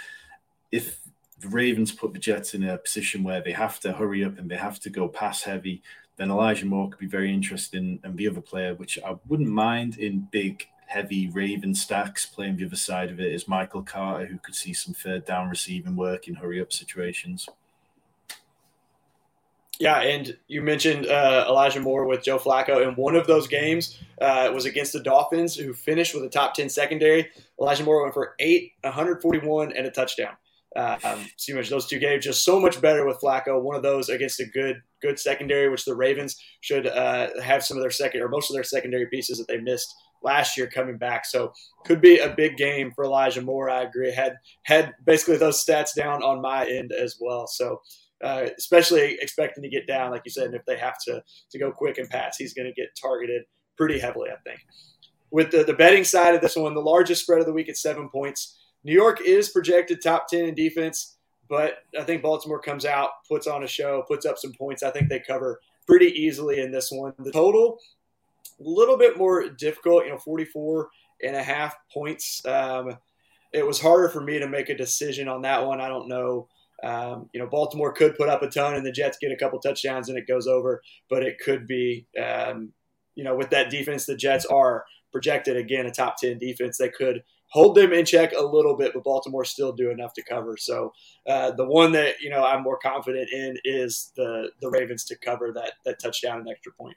if 0.71 1.01
the 1.41 1.49
Ravens 1.49 1.93
put 1.93 2.13
the 2.13 2.19
Jets 2.19 2.55
in 2.55 2.63
a 2.65 2.79
position 2.79 3.23
where 3.23 3.43
they 3.43 3.53
have 3.53 3.81
to 3.81 3.93
hurry 3.93 4.25
up 4.25 4.39
and 4.39 4.51
they 4.51 4.57
have 4.57 4.79
to 4.81 4.91
go 4.91 5.09
pass 5.09 5.43
heavy, 5.43 5.83
then 6.17 6.31
Elijah 6.31 6.67
Moore 6.67 6.91
could 6.91 7.01
be 7.01 7.07
very 7.07 7.33
interesting. 7.33 7.99
And 8.05 8.17
the 8.17 8.29
other 8.29 8.41
player, 8.41 8.75
which 8.75 8.99
I 9.05 9.17
wouldn't 9.29 9.49
mind 9.49 9.99
in 9.99 10.29
big, 10.31 10.67
heavy 10.87 11.31
Raven 11.31 11.75
stacks, 11.75 12.27
playing 12.27 12.57
the 12.57 12.67
other 12.67 12.77
side 12.77 13.11
of 13.11 13.19
it, 13.19 13.33
is 13.33 13.49
Michael 13.49 13.83
Carter, 13.83 14.27
who 14.27 14.39
could 14.39 14.55
see 14.55 14.75
some 14.75 14.95
third 14.95 15.25
down 15.25 15.49
receiving 15.49 15.97
work 15.97 16.29
in 16.29 16.35
hurry 16.35 16.61
up 16.61 16.73
situations. 16.73 17.49
Yeah, 19.83 20.01
and 20.01 20.39
you 20.47 20.63
mentioned 20.63 21.09
uh, 21.09 21.45
Elijah 21.49 21.81
Moore 21.81 22.07
with 22.07 22.23
Joe 22.23 22.39
Flacco, 22.39 22.87
and 22.87 22.97
one 22.97 23.17
of 23.17 23.27
those 23.27 23.49
games 23.49 23.99
uh, 24.21 24.49
was 24.55 24.65
against 24.65 24.93
the 24.93 25.01
Dolphins, 25.01 25.57
who 25.57 25.75
finished 25.75 26.15
with 26.15 26.23
a 26.23 26.29
top 26.29 26.55
ten 26.55 26.69
secondary. 26.69 27.31
Elijah 27.61 27.83
Moore 27.83 28.03
went 28.03 28.15
for 28.15 28.37
eight, 28.39 28.75
141, 28.83 29.73
and 29.73 29.85
a 29.85 29.91
touchdown. 29.91 30.35
Um, 30.77 31.27
so 31.37 31.57
much 31.57 31.69
those 31.69 31.89
two 31.89 31.99
games 31.99 32.25
just 32.25 32.45
so 32.45 32.61
much 32.61 32.81
better 32.81 33.05
with 33.05 33.19
Flacco. 33.21 33.61
One 33.61 33.75
of 33.75 33.83
those 33.83 34.09
against 34.09 34.39
a 34.39 34.47
good 34.47 34.77
good 35.03 35.19
secondary, 35.19 35.69
which 35.69 35.85
the 35.85 35.97
Ravens 35.97 36.41
should 36.61 36.87
uh, 36.87 37.31
have 37.43 37.65
some 37.65 37.77
of 37.77 37.83
their 37.83 37.91
second 37.91 38.21
or 38.21 38.29
most 38.29 38.51
of 38.51 38.55
their 38.55 38.63
secondary 38.63 39.07
pieces 39.07 39.39
that 39.39 39.49
they 39.49 39.59
missed 39.59 39.93
last 40.23 40.57
year 40.57 40.69
coming 40.69 40.97
back. 40.97 41.27
So 41.27 41.53
could 41.85 42.01
be 42.01 42.19
a 42.19 42.31
big 42.31 42.57
game 42.57 42.93
for 42.95 43.03
Elijah 43.03 43.43
Moore. 43.43 43.69
I 43.69 43.83
agree. 43.83 44.13
Had 44.13 44.37
had 44.63 44.95
basically 45.05 45.39
those 45.39 45.65
stats 45.65 45.93
down 45.97 46.23
on 46.23 46.41
my 46.41 46.69
end 46.69 46.93
as 46.93 47.17
well. 47.21 47.49
So 47.49 47.81
uh, 48.23 48.47
especially 48.59 49.19
expecting 49.21 49.63
to 49.63 49.69
get 49.69 49.87
down, 49.87 50.11
like 50.11 50.23
you 50.25 50.31
said, 50.31 50.47
and 50.47 50.55
if 50.55 50.65
they 50.65 50.77
have 50.77 50.99
to 51.07 51.23
to 51.51 51.59
go 51.59 51.73
quick 51.73 51.99
and 51.99 52.09
pass, 52.09 52.37
he's 52.37 52.55
going 52.55 52.67
to 52.67 52.81
get 52.81 52.97
targeted 53.01 53.43
pretty 53.77 53.99
heavily, 53.99 54.31
I 54.31 54.37
think. 54.49 54.61
With 55.31 55.51
the, 55.51 55.65
the 55.65 55.73
betting 55.73 56.05
side 56.05 56.35
of 56.35 56.41
this 56.41 56.57
one, 56.57 56.75
the 56.75 56.81
largest 56.81 57.23
spread 57.23 57.41
of 57.41 57.47
the 57.47 57.53
week 57.53 57.69
at 57.69 57.77
seven 57.77 58.09
points. 58.09 58.59
New 58.85 58.93
York 58.93 59.21
is 59.25 59.49
projected 59.49 60.03
top 60.03 60.29
10 60.29 60.45
in 60.45 60.55
defense, 60.55 61.17
but 61.49 61.79
I 61.99 62.03
think 62.03 62.23
Baltimore 62.23 62.61
comes 62.61 62.85
out, 62.85 63.11
puts 63.29 63.47
on 63.47 63.63
a 63.63 63.69
show, 63.69 64.03
puts 64.07 64.27
up 64.27 64.39
some 64.39 64.53
points. 64.53 64.83
I 64.83 64.91
think 64.91 65.09
they 65.09 65.21
cover 65.21 65.61
pretty 65.87 66.07
easily 66.07 66.61
in 66.61 66.71
this 66.71 66.91
one. 66.91 67.13
The 67.19 67.33
total, 67.33 67.79
a 68.61 68.63
little 68.63 68.99
bit 68.99 69.17
more 69.17 69.49
difficult, 69.49 70.05
you 70.05 70.11
know, 70.11 70.19
44 70.19 70.89
and 71.23 71.37
a 71.37 71.43
half 71.43 71.77
points. 71.93 72.45
Um, 72.47 72.99
it 73.53 73.67
was 73.67 73.81
harder 73.81 74.09
for 74.09 74.21
me 74.21 74.39
to 74.39 74.49
make 74.49 74.69
a 74.69 74.77
decision 74.77 75.29
on 75.29 75.43
that 75.43 75.67
one. 75.67 75.81
I 75.81 75.89
don't 75.89 76.09
know. 76.09 76.49
Um, 76.83 77.29
you 77.33 77.41
know, 77.41 77.47
Baltimore 77.47 77.93
could 77.93 78.17
put 78.17 78.29
up 78.29 78.43
a 78.43 78.49
ton 78.49 78.75
and 78.75 78.85
the 78.85 78.93
Jets 78.93 79.19
get 79.21 79.33
a 79.33 79.37
couple 79.37 79.59
touchdowns 79.61 80.09
and 80.09 80.19
it 80.19 80.27
goes 80.27 80.47
over, 80.47 80.83
but 81.09 81.23
it 81.23 81.39
could 81.39 81.67
be, 81.67 82.07
um, 82.23 82.73
you 83.15 83.25
know, 83.25 83.37
with 83.37 83.51
that 83.51 83.71
defense, 83.71 84.07
the 84.07 84.17
Jets 84.17 84.47
are 84.47 84.85
projected 85.13 85.57
again 85.57 85.87
a 85.87 85.91
top 85.91 86.17
10 86.19 86.39
defense. 86.39 86.79
They 86.79 86.89
could 86.89 87.23
hold 87.53 87.77
them 87.77 87.93
in 87.93 88.05
check 88.05 88.33
a 88.33 88.43
little 88.43 88.77
bit, 88.77 88.93
but 88.95 89.05
Baltimore 89.05 89.45
still 89.45 89.73
do 89.73 89.91
enough 89.91 90.15
to 90.15 90.23
cover. 90.23 90.57
So 90.57 90.93
uh, 91.27 91.53
the 91.53 91.67
one 91.67 91.93
that 91.93 92.21
you 92.21 92.31
know 92.31 92.45
I'm 92.45 92.63
more 92.63 92.79
confident 92.79 93.31
in 93.31 93.59
is 93.65 94.11
the 94.17 94.51
the 94.61 94.71
Ravens 94.71 95.05
to 95.05 95.17
cover 95.17 95.53
that 95.53 95.75
that 95.85 96.01
touchdown 96.01 96.41
and 96.41 96.49
extra 96.49 96.73
point. 96.73 96.97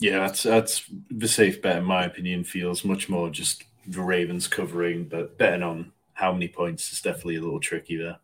Yeah, 0.00 0.20
that's 0.20 0.42
that's 0.42 0.90
the 1.10 1.28
safe 1.28 1.60
bet 1.60 1.76
in 1.76 1.84
my 1.84 2.04
opinion. 2.04 2.44
Feels 2.44 2.84
much 2.84 3.08
more 3.08 3.28
just 3.30 3.64
the 3.86 4.00
Ravens 4.00 4.48
covering, 4.48 5.04
but 5.04 5.38
betting 5.38 5.62
on 5.62 5.92
how 6.14 6.32
many 6.32 6.48
points 6.48 6.92
is 6.92 7.00
definitely 7.00 7.36
a 7.36 7.40
little 7.40 7.60
tricky 7.60 7.96
there. 7.96 8.18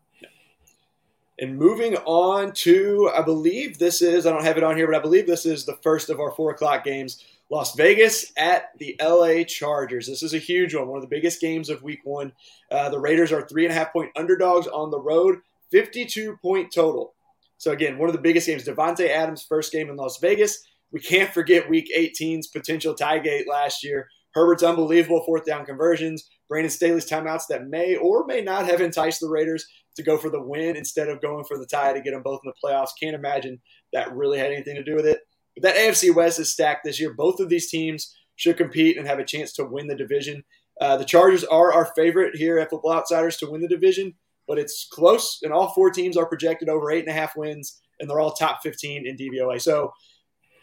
And 1.39 1.57
moving 1.57 1.97
on 1.97 2.53
to, 2.53 3.11
I 3.13 3.21
believe 3.21 3.77
this 3.77 4.01
is, 4.01 4.25
I 4.25 4.31
don't 4.31 4.43
have 4.43 4.57
it 4.57 4.63
on 4.63 4.77
here, 4.77 4.87
but 4.87 4.95
I 4.95 5.01
believe 5.01 5.27
this 5.27 5.45
is 5.45 5.65
the 5.65 5.77
first 5.83 6.09
of 6.09 6.19
our 6.19 6.31
four 6.31 6.51
o'clock 6.51 6.83
games. 6.85 7.23
Las 7.51 7.75
Vegas 7.75 8.31
at 8.37 8.71
the 8.79 8.95
LA 9.01 9.43
Chargers. 9.43 10.07
This 10.07 10.23
is 10.23 10.33
a 10.33 10.39
huge 10.39 10.73
one, 10.73 10.87
one 10.87 10.97
of 10.97 11.03
the 11.03 11.15
biggest 11.15 11.41
games 11.41 11.69
of 11.69 11.83
week 11.83 11.99
one. 12.03 12.31
Uh, 12.71 12.89
the 12.89 12.99
Raiders 12.99 13.31
are 13.31 13.41
three 13.41 13.65
and 13.65 13.71
a 13.71 13.75
half 13.75 13.93
point 13.93 14.11
underdogs 14.15 14.67
on 14.67 14.89
the 14.89 14.99
road, 14.99 15.39
52 15.71 16.37
point 16.41 16.73
total. 16.73 17.13
So, 17.57 17.71
again, 17.71 17.97
one 17.97 18.09
of 18.09 18.15
the 18.15 18.21
biggest 18.21 18.47
games. 18.47 18.65
Davante 18.65 19.09
Adams' 19.09 19.43
first 19.43 19.71
game 19.71 19.89
in 19.89 19.95
Las 19.95 20.17
Vegas. 20.19 20.65
We 20.91 20.99
can't 20.99 21.33
forget 21.33 21.69
week 21.69 21.91
18's 21.95 22.47
potential 22.47 22.93
tie 22.93 23.19
gate 23.19 23.47
last 23.47 23.83
year. 23.83 24.07
Herbert's 24.33 24.63
unbelievable 24.63 25.23
fourth 25.25 25.45
down 25.45 25.65
conversions. 25.65 26.29
Brandon 26.47 26.69
Staley's 26.69 27.09
timeouts 27.09 27.47
that 27.49 27.67
may 27.67 27.95
or 27.95 28.25
may 28.25 28.41
not 28.41 28.65
have 28.65 28.81
enticed 28.81 29.19
the 29.19 29.29
Raiders 29.29 29.65
to 29.95 30.03
go 30.03 30.17
for 30.17 30.29
the 30.29 30.41
win 30.41 30.75
instead 30.75 31.09
of 31.09 31.21
going 31.21 31.43
for 31.45 31.57
the 31.57 31.65
tie 31.65 31.93
to 31.93 32.01
get 32.01 32.11
them 32.11 32.21
both 32.23 32.41
in 32.43 32.51
the 32.51 32.67
playoffs. 32.67 32.89
Can't 33.01 33.15
imagine 33.15 33.59
that 33.93 34.13
really 34.15 34.37
had 34.37 34.51
anything 34.51 34.75
to 34.75 34.83
do 34.83 34.95
with 34.95 35.05
it. 35.05 35.19
But 35.55 35.63
that 35.63 35.75
AFC 35.75 36.13
West 36.13 36.39
is 36.39 36.51
stacked 36.51 36.83
this 36.83 36.99
year. 36.99 37.13
Both 37.13 37.39
of 37.39 37.49
these 37.49 37.69
teams 37.69 38.13
should 38.35 38.57
compete 38.57 38.97
and 38.97 39.07
have 39.07 39.19
a 39.19 39.25
chance 39.25 39.53
to 39.53 39.65
win 39.65 39.87
the 39.87 39.95
division. 39.95 40.43
Uh, 40.79 40.97
the 40.97 41.05
Chargers 41.05 41.43
are 41.45 41.73
our 41.73 41.91
favorite 41.95 42.35
here 42.35 42.59
at 42.59 42.69
Football 42.69 42.93
Outsiders 42.93 43.37
to 43.37 43.49
win 43.49 43.61
the 43.61 43.67
division, 43.67 44.13
but 44.47 44.59
it's 44.59 44.87
close, 44.91 45.39
and 45.41 45.53
all 45.53 45.73
four 45.73 45.89
teams 45.89 46.17
are 46.17 46.25
projected 46.25 46.67
over 46.67 46.91
eight 46.91 47.07
and 47.07 47.09
a 47.09 47.19
half 47.19 47.37
wins, 47.37 47.81
and 47.99 48.09
they're 48.09 48.19
all 48.19 48.33
top 48.33 48.59
15 48.61 49.07
in 49.07 49.15
DVOA. 49.15 49.61
So, 49.61 49.93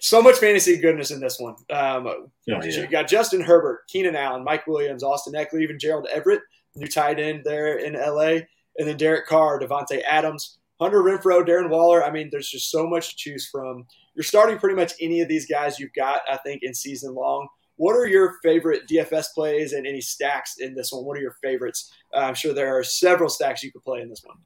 so 0.03 0.21
much 0.21 0.39
fantasy 0.39 0.79
goodness 0.79 1.13
in 1.13 1.21
this 1.21 1.39
one. 1.39 1.55
Um, 1.71 2.09
oh, 2.09 2.31
yeah. 2.45 2.63
You 2.65 2.89
got 2.89 3.07
Justin 3.07 3.41
Herbert, 3.41 3.87
Keenan 3.89 4.17
Allen, 4.17 4.43
Mike 4.43 4.67
Williams, 4.67 5.05
Austin 5.05 5.35
Ekeler, 5.35 5.63
even 5.63 5.79
Gerald 5.79 6.09
Everett, 6.13 6.43
new 6.75 6.89
tight 6.89 7.21
end 7.21 7.43
there 7.45 7.77
in 7.79 7.95
LA, 7.95 8.41
and 8.77 8.89
then 8.89 8.97
Derek 8.97 9.29
Carr, 9.29 9.61
Davante 9.61 10.03
Adams, 10.03 10.59
Hunter 10.81 11.05
Renfrow, 11.05 11.47
Darren 11.47 11.71
Waller. 11.71 12.05
I 12.05 12.11
mean, 12.11 12.31
there's 12.33 12.51
just 12.51 12.73
so 12.73 12.85
much 12.85 13.11
to 13.11 13.17
choose 13.17 13.49
from 13.49 13.87
you're 14.15 14.25
starting 14.25 14.59
pretty 14.59 14.75
much 14.75 14.93
any 15.01 15.21
of 15.21 15.29
these 15.29 15.47
guys 15.47 15.79
you've 15.79 15.95
got, 15.95 16.21
I 16.29 16.37
think, 16.39 16.65
in 16.65 16.75
season 16.75 17.15
long. 17.15 17.47
What 17.77 17.95
are 17.95 18.07
your 18.07 18.39
favorite 18.43 18.89
DFS 18.89 19.27
plays 19.35 19.73
and 19.73 19.87
any 19.87 20.01
stacks 20.01 20.57
in 20.59 20.75
this 20.75 20.93
one? 20.93 21.05
What 21.05 21.17
are 21.17 21.21
your 21.21 21.37
favorites? 21.41 21.93
Uh, 22.13 22.19
I'm 22.19 22.35
sure 22.35 22.53
there 22.53 22.77
are 22.77 22.83
several 22.83 23.31
stacks 23.31 23.63
you 23.63 23.71
could 23.71 23.85
play 23.85 24.01
in 24.01 24.09
this 24.09 24.23
one. 24.25 24.39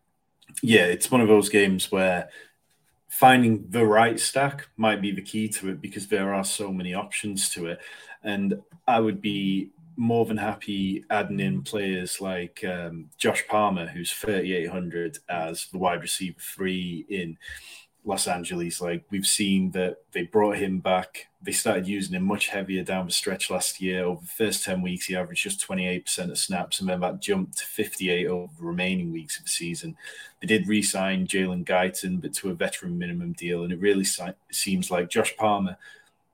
Yeah, 0.62 0.84
it's 0.84 1.10
one 1.10 1.22
of 1.22 1.28
those 1.28 1.48
games 1.48 1.90
where 1.90 2.28
finding 3.18 3.64
the 3.70 3.86
right 3.86 4.20
stack 4.20 4.68
might 4.76 5.00
be 5.00 5.10
the 5.10 5.22
key 5.22 5.48
to 5.48 5.70
it 5.70 5.80
because 5.80 6.06
there 6.08 6.34
are 6.34 6.44
so 6.44 6.70
many 6.70 6.92
options 6.92 7.48
to 7.48 7.64
it. 7.64 7.80
And 8.22 8.60
I 8.86 9.00
would 9.00 9.22
be 9.22 9.70
more 9.96 10.26
than 10.26 10.36
happy 10.36 11.02
adding 11.08 11.40
in 11.40 11.62
players 11.62 12.20
like 12.20 12.62
um, 12.62 13.08
Josh 13.16 13.42
Palmer, 13.48 13.86
who's 13.86 14.12
3,800 14.12 15.20
as 15.30 15.66
the 15.72 15.78
wide 15.78 16.02
receiver 16.02 16.36
three 16.38 17.06
in 17.08 17.38
Los 18.06 18.28
Angeles. 18.28 18.80
Like 18.80 19.04
we've 19.10 19.26
seen 19.26 19.72
that 19.72 19.98
they 20.12 20.22
brought 20.22 20.56
him 20.56 20.78
back. 20.78 21.26
They 21.42 21.52
started 21.52 21.88
using 21.88 22.14
him 22.14 22.22
much 22.22 22.48
heavier 22.48 22.84
down 22.84 23.06
the 23.06 23.12
stretch 23.12 23.50
last 23.50 23.80
year. 23.80 24.04
Over 24.04 24.20
the 24.20 24.28
first 24.28 24.64
10 24.64 24.80
weeks, 24.80 25.06
he 25.06 25.16
averaged 25.16 25.42
just 25.42 25.66
28% 25.66 26.30
of 26.30 26.38
snaps, 26.38 26.80
and 26.80 26.88
then 26.88 27.00
that 27.00 27.20
jumped 27.20 27.58
to 27.58 27.64
58 27.64 28.28
over 28.28 28.52
the 28.58 28.64
remaining 28.64 29.12
weeks 29.12 29.38
of 29.38 29.44
the 29.44 29.50
season. 29.50 29.96
They 30.40 30.46
did 30.46 30.68
re 30.68 30.82
sign 30.82 31.26
Jalen 31.26 31.64
Guyton, 31.64 32.22
but 32.22 32.32
to 32.34 32.50
a 32.50 32.54
veteran 32.54 32.96
minimum 32.96 33.32
deal. 33.32 33.64
And 33.64 33.72
it 33.72 33.80
really 33.80 34.04
si- 34.04 34.24
seems 34.50 34.90
like 34.90 35.10
Josh 35.10 35.36
Palmer 35.36 35.76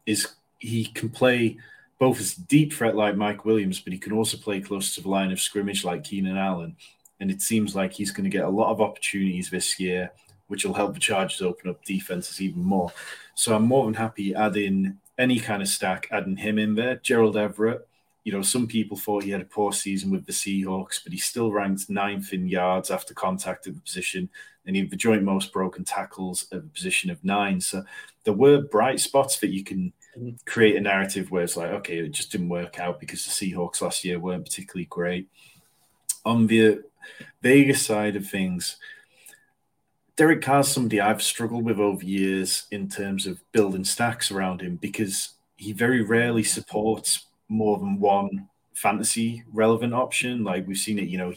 is, 0.04 0.28
he 0.58 0.84
can 0.84 1.08
play 1.08 1.56
both 1.98 2.20
as 2.20 2.34
deep 2.34 2.74
threat 2.74 2.96
like 2.96 3.16
Mike 3.16 3.46
Williams, 3.46 3.80
but 3.80 3.94
he 3.94 3.98
can 3.98 4.12
also 4.12 4.36
play 4.36 4.60
close 4.60 4.94
to 4.94 5.00
the 5.00 5.08
line 5.08 5.32
of 5.32 5.40
scrimmage 5.40 5.84
like 5.84 6.04
Keenan 6.04 6.36
Allen. 6.36 6.76
And 7.18 7.30
it 7.30 7.40
seems 7.40 7.74
like 7.74 7.92
he's 7.92 8.10
going 8.10 8.24
to 8.24 8.36
get 8.36 8.44
a 8.44 8.50
lot 8.50 8.72
of 8.72 8.80
opportunities 8.80 9.48
this 9.48 9.78
year 9.78 10.10
which 10.48 10.64
will 10.64 10.74
help 10.74 10.94
the 10.94 11.00
Chargers 11.00 11.42
open 11.42 11.70
up 11.70 11.84
defenses 11.84 12.40
even 12.40 12.62
more. 12.62 12.92
So 13.34 13.54
I'm 13.54 13.64
more 13.64 13.84
than 13.84 13.94
happy 13.94 14.34
adding 14.34 14.98
any 15.18 15.38
kind 15.38 15.62
of 15.62 15.68
stack, 15.68 16.08
adding 16.10 16.36
him 16.36 16.58
in 16.58 16.74
there. 16.74 16.96
Gerald 16.96 17.36
Everett, 17.36 17.86
you 18.24 18.32
know, 18.32 18.42
some 18.42 18.66
people 18.66 18.96
thought 18.96 19.24
he 19.24 19.30
had 19.30 19.40
a 19.40 19.46
poor 19.46 19.72
season 19.72 20.10
with 20.10 20.26
the 20.26 20.32
Seahawks, 20.32 21.02
but 21.02 21.12
he 21.12 21.18
still 21.18 21.50
ranked 21.50 21.90
ninth 21.90 22.32
in 22.32 22.48
yards 22.48 22.90
after 22.90 23.14
contact 23.14 23.66
at 23.66 23.74
the 23.74 23.80
position, 23.80 24.28
and 24.66 24.76
he 24.76 24.82
had 24.82 24.90
the 24.90 24.96
joint 24.96 25.22
most 25.22 25.52
broken 25.52 25.84
tackles 25.84 26.46
at 26.52 26.62
the 26.62 26.68
position 26.68 27.10
of 27.10 27.24
nine. 27.24 27.60
So 27.60 27.82
there 28.24 28.34
were 28.34 28.62
bright 28.62 29.00
spots 29.00 29.38
that 29.40 29.50
you 29.50 29.64
can 29.64 29.92
create 30.44 30.76
a 30.76 30.80
narrative 30.80 31.30
where 31.30 31.42
it's 31.42 31.56
like, 31.56 31.70
okay, 31.70 31.98
it 31.98 32.12
just 32.12 32.30
didn't 32.30 32.50
work 32.50 32.78
out 32.78 33.00
because 33.00 33.24
the 33.24 33.30
Seahawks 33.30 33.80
last 33.80 34.04
year 34.04 34.18
weren't 34.18 34.44
particularly 34.44 34.86
great. 34.86 35.28
On 36.24 36.46
the 36.46 36.82
Vegas 37.42 37.84
side 37.84 38.14
of 38.14 38.26
things, 38.26 38.76
Derek 40.16 40.42
Carr's 40.42 40.68
somebody 40.68 41.00
I've 41.00 41.22
struggled 41.22 41.64
with 41.64 41.78
over 41.78 42.04
years 42.04 42.66
in 42.70 42.88
terms 42.88 43.26
of 43.26 43.40
building 43.52 43.84
stacks 43.84 44.30
around 44.30 44.60
him 44.60 44.76
because 44.76 45.30
he 45.56 45.72
very 45.72 46.02
rarely 46.02 46.42
supports 46.42 47.26
more 47.48 47.78
than 47.78 47.98
one 47.98 48.48
fantasy 48.74 49.44
relevant 49.52 49.94
option. 49.94 50.44
Like 50.44 50.66
we've 50.66 50.76
seen 50.76 50.98
it, 50.98 51.08
you 51.08 51.18
know, 51.18 51.32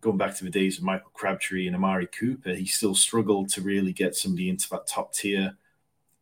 going 0.00 0.16
back 0.16 0.34
to 0.36 0.44
the 0.44 0.50
days 0.50 0.78
of 0.78 0.84
Michael 0.84 1.10
Crabtree 1.12 1.66
and 1.66 1.76
Amari 1.76 2.06
Cooper, 2.06 2.54
he 2.54 2.66
still 2.66 2.94
struggled 2.94 3.50
to 3.50 3.60
really 3.60 3.92
get 3.92 4.14
somebody 4.14 4.48
into 4.48 4.68
that 4.70 4.86
top 4.86 5.12
tier 5.12 5.56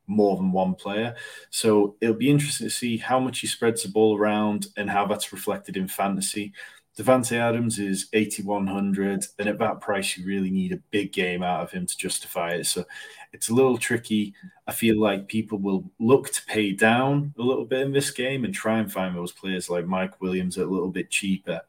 more 0.08 0.36
than 0.36 0.50
one 0.52 0.74
player. 0.74 1.14
So 1.50 1.96
it'll 2.00 2.14
be 2.14 2.30
interesting 2.30 2.66
to 2.66 2.74
see 2.74 2.96
how 2.96 3.20
much 3.20 3.40
he 3.40 3.46
spreads 3.46 3.82
the 3.82 3.88
ball 3.88 4.18
around 4.18 4.66
and 4.76 4.90
how 4.90 5.06
that's 5.06 5.32
reflected 5.32 5.76
in 5.76 5.88
fantasy. 5.88 6.52
Davante 6.98 7.38
Adams 7.38 7.78
is 7.78 8.08
8,100, 8.12 9.26
and 9.38 9.48
at 9.48 9.58
that 9.58 9.80
price, 9.80 10.16
you 10.16 10.26
really 10.26 10.50
need 10.50 10.72
a 10.72 10.82
big 10.90 11.12
game 11.12 11.42
out 11.42 11.62
of 11.62 11.70
him 11.70 11.86
to 11.86 11.96
justify 11.96 12.50
it. 12.50 12.66
So 12.66 12.84
it's 13.32 13.48
a 13.48 13.54
little 13.54 13.78
tricky. 13.78 14.34
I 14.66 14.72
feel 14.72 15.00
like 15.00 15.26
people 15.26 15.58
will 15.58 15.90
look 15.98 16.30
to 16.32 16.44
pay 16.44 16.72
down 16.72 17.32
a 17.38 17.42
little 17.42 17.64
bit 17.64 17.80
in 17.80 17.92
this 17.92 18.10
game 18.10 18.44
and 18.44 18.52
try 18.52 18.78
and 18.78 18.92
find 18.92 19.16
those 19.16 19.32
players 19.32 19.70
like 19.70 19.86
Mike 19.86 20.20
Williams 20.20 20.58
a 20.58 20.66
little 20.66 20.90
bit 20.90 21.10
cheaper. 21.10 21.62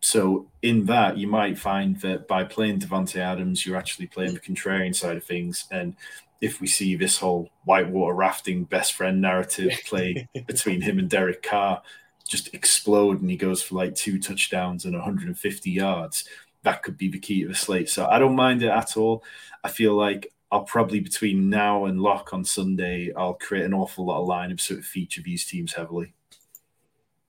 So 0.00 0.50
in 0.62 0.84
that, 0.86 1.16
you 1.16 1.28
might 1.28 1.58
find 1.58 2.00
that 2.00 2.26
by 2.26 2.42
playing 2.42 2.80
Davante 2.80 3.16
Adams, 3.16 3.64
you're 3.64 3.76
actually 3.76 4.08
playing 4.08 4.34
the 4.34 4.40
contrarian 4.40 4.94
side 4.94 5.16
of 5.16 5.24
things. 5.24 5.66
And 5.70 5.94
if 6.40 6.60
we 6.60 6.66
see 6.66 6.96
this 6.96 7.18
whole 7.18 7.50
whitewater 7.64 8.14
rafting 8.14 8.64
best 8.64 8.94
friend 8.94 9.20
narrative 9.20 9.72
play 9.86 10.28
between 10.46 10.80
him 10.80 10.98
and 10.98 11.08
Derek 11.08 11.42
Carr, 11.42 11.82
just 12.26 12.54
explode 12.54 13.20
and 13.20 13.30
he 13.30 13.36
goes 13.36 13.62
for 13.62 13.76
like 13.76 13.94
two 13.94 14.18
touchdowns 14.18 14.84
and 14.84 14.94
150 14.94 15.70
yards, 15.70 16.28
that 16.62 16.82
could 16.82 16.96
be 16.96 17.08
the 17.08 17.18
key 17.18 17.42
to 17.42 17.48
the 17.48 17.54
slate. 17.54 17.88
So 17.88 18.06
I 18.06 18.18
don't 18.18 18.36
mind 18.36 18.62
it 18.62 18.68
at 18.68 18.96
all. 18.96 19.22
I 19.62 19.68
feel 19.68 19.94
like 19.94 20.32
I'll 20.50 20.64
probably 20.64 21.00
between 21.00 21.50
now 21.50 21.86
and 21.86 22.00
lock 22.00 22.32
on 22.32 22.44
Sunday, 22.44 23.12
I'll 23.16 23.34
create 23.34 23.64
an 23.64 23.74
awful 23.74 24.06
lot 24.06 24.22
of 24.22 24.28
lineups 24.28 24.68
that 24.68 24.84
feature 24.84 25.22
these 25.22 25.46
teams 25.46 25.72
heavily. 25.72 26.12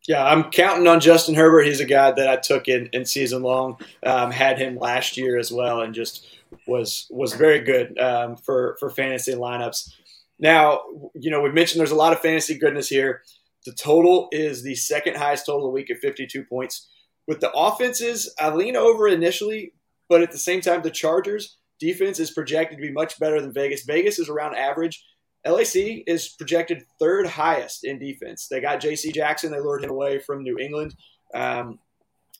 Yeah, 0.07 0.23
I'm 0.23 0.49
counting 0.51 0.87
on 0.87 1.01
Justin 1.01 1.35
Herbert. 1.35 1.63
He's 1.63 1.81
a 1.81 1.85
guy 1.85 2.11
that 2.11 2.29
I 2.29 2.37
took 2.37 2.69
in, 2.69 2.87
in 2.93 3.05
season 3.05 3.41
long. 3.41 3.77
Um, 4.03 4.31
had 4.31 4.57
him 4.57 4.77
last 4.77 5.17
year 5.17 5.37
as 5.37 5.51
well, 5.51 5.81
and 5.81 5.93
just 5.93 6.27
was 6.65 7.07
was 7.09 7.33
very 7.33 7.59
good 7.59 7.99
um, 7.99 8.37
for 8.37 8.77
for 8.79 8.89
fantasy 8.89 9.33
lineups. 9.33 9.93
Now, 10.39 10.81
you 11.13 11.29
know, 11.29 11.41
we 11.41 11.51
mentioned 11.51 11.79
there's 11.79 11.91
a 11.91 11.95
lot 11.95 12.13
of 12.13 12.21
fantasy 12.21 12.57
goodness 12.57 12.87
here. 12.87 13.23
The 13.68 13.74
total 13.74 14.30
is 14.32 14.63
the 14.63 14.76
second 14.76 15.18
highest 15.18 15.45
total 15.45 15.65
of 15.65 15.72
the 15.72 15.74
week 15.74 15.91
at 15.91 15.97
52 15.97 16.45
points. 16.45 16.88
With 17.28 17.41
the 17.41 17.51
offenses, 17.51 18.34
I 18.39 18.49
lean 18.49 18.78
over 18.78 19.09
initially, 19.09 19.74
but 20.07 20.22
at 20.22 20.32
the 20.32 20.38
same 20.38 20.61
time, 20.61 20.84
the 20.84 20.89
Chargers 20.89 21.57
defense 21.78 22.18
is 22.18 22.32
projected 22.32 22.78
to 22.78 22.82
be 22.82 22.93
much 22.93 23.20
better 23.20 23.41
than 23.41 23.53
Vegas. 23.53 23.84
Vegas 23.84 24.20
is 24.20 24.30
around 24.30 24.55
average. 24.55 25.03
LAC 25.45 25.76
is 26.07 26.30
projected 26.30 26.86
third 26.97 27.28
highest 27.28 27.84
in 27.84 27.99
defense. 27.99 28.47
They 28.47 28.61
got 28.61 28.80
J.C. 28.80 29.11
Jackson. 29.11 29.51
They 29.51 29.59
lured 29.59 29.84
him 29.84 29.89
away 29.89 30.20
from 30.20 30.43
New 30.43 30.57
England. 30.57 30.95
Um, 31.34 31.80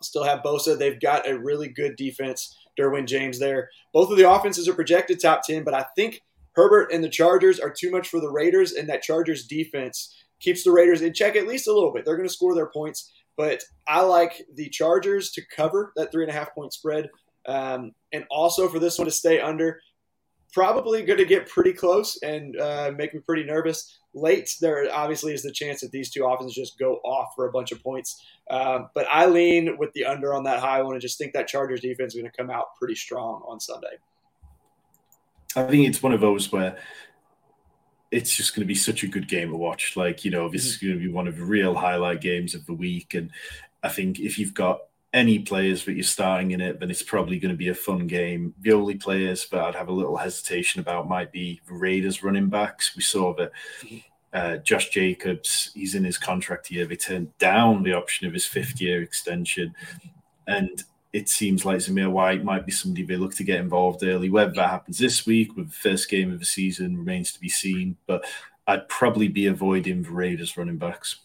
still 0.02 0.24
have 0.24 0.44
Bosa. 0.44 0.80
They've 0.80 1.00
got 1.00 1.28
a 1.28 1.38
really 1.38 1.68
good 1.68 1.98
defense. 1.98 2.58
Derwin 2.80 3.06
James 3.06 3.38
there. 3.38 3.70
Both 3.94 4.12
of 4.12 4.18
the 4.18 4.32
offenses 4.32 4.70
are 4.70 4.74
projected 4.74 5.20
top 5.20 5.42
10, 5.46 5.66
but 5.66 5.74
I 5.74 5.86
think 5.98 6.22
Herbert 6.56 6.94
and 6.94 7.04
the 7.04 7.10
Chargers 7.10 7.60
are 7.60 7.70
too 7.70 7.92
much 7.92 8.08
for 8.08 8.22
the 8.22 8.32
Raiders, 8.32 8.72
and 8.72 8.88
that 8.88 9.02
Chargers 9.02 9.46
defense 9.46 10.16
keeps 10.40 10.64
the 10.64 10.72
Raiders 10.72 11.02
in 11.02 11.14
check 11.14 11.36
at 11.36 11.48
least 11.48 11.68
a 11.68 11.74
little 11.74 11.92
bit. 11.92 12.06
They're 12.06 12.18
going 12.18 12.28
to 12.28 12.34
score 12.34 12.56
their 12.56 12.70
points, 12.70 13.12
but 13.36 13.64
I 13.88 14.02
like 14.02 14.44
the 14.56 14.70
Chargers 14.70 15.32
to 15.32 15.42
cover 15.56 15.94
that 15.96 16.12
three 16.12 16.24
and 16.24 16.32
a 16.32 16.36
half 16.36 16.54
point 16.54 16.74
spread. 16.74 17.10
Um, 17.46 17.94
and 18.12 18.26
also 18.30 18.68
for 18.68 18.80
this 18.80 18.98
one 18.98 19.06
to 19.06 19.12
stay 19.12 19.40
under 19.40 19.80
probably 20.54 21.04
going 21.04 21.20
to 21.20 21.26
get 21.26 21.48
pretty 21.48 21.74
close 21.74 22.18
and 22.24 22.60
uh, 22.60 22.92
make 22.96 23.14
me 23.14 23.20
pretty 23.20 23.44
nervous. 23.44 24.00
Late, 24.14 24.50
there 24.62 24.88
obviously 24.92 25.34
is 25.34 25.44
the 25.44 25.52
chance 25.52 25.82
that 25.82 25.92
these 25.92 26.10
two 26.10 26.26
offenses 26.26 26.56
just 26.56 26.80
go 26.80 26.96
off 27.06 27.30
for 27.36 27.48
a 27.48 27.52
bunch 27.52 27.72
of 27.72 27.82
points. 27.84 28.26
Um, 28.50 28.90
but 28.96 29.06
I 29.12 29.28
lean 29.28 29.78
with 29.78 29.94
the 29.94 30.06
under 30.06 30.34
on 30.34 30.44
that 30.46 30.60
high 30.60 30.82
one 30.82 30.94
and 30.94 31.02
just 31.02 31.18
think 31.18 31.34
that 31.34 31.48
Chargers 31.48 31.82
defense 31.82 32.16
is 32.16 32.22
going 32.22 32.32
to 32.32 32.38
come 32.38 32.50
out 32.50 32.76
pretty 32.80 32.96
strong 32.96 33.44
on 33.48 33.60
Sunday. 33.60 33.98
I 35.56 35.64
think 35.64 35.88
it's 35.88 36.02
one 36.04 36.14
of 36.14 36.22
those 36.22 36.52
where 36.52 36.78
it's 38.12 38.36
just 38.36 38.56
going 38.56 38.62
to 38.62 38.68
be 38.68 38.76
such 38.76 39.04
a 39.04 39.08
good 39.08 39.28
game 39.28 39.50
to 39.50 39.58
watch. 39.58 39.96
Like, 39.96 40.24
you 40.24 40.32
know, 40.32 40.50
this 40.50 40.64
mm-hmm. 40.64 40.70
is 40.70 40.78
going 40.78 40.94
to 40.94 41.06
be 41.08 41.12
one 41.12 41.28
of 41.28 41.38
the 41.38 41.46
real 41.46 41.76
highlight 41.76 42.22
games 42.22 42.56
of 42.56 42.66
the 42.66 42.74
week. 42.74 43.14
And 43.14 43.32
I 43.84 43.90
think 43.90 44.20
if 44.20 44.40
you've 44.40 44.54
got 44.54 44.80
any 45.14 45.40
players 45.40 45.86
that 45.86 45.94
you're 45.94 46.04
starting 46.04 46.52
in 46.52 46.62
it, 46.62 46.80
then 46.80 46.92
it's 46.92 47.04
probably 47.04 47.40
going 47.40 47.54
to 47.54 47.58
be 47.58 47.70
a 47.70 47.76
fun 47.76 48.08
game. 48.08 48.54
The 48.60 48.74
only 48.74 48.96
players 48.96 49.48
that 49.50 49.62
I'd 49.62 49.76
have 49.76 49.88
a 49.88 49.94
little 49.94 50.18
hesitation 50.18 50.82
about 50.82 51.10
might 51.10 51.32
be 51.32 51.62
the 51.68 51.74
Raiders 51.74 52.24
running 52.24 52.50
backs. 52.50 52.96
We 52.96 53.02
saw 53.02 53.34
that 53.36 53.52
uh, 54.34 54.58
Josh 54.58 54.90
Jacobs, 54.90 55.72
he's 55.74 55.96
in 55.96 56.04
his 56.04 56.18
contract 56.18 56.70
year. 56.70 56.86
They 56.86 56.96
turned 56.96 57.38
down 57.38 57.84
the 57.84 57.94
option 57.94 58.28
of 58.28 58.34
his 58.34 58.46
fifth 58.46 58.80
year 58.80 59.02
extension. 59.02 59.74
And 60.46 60.84
it 61.14 61.30
seems 61.30 61.66
like 61.66 61.78
Zamir 61.78 62.12
White 62.12 62.44
might 62.44 62.66
be 62.66 62.72
somebody 62.72 63.04
they 63.04 63.16
look 63.16 63.34
to 63.36 63.44
get 63.44 63.60
involved 63.60 64.04
early. 64.04 64.30
Whether 64.30 64.54
that 64.54 64.70
happens 64.70 64.98
this 64.98 65.26
week 65.26 65.56
with 65.56 65.68
the 65.68 65.76
first 65.76 66.10
game 66.10 66.32
of 66.32 66.40
the 66.40 66.46
season 66.46 66.98
remains 66.98 67.32
to 67.34 67.40
be 67.40 67.50
seen. 67.50 67.98
But 68.06 68.26
I'd 68.68 68.88
probably 68.90 69.30
be 69.30 69.48
avoiding 69.48 70.04
the 70.04 70.12
Raiders 70.12 70.58
running 70.58 70.78
backs. 70.78 71.18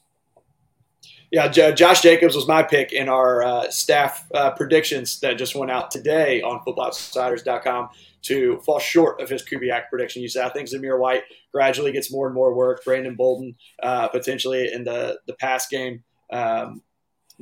Yeah, 1.32 1.48
J- 1.48 1.72
Josh 1.72 2.02
Jacobs 2.02 2.36
was 2.36 2.46
my 2.46 2.62
pick 2.62 2.92
in 2.92 3.08
our 3.08 3.42
uh, 3.42 3.70
staff 3.70 4.28
uh, 4.34 4.50
predictions 4.50 5.18
that 5.20 5.38
just 5.38 5.56
went 5.56 5.70
out 5.70 5.90
today 5.90 6.42
on 6.42 6.60
footballoutsiders.com 6.60 7.88
to 8.22 8.60
fall 8.60 8.78
short 8.78 9.20
of 9.20 9.30
his 9.30 9.42
Kubiak 9.42 9.88
prediction. 9.88 10.22
You 10.22 10.28
said 10.28 10.44
I 10.44 10.50
think 10.50 10.68
Zamir 10.68 10.98
White 10.98 11.22
gradually 11.50 11.90
gets 11.90 12.12
more 12.12 12.26
and 12.26 12.34
more 12.34 12.54
work. 12.54 12.84
Brandon 12.84 13.16
Bolden 13.16 13.56
uh, 13.82 14.08
potentially 14.08 14.72
in 14.72 14.84
the 14.84 15.18
the 15.26 15.32
pass 15.34 15.66
game. 15.68 16.04
Um, 16.30 16.82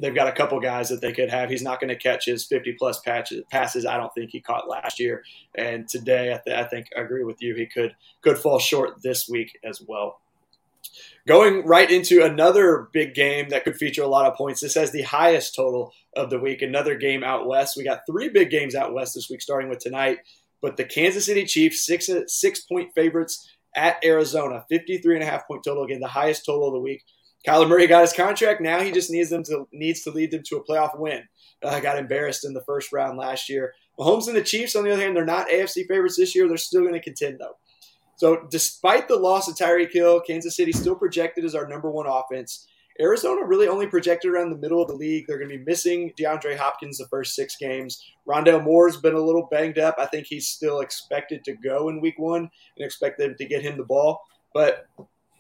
they've 0.01 0.15
got 0.15 0.29
a 0.29 0.33
couple 0.33 0.59
guys 0.61 0.89
that 0.89 1.01
they 1.01 1.13
could 1.13 1.31
have. 1.31 1.51
He's 1.51 1.63
not 1.63 1.81
going 1.81 1.89
to 1.89 1.97
catch 1.97 2.27
his 2.27 2.45
50 2.47 2.75
plus 2.79 3.01
patches, 3.01 3.43
passes. 3.51 3.87
I 3.87 3.97
don't 3.97 4.13
think 4.15 4.31
he 4.31 4.41
caught 4.41 4.69
last 4.69 4.99
year. 4.99 5.23
And 5.55 5.89
today, 5.89 6.33
I, 6.33 6.41
th- 6.45 6.57
I 6.57 6.69
think 6.69 6.87
I 6.97 7.01
agree 7.03 7.25
with 7.25 7.41
you. 7.41 7.55
He 7.55 7.67
could 7.67 7.95
could 8.23 8.39
fall 8.39 8.59
short 8.59 9.03
this 9.03 9.29
week 9.29 9.59
as 9.65 9.81
well. 9.87 10.21
Going 11.27 11.67
right 11.67 11.91
into 11.91 12.25
another 12.25 12.89
big 12.93 13.15
game 13.15 13.51
that 13.51 13.65
could 13.65 13.77
feature 13.77 14.03
a 14.03 14.09
lot 14.09 14.27
of 14.27 14.37
points. 14.37 14.61
This 14.61 14.75
has 14.75 14.91
the 14.91 15.03
highest 15.03 15.55
total 15.55 15.93
of 16.17 16.31
the 16.31 16.41
week. 16.41 16.63
Another 16.63 16.97
game 16.97 17.23
out 17.23 17.47
west. 17.47 17.77
We 17.77 17.85
got 17.85 18.01
three 18.11 18.31
big 18.31 18.51
games 18.51 18.75
out 18.75 18.95
west 18.95 19.15
this 19.15 19.29
week, 19.31 19.43
starting 19.43 19.69
with 19.69 19.79
tonight. 19.81 20.19
But 20.63 20.77
the 20.77 20.85
Kansas 20.85 21.27
City 21.27 21.45
Chiefs, 21.45 21.85
six 21.85 22.11
six 22.27 22.61
point 22.61 22.95
favorites 22.95 23.49
at 23.75 24.03
Arizona, 24.05 24.65
53 24.69 25.17
and 25.17 25.23
a 25.23 25.27
half 25.27 25.47
point 25.47 25.63
total. 25.65 25.85
Again, 25.85 26.01
the 26.01 26.09
highest 26.09 26.45
total 26.45 26.69
of 26.69 26.75
the 26.75 26.81
week. 26.81 27.05
Kyler 27.47 27.69
Murray 27.69 27.87
got 27.87 28.03
his 28.03 28.13
contract. 28.13 28.61
Now 28.61 28.81
he 28.81 28.93
just 28.93 29.11
needs 29.11 29.31
them 29.31 29.43
to 29.45 29.67
needs 29.73 30.03
to 30.03 30.11
lead 30.11 30.31
them 30.31 30.43
to 30.47 30.57
a 30.57 30.65
playoff 30.65 30.99
win. 30.99 31.23
Uh, 31.63 31.81
got 31.81 31.99
embarrassed 31.99 32.45
in 32.45 32.53
the 32.53 32.65
first 32.65 32.93
round 32.93 33.19
last 33.19 33.49
year. 33.49 33.73
Mahomes 33.99 34.29
and 34.29 34.37
the 34.37 34.43
Chiefs, 34.43 34.77
on 34.77 34.85
the 34.85 34.93
other 34.93 35.03
hand, 35.03 35.17
they're 35.17 35.25
not 35.25 35.49
AFC 35.49 35.87
favorites 35.87 36.17
this 36.17 36.35
year. 36.35 36.49
They're 36.49 36.57
still 36.57 36.83
going 36.83 36.95
to 36.95 37.01
contend 37.01 37.39
though. 37.41 37.57
So 38.17 38.47
despite 38.51 39.09
the 39.09 39.17
loss 39.17 39.49
of 39.49 39.57
Tyreek 39.57 39.93
Hill, 39.93 40.21
Kansas 40.21 40.57
City 40.57 40.73
still 40.73 40.95
projected 40.95 41.45
as 41.45 41.55
our 41.55 41.67
number 41.67 41.91
one 41.91 42.07
offense. 42.07 42.67
Arizona 43.01 43.47
really 43.47 43.67
only 43.67 43.87
projected 43.87 44.31
around 44.31 44.51
the 44.51 44.59
middle 44.59 44.83
of 44.83 44.89
the 44.89 44.95
league. 44.95 45.25
They're 45.27 45.39
going 45.39 45.51
to 45.51 45.57
be 45.57 45.65
missing 45.65 46.13
DeAndre 46.19 46.57
Hopkins 46.57 46.99
the 46.99 47.07
first 47.09 47.35
six 47.35 47.57
games. 47.57 48.05
Rondale 48.29 48.63
Moore's 48.63 48.99
been 48.99 49.15
a 49.15 49.21
little 49.21 49.49
banged 49.51 49.79
up. 49.79 49.95
I 49.99 50.05
think 50.05 50.27
he's 50.27 50.49
still 50.49 50.81
expected 50.81 51.43
to 51.45 51.55
go 51.55 51.89
in 51.89 52.03
week 52.03 52.19
one 52.19 52.43
and 52.43 52.85
expect 52.85 53.19
them 53.19 53.35
to 53.39 53.47
get 53.47 53.63
him 53.63 53.79
the 53.79 53.85
ball. 53.85 54.21
But 54.53 54.87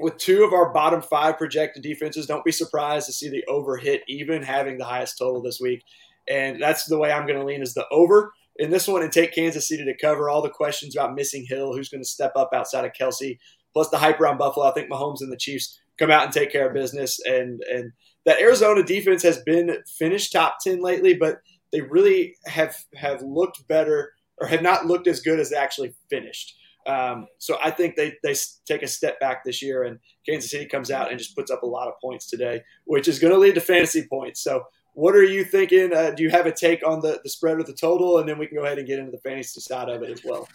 with 0.01 0.16
two 0.16 0.44
of 0.44 0.53
our 0.53 0.72
bottom 0.72 1.03
five 1.03 1.38
projected 1.38 1.82
defenses, 1.82 2.26
don't 2.26 2.44
be 2.44 2.53
surprised 2.53 3.07
to 3.07 3.12
see 3.12 3.28
the 3.28 3.44
over 3.46 3.76
hit 3.76 4.03
even 4.09 4.42
having 4.42 4.78
the 4.78 4.84
highest 4.84 5.18
total 5.18 5.42
this 5.42 5.61
week. 5.61 5.84
And 6.28 6.61
that's 6.61 6.86
the 6.86 6.98
way 6.98 7.12
I'm 7.12 7.26
going 7.26 7.38
to 7.38 7.44
lean 7.44 7.62
is 7.62 7.74
the 7.74 7.86
over 7.90 8.32
in 8.57 8.70
this 8.70 8.88
one 8.88 9.03
and 9.03 9.12
take 9.12 9.34
Kansas 9.34 9.68
City 9.68 9.84
to 9.84 9.96
cover 9.96 10.28
all 10.28 10.42
the 10.42 10.51
questions 10.51 10.96
about 10.96 11.14
missing 11.14 11.44
Hill, 11.48 11.74
who's 11.74 11.88
going 11.88 12.03
to 12.03 12.09
step 12.09 12.32
up 12.36 12.51
outside 12.55 12.84
of 12.84 12.92
Kelce, 12.92 13.38
plus 13.72 13.88
the 13.90 13.98
hype 13.98 14.20
around 14.20 14.38
Buffalo. 14.38 14.66
I 14.66 14.72
think 14.72 14.90
Mahomes 14.90 15.20
and 15.20 15.32
the 15.32 15.36
Chiefs 15.36 15.78
come 15.98 16.11
out 16.11 16.24
and 16.24 16.32
take 16.32 16.51
care 16.51 16.68
of 16.68 16.74
business. 16.74 17.18
And 17.24 17.62
and 17.70 17.92
that 18.26 18.40
Arizona 18.40 18.82
defense 18.82 19.22
has 19.22 19.38
been 19.42 19.76
finished 19.98 20.32
top 20.32 20.59
ten 20.62 20.82
lately, 20.82 21.14
but 21.14 21.40
they 21.72 21.80
really 21.80 22.36
have 22.46 22.76
have 22.94 23.22
looked 23.22 23.66
better 23.68 24.12
or 24.40 24.46
have 24.46 24.62
not 24.62 24.86
looked 24.86 25.07
as 25.07 25.20
good 25.20 25.40
as 25.40 25.51
they 25.51 25.57
actually 25.57 25.94
finished. 26.09 26.55
Um, 26.91 27.28
so 27.38 27.57
I 27.62 27.70
think 27.70 27.95
they, 27.95 28.14
they 28.24 28.34
take 28.66 28.82
a 28.82 28.88
step 28.88 29.20
back 29.20 29.45
this 29.45 29.62
year, 29.62 29.84
and 29.84 29.99
Kansas 30.26 30.51
City 30.51 30.66
comes 30.66 30.91
out 30.91 31.11
and 31.11 31.18
just 31.18 31.36
puts 31.36 31.51
up 31.51 31.62
a 31.62 31.66
lot 31.66 31.88
of 31.88 31.95
points 32.01 32.26
today, 32.26 32.62
which 32.84 33.07
is 33.07 33.18
going 33.18 33.32
to 33.32 33.38
lead 33.38 33.55
to 33.55 33.61
fantasy 33.61 34.07
points. 34.09 34.43
So 34.43 34.64
what 34.95 35.14
are 35.14 35.24
you 35.24 35.45
thinking? 35.45 35.93
Uh, 35.95 36.11
do 36.11 36.22
you 36.22 36.30
have 36.30 36.47
a 36.47 36.53
take 36.53 36.84
on 36.86 37.01
the, 37.01 37.20
the 37.22 37.30
spread 37.30 37.59
or 37.59 37.62
the 37.62 37.72
total? 37.72 38.18
And 38.18 38.28
then 38.28 38.38
we 38.38 38.47
can 38.47 38.57
go 38.57 38.64
ahead 38.64 38.78
and 38.78 38.86
get 38.86 38.99
into 38.99 39.12
the 39.12 39.18
fantasy 39.18 39.61
side 39.61 39.88
of 39.88 40.03
it 40.03 40.11
as 40.11 40.24
well. 40.24 40.49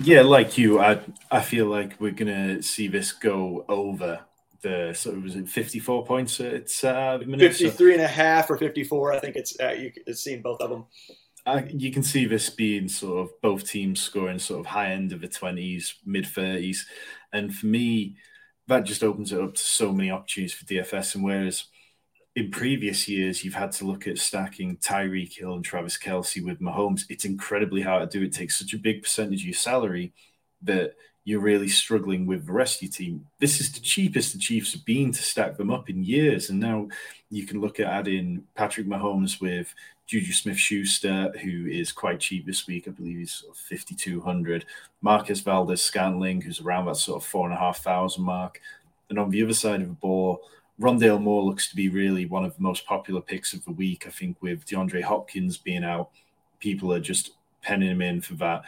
Yeah, 0.00 0.22
like 0.22 0.58
you, 0.58 0.80
I 0.80 1.00
I 1.30 1.40
feel 1.40 1.66
like 1.66 2.00
we're 2.00 2.10
gonna 2.10 2.62
see 2.62 2.88
this 2.88 3.12
go 3.12 3.64
over 3.68 4.20
the 4.62 4.92
so 4.94 5.12
was 5.12 5.36
it 5.36 5.46
54 5.46 6.06
points 6.06 6.40
it's 6.40 6.82
uh 6.82 7.18
53 7.18 7.92
and 7.92 8.02
a 8.02 8.08
half 8.08 8.50
or 8.50 8.56
54 8.56 9.12
i 9.12 9.20
think 9.20 9.36
it's 9.36 9.54
uh, 9.60 9.72
you, 9.72 9.92
it's 10.06 10.24
seen 10.24 10.40
both 10.40 10.58
of 10.62 10.70
them 10.70 10.86
uh, 11.46 11.62
you 11.68 11.92
can 11.92 12.02
see 12.02 12.24
this 12.24 12.48
being 12.50 12.88
sort 12.88 13.18
of 13.18 13.40
both 13.42 13.68
teams 13.68 14.00
scoring 14.00 14.38
sort 14.38 14.60
of 14.60 14.66
high 14.66 14.90
end 14.90 15.12
of 15.12 15.20
the 15.20 15.28
20s 15.28 15.94
mid 16.04 16.24
30s 16.24 16.78
and 17.32 17.54
for 17.54 17.66
me 17.66 18.16
that 18.66 18.84
just 18.84 19.02
opens 19.02 19.32
it 19.32 19.40
up 19.40 19.54
to 19.54 19.62
so 19.62 19.92
many 19.92 20.10
opportunities 20.10 20.54
for 20.54 20.64
dfs 20.64 21.14
and 21.14 21.24
whereas 21.24 21.66
in 22.36 22.50
previous 22.50 23.08
years, 23.08 23.44
you've 23.44 23.54
had 23.54 23.72
to 23.72 23.84
look 23.84 24.08
at 24.08 24.18
stacking 24.18 24.76
Tyreek 24.78 25.38
Hill 25.38 25.54
and 25.54 25.64
Travis 25.64 25.96
Kelce 25.96 26.44
with 26.44 26.60
Mahomes. 26.60 27.02
It's 27.08 27.24
incredibly 27.24 27.82
hard 27.82 28.10
to 28.10 28.18
do. 28.18 28.24
It 28.24 28.32
takes 28.32 28.58
such 28.58 28.74
a 28.74 28.78
big 28.78 29.02
percentage 29.02 29.42
of 29.42 29.46
your 29.46 29.54
salary 29.54 30.12
that 30.62 30.94
you're 31.24 31.40
really 31.40 31.68
struggling 31.68 32.26
with 32.26 32.46
the 32.46 32.52
rest 32.52 32.76
of 32.76 32.82
your 32.82 32.90
team. 32.90 33.26
This 33.38 33.60
is 33.60 33.72
the 33.72 33.80
cheapest 33.80 34.32
the 34.32 34.38
Chiefs 34.38 34.72
have 34.72 34.84
been 34.84 35.12
to 35.12 35.22
stack 35.22 35.56
them 35.56 35.70
up 35.70 35.88
in 35.88 36.02
years. 36.02 36.50
And 36.50 36.58
now 36.58 36.88
you 37.30 37.46
can 37.46 37.60
look 37.60 37.78
at 37.78 37.86
adding 37.86 38.44
Patrick 38.56 38.86
Mahomes 38.86 39.40
with 39.40 39.72
Juju 40.06 40.32
Smith 40.32 40.58
Schuster, 40.58 41.32
who 41.42 41.66
is 41.66 41.92
quite 41.92 42.20
cheap 42.20 42.44
this 42.44 42.66
week. 42.66 42.86
I 42.86 42.90
believe 42.90 43.18
he's 43.18 43.32
sort 43.32 43.54
of 43.54 43.60
5,200. 43.60 44.66
Marquez 45.00 45.40
Valdes 45.40 45.82
Scantling, 45.82 46.40
who's 46.40 46.60
around 46.60 46.86
that 46.86 46.96
sort 46.96 47.22
of 47.22 47.28
four 47.28 47.46
and 47.46 47.54
a 47.54 47.58
half 47.58 47.78
thousand 47.78 48.24
mark. 48.24 48.60
And 49.08 49.18
on 49.18 49.30
the 49.30 49.42
other 49.42 49.54
side 49.54 49.80
of 49.80 49.88
the 49.88 49.94
ball, 49.94 50.42
Rondale 50.80 51.20
Moore 51.20 51.42
looks 51.42 51.68
to 51.70 51.76
be 51.76 51.88
really 51.88 52.26
one 52.26 52.44
of 52.44 52.56
the 52.56 52.62
most 52.62 52.84
popular 52.86 53.20
picks 53.20 53.52
of 53.52 53.64
the 53.64 53.70
week. 53.70 54.06
I 54.06 54.10
think 54.10 54.36
with 54.42 54.66
DeAndre 54.66 55.02
Hopkins 55.02 55.56
being 55.56 55.84
out, 55.84 56.10
people 56.58 56.92
are 56.92 57.00
just 57.00 57.32
penning 57.62 57.90
him 57.90 58.02
in 58.02 58.20
for 58.20 58.34
that 58.34 58.62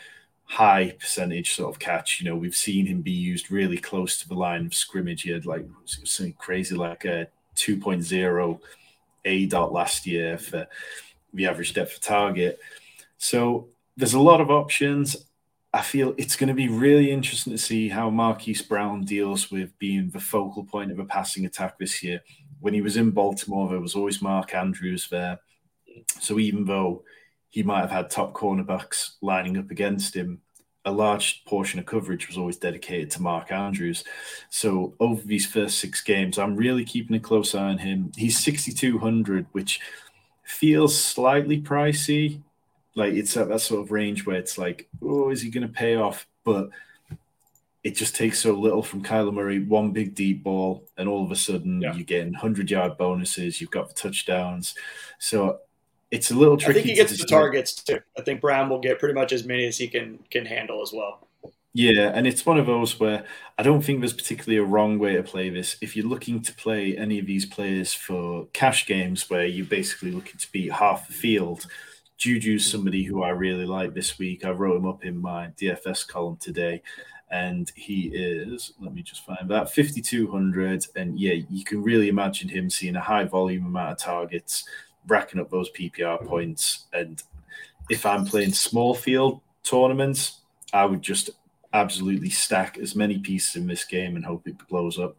high 0.44 0.94
percentage 0.98 1.54
sort 1.54 1.74
of 1.74 1.80
catch. 1.80 2.20
You 2.20 2.30
know, 2.30 2.36
we've 2.36 2.54
seen 2.54 2.86
him 2.86 3.02
be 3.02 3.10
used 3.10 3.50
really 3.50 3.76
close 3.76 4.20
to 4.20 4.28
the 4.28 4.34
line 4.34 4.66
of 4.66 4.74
scrimmage. 4.74 5.22
He 5.22 5.30
had 5.30 5.46
like 5.46 5.66
something 5.84 6.34
crazy 6.34 6.76
like 6.76 7.04
a 7.04 7.26
2.0 7.56 8.60
aDOT 9.24 9.72
last 9.72 10.06
year 10.06 10.38
for 10.38 10.66
the 11.36 11.46
average 11.46 11.74
depth 11.74 11.94
of 11.94 12.00
target. 12.00 12.58
So 13.18 13.68
there's 13.96 14.14
a 14.14 14.20
lot 14.20 14.40
of 14.40 14.50
options. 14.50 15.16
I 15.72 15.82
feel 15.82 16.14
it's 16.16 16.36
going 16.36 16.48
to 16.48 16.54
be 16.54 16.68
really 16.68 17.10
interesting 17.10 17.52
to 17.52 17.58
see 17.58 17.88
how 17.88 18.08
Marquise 18.10 18.62
Brown 18.62 19.04
deals 19.04 19.50
with 19.50 19.78
being 19.78 20.10
the 20.10 20.20
focal 20.20 20.64
point 20.64 20.90
of 20.90 20.98
a 20.98 21.04
passing 21.04 21.44
attack 21.44 21.78
this 21.78 22.02
year. 22.02 22.22
when 22.60 22.74
he 22.74 22.80
was 22.80 22.96
in 22.96 23.10
Baltimore, 23.10 23.68
there 23.68 23.80
was 23.80 23.94
always 23.94 24.22
Mark 24.22 24.54
Andrews 24.54 25.08
there. 25.10 25.38
So 26.20 26.38
even 26.38 26.64
though 26.64 27.04
he 27.50 27.62
might 27.62 27.80
have 27.80 27.90
had 27.90 28.10
top 28.10 28.32
cornerbacks 28.32 29.12
lining 29.20 29.56
up 29.56 29.70
against 29.70 30.14
him, 30.14 30.40
a 30.84 30.90
large 30.90 31.44
portion 31.44 31.80
of 31.80 31.86
coverage 31.86 32.28
was 32.28 32.38
always 32.38 32.56
dedicated 32.56 33.10
to 33.10 33.22
Mark 33.22 33.50
Andrews. 33.50 34.04
So 34.50 34.94
over 35.00 35.20
these 35.22 35.46
first 35.46 35.78
six 35.78 36.00
games, 36.00 36.38
I'm 36.38 36.54
really 36.54 36.84
keeping 36.84 37.16
a 37.16 37.20
close 37.20 37.54
eye 37.54 37.70
on 37.70 37.78
him. 37.78 38.12
He's 38.16 38.38
6,200, 38.38 39.46
which 39.52 39.80
feels 40.46 40.98
slightly 40.98 41.60
pricey. 41.60 42.40
Like 42.94 43.12
it's 43.12 43.36
at 43.36 43.48
that 43.48 43.60
sort 43.60 43.82
of 43.82 43.90
range 43.90 44.24
where 44.24 44.36
it's 44.36 44.56
like, 44.56 44.88
oh, 45.02 45.30
is 45.30 45.42
he 45.42 45.50
going 45.50 45.66
to 45.66 45.72
pay 45.72 45.96
off? 45.96 46.26
But 46.44 46.70
it 47.84 47.94
just 47.94 48.16
takes 48.16 48.40
so 48.40 48.52
little 48.52 48.82
from 48.82 49.02
Kyler 49.02 49.34
Murray, 49.34 49.58
one 49.62 49.92
big 49.92 50.14
deep 50.14 50.42
ball, 50.42 50.84
and 50.96 51.08
all 51.08 51.24
of 51.24 51.30
a 51.30 51.36
sudden 51.36 51.82
yeah. 51.82 51.94
you're 51.94 52.04
getting 52.04 52.32
100 52.32 52.70
yard 52.70 52.96
bonuses, 52.96 53.60
you've 53.60 53.70
got 53.70 53.88
the 53.88 53.94
touchdowns. 53.94 54.74
So 55.18 55.58
it's 56.10 56.30
a 56.30 56.34
little 56.34 56.56
tricky. 56.56 56.80
I 56.80 56.82
think 56.82 56.90
he 56.90 56.94
gets 56.94 57.18
the 57.18 57.26
targets 57.26 57.74
too. 57.74 58.00
I 58.16 58.22
think 58.22 58.40
Brown 58.40 58.68
will 58.68 58.80
get 58.80 58.98
pretty 58.98 59.14
much 59.14 59.32
as 59.32 59.44
many 59.44 59.66
as 59.66 59.76
he 59.76 59.88
can 59.88 60.18
can 60.30 60.46
handle 60.46 60.80
as 60.80 60.92
well. 60.92 61.25
Yeah, 61.78 62.10
and 62.14 62.26
it's 62.26 62.46
one 62.46 62.56
of 62.56 62.64
those 62.64 62.98
where 62.98 63.26
I 63.58 63.62
don't 63.62 63.82
think 63.82 64.00
there's 64.00 64.14
particularly 64.14 64.56
a 64.56 64.64
wrong 64.64 64.98
way 64.98 65.14
to 65.16 65.22
play 65.22 65.50
this. 65.50 65.76
If 65.82 65.94
you're 65.94 66.06
looking 66.06 66.40
to 66.40 66.54
play 66.54 66.96
any 66.96 67.18
of 67.18 67.26
these 67.26 67.44
players 67.44 67.92
for 67.92 68.46
cash 68.54 68.86
games 68.86 69.28
where 69.28 69.44
you're 69.44 69.66
basically 69.66 70.10
looking 70.10 70.38
to 70.38 70.50
beat 70.52 70.72
half 70.72 71.06
the 71.06 71.12
field, 71.12 71.66
Juju's 72.16 72.64
somebody 72.64 73.02
who 73.02 73.22
I 73.22 73.28
really 73.28 73.66
like 73.66 73.92
this 73.92 74.18
week. 74.18 74.42
I 74.42 74.52
wrote 74.52 74.78
him 74.78 74.86
up 74.86 75.04
in 75.04 75.20
my 75.20 75.48
DFS 75.60 76.08
column 76.08 76.38
today, 76.38 76.80
and 77.30 77.70
he 77.76 78.06
is, 78.06 78.72
let 78.80 78.94
me 78.94 79.02
just 79.02 79.26
find 79.26 79.46
that, 79.50 79.70
5,200. 79.70 80.86
And 80.96 81.20
yeah, 81.20 81.34
you 81.50 81.62
can 81.62 81.82
really 81.82 82.08
imagine 82.08 82.48
him 82.48 82.70
seeing 82.70 82.96
a 82.96 83.02
high 83.02 83.24
volume 83.24 83.66
amount 83.66 83.92
of 83.92 83.98
targets 83.98 84.66
racking 85.08 85.42
up 85.42 85.50
those 85.50 85.70
PPR 85.72 86.24
points. 86.26 86.86
And 86.94 87.22
if 87.90 88.06
I'm 88.06 88.24
playing 88.24 88.54
small 88.54 88.94
field 88.94 89.42
tournaments, 89.62 90.40
I 90.72 90.86
would 90.86 91.02
just 91.02 91.28
absolutely 91.76 92.30
stack 92.30 92.78
as 92.78 92.94
many 92.94 93.18
pieces 93.18 93.56
in 93.56 93.66
this 93.66 93.84
game 93.84 94.16
and 94.16 94.24
hope 94.24 94.46
it 94.46 94.56
blows 94.68 94.98
up. 94.98 95.16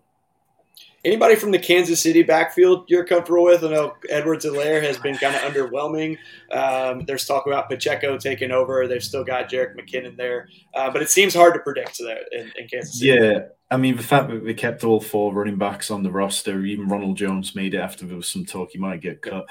Anybody 1.05 1.35
from 1.35 1.51
the 1.51 1.59
Kansas 1.59 2.01
City 2.01 2.23
backfield 2.23 2.85
you're 2.89 3.05
comfortable 3.05 3.43
with? 3.43 3.63
I 3.63 3.69
know 3.69 3.95
Edwards-Helaire 4.09 4.81
has 4.81 4.97
been 4.97 5.15
kind 5.15 5.35
of 5.35 5.41
underwhelming. 5.41 6.17
Um, 6.51 7.05
there's 7.05 7.25
talk 7.25 7.45
about 7.45 7.69
Pacheco 7.69 8.17
taking 8.17 8.51
over. 8.51 8.87
They've 8.87 9.03
still 9.03 9.23
got 9.23 9.49
Jerick 9.49 9.75
McKinnon 9.77 10.17
there, 10.17 10.49
uh, 10.73 10.91
but 10.91 11.01
it 11.01 11.09
seems 11.09 11.33
hard 11.33 11.53
to 11.53 11.59
predict 11.61 11.99
that 11.99 12.23
in, 12.31 12.51
in 12.57 12.67
Kansas 12.67 12.99
City. 12.99 13.11
Yeah, 13.11 13.39
I 13.71 13.77
mean, 13.77 13.95
the 13.95 14.03
fact 14.03 14.29
that 14.29 14.43
they 14.43 14.53
kept 14.53 14.83
all 14.83 14.99
four 14.99 15.33
running 15.33 15.57
backs 15.57 15.91
on 15.91 16.03
the 16.03 16.11
roster, 16.11 16.65
even 16.65 16.89
Ronald 16.89 17.15
Jones 17.15 17.55
made 17.55 17.73
it 17.73 17.79
after 17.79 18.05
there 18.05 18.17
was 18.17 18.27
some 18.27 18.45
talk 18.45 18.71
he 18.71 18.79
might 18.79 19.01
get 19.01 19.21
cut 19.21 19.45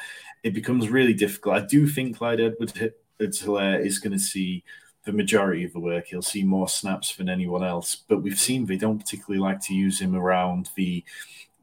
it 0.47 0.55
becomes 0.55 0.89
really 0.89 1.13
difficult. 1.13 1.57
I 1.57 1.67
do 1.67 1.89
think 1.89 2.17
Clyde 2.17 2.41
Edwards 2.41 2.73
Helaire 3.21 3.85
is 3.85 3.99
going 3.99 4.13
to 4.13 4.19
see 4.19 4.63
the 5.07 5.13
majority 5.13 5.65
of 5.65 5.73
the 5.73 5.81
work. 5.81 6.09
He'll 6.09 6.21
see 6.21 6.43
more 6.43 6.69
snaps 6.69 7.17
than 7.17 7.29
anyone 7.29 7.65
else, 7.65 7.95
but 8.09 8.23
we've 8.23 8.39
seen 8.39 8.67
they 8.67 8.77
don't 8.77 8.99
particularly 8.99 9.41
like 9.41 9.61
to 9.63 9.75
use 9.75 10.01
him 10.01 10.15
around 10.15 10.69
the 10.75 11.03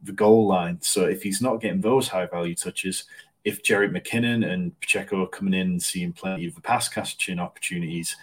the 0.02 0.14
goal 0.14 0.48
line. 0.48 0.80
So 0.82 1.06
if 1.06 1.22
he's 1.22 1.42
not 1.42 1.62
getting 1.62 1.82
those 1.82 2.08
high 2.08 2.26
value 2.26 2.56
touches, 2.56 3.04
if 3.46 3.62
Jerick 3.62 3.92
McKinnon 3.92 4.50
and 4.52 4.78
Pacheco 4.80 5.24
are 5.24 5.28
coming 5.28 5.54
in 5.54 5.68
and 5.68 5.84
seeing 5.84 6.14
plenty 6.14 6.48
of 6.48 6.56
the 6.56 6.62
pass 6.62 6.90
catching 6.90 7.40
opportunities, 7.40 8.16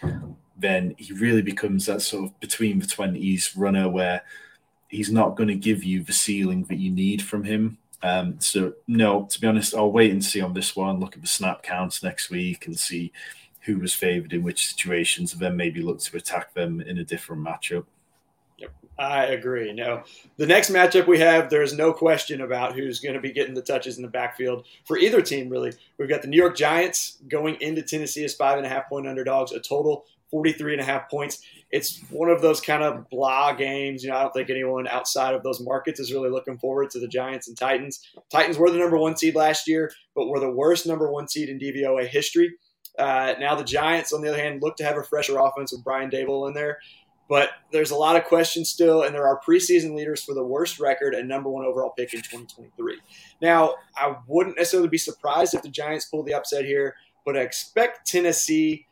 then 0.59 0.95
he 0.99 1.13
really 1.13 1.43
becomes 1.43 1.87
that 1.87 2.03
sort 2.03 2.25
of 2.25 2.41
between 2.41 2.81
the 2.81 2.87
twenties 2.87 3.57
runner 3.57 3.89
where 3.89 4.23
he's 4.89 5.11
not 5.11 5.37
going 5.37 5.49
to 5.49 5.55
give 5.55 5.85
you 5.85 6.03
the 6.03 6.13
ceiling 6.13 6.65
that 6.65 6.79
you 6.79 6.91
need 6.91 7.23
from 7.23 7.45
him. 7.45 7.79
Um, 8.03 8.41
so 8.41 8.73
no, 8.87 9.27
to 9.31 9.41
be 9.41 9.47
honest, 9.47 9.75
I'll 9.75 9.93
wait 9.93 10.11
and 10.11 10.25
see 10.25 10.41
on 10.41 10.55
this 10.55 10.75
one. 10.75 11.01
Look 11.01 11.15
at 11.17 11.23
the 11.23 11.29
snap 11.29 11.63
counts 11.63 12.03
next 12.03 12.31
week 12.31 12.67
and 12.67 12.79
see 12.79 13.13
who 13.75 13.81
was 13.81 13.95
favoured 13.95 14.33
in 14.33 14.43
which 14.43 14.69
situations, 14.69 15.33
and 15.33 15.41
then 15.41 15.57
maybe 15.57 15.83
look 15.83 16.01
to 16.01 16.17
attack 16.17 16.55
them 16.55 16.81
in 16.81 16.99
a 16.99 17.05
different 17.05 17.43
matchup. 17.43 17.85
Yep, 18.59 18.73
I 18.99 19.27
agree. 19.27 19.73
Now, 19.73 20.05
the 20.37 20.47
next 20.47 20.71
matchup 20.71 21.07
we 21.07 21.19
have, 21.21 21.51
there's 21.51 21.73
no 21.73 21.93
question 21.93 22.41
about 22.41 22.75
who's 22.75 23.01
going 23.01 23.15
to 23.15 23.21
be 23.21 23.33
getting 23.33 23.55
the 23.55 23.63
touches 23.63 23.97
in 23.97 24.03
the 24.03 24.09
backfield 24.09 24.67
for 24.85 24.99
either 24.99 25.23
team. 25.23 25.49
Really, 25.49 25.73
we've 25.99 26.09
got 26.09 26.23
the 26.23 26.29
New 26.29 26.37
York 26.37 26.57
Giants 26.57 27.19
going 27.29 27.57
into 27.61 27.83
Tennessee 27.83 28.25
as 28.25 28.35
five 28.35 28.59
and 28.59 28.67
a 28.67 28.69
half 28.69 28.89
point 28.89 29.07
underdogs, 29.07 29.53
a 29.53 29.61
total 29.61 30.05
43 30.31 30.75
and 30.75 30.81
a 30.81 30.85
half 30.85 31.11
points 31.11 31.45
it's 31.71 32.01
one 32.11 32.29
of 32.29 32.43
those 32.43 32.61
kind 32.61 32.83
of 32.83 33.09
blah 33.11 33.53
games. 33.53 34.03
You 34.03 34.11
know, 34.11 34.17
I 34.17 34.23
don't 34.23 34.33
think 34.33 34.51
anyone 34.51 34.89
outside 34.89 35.35
of 35.35 35.43
those 35.43 35.61
markets 35.61 36.01
is 36.01 36.13
really 36.13 36.31
looking 36.31 36.59
forward 36.59 36.91
to 36.91 37.01
the 37.01 37.09
Giants 37.09 37.49
and 37.49 37.57
Titans. 37.57 38.09
Titans 38.31 38.59
were 38.59 38.71
the 38.71 38.79
number 38.79 38.97
one 38.97 39.17
seed 39.17 39.35
last 39.35 39.69
year, 39.69 39.93
but 40.15 40.27
were 40.27 40.41
the 40.41 40.51
worst 40.51 40.87
number 40.87 41.11
one 41.11 41.29
seed 41.29 41.49
in 41.49 41.59
DVOA 41.59 42.07
history. 42.07 42.55
Uh, 43.01 43.35
now 43.41 43.55
the 43.55 43.65
Giants, 43.65 44.13
on 44.13 44.21
the 44.21 44.29
other 44.29 44.41
hand, 44.41 44.63
look 44.63 44.77
to 44.77 44.85
have 44.85 44.97
a 44.97 45.03
fresher 45.03 45.39
offense 45.39 45.73
with 45.73 45.83
Brian 45.83 46.11
Daboll 46.11 46.47
in 46.47 46.55
there. 46.55 46.79
But 47.29 47.51
there's 47.71 47.93
a 47.93 47.97
lot 47.97 48.17
of 48.17 48.25
questions 48.25 48.69
still, 48.69 49.05
and 49.05 49.15
there 49.15 49.27
are 49.27 49.41
preseason 49.41 49.95
leaders 49.95 50.23
for 50.23 50.35
the 50.35 50.45
worst 50.45 50.81
record 50.81 51.15
and 51.15 51.29
number 51.29 51.49
one 51.49 51.65
overall 51.65 51.91
pick 51.91 52.13
in 52.13 52.21
2023. 52.21 52.99
Now, 53.41 53.77
I 53.97 54.17
wouldn't 54.27 54.57
necessarily 54.59 54.89
be 54.89 54.99
surprised 54.99 55.55
if 55.55 55.63
the 55.63 55.69
Giants 55.69 56.07
pull 56.07 56.25
the 56.25 56.35
upset 56.35 56.65
here, 56.65 56.97
but 57.25 57.37
I 57.37 57.41
expect 57.41 58.07
Tennessee 58.07 58.87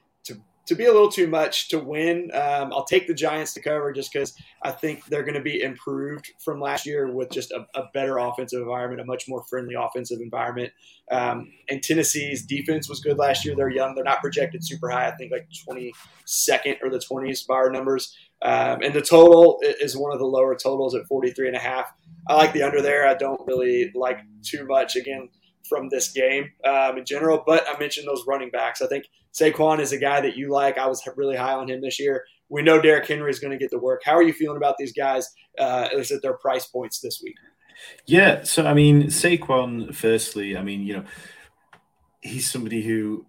to 0.68 0.74
be 0.74 0.84
a 0.84 0.92
little 0.92 1.10
too 1.10 1.26
much 1.26 1.68
to 1.68 1.78
win. 1.78 2.30
Um, 2.34 2.72
I'll 2.74 2.84
take 2.84 3.06
the 3.06 3.14
Giants 3.14 3.54
to 3.54 3.60
cover 3.60 3.90
just 3.90 4.12
because 4.12 4.34
I 4.62 4.70
think 4.70 5.06
they're 5.06 5.22
going 5.22 5.34
to 5.34 5.40
be 5.40 5.62
improved 5.62 6.30
from 6.44 6.60
last 6.60 6.84
year 6.84 7.10
with 7.10 7.30
just 7.30 7.52
a, 7.52 7.66
a, 7.74 7.84
better 7.94 8.18
offensive 8.18 8.60
environment, 8.60 9.00
a 9.00 9.06
much 9.06 9.24
more 9.28 9.42
friendly 9.48 9.74
offensive 9.74 10.20
environment. 10.20 10.70
Um, 11.10 11.50
and 11.70 11.82
Tennessee's 11.82 12.44
defense 12.44 12.86
was 12.86 13.00
good 13.00 13.16
last 13.16 13.46
year. 13.46 13.56
They're 13.56 13.70
young. 13.70 13.94
They're 13.94 14.04
not 14.04 14.20
projected 14.20 14.62
super 14.62 14.90
high. 14.90 15.08
I 15.08 15.12
think 15.12 15.32
like 15.32 15.48
22nd 15.68 16.82
or 16.82 16.90
the 16.90 16.98
20s 16.98 17.46
by 17.46 17.54
our 17.54 17.70
numbers. 17.70 18.14
Um, 18.42 18.82
and 18.82 18.92
the 18.92 19.00
total 19.00 19.60
is 19.62 19.96
one 19.96 20.12
of 20.12 20.18
the 20.18 20.26
lower 20.26 20.54
totals 20.54 20.94
at 20.94 21.06
43 21.06 21.48
and 21.48 21.56
a 21.56 21.60
half. 21.60 21.90
I 22.26 22.34
like 22.34 22.52
the 22.52 22.62
under 22.62 22.82
there. 22.82 23.08
I 23.08 23.14
don't 23.14 23.40
really 23.46 23.90
like 23.94 24.20
too 24.42 24.66
much. 24.66 24.96
Again, 24.96 25.30
from 25.68 25.88
this 25.88 26.10
game 26.12 26.50
um, 26.64 26.98
in 26.98 27.04
general. 27.04 27.42
But 27.46 27.64
I 27.68 27.78
mentioned 27.78 28.06
those 28.08 28.24
running 28.26 28.50
backs. 28.50 28.82
I 28.82 28.86
think 28.86 29.04
Saquon 29.32 29.80
is 29.80 29.92
a 29.92 29.98
guy 29.98 30.20
that 30.20 30.36
you 30.36 30.50
like. 30.50 30.78
I 30.78 30.86
was 30.86 31.02
really 31.16 31.36
high 31.36 31.54
on 31.54 31.68
him 31.68 31.80
this 31.80 32.00
year. 32.00 32.24
We 32.48 32.62
know 32.62 32.80
Derrick 32.80 33.06
Henry 33.06 33.30
is 33.30 33.38
going 33.38 33.52
to 33.52 33.58
get 33.58 33.70
the 33.70 33.78
work. 33.78 34.02
How 34.04 34.12
are 34.12 34.22
you 34.22 34.32
feeling 34.32 34.56
about 34.56 34.76
these 34.78 34.92
guys, 34.92 35.28
uh, 35.58 35.88
at 35.92 36.10
at 36.10 36.22
their 36.22 36.34
price 36.34 36.66
points 36.66 37.00
this 37.00 37.20
week? 37.22 37.36
Yeah, 38.06 38.42
so 38.42 38.66
I 38.66 38.74
mean, 38.74 39.04
Saquon. 39.04 39.94
Firstly, 39.94 40.56
I 40.56 40.62
mean, 40.62 40.82
you 40.82 40.96
know, 40.96 41.04
he's 42.20 42.50
somebody 42.50 42.82
who 42.82 43.26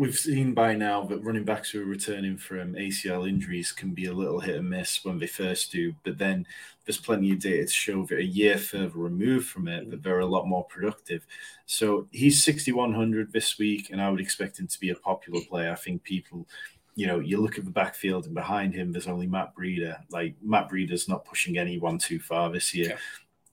we've 0.00 0.16
seen 0.16 0.54
by 0.54 0.72
now 0.74 1.04
that 1.04 1.22
running 1.22 1.44
backs 1.44 1.68
who 1.68 1.82
are 1.82 1.84
returning 1.84 2.34
from 2.38 2.72
ACL 2.72 3.28
injuries 3.28 3.70
can 3.70 3.90
be 3.90 4.06
a 4.06 4.12
little 4.14 4.40
hit 4.40 4.56
and 4.56 4.70
miss 4.70 5.04
when 5.04 5.18
they 5.18 5.26
first 5.26 5.70
do, 5.70 5.94
but 6.04 6.16
then 6.16 6.46
there's 6.86 6.96
plenty 6.96 7.32
of 7.32 7.38
data 7.38 7.66
to 7.66 7.70
show 7.70 8.06
that 8.06 8.18
a 8.18 8.24
year 8.24 8.56
further 8.56 8.96
removed 8.96 9.48
from 9.48 9.68
it 9.68 9.90
that 9.90 10.02
they're 10.02 10.20
a 10.20 10.26
lot 10.26 10.48
more 10.48 10.64
productive. 10.64 11.26
So 11.66 12.08
he's 12.12 12.42
6100 12.42 13.30
this 13.30 13.58
week, 13.58 13.90
and 13.90 14.00
I 14.00 14.08
would 14.08 14.22
expect 14.22 14.58
him 14.58 14.68
to 14.68 14.80
be 14.80 14.88
a 14.88 14.94
popular 14.94 15.42
player. 15.46 15.70
I 15.70 15.74
think 15.74 16.02
people, 16.02 16.48
you 16.94 17.06
know, 17.06 17.18
you 17.18 17.38
look 17.38 17.58
at 17.58 17.66
the 17.66 17.70
backfield 17.70 18.24
and 18.24 18.34
behind 18.34 18.72
him, 18.72 18.92
there's 18.92 19.06
only 19.06 19.26
Matt 19.26 19.54
Breida. 19.54 19.98
Like 20.08 20.34
Matt 20.42 20.70
Breida's 20.70 21.10
not 21.10 21.26
pushing 21.26 21.58
anyone 21.58 21.98
too 21.98 22.20
far 22.20 22.50
this 22.50 22.72
year. 22.74 22.96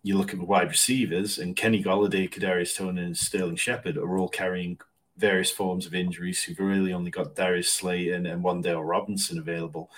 You 0.02 0.18
look 0.18 0.32
at 0.32 0.40
the 0.40 0.46
wide 0.46 0.70
receivers, 0.70 1.40
and 1.40 1.58
Kenny 1.58 1.84
Golladay, 1.84 2.30
Kadarius 2.30 2.78
Toney, 2.78 3.04
and 3.04 3.18
Sterling 3.18 3.58
Shepard 3.58 3.98
are 3.98 4.18
all 4.18 4.30
carrying 4.30 4.80
various 5.18 5.52
forms 5.52 5.86
of 5.86 5.96
injuries. 5.96 6.46
You've 6.48 6.60
really 6.60 6.94
only 6.94 7.12
got 7.12 7.36
Darius 7.36 7.72
Slayton 7.74 8.26
and 8.26 8.44
Wan'Dale 8.44 8.88
Robinson 8.88 9.40
available. 9.40 9.90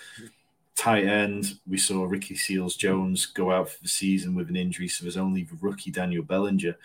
Tight 0.75 1.05
end, 1.05 1.59
we 1.67 1.77
saw 1.77 2.05
Ricky 2.05 2.35
Seals 2.35 2.75
Jones 2.75 3.25
go 3.25 3.51
out 3.51 3.69
for 3.69 3.81
the 3.83 3.89
season 3.89 4.33
with 4.33 4.49
an 4.49 4.55
injury, 4.55 4.87
so 4.87 5.03
there's 5.03 5.17
only 5.17 5.43
the 5.43 5.57
rookie 5.59 5.91
Daniel 5.91 6.23
Bellinger. 6.23 6.77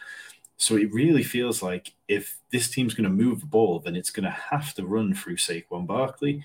So 0.57 0.77
it 0.77 0.93
really 0.93 1.23
feels 1.23 1.63
like 1.63 1.93
if 2.09 2.37
this 2.51 2.69
team's 2.69 2.95
going 2.95 3.05
to 3.05 3.11
move 3.11 3.41
the 3.41 3.47
ball, 3.47 3.79
then 3.79 3.95
it's 3.95 4.11
going 4.11 4.25
to 4.25 4.31
have 4.31 4.75
to 4.75 4.87
run 4.87 5.15
through 5.15 5.37
Saquon 5.37 5.87
Barkley. 5.87 6.45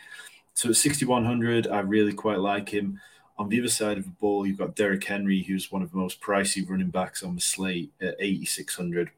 So 0.54 0.70
at 0.70 0.76
6,100, 0.76 1.68
I 1.68 1.80
really 1.80 2.14
quite 2.14 2.40
like 2.40 2.70
him. 2.70 3.00
On 3.38 3.50
the 3.50 3.60
other 3.60 3.70
side 3.70 3.98
of 3.98 4.04
the 4.04 4.12
ball, 4.12 4.46
you've 4.46 4.58
got 4.58 4.76
Derrick 4.76 5.04
Henry, 5.04 5.42
who's 5.42 5.72
one 5.72 5.82
of 5.82 5.92
the 5.92 5.98
most 5.98 6.22
pricey 6.22 6.68
running 6.70 6.90
backs 6.90 7.24
on 7.24 7.36
the 7.36 7.42
slate 7.42 7.94
at 8.02 8.16
8,600 8.20 9.10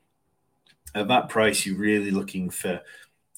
at 0.95 1.07
that 1.07 1.29
price, 1.29 1.65
you're 1.65 1.77
really 1.77 2.11
looking 2.11 2.49
for 2.49 2.81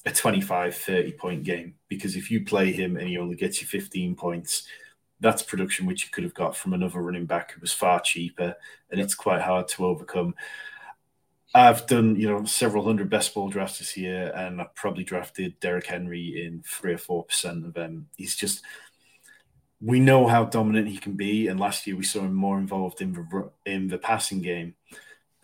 a 0.06 0.10
25, 0.10 0.76
30 0.76 1.12
point 1.12 1.44
game 1.44 1.74
because 1.88 2.16
if 2.16 2.30
you 2.30 2.44
play 2.44 2.72
him 2.72 2.96
and 2.96 3.08
he 3.08 3.16
only 3.16 3.36
gets 3.36 3.60
you 3.60 3.66
15 3.66 4.14
points, 4.16 4.66
that's 5.20 5.42
production 5.42 5.86
which 5.86 6.04
you 6.04 6.10
could 6.10 6.24
have 6.24 6.34
got 6.34 6.56
from 6.56 6.74
another 6.74 7.00
running 7.00 7.26
back 7.26 7.52
who 7.52 7.60
was 7.60 7.72
far 7.72 8.00
cheaper, 8.00 8.54
and 8.90 9.00
it's 9.00 9.14
quite 9.14 9.40
hard 9.40 9.68
to 9.68 9.86
overcome. 9.86 10.34
I've 11.54 11.86
done, 11.86 12.16
you 12.16 12.28
know, 12.28 12.44
several 12.44 12.84
hundred 12.84 13.08
best 13.08 13.32
ball 13.32 13.48
drafts 13.48 13.78
this 13.78 13.96
year, 13.96 14.32
and 14.34 14.60
I've 14.60 14.74
probably 14.74 15.04
drafted 15.04 15.58
Derrick 15.60 15.86
Henry 15.86 16.44
in 16.44 16.62
three 16.66 16.92
or 16.92 16.98
four 16.98 17.24
percent 17.24 17.64
of 17.64 17.74
them. 17.74 18.08
He's 18.16 18.34
just, 18.34 18.62
we 19.80 20.00
know 20.00 20.26
how 20.26 20.44
dominant 20.44 20.88
he 20.88 20.98
can 20.98 21.12
be, 21.12 21.46
and 21.46 21.60
last 21.60 21.86
year 21.86 21.96
we 21.96 22.04
saw 22.04 22.20
him 22.20 22.34
more 22.34 22.58
involved 22.58 23.00
in 23.00 23.12
the 23.12 23.50
in 23.64 23.88
the 23.88 23.98
passing 23.98 24.42
game 24.42 24.74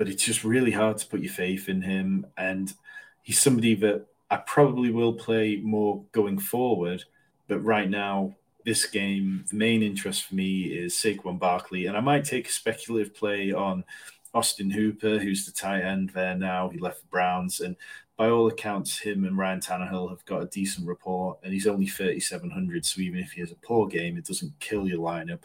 but 0.01 0.09
it's 0.09 0.25
just 0.25 0.45
really 0.45 0.71
hard 0.71 0.97
to 0.97 1.07
put 1.07 1.21
your 1.21 1.31
faith 1.31 1.69
in 1.69 1.83
him. 1.83 2.25
And 2.39 2.73
he's 3.21 3.39
somebody 3.39 3.75
that 3.75 4.07
I 4.31 4.39
probably 4.39 4.91
will 4.91 5.13
play 5.13 5.61
more 5.63 6.03
going 6.13 6.39
forward. 6.39 7.05
But 7.49 7.59
right 7.59 7.91
now, 7.91 8.35
this 8.65 8.87
game, 8.87 9.45
the 9.51 9.57
main 9.59 9.83
interest 9.83 10.25
for 10.25 10.37
me 10.37 10.63
is 10.63 10.95
Saquon 10.95 11.39
Barkley, 11.39 11.85
and 11.85 11.99
I 11.99 12.01
might 12.01 12.25
take 12.25 12.49
a 12.49 12.51
speculative 12.51 13.15
play 13.15 13.53
on 13.53 13.85
Austin 14.33 14.71
Hooper, 14.71 15.19
who's 15.19 15.45
the 15.45 15.53
tight 15.53 15.83
end 15.83 16.13
there 16.15 16.35
now. 16.35 16.71
He 16.71 16.79
left 16.79 17.03
the 17.03 17.09
Browns, 17.09 17.61
and 17.61 17.77
by 18.17 18.31
all 18.31 18.49
accounts, 18.49 18.99
him 18.99 19.27
and 19.27 19.37
Ryan 19.37 19.61
Tannehill 19.61 20.09
have 20.09 20.25
got 20.25 20.43
a 20.43 20.47
decent 20.47 20.89
rapport, 20.89 21.37
and 21.45 21.53
he's 21.53 21.67
only 21.67 21.87
3,700. 21.87 22.87
So 22.87 23.03
even 23.03 23.21
if 23.21 23.33
he 23.33 23.43
has 23.43 23.53
a 23.53 23.57
poor 23.57 23.87
game, 23.87 24.17
it 24.17 24.25
doesn't 24.25 24.61
kill 24.61 24.89
your 24.89 25.01
lineup. 25.01 25.43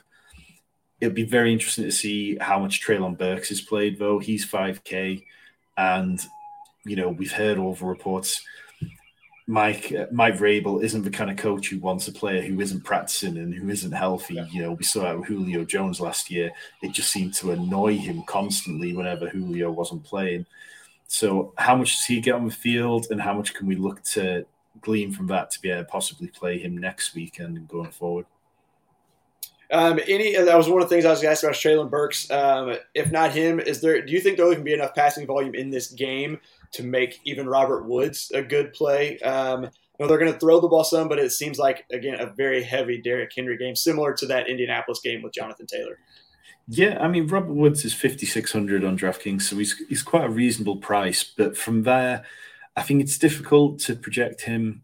It'll 1.02 1.14
be 1.14 1.26
very 1.26 1.52
interesting 1.52 1.84
to 1.86 1.92
see 1.92 2.38
how 2.40 2.60
much 2.60 2.82
Treylon 2.86 3.18
Burks 3.18 3.50
has 3.50 3.62
played, 3.62 4.00
though. 4.00 4.20
He's 4.20 4.46
5K, 4.46 5.24
and 5.78 6.20
you 6.86 6.96
know 6.96 7.10
we've 7.10 7.32
heard 7.32 7.58
all 7.58 7.74
the 7.74 7.86
reports 7.86 8.42
Mike 9.48 9.94
uh, 9.94 10.08
Mike 10.12 10.38
Vrabel 10.38 10.84
isn't 10.84 11.04
the 11.04 11.12
kind 11.12 11.30
of 11.30 11.38
coach 11.38 11.70
who 11.70 11.80
wants 11.80 12.08
a 12.08 12.12
player 12.12 12.42
who 12.42 12.60
isn't 12.62 12.84
practicing 12.84 13.38
and 13.38 13.54
who 13.54 13.70
isn't 13.70 13.92
healthy. 13.92 14.44
You 14.52 14.64
know, 14.64 14.72
we 14.74 14.84
saw 14.84 15.16
with 15.16 15.28
Julio 15.28 15.64
Jones 15.64 16.00
last 16.00 16.32
year. 16.32 16.52
It 16.82 16.94
just 16.94 17.12
seemed 17.12 17.36
to 17.36 17.52
annoy 17.52 17.98
him 17.98 18.24
constantly 18.24 18.94
whenever 18.94 19.30
Julio 19.30 19.72
wasn't 19.72 20.04
playing. 20.04 20.48
So, 21.08 21.54
how 21.58 21.76
much 21.76 21.98
does 21.98 22.06
he 22.06 22.20
get 22.22 22.34
on 22.34 22.48
the 22.48 22.54
field, 22.54 23.08
and 23.12 23.22
how 23.22 23.36
much 23.36 23.54
can 23.54 23.68
we 23.68 23.76
look 23.76 24.02
to 24.04 24.46
glean 24.82 25.12
from 25.12 25.28
that 25.28 25.52
to 25.52 25.62
be 25.62 25.70
able 25.70 25.84
to 25.84 25.90
possibly 25.90 26.28
play 26.28 26.58
him 26.58 26.76
next 26.76 27.14
weekend 27.14 27.58
and 27.58 27.68
going 27.68 27.92
forward? 27.92 28.26
Um, 29.72 30.00
any 30.08 30.36
that 30.36 30.58
was 30.58 30.70
one 30.70 30.82
of 30.82 30.90
the 30.90 30.96
things 30.96 31.06
I 31.06 31.10
was 31.12 31.24
asked 31.24 31.44
about 31.44 31.56
Treylon 31.56 31.90
Burks. 31.90 32.30
Um, 32.30 32.78
if 32.94 33.12
not 33.12 33.32
him, 33.32 33.60
is 33.60 33.82
there? 33.82 34.06
Do 34.06 34.12
you 34.12 34.20
think 34.20 34.38
there 34.38 34.54
can 34.54 34.64
be 34.64 34.74
enough 34.74 34.94
passing 34.94 35.26
volume 35.26 35.56
in 35.56 35.70
this 35.70 35.88
game 35.88 36.40
to 36.76 36.84
make 36.84 37.20
even 37.24 37.48
Robert 37.48 37.86
Woods 37.86 38.32
a 38.34 38.42
good 38.42 38.74
play. 38.74 39.18
Um, 39.20 39.64
you 39.64 39.70
know, 40.00 40.08
they're 40.08 40.18
going 40.18 40.34
to 40.34 40.40
throw 40.40 40.60
the 40.60 40.68
ball 40.68 40.84
some, 40.84 41.08
but 41.08 41.20
it 41.20 41.32
seems 41.32 41.58
like 41.58 41.86
again 41.92 42.20
a 42.20 42.28
very 42.28 42.62
heavy 42.62 43.02
Derrick 43.02 43.32
Henry 43.36 43.58
game, 43.58 43.76
similar 43.76 44.14
to 44.14 44.26
that 44.28 44.50
Indianapolis 44.50 45.00
game 45.00 45.22
with 45.22 45.34
Jonathan 45.34 45.68
Taylor. 45.68 45.98
Yeah, 46.68 46.98
I 47.00 47.08
mean 47.08 47.28
Robert 47.28 47.54
Woods 47.54 47.86
is 47.86 47.94
fifty 47.94 48.26
six 48.26 48.52
hundred 48.52 48.84
on 48.84 48.98
DraftKings, 48.98 49.44
so 49.44 49.56
he's 49.58 49.78
he's 49.88 50.04
quite 50.04 50.26
a 50.26 50.30
reasonable 50.30 50.78
price. 50.78 51.24
But 51.24 51.56
from 51.56 51.84
there, 51.84 52.26
I 52.76 52.82
think 52.82 53.02
it's 53.02 53.18
difficult 53.18 53.80
to 53.82 53.96
project 53.96 54.42
him 54.42 54.82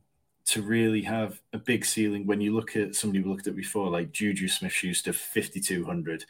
to 0.52 0.62
really 0.62 1.02
have 1.02 1.42
a 1.54 1.58
big 1.58 1.86
ceiling 1.86 2.28
when 2.28 2.42
you 2.42 2.54
look 2.54 2.76
at 2.76 2.96
somebody 2.96 3.22
we 3.24 3.30
looked 3.30 3.48
at 3.48 3.56
before, 3.56 3.90
like 3.90 4.12
Juju 4.12 4.48
Smith 4.48 4.74
Schuster, 4.74 5.14
fifty 5.14 5.60
two 5.60 5.86
hundred. 5.86 6.26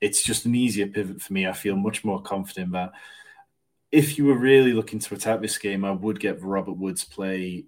It's 0.00 0.22
just 0.22 0.46
an 0.46 0.54
easier 0.54 0.86
pivot 0.86 1.20
for 1.20 1.32
me. 1.32 1.46
I 1.46 1.52
feel 1.52 1.76
much 1.76 2.04
more 2.04 2.20
confident 2.20 2.72
that 2.72 2.92
if 3.92 4.18
you 4.18 4.24
were 4.24 4.38
really 4.38 4.72
looking 4.72 4.98
to 4.98 5.14
attack 5.14 5.40
this 5.40 5.58
game, 5.58 5.84
I 5.84 5.92
would 5.92 6.18
get 6.20 6.42
Robert 6.42 6.78
Woods 6.78 7.04
play. 7.04 7.64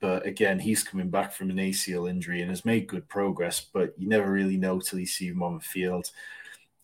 But 0.00 0.26
again, 0.26 0.58
he's 0.58 0.82
coming 0.82 1.10
back 1.10 1.32
from 1.32 1.50
an 1.50 1.58
ACL 1.58 2.08
injury 2.08 2.40
and 2.40 2.50
has 2.50 2.64
made 2.64 2.86
good 2.86 3.06
progress, 3.06 3.60
but 3.60 3.92
you 3.98 4.08
never 4.08 4.30
really 4.30 4.56
know 4.56 4.80
till 4.80 4.98
you 4.98 5.06
see 5.06 5.28
him 5.28 5.42
on 5.42 5.56
the 5.56 5.60
field. 5.60 6.10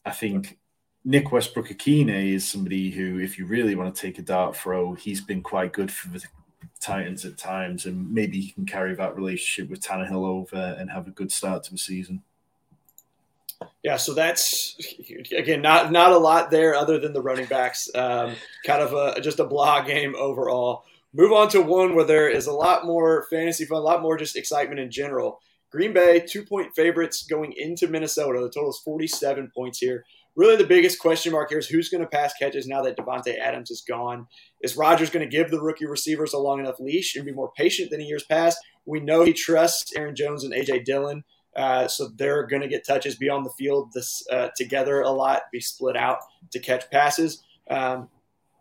I 0.04 0.10
think 0.10 0.58
Nick 1.04 1.32
Westbrook-Ikhine 1.32 2.34
is 2.34 2.46
somebody 2.46 2.90
who, 2.90 3.18
if 3.18 3.38
you 3.38 3.46
really 3.46 3.74
want 3.74 3.94
to 3.94 4.00
take 4.00 4.18
a 4.18 4.22
dart 4.22 4.54
throw, 4.54 4.92
he's 4.92 5.22
been 5.22 5.42
quite 5.42 5.72
good 5.72 5.90
for 5.90 6.08
the 6.08 6.22
Titans 6.80 7.24
at 7.24 7.38
times, 7.38 7.86
and 7.86 8.12
maybe 8.12 8.40
he 8.40 8.52
can 8.52 8.66
carry 8.66 8.94
that 8.94 9.16
relationship 9.16 9.70
with 9.70 9.80
Tannehill 9.80 10.26
over 10.26 10.76
and 10.78 10.90
have 10.90 11.06
a 11.06 11.10
good 11.10 11.32
start 11.32 11.64
to 11.64 11.72
the 11.72 11.78
season. 11.78 12.22
Yeah, 13.82 13.96
so 13.96 14.12
that's 14.14 14.76
again 15.36 15.62
not 15.62 15.90
not 15.90 16.12
a 16.12 16.18
lot 16.18 16.50
there 16.50 16.74
other 16.74 16.98
than 16.98 17.12
the 17.12 17.22
running 17.22 17.46
backs. 17.46 17.88
Um, 17.94 18.34
kind 18.66 18.82
of 18.82 18.92
a 18.92 19.20
just 19.20 19.40
a 19.40 19.44
blah 19.44 19.82
game 19.82 20.14
overall. 20.16 20.84
Move 21.14 21.32
on 21.32 21.48
to 21.50 21.62
one 21.62 21.94
where 21.94 22.04
there 22.04 22.28
is 22.28 22.46
a 22.46 22.52
lot 22.52 22.84
more 22.84 23.26
fantasy 23.30 23.64
fun, 23.64 23.78
a 23.78 23.80
lot 23.80 24.02
more 24.02 24.18
just 24.18 24.36
excitement 24.36 24.80
in 24.80 24.90
general. 24.90 25.40
Green 25.70 25.92
Bay 25.92 26.20
two 26.20 26.44
point 26.44 26.74
favorites 26.74 27.22
going 27.22 27.54
into 27.56 27.88
Minnesota. 27.88 28.40
The 28.40 28.50
total 28.50 28.70
is 28.70 28.78
forty 28.84 29.06
seven 29.06 29.50
points 29.54 29.78
here. 29.78 30.04
Really, 30.36 30.56
the 30.56 30.64
biggest 30.64 30.98
question 30.98 31.32
mark 31.32 31.48
here 31.48 31.58
is 31.58 31.66
who's 31.66 31.88
going 31.88 32.02
to 32.02 32.06
pass 32.06 32.34
catches 32.38 32.66
now 32.66 32.82
that 32.82 32.96
Davante 32.96 33.38
Adams 33.38 33.70
is 33.70 33.82
gone. 33.88 34.26
Is 34.60 34.76
Rodgers 34.76 35.08
going 35.08 35.28
to 35.28 35.36
give 35.36 35.50
the 35.50 35.60
rookie 35.60 35.86
receivers 35.86 36.34
a 36.34 36.38
long 36.38 36.60
enough 36.60 36.78
leash 36.78 37.16
and 37.16 37.24
be 37.24 37.32
more 37.32 37.50
patient 37.56 37.90
than 37.90 38.02
in 38.02 38.06
years 38.06 38.24
past? 38.24 38.58
We 38.84 39.00
know 39.00 39.24
he 39.24 39.32
trusts 39.32 39.96
Aaron 39.96 40.14
Jones 40.14 40.44
and 40.44 40.52
AJ 40.52 40.84
Dillon. 40.84 41.24
Uh, 41.56 41.88
so 41.88 42.10
they're 42.16 42.46
going 42.46 42.60
to 42.60 42.68
get 42.68 42.86
touches, 42.86 43.16
be 43.16 43.30
on 43.30 43.42
the 43.42 43.52
field 43.58 43.90
this 43.94 44.22
uh, 44.30 44.48
together 44.56 45.00
a 45.00 45.10
lot, 45.10 45.42
be 45.50 45.60
split 45.60 45.96
out 45.96 46.18
to 46.52 46.58
catch 46.58 46.90
passes. 46.90 47.42
Um, 47.70 48.10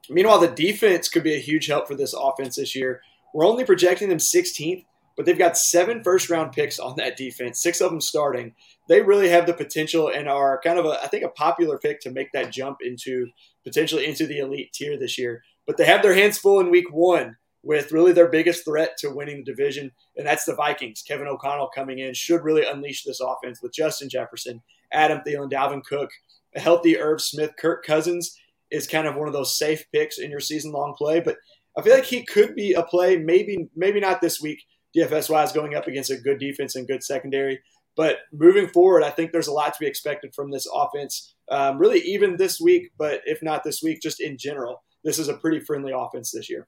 meanwhile, 0.09 0.39
the 0.39 0.47
defense 0.47 1.09
could 1.09 1.23
be 1.23 1.35
a 1.35 1.39
huge 1.39 1.67
help 1.67 1.89
for 1.89 1.95
this 1.95 2.13
offense 2.13 2.55
this 2.55 2.73
year. 2.73 3.01
We're 3.33 3.45
only 3.45 3.65
projecting 3.65 4.07
them 4.07 4.19
16th, 4.19 4.85
but 5.15 5.25
they've 5.25 5.37
got 5.37 5.57
seven 5.57 6.03
first 6.03 6.29
round 6.29 6.51
picks 6.51 6.79
on 6.79 6.95
that 6.97 7.17
defense, 7.17 7.61
six 7.61 7.81
of 7.81 7.91
them 7.91 8.01
starting. 8.01 8.53
They 8.87 9.01
really 9.01 9.29
have 9.29 9.45
the 9.45 9.53
potential 9.53 10.09
and 10.09 10.27
are 10.27 10.59
kind 10.61 10.77
of 10.77 10.85
a, 10.85 11.01
I 11.03 11.07
think, 11.07 11.23
a 11.23 11.29
popular 11.29 11.77
pick 11.77 12.01
to 12.01 12.11
make 12.11 12.31
that 12.33 12.51
jump 12.51 12.77
into 12.81 13.27
potentially 13.63 14.05
into 14.05 14.27
the 14.27 14.39
elite 14.39 14.73
tier 14.73 14.97
this 14.97 15.17
year. 15.17 15.43
But 15.65 15.77
they 15.77 15.85
have 15.85 16.03
their 16.03 16.13
hands 16.13 16.37
full 16.37 16.59
in 16.59 16.69
week 16.69 16.91
one 16.91 17.37
with 17.63 17.91
really 17.91 18.11
their 18.11 18.27
biggest 18.27 18.63
threat 18.63 18.95
to 18.99 19.09
winning 19.09 19.37
the 19.37 19.51
division, 19.51 19.91
and 20.15 20.25
that's 20.25 20.45
the 20.45 20.53
Vikings. 20.53 21.01
Kevin 21.01 21.27
O'Connell 21.27 21.71
coming 21.73 21.97
in 21.97 22.13
should 22.13 22.43
really 22.43 22.63
unleash 22.63 23.03
this 23.03 23.19
offense 23.19 23.59
with 23.61 23.73
Justin 23.73 24.07
Jefferson, 24.07 24.61
Adam 24.93 25.21
Thielen, 25.25 25.51
Dalvin 25.51 25.83
Cook, 25.83 26.11
a 26.55 26.59
healthy 26.59 26.97
Irv 26.97 27.21
Smith, 27.21 27.53
Kirk 27.59 27.83
Cousins 27.83 28.39
is 28.69 28.87
kind 28.87 29.07
of 29.07 29.15
one 29.15 29.27
of 29.27 29.33
those 29.33 29.57
safe 29.57 29.85
picks 29.91 30.19
in 30.19 30.29
your 30.29 30.39
season 30.39 30.71
long 30.71 30.93
play, 30.95 31.19
but 31.19 31.37
I 31.77 31.81
feel 31.81 31.93
like 31.93 32.05
he 32.05 32.23
could 32.23 32.55
be 32.55 32.73
a 32.73 32.83
play, 32.83 33.17
maybe 33.17 33.67
maybe 33.75 33.99
not 33.99 34.21
this 34.21 34.39
week. 34.41 34.63
DFS 34.95 35.29
wise, 35.29 35.51
going 35.51 35.75
up 35.75 35.87
against 35.87 36.11
a 36.11 36.17
good 36.17 36.39
defense 36.39 36.75
and 36.75 36.87
good 36.87 37.03
secondary. 37.03 37.59
But 37.95 38.17
moving 38.33 38.67
forward, 38.67 39.03
I 39.03 39.09
think 39.09 39.31
there's 39.31 39.47
a 39.47 39.53
lot 39.53 39.73
to 39.73 39.79
be 39.79 39.87
expected 39.87 40.33
from 40.35 40.51
this 40.51 40.67
offense. 40.73 41.35
Um, 41.49 41.77
really, 41.77 41.99
even 42.01 42.35
this 42.35 42.59
week, 42.59 42.91
but 42.97 43.21
if 43.25 43.41
not 43.41 43.63
this 43.63 43.81
week, 43.81 44.01
just 44.01 44.19
in 44.19 44.37
general, 44.37 44.83
this 45.03 45.19
is 45.19 45.29
a 45.29 45.37
pretty 45.37 45.59
friendly 45.61 45.93
offense 45.95 46.31
this 46.31 46.49
year. 46.49 46.67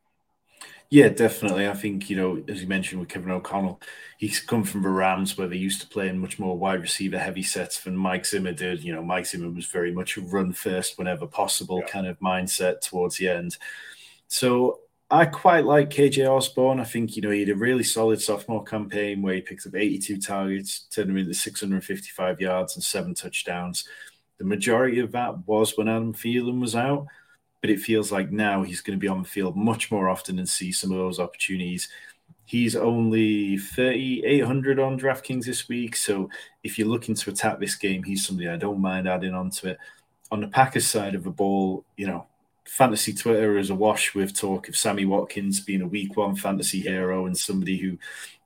Yeah, 0.89 1.09
definitely. 1.09 1.67
I 1.67 1.73
think, 1.73 2.09
you 2.09 2.15
know, 2.15 2.41
as 2.47 2.61
you 2.61 2.67
mentioned 2.67 3.01
with 3.01 3.09
Kevin 3.09 3.31
O'Connell, 3.31 3.81
he's 4.17 4.39
come 4.39 4.63
from 4.63 4.83
the 4.83 4.89
Rams 4.89 5.37
where 5.37 5.47
they 5.47 5.57
used 5.57 5.81
to 5.81 5.87
play 5.87 6.07
in 6.07 6.17
much 6.17 6.39
more 6.39 6.57
wide 6.57 6.81
receiver 6.81 7.19
heavy 7.19 7.43
sets 7.43 7.81
than 7.81 7.97
Mike 7.97 8.25
Zimmer 8.25 8.53
did. 8.53 8.81
You 8.83 8.93
know, 8.93 9.03
Mike 9.03 9.25
Zimmer 9.25 9.49
was 9.49 9.65
very 9.65 9.91
much 9.91 10.15
a 10.15 10.21
run 10.21 10.53
first 10.53 10.97
whenever 10.97 11.27
possible 11.27 11.79
yeah. 11.79 11.91
kind 11.91 12.07
of 12.07 12.17
mindset 12.19 12.79
towards 12.79 13.17
the 13.17 13.27
end. 13.27 13.57
So 14.29 14.79
I 15.09 15.25
quite 15.25 15.65
like 15.65 15.89
KJ 15.89 16.29
Osborn. 16.29 16.81
I 16.81 16.83
think, 16.83 17.15
you 17.15 17.21
know, 17.21 17.29
he 17.29 17.39
had 17.39 17.49
a 17.49 17.55
really 17.55 17.83
solid 17.83 18.21
sophomore 18.21 18.63
campaign 18.63 19.21
where 19.21 19.35
he 19.35 19.41
picked 19.41 19.65
up 19.65 19.75
82 19.75 20.19
targets, 20.19 20.81
turned 20.89 21.09
them 21.09 21.17
into 21.17 21.33
655 21.33 22.41
yards 22.41 22.75
and 22.75 22.83
seven 22.83 23.13
touchdowns. 23.13 23.87
The 24.37 24.43
majority 24.43 24.99
of 24.99 25.13
that 25.13 25.47
was 25.47 25.77
when 25.77 25.87
Adam 25.87 26.13
Thielen 26.13 26.59
was 26.59 26.75
out 26.75 27.07
but 27.61 27.69
it 27.69 27.79
feels 27.79 28.11
like 28.11 28.31
now 28.31 28.63
he's 28.63 28.81
going 28.81 28.97
to 28.97 29.01
be 29.01 29.07
on 29.07 29.21
the 29.21 29.27
field 29.27 29.55
much 29.55 29.91
more 29.91 30.09
often 30.09 30.39
and 30.39 30.47
see 30.47 30.71
some 30.71 30.91
of 30.91 30.97
those 30.97 31.19
opportunities. 31.19 31.89
He's 32.45 32.75
only 32.75 33.57
3,800 33.57 34.79
on 34.79 34.99
DraftKings 34.99 35.45
this 35.45 35.67
week. 35.67 35.95
So 35.95 36.29
if 36.63 36.77
you're 36.77 36.87
looking 36.87 37.15
to 37.15 37.29
attack 37.29 37.59
this 37.59 37.75
game, 37.75 38.03
he's 38.03 38.25
somebody 38.25 38.47
I 38.47 38.57
don't 38.57 38.79
mind 38.79 39.07
adding 39.07 39.33
onto 39.33 39.67
it. 39.67 39.77
On 40.31 40.41
the 40.41 40.47
Packers 40.47 40.87
side 40.87 41.15
of 41.15 41.23
the 41.23 41.29
ball, 41.29 41.83
you 41.97 42.07
know, 42.07 42.27
fantasy 42.67 43.13
Twitter 43.13 43.57
is 43.57 43.69
awash 43.69 44.13
with 44.13 44.37
talk 44.37 44.67
of 44.69 44.77
Sammy 44.77 45.05
Watkins 45.05 45.59
being 45.59 45.81
a 45.81 45.87
week 45.87 46.15
one 46.17 46.35
fantasy 46.35 46.81
hero 46.81 47.25
and 47.25 47.37
somebody 47.37 47.77
who 47.77 47.97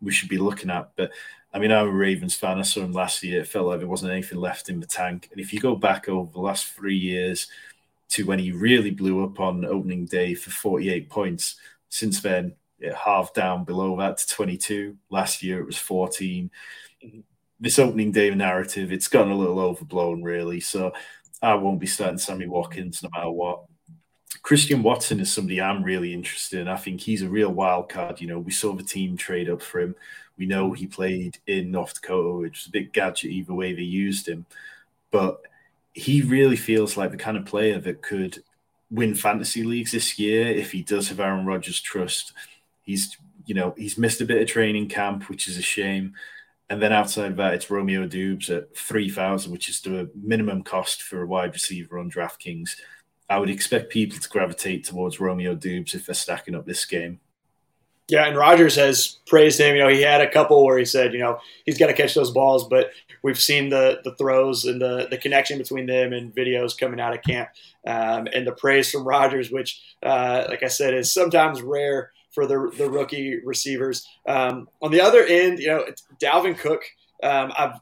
we 0.01 0.11
should 0.11 0.29
be 0.29 0.37
looking 0.37 0.69
at. 0.69 0.91
But 0.95 1.11
I 1.53 1.59
mean, 1.59 1.71
I'm 1.71 1.87
a 1.87 1.91
Ravens 1.91 2.35
fan. 2.35 2.59
I 2.59 2.61
saw 2.61 2.81
him 2.81 2.93
last 2.93 3.21
year. 3.23 3.41
It 3.41 3.47
felt 3.47 3.67
like 3.67 3.79
there 3.79 3.87
wasn't 3.87 4.13
anything 4.13 4.39
left 4.39 4.69
in 4.69 4.79
the 4.79 4.87
tank. 4.87 5.27
And 5.31 5.41
if 5.41 5.51
you 5.51 5.59
go 5.59 5.75
back 5.75 6.07
over 6.07 6.31
the 6.31 6.39
last 6.39 6.67
three 6.67 6.95
years, 6.95 7.47
to 8.11 8.25
when 8.25 8.39
he 8.39 8.51
really 8.51 8.91
blew 8.91 9.23
up 9.23 9.39
on 9.39 9.65
opening 9.65 10.05
day 10.05 10.33
for 10.33 10.51
48 10.51 11.09
points. 11.09 11.55
Since 11.89 12.21
then, 12.21 12.53
it 12.79 12.93
halved 12.93 13.33
down 13.33 13.63
below 13.63 13.97
that 13.97 14.17
to 14.17 14.27
22. 14.27 14.97
Last 15.09 15.41
year, 15.41 15.61
it 15.61 15.65
was 15.65 15.77
14. 15.77 16.51
Mm-hmm. 17.03 17.19
This 17.59 17.79
opening 17.79 18.11
day 18.11 18.33
narrative, 18.33 18.91
it's 18.91 19.07
gone 19.07 19.31
a 19.31 19.37
little 19.37 19.59
overblown, 19.59 20.23
really. 20.23 20.59
So 20.59 20.91
I 21.41 21.53
won't 21.53 21.79
be 21.79 21.87
starting 21.87 22.17
Sammy 22.17 22.47
Watkins 22.47 23.01
no 23.01 23.09
matter 23.13 23.31
what. 23.31 23.63
Christian 24.43 24.81
Watson 24.81 25.19
is 25.19 25.31
somebody 25.31 25.61
I'm 25.61 25.83
really 25.83 26.13
interested 26.13 26.61
in. 26.61 26.67
I 26.67 26.77
think 26.77 27.01
he's 27.01 27.21
a 27.21 27.29
real 27.29 27.51
wild 27.51 27.89
card. 27.89 28.21
You 28.21 28.27
know, 28.27 28.39
we 28.39 28.51
saw 28.51 28.73
the 28.73 28.83
team 28.83 29.17
trade 29.17 29.49
up 29.49 29.61
for 29.61 29.81
him. 29.81 29.95
We 30.37 30.45
know 30.45 30.71
mm. 30.71 30.77
he 30.77 30.87
played 30.87 31.37
in 31.47 31.71
North 31.71 31.95
Dakota, 31.95 32.37
which 32.39 32.59
was 32.59 32.67
a 32.67 32.71
bit 32.71 32.93
gadget 32.93 33.31
either 33.31 33.53
way 33.53 33.73
they 33.73 33.81
used 33.81 34.27
him. 34.27 34.45
But 35.11 35.41
he 35.93 36.21
really 36.21 36.55
feels 36.55 36.97
like 36.97 37.11
the 37.11 37.17
kind 37.17 37.37
of 37.37 37.45
player 37.45 37.79
that 37.79 38.01
could 38.01 38.41
win 38.89 39.15
fantasy 39.15 39.63
leagues 39.63 39.91
this 39.91 40.17
year 40.17 40.47
if 40.47 40.71
he 40.71 40.81
does 40.81 41.09
have 41.09 41.19
Aaron 41.19 41.45
Rodgers' 41.45 41.81
trust. 41.81 42.33
He's, 42.81 43.17
you 43.45 43.53
know, 43.53 43.73
he's 43.77 43.97
missed 43.97 44.21
a 44.21 44.25
bit 44.25 44.41
of 44.41 44.47
training 44.47 44.89
camp, 44.89 45.29
which 45.29 45.47
is 45.47 45.57
a 45.57 45.61
shame. 45.61 46.13
And 46.69 46.81
then 46.81 46.93
outside 46.93 47.31
of 47.31 47.37
that, 47.37 47.53
it's 47.53 47.69
Romeo 47.69 48.07
Doubs 48.07 48.49
at 48.49 48.75
3,000, 48.75 49.51
which 49.51 49.67
is 49.67 49.81
the 49.81 50.09
minimum 50.15 50.63
cost 50.63 51.03
for 51.03 51.21
a 51.21 51.27
wide 51.27 51.53
receiver 51.53 51.99
on 51.99 52.09
DraftKings. 52.09 52.77
I 53.31 53.39
would 53.39 53.49
expect 53.49 53.89
people 53.89 54.19
to 54.19 54.27
gravitate 54.27 54.83
towards 54.83 55.21
Romeo 55.21 55.55
Doubs 55.55 55.95
if 55.95 56.05
they're 56.05 56.13
stacking 56.13 56.53
up 56.53 56.65
this 56.65 56.83
game. 56.83 57.21
Yeah, 58.09 58.25
and 58.25 58.35
Rodgers 58.35 58.75
has 58.75 59.19
praised 59.25 59.57
him. 59.57 59.73
You 59.73 59.83
know, 59.83 59.87
he 59.87 60.01
had 60.01 60.19
a 60.19 60.29
couple 60.29 60.65
where 60.65 60.77
he 60.77 60.83
said, 60.83 61.13
you 61.13 61.19
know, 61.19 61.39
he's 61.65 61.77
got 61.77 61.87
to 61.87 61.93
catch 61.93 62.13
those 62.13 62.31
balls, 62.31 62.67
but 62.67 62.91
we've 63.23 63.39
seen 63.39 63.69
the 63.69 64.01
the 64.03 64.13
throws 64.15 64.65
and 64.65 64.81
the 64.81 65.07
the 65.09 65.17
connection 65.17 65.57
between 65.57 65.85
them 65.85 66.11
and 66.11 66.35
videos 66.35 66.77
coming 66.77 66.99
out 66.99 67.15
of 67.15 67.23
camp, 67.23 67.47
um, 67.87 68.27
and 68.33 68.45
the 68.45 68.51
praise 68.51 68.91
from 68.91 69.07
Rodgers, 69.07 69.49
which, 69.49 69.81
uh, 70.03 70.47
like 70.49 70.61
I 70.61 70.67
said, 70.67 70.93
is 70.93 71.13
sometimes 71.13 71.61
rare 71.61 72.11
for 72.33 72.45
the 72.45 72.69
the 72.77 72.89
rookie 72.89 73.39
receivers. 73.45 74.05
Um, 74.27 74.67
on 74.81 74.91
the 74.91 74.99
other 74.99 75.23
end, 75.23 75.59
you 75.59 75.67
know, 75.67 75.85
Dalvin 76.21 76.57
Cook. 76.57 76.81
Um, 77.23 77.53
I've 77.57 77.79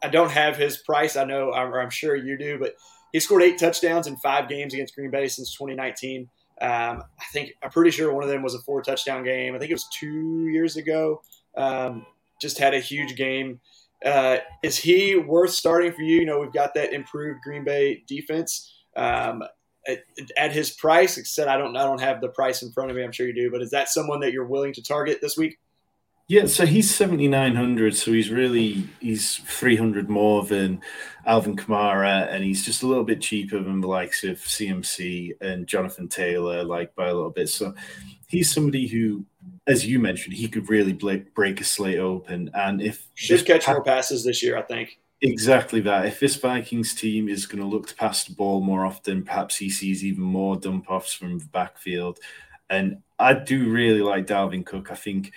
I 0.00 0.08
don't 0.08 0.30
have 0.30 0.56
his 0.56 0.76
price. 0.76 1.16
I 1.16 1.24
know, 1.24 1.46
or 1.54 1.80
I'm 1.80 1.90
sure 1.90 2.14
you 2.14 2.38
do, 2.38 2.58
but 2.58 2.76
he 3.14 3.20
scored 3.20 3.44
eight 3.44 3.58
touchdowns 3.58 4.08
in 4.08 4.16
five 4.16 4.48
games 4.48 4.74
against 4.74 4.96
Green 4.96 5.08
Bay 5.08 5.28
since 5.28 5.54
2019. 5.54 6.28
Um, 6.60 6.68
I 6.68 7.24
think 7.32 7.52
I'm 7.62 7.70
pretty 7.70 7.92
sure 7.92 8.12
one 8.12 8.24
of 8.24 8.28
them 8.28 8.42
was 8.42 8.56
a 8.56 8.58
four 8.58 8.82
touchdown 8.82 9.22
game. 9.22 9.54
I 9.54 9.58
think 9.60 9.70
it 9.70 9.74
was 9.74 9.86
two 9.92 10.48
years 10.48 10.76
ago. 10.76 11.22
Um, 11.56 12.06
just 12.40 12.58
had 12.58 12.74
a 12.74 12.80
huge 12.80 13.14
game. 13.14 13.60
Uh, 14.04 14.38
is 14.64 14.76
he 14.76 15.14
worth 15.14 15.52
starting 15.52 15.92
for 15.92 16.02
you? 16.02 16.16
You 16.16 16.26
know, 16.26 16.40
we've 16.40 16.52
got 16.52 16.74
that 16.74 16.92
improved 16.92 17.42
Green 17.44 17.62
Bay 17.62 18.02
defense. 18.08 18.74
Um, 18.96 19.44
at, 19.86 20.02
at, 20.36 20.50
his 20.50 20.72
price, 20.72 21.16
except 21.16 21.48
I 21.48 21.56
don't, 21.56 21.76
I 21.76 21.84
don't 21.84 22.00
have 22.00 22.20
the 22.20 22.30
price 22.30 22.62
in 22.62 22.72
front 22.72 22.90
of 22.90 22.96
me. 22.96 23.04
I'm 23.04 23.12
sure 23.12 23.28
you 23.28 23.34
do, 23.34 23.48
but 23.48 23.62
is 23.62 23.70
that 23.70 23.90
someone 23.90 24.18
that 24.20 24.32
you're 24.32 24.44
willing 24.44 24.72
to 24.72 24.82
target 24.82 25.20
this 25.22 25.36
week? 25.36 25.58
Yeah, 26.26 26.46
so 26.46 26.64
he's 26.64 26.94
seventy 26.94 27.28
nine 27.28 27.54
hundred, 27.54 27.94
so 27.94 28.10
he's 28.10 28.30
really 28.30 28.88
he's 28.98 29.36
three 29.36 29.76
hundred 29.76 30.08
more 30.08 30.42
than 30.42 30.80
Alvin 31.26 31.54
Kamara, 31.54 32.28
and 32.30 32.42
he's 32.42 32.64
just 32.64 32.82
a 32.82 32.86
little 32.86 33.04
bit 33.04 33.20
cheaper 33.20 33.62
than 33.62 33.82
the 33.82 33.88
likes 33.88 34.24
of 34.24 34.38
CMC 34.38 35.32
and 35.42 35.66
Jonathan 35.66 36.08
Taylor, 36.08 36.64
like 36.64 36.94
by 36.94 37.08
a 37.08 37.14
little 37.14 37.30
bit. 37.30 37.50
So 37.50 37.74
he's 38.26 38.50
somebody 38.50 38.86
who, 38.86 39.26
as 39.66 39.86
you 39.86 39.98
mentioned, 39.98 40.34
he 40.34 40.48
could 40.48 40.70
really 40.70 40.94
break 40.94 41.60
a 41.60 41.64
slate 41.64 41.98
open, 41.98 42.50
and 42.54 42.80
if 42.80 43.06
should 43.14 43.44
catch 43.44 43.68
more 43.68 43.84
passes 43.84 44.24
this 44.24 44.42
year, 44.42 44.56
I 44.56 44.62
think. 44.62 44.98
Exactly 45.20 45.80
that. 45.80 46.06
If 46.06 46.20
this 46.20 46.36
Vikings 46.36 46.94
team 46.94 47.28
is 47.28 47.44
going 47.46 47.62
to 47.62 47.68
look 47.68 47.86
to 47.88 47.94
pass 47.94 48.24
the 48.24 48.34
ball 48.34 48.62
more 48.62 48.86
often, 48.86 49.24
perhaps 49.24 49.56
he 49.56 49.68
sees 49.68 50.02
even 50.02 50.22
more 50.22 50.56
dump 50.56 50.90
offs 50.90 51.12
from 51.12 51.38
the 51.38 51.46
backfield. 51.46 52.18
And 52.70 53.02
I 53.18 53.34
do 53.34 53.70
really 53.70 54.00
like 54.00 54.26
Dalvin 54.26 54.66
Cook. 54.66 54.90
I 54.90 54.94
think 54.94 55.32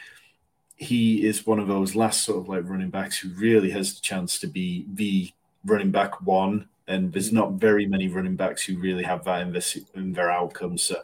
he 0.78 1.26
is 1.26 1.46
one 1.46 1.60
of 1.60 1.68
those 1.68 1.96
last 1.96 2.24
sort 2.24 2.40
of 2.40 2.48
like 2.48 2.70
running 2.70 2.92
backs 2.92 3.18
who 3.18 3.30
really 3.30 3.72
has 3.72 3.96
the 3.96 4.02
chance 4.02 4.40
to 4.40 4.48
be 4.48 4.86
the 4.94 5.30
running 5.66 5.92
back 5.92 6.22
one. 6.22 6.70
And 6.88 7.12
there's 7.12 7.34
not 7.34 7.54
very 7.54 7.86
many 7.86 8.08
running 8.08 8.36
backs 8.36 8.64
who 8.64 8.78
really 8.78 9.04
have 9.04 9.26
that 9.26 9.42
in, 9.42 9.52
this, 9.52 9.78
in 9.96 10.14
their 10.14 10.32
outcomes. 10.32 10.84
So 10.84 11.02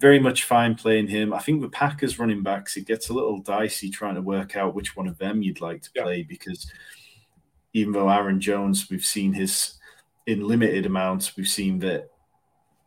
very 0.00 0.18
much 0.18 0.44
fine 0.44 0.74
playing 0.74 1.06
him. 1.06 1.32
I 1.32 1.38
think 1.38 1.62
the 1.62 1.68
Packers 1.68 2.18
running 2.18 2.42
backs, 2.42 2.76
it 2.76 2.86
gets 2.86 3.08
a 3.08 3.14
little 3.14 3.38
dicey 3.38 3.88
trying 3.88 4.16
to 4.16 4.20
work 4.20 4.56
out 4.56 4.74
which 4.74 4.96
one 4.96 5.06
of 5.06 5.16
them 5.18 5.42
you'd 5.42 5.60
like 5.60 5.80
to 5.82 5.92
play 5.92 6.18
yeah. 6.18 6.24
because 6.28 6.70
even 7.72 7.92
though 7.92 8.08
Aaron 8.08 8.40
Jones, 8.40 8.90
we've 8.90 9.04
seen 9.04 9.32
his 9.32 9.74
in 10.26 10.46
limited 10.46 10.86
amounts, 10.86 11.36
we've 11.36 11.48
seen 11.48 11.78
that 11.80 12.10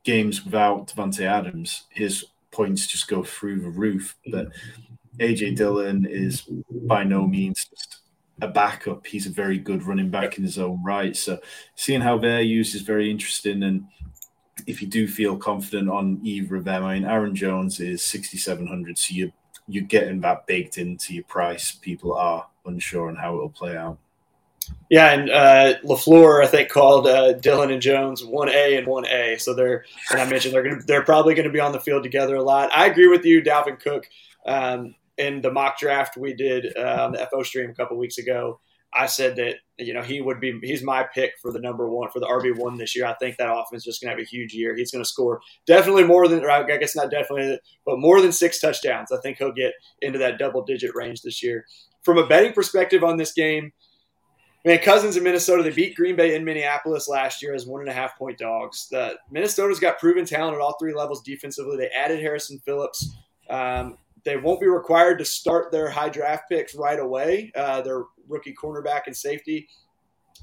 games 0.03 0.43
without 0.43 0.87
Davante 0.87 1.21
Adams, 1.21 1.83
his 1.89 2.25
points 2.51 2.87
just 2.87 3.07
go 3.07 3.23
through 3.23 3.61
the 3.61 3.69
roof. 3.69 4.15
But 4.31 4.47
mm-hmm. 4.47 4.86
AJ 5.19 5.55
Dillon 5.55 6.05
is 6.05 6.43
by 6.69 7.03
no 7.03 7.27
means 7.27 7.67
a 8.41 8.47
backup. 8.47 9.05
He's 9.05 9.25
a 9.25 9.31
very 9.31 9.57
good 9.57 9.83
running 9.83 10.09
back 10.09 10.37
in 10.37 10.43
his 10.43 10.57
own 10.59 10.83
right. 10.83 11.15
So 11.15 11.39
seeing 11.75 12.01
how 12.01 12.17
they're 12.17 12.41
used 12.41 12.75
is 12.75 12.81
very 12.81 13.09
interesting. 13.09 13.63
And 13.63 13.85
if 14.67 14.81
you 14.81 14.87
do 14.87 15.07
feel 15.07 15.37
confident 15.37 15.89
on 15.89 16.19
either 16.23 16.55
of 16.55 16.63
them, 16.63 16.83
I 16.83 16.95
mean, 16.95 17.05
Aaron 17.05 17.35
Jones 17.35 17.79
is 17.79 18.03
6,700. 18.05 18.97
So 18.97 19.13
you, 19.13 19.31
you're 19.67 19.85
getting 19.85 20.21
that 20.21 20.45
baked 20.45 20.77
into 20.77 21.13
your 21.13 21.23
price. 21.23 21.71
People 21.71 22.13
are 22.13 22.47
unsure 22.65 23.09
on 23.09 23.15
how 23.15 23.35
it'll 23.35 23.49
play 23.49 23.75
out. 23.75 23.97
Yeah, 24.89 25.13
and 25.13 25.29
uh, 25.29 25.79
Lafleur, 25.83 26.43
I 26.43 26.47
think, 26.47 26.69
called 26.69 27.07
uh, 27.07 27.33
Dillon 27.33 27.71
and 27.71 27.81
Jones 27.81 28.23
one 28.23 28.49
A 28.49 28.77
and 28.77 28.85
one 28.85 29.05
A. 29.07 29.37
So 29.37 29.53
they're, 29.53 29.85
and 30.11 30.19
I 30.19 30.29
mentioned 30.29 30.53
they're 30.53 30.63
to, 30.63 30.85
they're 30.85 31.03
probably 31.03 31.35
going 31.35 31.47
to 31.47 31.53
be 31.53 31.59
on 31.59 31.71
the 31.71 31.79
field 31.79 32.03
together 32.03 32.35
a 32.35 32.43
lot. 32.43 32.69
I 32.73 32.85
agree 32.87 33.07
with 33.07 33.25
you, 33.25 33.41
Dalvin 33.41 33.79
Cook. 33.79 34.09
Um, 34.45 34.95
in 35.17 35.41
the 35.41 35.51
mock 35.51 35.77
draft 35.77 36.17
we 36.17 36.33
did 36.33 36.75
uh, 36.77 37.05
on 37.05 37.11
the 37.11 37.27
FO 37.31 37.43
stream 37.43 37.69
a 37.69 37.73
couple 37.73 37.97
weeks 37.97 38.17
ago, 38.17 38.59
I 38.93 39.05
said 39.05 39.35
that 39.35 39.55
you 39.77 39.93
know 39.93 40.01
he 40.01 40.21
would 40.21 40.39
be 40.39 40.57
he's 40.63 40.81
my 40.81 41.05
pick 41.13 41.33
for 41.41 41.51
the 41.51 41.59
number 41.59 41.89
one 41.89 42.09
for 42.09 42.19
the 42.19 42.25
RB 42.25 42.57
one 42.57 42.77
this 42.77 42.95
year. 42.95 43.05
I 43.05 43.13
think 43.15 43.37
that 43.37 43.51
offense 43.51 43.81
is 43.81 43.83
just 43.83 44.01
going 44.01 44.09
to 44.09 44.17
have 44.17 44.25
a 44.25 44.29
huge 44.29 44.53
year. 44.53 44.75
He's 44.75 44.91
going 44.91 45.03
to 45.03 45.09
score 45.09 45.41
definitely 45.65 46.05
more 46.05 46.27
than 46.27 46.45
I 46.45 46.63
guess 46.77 46.95
not 46.95 47.11
definitely, 47.11 47.59
but 47.85 47.99
more 47.99 48.21
than 48.21 48.31
six 48.31 48.59
touchdowns. 48.59 49.11
I 49.11 49.19
think 49.21 49.37
he'll 49.37 49.51
get 49.51 49.73
into 50.01 50.19
that 50.19 50.39
double 50.39 50.63
digit 50.63 50.95
range 50.95 51.21
this 51.21 51.43
year. 51.43 51.65
From 52.03 52.17
a 52.17 52.27
betting 52.27 52.53
perspective 52.53 53.03
on 53.03 53.17
this 53.17 53.33
game, 53.33 53.73
man, 54.63 54.79
Cousins 54.79 55.17
in 55.17 55.23
Minnesota 55.23 55.63
they 55.63 55.71
beat 55.71 55.95
Green 55.95 56.15
Bay 56.15 56.35
in 56.35 56.45
Minneapolis 56.45 57.09
last 57.09 57.43
year 57.43 57.53
as 57.53 57.67
one 57.67 57.81
and 57.81 57.89
a 57.89 57.93
half 57.93 58.17
point 58.17 58.37
dogs. 58.37 58.87
The 58.89 59.15
Minnesota's 59.29 59.79
got 59.79 59.99
proven 59.99 60.25
talent 60.25 60.55
at 60.55 60.61
all 60.61 60.77
three 60.79 60.93
levels 60.93 61.21
defensively. 61.23 61.75
They 61.75 61.89
added 61.89 62.21
Harrison 62.21 62.59
Phillips. 62.65 63.15
Um, 63.49 63.97
they 64.27 64.35
won't 64.35 64.59
be 64.59 64.67
required 64.67 65.19
to 65.19 65.25
start 65.25 65.71
their 65.71 65.89
high 65.89 66.09
draft 66.09 66.49
picks 66.49 66.75
right 66.75 66.99
away. 66.99 67.49
Uh, 67.55 67.81
their 67.81 68.03
rookie 68.27 68.53
cornerback 68.53 69.03
and 69.07 69.15
safety. 69.15 69.69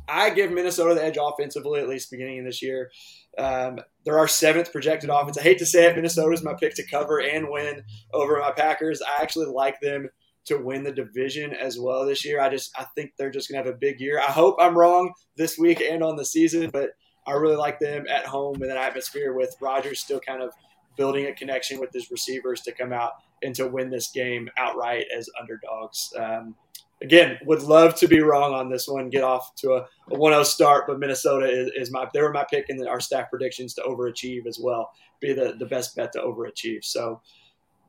I 0.09 0.31
give 0.31 0.51
Minnesota 0.51 0.94
the 0.94 1.05
edge 1.05 1.19
offensively, 1.20 1.81
at 1.81 1.89
least 1.89 2.11
beginning 2.11 2.39
of 2.39 2.47
this 2.47 2.62
year. 2.62 2.90
Um, 3.36 3.78
they're 4.05 4.19
our 4.19 4.27
seventh 4.27 4.73
projected 4.73 5.11
offense. 5.11 5.36
I 5.36 5.43
hate 5.43 5.59
to 5.59 5.66
say 5.66 5.85
it, 5.85 5.97
Minnesota 5.97 6.32
is 6.32 6.43
my 6.43 6.55
pick 6.55 6.74
to 6.77 6.86
cover 6.86 7.20
and 7.20 7.51
win 7.51 7.82
over 8.15 8.40
my 8.40 8.52
Packers. 8.52 9.02
I 9.02 9.23
actually 9.23 9.52
like 9.52 9.78
them 9.82 10.09
to 10.47 10.56
win 10.56 10.82
the 10.82 10.90
division 10.90 11.52
as 11.52 11.78
well 11.78 12.06
this 12.06 12.24
year. 12.24 12.40
I 12.40 12.48
just 12.48 12.73
I 12.78 12.86
think 12.94 13.12
they're 13.19 13.31
just 13.31 13.51
gonna 13.51 13.62
have 13.62 13.73
a 13.73 13.77
big 13.77 14.01
year. 14.01 14.19
I 14.19 14.32
hope 14.32 14.56
I'm 14.59 14.78
wrong 14.78 15.12
this 15.36 15.59
week 15.59 15.82
and 15.82 16.02
on 16.02 16.16
the 16.16 16.24
season, 16.24 16.70
but 16.70 16.93
I 17.27 17.32
really 17.32 17.56
like 17.56 17.81
them 17.81 18.06
at 18.09 18.24
home 18.24 18.62
in 18.62 18.70
an 18.70 18.78
atmosphere 18.78 19.35
with 19.35 19.55
Rodgers 19.61 20.01
still 20.01 20.20
kind 20.20 20.43
of 20.43 20.52
building 20.97 21.27
a 21.27 21.35
connection 21.35 21.81
with 21.81 21.93
his 21.93 22.11
receivers 22.11 22.62
to 22.62 22.73
come 22.73 22.93
out 22.93 23.12
and 23.44 23.54
to 23.54 23.68
win 23.68 23.90
this 23.90 24.10
game 24.10 24.48
outright 24.56 25.06
as 25.16 25.28
underdogs. 25.40 26.12
Um, 26.18 26.54
again, 27.02 27.38
would 27.44 27.62
love 27.62 27.94
to 27.96 28.08
be 28.08 28.20
wrong 28.20 28.54
on 28.54 28.70
this 28.70 28.88
one, 28.88 29.10
get 29.10 29.22
off 29.22 29.54
to 29.56 29.74
a, 29.74 29.86
a 30.10 30.16
1-0 30.16 30.44
start, 30.44 30.86
but 30.86 30.98
Minnesota 30.98 31.46
is, 31.46 31.70
is, 31.76 31.90
my 31.90 32.08
they 32.12 32.22
were 32.22 32.32
my 32.32 32.44
pick 32.50 32.70
in 32.70 32.84
our 32.86 33.00
staff 33.00 33.30
predictions 33.30 33.74
to 33.74 33.82
overachieve 33.82 34.46
as 34.46 34.58
well, 34.58 34.90
be 35.20 35.32
the, 35.32 35.54
the 35.58 35.66
best 35.66 35.94
bet 35.94 36.12
to 36.12 36.20
overachieve. 36.20 36.84
So 36.84 37.20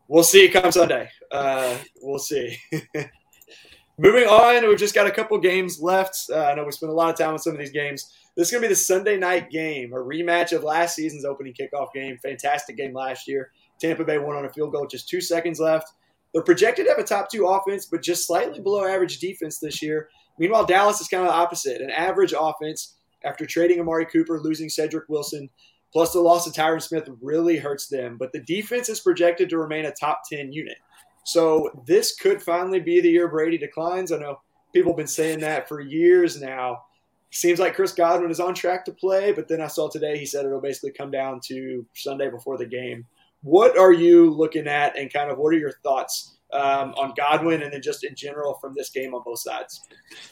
we'll 0.07 0.23
see 0.23 0.49
come 0.49 0.71
Sunday. 0.71 1.09
Uh, 1.31 1.77
we'll 2.01 2.19
see. 2.19 2.57
Moving 3.97 4.27
on, 4.27 4.67
we've 4.67 4.77
just 4.77 4.93
got 4.93 5.07
a 5.07 5.11
couple 5.11 5.37
games 5.39 5.81
left. 5.81 6.25
Uh, 6.29 6.43
I 6.43 6.55
know 6.55 6.65
we 6.65 6.71
spent 6.71 6.91
a 6.91 6.95
lot 6.95 7.09
of 7.09 7.17
time 7.17 7.31
on 7.31 7.39
some 7.39 7.53
of 7.53 7.59
these 7.59 7.71
games. 7.71 8.13
This 8.35 8.49
is 8.49 8.51
going 8.51 8.61
to 8.61 8.67
be 8.67 8.73
the 8.73 8.77
Sunday 8.77 9.15
night 9.15 9.49
game, 9.49 9.93
a 9.93 9.95
rematch 9.95 10.51
of 10.51 10.65
last 10.65 10.95
season's 10.95 11.23
opening 11.23 11.53
kickoff 11.53 11.93
game. 11.93 12.17
Fantastic 12.17 12.75
game 12.75 12.93
last 12.93 13.25
year. 13.25 13.51
Tampa 13.79 14.03
Bay 14.03 14.17
won 14.17 14.35
on 14.35 14.45
a 14.45 14.53
field 14.53 14.71
goal, 14.71 14.87
just 14.87 15.09
two 15.09 15.21
seconds 15.21 15.59
left. 15.59 15.91
They're 16.33 16.43
projected 16.43 16.85
to 16.85 16.91
have 16.91 16.99
a 16.99 17.03
top 17.03 17.31
two 17.31 17.47
offense, 17.47 17.85
but 17.85 18.01
just 18.01 18.27
slightly 18.27 18.59
below 18.59 18.85
average 18.85 19.19
defense 19.19 19.59
this 19.59 19.81
year. 19.81 20.09
Meanwhile, 20.37 20.65
Dallas 20.65 20.99
is 20.99 21.07
kind 21.07 21.23
of 21.23 21.29
the 21.29 21.35
opposite 21.35 21.81
an 21.81 21.89
average 21.89 22.33
offense 22.37 22.95
after 23.23 23.45
trading 23.45 23.79
Amari 23.79 24.05
Cooper, 24.05 24.39
losing 24.39 24.69
Cedric 24.69 25.07
Wilson, 25.09 25.49
plus 25.93 26.11
the 26.13 26.19
loss 26.19 26.45
of 26.45 26.53
Tyron 26.53 26.81
Smith 26.81 27.09
really 27.21 27.57
hurts 27.57 27.87
them. 27.87 28.17
But 28.17 28.33
the 28.33 28.41
defense 28.41 28.89
is 28.89 28.99
projected 28.99 29.49
to 29.49 29.57
remain 29.57 29.85
a 29.85 29.91
top 29.91 30.21
10 30.29 30.51
unit. 30.51 30.77
So 31.23 31.83
this 31.87 32.15
could 32.15 32.41
finally 32.41 32.79
be 32.79 33.01
the 33.01 33.09
year 33.09 33.27
Brady 33.27 33.57
declines. 33.57 34.11
I 34.11 34.17
know 34.17 34.41
people 34.73 34.91
have 34.91 34.97
been 34.97 35.07
saying 35.07 35.39
that 35.39 35.67
for 35.67 35.79
years 35.79 36.39
now. 36.39 36.83
Seems 37.31 37.59
like 37.59 37.75
Chris 37.75 37.91
Godwin 37.91 38.29
is 38.31 38.39
on 38.39 38.53
track 38.53 38.85
to 38.85 38.91
play, 38.91 39.31
but 39.31 39.47
then 39.47 39.61
I 39.61 39.67
saw 39.67 39.89
today 39.89 40.17
he 40.17 40.25
said 40.25 40.45
it'll 40.45 40.61
basically 40.61 40.91
come 40.91 41.11
down 41.11 41.41
to 41.45 41.85
Sunday 41.93 42.29
before 42.29 42.57
the 42.57 42.65
game. 42.65 43.05
What 43.45 43.77
are 43.77 43.93
you 43.93 44.31
looking 44.31 44.65
at, 44.65 44.97
and 44.97 45.13
kind 45.13 45.29
of 45.29 45.37
what 45.37 45.53
are 45.53 45.59
your 45.59 45.73
thoughts 45.83 46.37
um, 46.51 46.95
on 46.97 47.13
Godwin, 47.15 47.61
and 47.61 47.71
then 47.71 47.81
just 47.83 48.03
in 48.03 48.15
general 48.15 48.57
from 48.59 48.73
this 48.75 48.89
game 48.89 49.13
on 49.13 49.21
both 49.23 49.37
sides? 49.37 49.81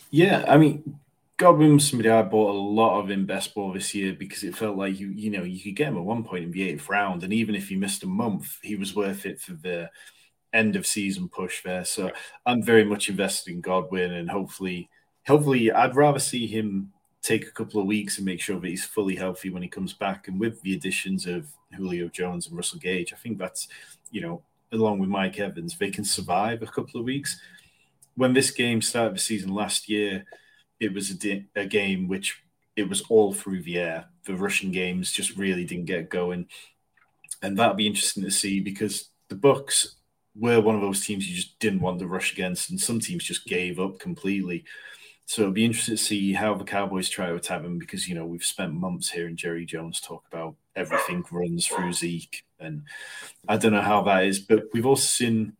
Yeah, 0.09 0.43
I 0.47 0.57
mean, 0.57 0.99
Godwin 1.37 1.75
was 1.75 1.87
somebody 1.87 2.09
I 2.09 2.23
bought 2.23 2.55
a 2.55 2.57
lot 2.57 2.99
of 2.99 3.11
in 3.11 3.27
best 3.27 3.53
ball 3.53 3.71
this 3.71 3.93
year 3.93 4.13
because 4.13 4.43
it 4.43 4.55
felt 4.55 4.77
like 4.77 4.99
you 4.99 5.09
you 5.09 5.29
know 5.29 5.43
you 5.43 5.61
could 5.61 5.75
get 5.75 5.89
him 5.89 5.97
at 5.97 6.03
one 6.03 6.23
point 6.23 6.45
in 6.45 6.51
the 6.51 6.67
eighth 6.67 6.89
round, 6.89 7.23
and 7.23 7.31
even 7.31 7.53
if 7.53 7.69
he 7.69 7.75
missed 7.75 8.01
a 8.01 8.07
month, 8.07 8.57
he 8.63 8.75
was 8.75 8.95
worth 8.95 9.27
it 9.27 9.39
for 9.39 9.53
the 9.53 9.91
end 10.51 10.75
of 10.75 10.87
season 10.87 11.29
push 11.29 11.61
there. 11.61 11.85
So 11.85 12.11
I'm 12.47 12.63
very 12.63 12.83
much 12.83 13.09
invested 13.09 13.53
in 13.53 13.61
Godwin, 13.61 14.11
and 14.11 14.27
hopefully, 14.27 14.89
hopefully, 15.27 15.71
I'd 15.71 15.95
rather 15.95 16.17
see 16.17 16.47
him 16.47 16.92
take 17.23 17.47
a 17.47 17.51
couple 17.51 17.79
of 17.79 17.87
weeks 17.87 18.17
and 18.17 18.25
make 18.25 18.41
sure 18.41 18.59
that 18.59 18.67
he's 18.67 18.85
fully 18.85 19.15
healthy 19.15 19.49
when 19.49 19.63
he 19.63 19.69
comes 19.69 19.93
back. 19.93 20.27
And 20.27 20.39
with 20.39 20.61
the 20.61 20.73
additions 20.73 21.25
of 21.25 21.47
Julio 21.71 22.09
Jones 22.09 22.47
and 22.47 22.55
Russell 22.55 22.79
Gage, 22.79 23.13
I 23.13 23.15
think 23.15 23.37
that's, 23.37 23.69
you 24.11 24.21
know, 24.21 24.43
along 24.73 24.99
with 24.99 25.09
Mike 25.09 25.39
Evans, 25.39 25.77
they 25.77 25.89
can 25.89 26.03
survive 26.03 26.61
a 26.61 26.67
couple 26.67 26.99
of 26.99 27.05
weeks. 27.05 27.39
When 28.15 28.33
this 28.33 28.51
game 28.51 28.81
started 28.81 29.15
the 29.15 29.19
season 29.19 29.53
last 29.53 29.87
year, 29.87 30.25
it 30.79 30.93
was 30.93 31.09
a, 31.09 31.15
di- 31.15 31.45
a 31.55 31.65
game 31.65 32.07
which 32.07 32.43
it 32.75 32.89
was 32.89 33.01
all 33.03 33.33
through 33.33 33.61
the 33.63 33.79
air. 33.79 34.05
The 34.25 34.35
rushing 34.35 34.71
games 34.71 35.11
just 35.11 35.37
really 35.37 35.63
didn't 35.63 35.85
get 35.85 36.09
going, 36.09 36.47
and 37.41 37.57
that'll 37.57 37.75
be 37.75 37.87
interesting 37.87 38.23
to 38.23 38.31
see 38.31 38.59
because 38.59 39.09
the 39.29 39.35
Bucs 39.35 39.95
were 40.35 40.59
one 40.59 40.75
of 40.75 40.81
those 40.81 41.05
teams 41.05 41.27
you 41.27 41.35
just 41.35 41.59
didn't 41.59 41.81
want 41.81 41.99
to 41.99 42.07
rush 42.07 42.33
against, 42.33 42.69
and 42.69 42.79
some 42.79 42.99
teams 42.99 43.23
just 43.23 43.45
gave 43.45 43.79
up 43.79 43.99
completely. 43.99 44.65
So 45.25 45.43
it'll 45.43 45.53
be 45.53 45.65
interesting 45.65 45.95
to 45.95 46.03
see 46.03 46.33
how 46.33 46.53
the 46.55 46.65
Cowboys 46.65 47.09
try 47.09 47.27
to 47.27 47.35
attack 47.35 47.61
them 47.61 47.79
because 47.79 48.07
you 48.07 48.15
know 48.15 48.25
we've 48.25 48.43
spent 48.43 48.73
months 48.73 49.09
hearing 49.09 49.35
Jerry 49.35 49.65
Jones 49.65 49.99
talk 49.99 50.23
about 50.31 50.55
everything 50.75 51.23
runs 51.31 51.67
through 51.67 51.93
Zeke, 51.93 52.43
and 52.59 52.83
I 53.47 53.57
don't 53.57 53.73
know 53.73 53.81
how 53.81 54.01
that 54.03 54.25
is, 54.25 54.39
but 54.39 54.65
we've 54.73 54.85
also 54.85 55.05
seen 55.05 55.53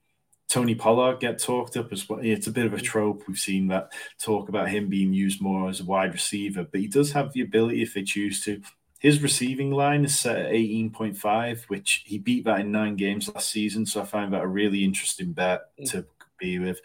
Tony 0.53 0.75
Pollard 0.75 1.19
get 1.19 1.39
talked 1.39 1.77
up 1.77 1.91
as 1.91 2.07
well. 2.07 2.19
It's 2.21 2.47
a 2.47 2.51
bit 2.51 2.67
of 2.67 2.73
a 2.73 2.79
trope. 2.79 3.23
We've 3.27 3.39
seen 3.39 3.67
that 3.69 3.91
talk 4.19 4.49
about 4.49 4.69
him 4.69 4.87
being 4.87 5.13
used 5.13 5.41
more 5.41 5.69
as 5.69 5.79
a 5.79 5.85
wide 5.85 6.13
receiver, 6.13 6.63
but 6.63 6.79
he 6.79 6.87
does 6.87 7.11
have 7.13 7.33
the 7.33 7.41
ability 7.41 7.81
if 7.81 7.93
they 7.93 8.03
choose 8.03 8.41
to. 8.41 8.61
His 8.99 9.21
receiving 9.21 9.71
line 9.71 10.05
is 10.05 10.17
set 10.17 10.37
at 10.37 10.51
18.5, 10.51 11.63
which 11.63 12.03
he 12.05 12.19
beat 12.19 12.45
that 12.45 12.59
in 12.59 12.71
nine 12.71 12.95
games 12.95 13.27
last 13.33 13.49
season. 13.49 13.85
So 13.85 14.01
I 14.01 14.05
find 14.05 14.31
that 14.31 14.43
a 14.43 14.47
really 14.47 14.83
interesting 14.83 15.33
bet 15.33 15.63
mm. 15.77 15.89
to 15.91 16.05
be 16.37 16.59
with. 16.59 16.79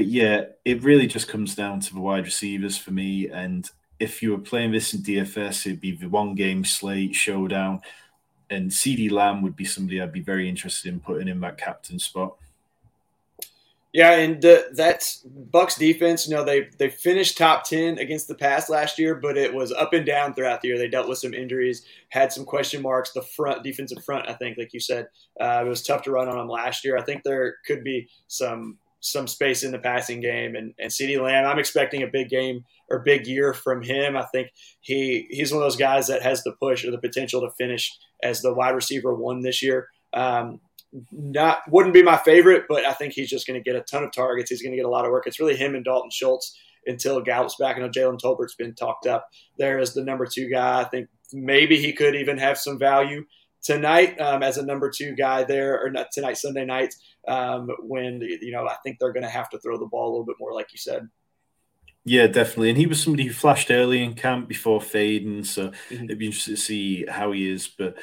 But 0.00 0.06
yeah, 0.06 0.44
it 0.64 0.82
really 0.82 1.06
just 1.06 1.28
comes 1.28 1.54
down 1.54 1.80
to 1.80 1.92
the 1.92 2.00
wide 2.00 2.24
receivers 2.24 2.78
for 2.78 2.90
me. 2.90 3.28
And 3.28 3.68
if 3.98 4.22
you 4.22 4.30
were 4.30 4.38
playing 4.38 4.72
this 4.72 4.94
in 4.94 5.02
DFS, 5.02 5.66
it'd 5.66 5.78
be 5.78 5.92
the 5.92 6.08
one 6.08 6.34
game 6.34 6.64
slate 6.64 7.14
showdown 7.14 7.82
and 8.48 8.70
CeeDee 8.70 9.10
Lamb 9.10 9.42
would 9.42 9.56
be 9.56 9.66
somebody 9.66 10.00
I'd 10.00 10.10
be 10.10 10.22
very 10.22 10.48
interested 10.48 10.88
in 10.90 11.00
putting 11.00 11.28
in 11.28 11.40
that 11.40 11.58
captain 11.58 11.98
spot. 11.98 12.36
Yeah, 13.92 14.12
and 14.12 14.42
uh, 14.42 14.62
that's 14.72 15.26
Bucs 15.50 15.76
defense. 15.76 16.26
You 16.26 16.36
know, 16.36 16.44
they 16.44 16.70
they 16.78 16.88
finished 16.88 17.36
top 17.36 17.64
ten 17.64 17.98
against 17.98 18.26
the 18.26 18.36
pass 18.36 18.70
last 18.70 18.98
year, 18.98 19.16
but 19.16 19.36
it 19.36 19.52
was 19.52 19.70
up 19.70 19.92
and 19.92 20.06
down 20.06 20.32
throughout 20.32 20.62
the 20.62 20.68
year. 20.68 20.78
They 20.78 20.88
dealt 20.88 21.08
with 21.08 21.18
some 21.18 21.34
injuries, 21.34 21.84
had 22.08 22.32
some 22.32 22.46
question 22.46 22.80
marks. 22.80 23.12
The 23.12 23.22
front 23.22 23.64
defensive 23.64 24.02
front, 24.04 24.30
I 24.30 24.34
think, 24.34 24.56
like 24.56 24.72
you 24.72 24.80
said, 24.80 25.08
uh, 25.40 25.64
it 25.66 25.68
was 25.68 25.82
tough 25.82 26.02
to 26.04 26.12
run 26.12 26.28
on 26.28 26.38
them 26.38 26.48
last 26.48 26.84
year. 26.84 26.96
I 26.96 27.02
think 27.02 27.24
there 27.24 27.56
could 27.66 27.82
be 27.82 28.08
some 28.28 28.78
some 29.00 29.26
space 29.26 29.62
in 29.62 29.72
the 29.72 29.78
passing 29.78 30.20
game, 30.20 30.54
and 30.54 30.74
and 30.78 30.90
CeeDee 30.90 31.20
Lamb. 31.20 31.46
I'm 31.46 31.58
expecting 31.58 32.02
a 32.02 32.06
big 32.06 32.28
game 32.28 32.64
or 32.90 33.00
big 33.00 33.26
year 33.26 33.52
from 33.54 33.82
him. 33.82 34.16
I 34.16 34.26
think 34.26 34.48
he 34.80 35.26
he's 35.30 35.52
one 35.52 35.62
of 35.62 35.66
those 35.66 35.76
guys 35.76 36.06
that 36.08 36.22
has 36.22 36.42
the 36.42 36.52
push 36.60 36.84
or 36.84 36.90
the 36.90 36.98
potential 36.98 37.40
to 37.40 37.50
finish 37.58 37.96
as 38.22 38.40
the 38.42 38.54
wide 38.54 38.74
receiver 38.74 39.14
one 39.14 39.42
this 39.42 39.62
year. 39.62 39.88
Um, 40.12 40.60
not 41.12 41.58
wouldn't 41.68 41.94
be 41.94 42.02
my 42.02 42.16
favorite, 42.16 42.64
but 42.68 42.84
I 42.84 42.92
think 42.92 43.12
he's 43.12 43.30
just 43.30 43.46
going 43.46 43.62
to 43.62 43.64
get 43.64 43.78
a 43.78 43.82
ton 43.82 44.02
of 44.04 44.12
targets. 44.12 44.50
He's 44.50 44.62
going 44.62 44.72
to 44.72 44.76
get 44.76 44.86
a 44.86 44.90
lot 44.90 45.04
of 45.04 45.10
work. 45.10 45.26
It's 45.26 45.40
really 45.40 45.56
him 45.56 45.74
and 45.74 45.84
Dalton 45.84 46.10
Schultz 46.10 46.58
until 46.86 47.20
Gallup's 47.20 47.56
back. 47.56 47.76
I 47.76 47.80
know 47.80 47.88
Jalen 47.88 48.18
Tolbert's 48.18 48.54
been 48.54 48.74
talked 48.74 49.06
up 49.06 49.26
there 49.58 49.78
as 49.78 49.94
the 49.94 50.04
number 50.04 50.26
two 50.26 50.48
guy. 50.48 50.80
I 50.80 50.84
think 50.84 51.08
maybe 51.32 51.76
he 51.76 51.92
could 51.92 52.16
even 52.16 52.38
have 52.38 52.58
some 52.58 52.78
value 52.78 53.24
tonight 53.62 54.18
um, 54.20 54.42
as 54.42 54.58
a 54.58 54.64
number 54.64 54.90
two 54.90 55.14
guy 55.14 55.44
there, 55.44 55.80
or 55.84 55.90
not 55.90 56.08
tonight, 56.12 56.38
Sunday 56.38 56.64
night, 56.64 56.94
um, 57.28 57.70
when 57.80 58.20
you 58.20 58.52
know 58.52 58.66
I 58.66 58.76
think 58.82 58.98
they're 58.98 59.12
going 59.12 59.24
to 59.24 59.28
have 59.28 59.50
to 59.50 59.58
throw 59.58 59.78
the 59.78 59.86
ball 59.86 60.08
a 60.08 60.10
little 60.10 60.26
bit 60.26 60.36
more, 60.38 60.52
like 60.54 60.72
you 60.72 60.78
said. 60.78 61.08
Yeah, 62.04 62.26
definitely. 62.26 62.70
And 62.70 62.78
he 62.78 62.86
was 62.86 63.02
somebody 63.02 63.24
who 63.24 63.32
flashed 63.32 63.70
early 63.70 64.02
in 64.02 64.14
camp 64.14 64.48
before 64.48 64.80
fading. 64.80 65.44
So 65.44 65.68
mm-hmm. 65.68 66.04
it'd 66.04 66.18
be 66.18 66.26
interesting 66.26 66.54
to 66.54 66.60
see 66.60 67.04
how 67.06 67.32
he 67.32 67.50
is. 67.50 67.68
But 67.68 67.96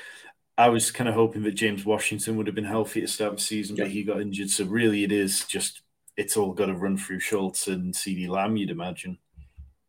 I 0.57 0.69
was 0.69 0.91
kind 0.91 1.07
of 1.07 1.15
hoping 1.15 1.43
that 1.43 1.53
James 1.53 1.85
Washington 1.85 2.37
would 2.37 2.47
have 2.47 2.55
been 2.55 2.63
healthy 2.63 3.01
at 3.01 3.07
the 3.07 3.11
start 3.11 3.33
of 3.33 3.37
the 3.37 3.43
season, 3.43 3.75
yeah. 3.75 3.85
but 3.85 3.91
he 3.91 4.03
got 4.03 4.21
injured. 4.21 4.49
So 4.49 4.65
really, 4.65 5.03
it 5.03 5.11
is 5.11 5.45
just 5.45 5.81
it's 6.15 6.35
all 6.35 6.53
got 6.53 6.65
to 6.67 6.73
run 6.73 6.97
through 6.97 7.19
Schultz 7.19 7.67
and 7.67 7.93
CeeDee 7.93 8.27
Lamb, 8.27 8.57
you'd 8.57 8.71
imagine. 8.71 9.17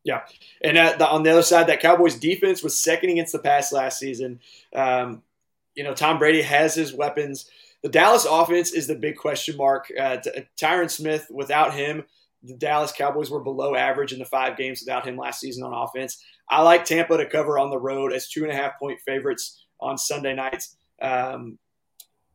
Yeah, 0.03 0.21
and 0.63 0.77
the, 0.77 1.07
on 1.07 1.23
the 1.23 1.31
other 1.31 1.41
side, 1.41 1.67
that 1.67 1.81
Cowboys 1.81 2.15
defense 2.15 2.63
was 2.63 2.79
second 2.79 3.09
against 3.09 3.33
the 3.33 3.39
pass 3.39 3.71
last 3.71 3.99
season. 3.99 4.39
Um, 4.73 5.23
you 5.75 5.83
know, 5.83 5.93
Tom 5.93 6.19
Brady 6.19 6.41
has 6.41 6.73
his 6.73 6.93
weapons. 6.93 7.49
The 7.83 7.89
Dallas 7.89 8.25
offense 8.29 8.73
is 8.73 8.87
the 8.87 8.95
big 8.95 9.15
question 9.15 9.55
mark. 9.57 9.87
Uh, 9.97 10.17
Tyron 10.59 10.89
Smith, 10.89 11.27
without 11.29 11.73
him, 11.73 12.03
the 12.43 12.55
Dallas 12.55 12.91
Cowboys 12.91 13.29
were 13.29 13.43
below 13.43 13.75
average 13.75 14.13
in 14.13 14.19
the 14.19 14.25
five 14.25 14.57
games 14.57 14.81
without 14.81 15.05
him 15.05 15.17
last 15.17 15.39
season 15.39 15.63
on 15.63 15.73
offense. 15.73 16.23
I 16.49 16.61
like 16.61 16.85
Tampa 16.85 17.17
to 17.17 17.25
cover 17.25 17.59
on 17.59 17.69
the 17.69 17.79
road 17.79 18.13
as 18.13 18.29
two 18.29 18.43
and 18.43 18.51
a 18.51 18.55
half 18.55 18.79
point 18.79 18.99
favorites 19.05 19.65
on 19.79 19.97
Sunday 19.97 20.33
nights. 20.33 20.77
Um, 21.01 21.57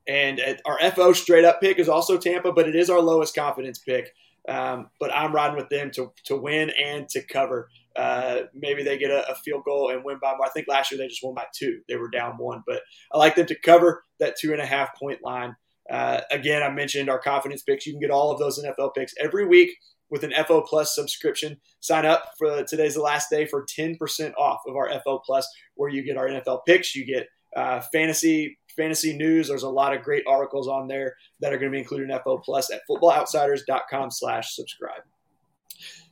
and 0.07 0.41
our 0.67 0.79
FO 0.91 1.13
straight 1.13 1.45
up 1.45 1.61
pick 1.61 1.79
is 1.79 1.89
also 1.89 2.19
Tampa, 2.19 2.53
but 2.53 2.69
it 2.69 2.77
is 2.77 2.91
our 2.91 3.01
lowest 3.01 3.35
confidence 3.35 3.79
pick. 3.79 4.13
Um, 4.47 4.91
but 5.01 5.15
I'm 5.15 5.35
riding 5.35 5.57
with 5.57 5.71
them 5.71 5.91
to, 5.93 6.13
to 6.25 6.37
win 6.37 6.71
and 6.71 7.09
to 7.11 7.23
cover. 7.23 7.71
Uh, 7.97 8.43
maybe 8.53 8.83
they 8.83 8.99
get 8.99 9.11
a, 9.11 9.31
a, 9.31 9.35
field 9.37 9.63
goal 9.65 9.91
and 9.91 10.05
win 10.05 10.19
by 10.21 10.33
more. 10.33 10.47
I 10.47 10.51
think 10.51 10.67
last 10.69 10.91
year 10.91 10.99
they 10.99 11.07
just 11.07 11.23
won 11.23 11.35
by 11.35 11.45
two. 11.55 11.81
They 11.89 11.97
were 11.97 12.09
down 12.09 12.39
one, 12.39 12.63
but 12.67 12.83
I 13.13 13.19
like 13.19 13.37
them 13.37 13.47
to 13.47 13.61
cover 13.61 14.03
that 14.19 14.35
two 14.37 14.53
and 14.53 14.61
a 14.61 14.67
half 14.67 14.99
point 14.99 15.21
line. 15.23 15.55
Uh, 15.89 16.23
again, 16.31 16.63
I 16.63 16.71
mentioned 16.71 17.09
our 17.09 17.21
confidence 17.21 17.63
picks. 17.63 17.87
You 17.87 17.93
can 17.93 18.01
get 18.01 18.11
all 18.11 18.33
of 18.33 18.41
those 18.41 18.63
NFL 18.63 18.95
picks 18.95 19.15
every 19.21 19.47
week 19.47 19.77
with 20.11 20.25
an 20.25 20.33
FO 20.47 20.63
Plus 20.63 20.95
subscription. 20.95 21.61
Sign 21.81 22.05
up 22.05 22.25
for 22.39 22.65
today's 22.65 22.95
the 22.95 23.03
last 23.03 23.31
day 23.31 23.47
for 23.47 23.65
10% 23.79 23.97
off 24.37 24.61
of 24.67 24.77
our 24.77 24.91
FO 25.05 25.21
Plus, 25.25 25.47
where 25.75 25.91
you 25.91 26.05
get 26.05 26.17
our 26.17 26.29
NFL 26.29 26.61
picks, 26.67 26.95
you 26.95 27.05
get 27.05 27.29
uh, 27.57 27.81
fantasy 27.93 28.59
fantasy 28.77 29.17
news. 29.17 29.49
There's 29.49 29.63
a 29.63 29.69
lot 29.69 29.95
of 29.95 30.03
great 30.03 30.25
articles 30.27 30.67
on 30.67 30.89
there 30.89 31.15
that 31.41 31.53
are 31.53 31.59
going 31.59 31.71
to 31.71 31.77
be 31.77 31.81
included 31.81 32.11
in 32.11 32.19
FO 32.25 32.39
Plus 32.39 32.73
at 32.73 32.81
footballoutsiders.com 32.91 34.11
slash 34.11 34.55
subscribe. 34.55 35.03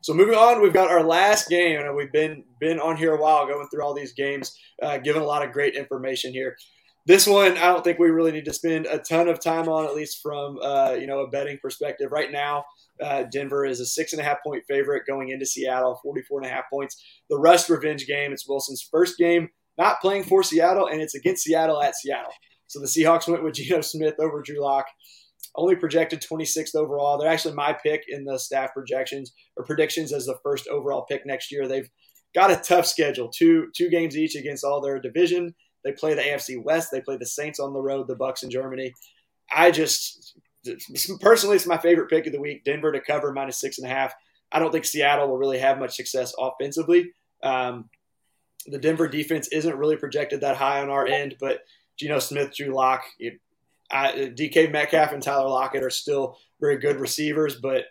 So 0.02 0.12
moving 0.12 0.34
on, 0.34 0.60
we've 0.60 0.72
got 0.72 0.90
our 0.90 1.04
last 1.04 1.48
game, 1.48 1.80
and 1.80 1.94
we've 1.94 2.10
been 2.10 2.42
been 2.58 2.80
on 2.80 2.96
here 2.96 3.14
a 3.14 3.20
while, 3.20 3.46
going 3.46 3.68
through 3.68 3.84
all 3.84 3.94
these 3.94 4.12
games, 4.12 4.58
uh, 4.82 4.98
giving 4.98 5.22
a 5.22 5.24
lot 5.24 5.46
of 5.46 5.52
great 5.52 5.76
information 5.76 6.32
here. 6.32 6.56
This 7.06 7.24
one, 7.26 7.52
I 7.52 7.66
don't 7.68 7.84
think 7.84 8.00
we 8.00 8.10
really 8.10 8.32
need 8.32 8.44
to 8.46 8.52
spend 8.52 8.86
a 8.86 8.98
ton 8.98 9.28
of 9.28 9.40
time 9.40 9.68
on, 9.68 9.84
at 9.84 9.94
least 9.94 10.20
from 10.20 10.58
uh, 10.60 10.96
you 10.98 11.06
know 11.06 11.20
a 11.20 11.28
betting 11.28 11.58
perspective. 11.62 12.10
Right 12.10 12.32
now, 12.32 12.64
uh, 13.00 13.24
Denver 13.30 13.64
is 13.64 13.78
a 13.78 13.86
six 13.86 14.12
and 14.12 14.20
a 14.20 14.24
half 14.24 14.42
point 14.44 14.64
favorite 14.68 15.06
going 15.06 15.28
into 15.28 15.46
Seattle, 15.46 16.00
44 16.02 16.40
and 16.40 16.50
a 16.50 16.52
half 16.52 16.64
points. 16.68 17.00
The 17.30 17.38
Rust 17.38 17.68
revenge 17.70 18.06
game. 18.06 18.32
It's 18.32 18.48
Wilson's 18.48 18.82
first 18.82 19.16
game 19.18 19.50
not 19.78 20.00
playing 20.00 20.24
for 20.24 20.42
Seattle, 20.42 20.88
and 20.88 21.00
it's 21.00 21.14
against 21.14 21.44
Seattle 21.44 21.80
at 21.80 21.94
Seattle. 21.96 22.32
So 22.66 22.80
the 22.80 22.86
Seahawks 22.86 23.28
went 23.28 23.44
with 23.44 23.54
Geno 23.54 23.82
Smith 23.82 24.14
over 24.18 24.42
Drew 24.42 24.60
Lock. 24.60 24.86
Only 25.54 25.76
projected 25.76 26.22
26th 26.22 26.74
overall. 26.74 27.18
They're 27.18 27.30
actually 27.30 27.54
my 27.54 27.74
pick 27.74 28.04
in 28.08 28.24
the 28.24 28.38
staff 28.38 28.72
projections 28.72 29.32
or 29.56 29.64
predictions 29.64 30.12
as 30.12 30.24
the 30.24 30.38
first 30.42 30.66
overall 30.68 31.04
pick 31.04 31.26
next 31.26 31.52
year. 31.52 31.68
They've 31.68 31.90
got 32.34 32.50
a 32.50 32.56
tough 32.56 32.86
schedule. 32.86 33.28
Two 33.28 33.68
two 33.74 33.90
games 33.90 34.16
each 34.16 34.34
against 34.34 34.64
all 34.64 34.80
their 34.80 34.98
division. 34.98 35.54
They 35.84 35.92
play 35.92 36.14
the 36.14 36.22
AFC 36.22 36.62
West. 36.62 36.90
They 36.90 37.00
play 37.00 37.16
the 37.16 37.26
Saints 37.26 37.60
on 37.60 37.72
the 37.72 37.80
road, 37.80 38.08
the 38.08 38.16
Bucs 38.16 38.42
in 38.42 38.50
Germany. 38.50 38.92
I 39.54 39.70
just 39.70 40.38
personally, 41.20 41.56
it's 41.56 41.66
my 41.66 41.78
favorite 41.78 42.08
pick 42.08 42.26
of 42.26 42.32
the 42.32 42.40
week. 42.40 42.64
Denver 42.64 42.92
to 42.92 43.00
cover 43.00 43.32
minus 43.32 43.60
six 43.60 43.78
and 43.78 43.90
a 43.90 43.94
half. 43.94 44.14
I 44.52 44.58
don't 44.58 44.70
think 44.70 44.84
Seattle 44.84 45.28
will 45.28 45.38
really 45.38 45.58
have 45.58 45.78
much 45.78 45.96
success 45.96 46.34
offensively. 46.38 47.12
Um, 47.42 47.88
the 48.66 48.78
Denver 48.78 49.08
defense 49.08 49.48
isn't 49.48 49.76
really 49.76 49.96
projected 49.96 50.42
that 50.42 50.56
high 50.56 50.80
on 50.80 50.90
our 50.90 51.06
end, 51.06 51.36
but 51.40 51.60
Geno 51.98 52.18
Smith, 52.18 52.54
Drew 52.54 52.74
Lock, 52.74 53.02
DK 53.92 54.70
Metcalf, 54.70 55.12
and 55.12 55.22
Tyler 55.22 55.48
Lockett 55.48 55.82
are 55.82 55.90
still 55.90 56.38
very 56.60 56.78
good 56.78 56.96
receivers, 56.96 57.56
but 57.56 57.84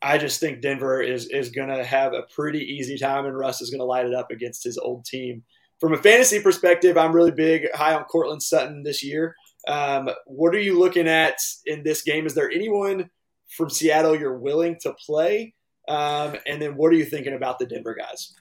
I 0.00 0.18
just 0.18 0.40
think 0.40 0.60
Denver 0.60 1.02
is 1.02 1.26
is 1.26 1.50
going 1.50 1.68
to 1.68 1.84
have 1.84 2.12
a 2.12 2.22
pretty 2.34 2.60
easy 2.60 2.98
time, 2.98 3.26
and 3.26 3.36
Russ 3.36 3.60
is 3.60 3.70
going 3.70 3.80
to 3.80 3.84
light 3.84 4.06
it 4.06 4.14
up 4.14 4.30
against 4.30 4.64
his 4.64 4.78
old 4.78 5.04
team. 5.04 5.42
From 5.80 5.92
a 5.92 5.98
fantasy 5.98 6.40
perspective, 6.40 6.96
I'm 6.96 7.12
really 7.12 7.30
big 7.30 7.72
high 7.72 7.94
on 7.94 8.04
Courtland 8.04 8.42
Sutton 8.42 8.82
this 8.82 9.02
year. 9.04 9.34
Um, 9.66 10.10
what 10.26 10.54
are 10.54 10.60
you 10.60 10.78
looking 10.78 11.08
at 11.08 11.40
in 11.66 11.82
this 11.82 12.02
game? 12.02 12.26
Is 12.26 12.34
there 12.34 12.50
anyone 12.50 13.10
from 13.48 13.70
Seattle 13.70 14.18
you're 14.18 14.38
willing 14.38 14.76
to 14.80 14.92
play? 14.94 15.54
Um, 15.88 16.36
and 16.46 16.60
then 16.60 16.76
what 16.76 16.92
are 16.92 16.96
you 16.96 17.04
thinking 17.04 17.34
about 17.34 17.58
the 17.58 17.66
Denver 17.66 17.94
guys? 17.94 18.34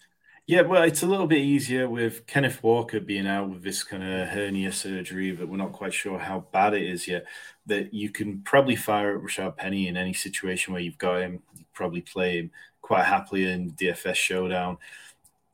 Yeah, 0.47 0.61
well, 0.61 0.83
it's 0.83 1.03
a 1.03 1.07
little 1.07 1.27
bit 1.27 1.39
easier 1.39 1.89
with 1.89 2.25
Kenneth 2.25 2.63
Walker 2.63 3.01
being 3.01 3.27
out 3.27 3.49
with 3.49 3.63
this 3.63 3.83
kind 3.83 4.01
of 4.01 4.29
hernia 4.29 4.71
surgery, 4.71 5.33
but 5.33 5.49
we're 5.49 5.57
not 5.57 5.73
quite 5.73 5.93
sure 5.93 6.17
how 6.17 6.45
bad 6.53 6.73
it 6.73 6.83
is 6.83 7.05
yet. 7.05 7.25
That 7.65 7.93
you 7.93 8.09
can 8.09 8.39
probably 8.43 8.77
fire 8.77 9.17
at 9.17 9.21
Rashaad 9.21 9.57
Penny 9.57 9.89
in 9.89 9.97
any 9.97 10.13
situation 10.13 10.71
where 10.71 10.81
you've 10.81 10.97
got 10.97 11.19
him. 11.19 11.43
You 11.53 11.65
probably 11.73 11.99
play 11.99 12.39
him 12.39 12.51
quite 12.81 13.03
happily 13.03 13.51
in 13.51 13.71
DFS 13.71 14.15
showdown 14.15 14.77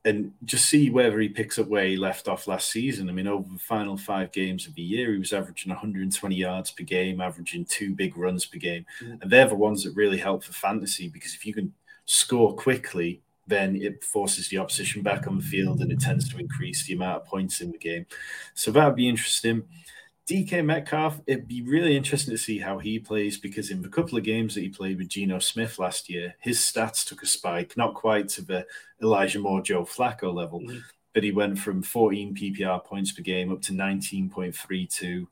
and 0.05 0.31
just 0.45 0.69
see 0.69 0.91
whether 0.91 1.19
he 1.19 1.29
picks 1.29 1.57
up 1.57 1.69
where 1.69 1.85
he 1.85 1.97
left 1.97 2.27
off 2.27 2.47
last 2.47 2.69
season. 2.69 3.09
I 3.09 3.13
mean, 3.13 3.27
over 3.27 3.47
the 3.51 3.57
final 3.57 3.97
five 3.97 4.31
games 4.31 4.67
of 4.67 4.75
the 4.75 4.83
year, 4.83 5.13
he 5.13 5.17
was 5.17 5.33
averaging 5.33 5.71
120 5.71 6.35
yards 6.35 6.69
per 6.69 6.83
game, 6.83 7.19
averaging 7.19 7.65
two 7.65 7.95
big 7.95 8.15
runs 8.15 8.45
per 8.45 8.59
game. 8.59 8.85
Mm-hmm. 9.01 9.21
And 9.23 9.31
they're 9.31 9.47
the 9.47 9.55
ones 9.55 9.83
that 9.85 9.95
really 9.95 10.17
help 10.19 10.43
for 10.43 10.53
fantasy 10.53 11.09
because 11.09 11.33
if 11.33 11.47
you 11.47 11.53
can 11.55 11.73
score 12.05 12.53
quickly 12.53 13.23
then 13.47 13.75
it 13.75 14.03
forces 14.03 14.47
the 14.47 14.57
opposition 14.57 15.01
back 15.01 15.27
on 15.27 15.37
the 15.37 15.43
field 15.43 15.81
and 15.81 15.91
it 15.91 15.99
tends 15.99 16.29
to 16.29 16.39
increase 16.39 16.85
the 16.85 16.93
amount 16.93 17.21
of 17.21 17.25
points 17.27 17.61
in 17.61 17.71
the 17.71 17.77
game. 17.77 18.05
So 18.53 18.71
that 18.71 18.85
would 18.85 18.95
be 18.95 19.09
interesting. 19.09 19.63
DK 20.27 20.63
Metcalf, 20.63 21.19
it'd 21.27 21.49
be 21.49 21.63
really 21.63 21.97
interesting 21.97 22.33
to 22.33 22.37
see 22.37 22.57
how 22.57 22.79
he 22.79 22.97
plays 22.97 23.37
because 23.37 23.69
in 23.69 23.81
the 23.81 23.89
couple 23.89 24.17
of 24.17 24.23
games 24.23 24.55
that 24.55 24.61
he 24.61 24.69
played 24.69 24.97
with 24.97 25.09
Geno 25.09 25.39
Smith 25.39 25.79
last 25.79 26.09
year, 26.09 26.35
his 26.39 26.59
stats 26.59 27.05
took 27.05 27.23
a 27.23 27.25
spike, 27.25 27.75
not 27.75 27.93
quite 27.93 28.29
to 28.29 28.41
the 28.41 28.65
Elijah 29.01 29.39
Moore, 29.39 29.61
Joe 29.61 29.83
Flacco 29.83 30.33
level, 30.33 30.61
mm-hmm. 30.61 30.77
but 31.13 31.23
he 31.23 31.33
went 31.33 31.59
from 31.59 31.83
14 31.83 32.35
PPR 32.35 32.85
points 32.85 33.11
per 33.11 33.21
game 33.21 33.51
up 33.51 33.61
to 33.63 33.73
19.32. 33.73 35.27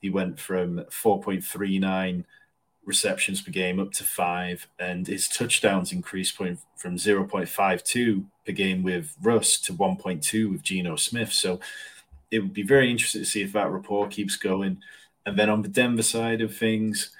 He 0.00 0.10
went 0.10 0.38
from 0.38 0.84
4.39 0.90 2.24
receptions 2.86 3.40
per 3.40 3.50
game 3.50 3.80
up 3.80 3.92
to 3.92 4.04
five, 4.04 4.66
and 4.78 5.06
his 5.06 5.28
touchdowns 5.28 5.92
increased 5.92 6.36
point 6.36 6.58
from 6.76 6.96
0.52 6.96 8.24
per 8.44 8.52
game 8.52 8.82
with 8.82 9.14
Russ 9.22 9.58
to 9.62 9.72
1.2 9.72 10.50
with 10.50 10.62
Geno 10.62 10.96
Smith. 10.96 11.32
So 11.32 11.60
it 12.30 12.40
would 12.40 12.52
be 12.52 12.62
very 12.62 12.90
interesting 12.90 13.22
to 13.22 13.26
see 13.26 13.42
if 13.42 13.52
that 13.52 13.70
rapport 13.70 14.08
keeps 14.08 14.36
going. 14.36 14.78
And 15.26 15.38
then 15.38 15.48
on 15.48 15.62
the 15.62 15.68
Denver 15.68 16.02
side 16.02 16.40
of 16.40 16.56
things, 16.56 17.10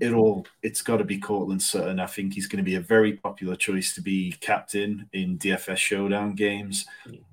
it 0.00 0.12
all 0.12 0.44
it's 0.62 0.82
got 0.82 0.96
to 0.96 1.04
be 1.04 1.18
Courtland 1.18 1.62
Sutton. 1.62 2.00
I 2.00 2.06
think 2.06 2.34
he's 2.34 2.48
going 2.48 2.62
to 2.62 2.68
be 2.68 2.74
a 2.74 2.80
very 2.80 3.12
popular 3.12 3.54
choice 3.54 3.94
to 3.94 4.02
be 4.02 4.32
captain 4.40 5.08
in 5.12 5.38
DFS 5.38 5.76
showdown 5.76 6.34
games. 6.34 6.84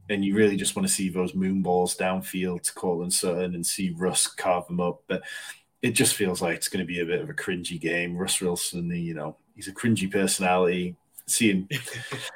And 0.09 0.23
you 0.23 0.35
really 0.35 0.57
just 0.57 0.75
want 0.75 0.87
to 0.87 0.93
see 0.93 1.09
those 1.09 1.33
moon 1.33 1.61
balls 1.61 1.97
downfield 1.97 2.63
to 2.63 2.73
Courtland 2.73 3.13
Sutton 3.13 3.55
and 3.55 3.65
see 3.65 3.95
Russ 3.97 4.27
carve 4.27 4.67
them 4.67 4.79
up. 4.79 5.01
But 5.07 5.23
it 5.81 5.91
just 5.91 6.15
feels 6.15 6.41
like 6.41 6.55
it's 6.55 6.69
going 6.69 6.85
to 6.85 6.87
be 6.87 6.99
a 6.99 7.05
bit 7.05 7.21
of 7.21 7.29
a 7.29 7.33
cringy 7.33 7.79
game. 7.79 8.17
Russ 8.17 8.39
Wilson, 8.39 8.89
you 8.91 9.13
know, 9.13 9.37
he's 9.55 9.67
a 9.67 9.73
cringy 9.73 10.11
personality. 10.11 10.95
Seeing 11.27 11.69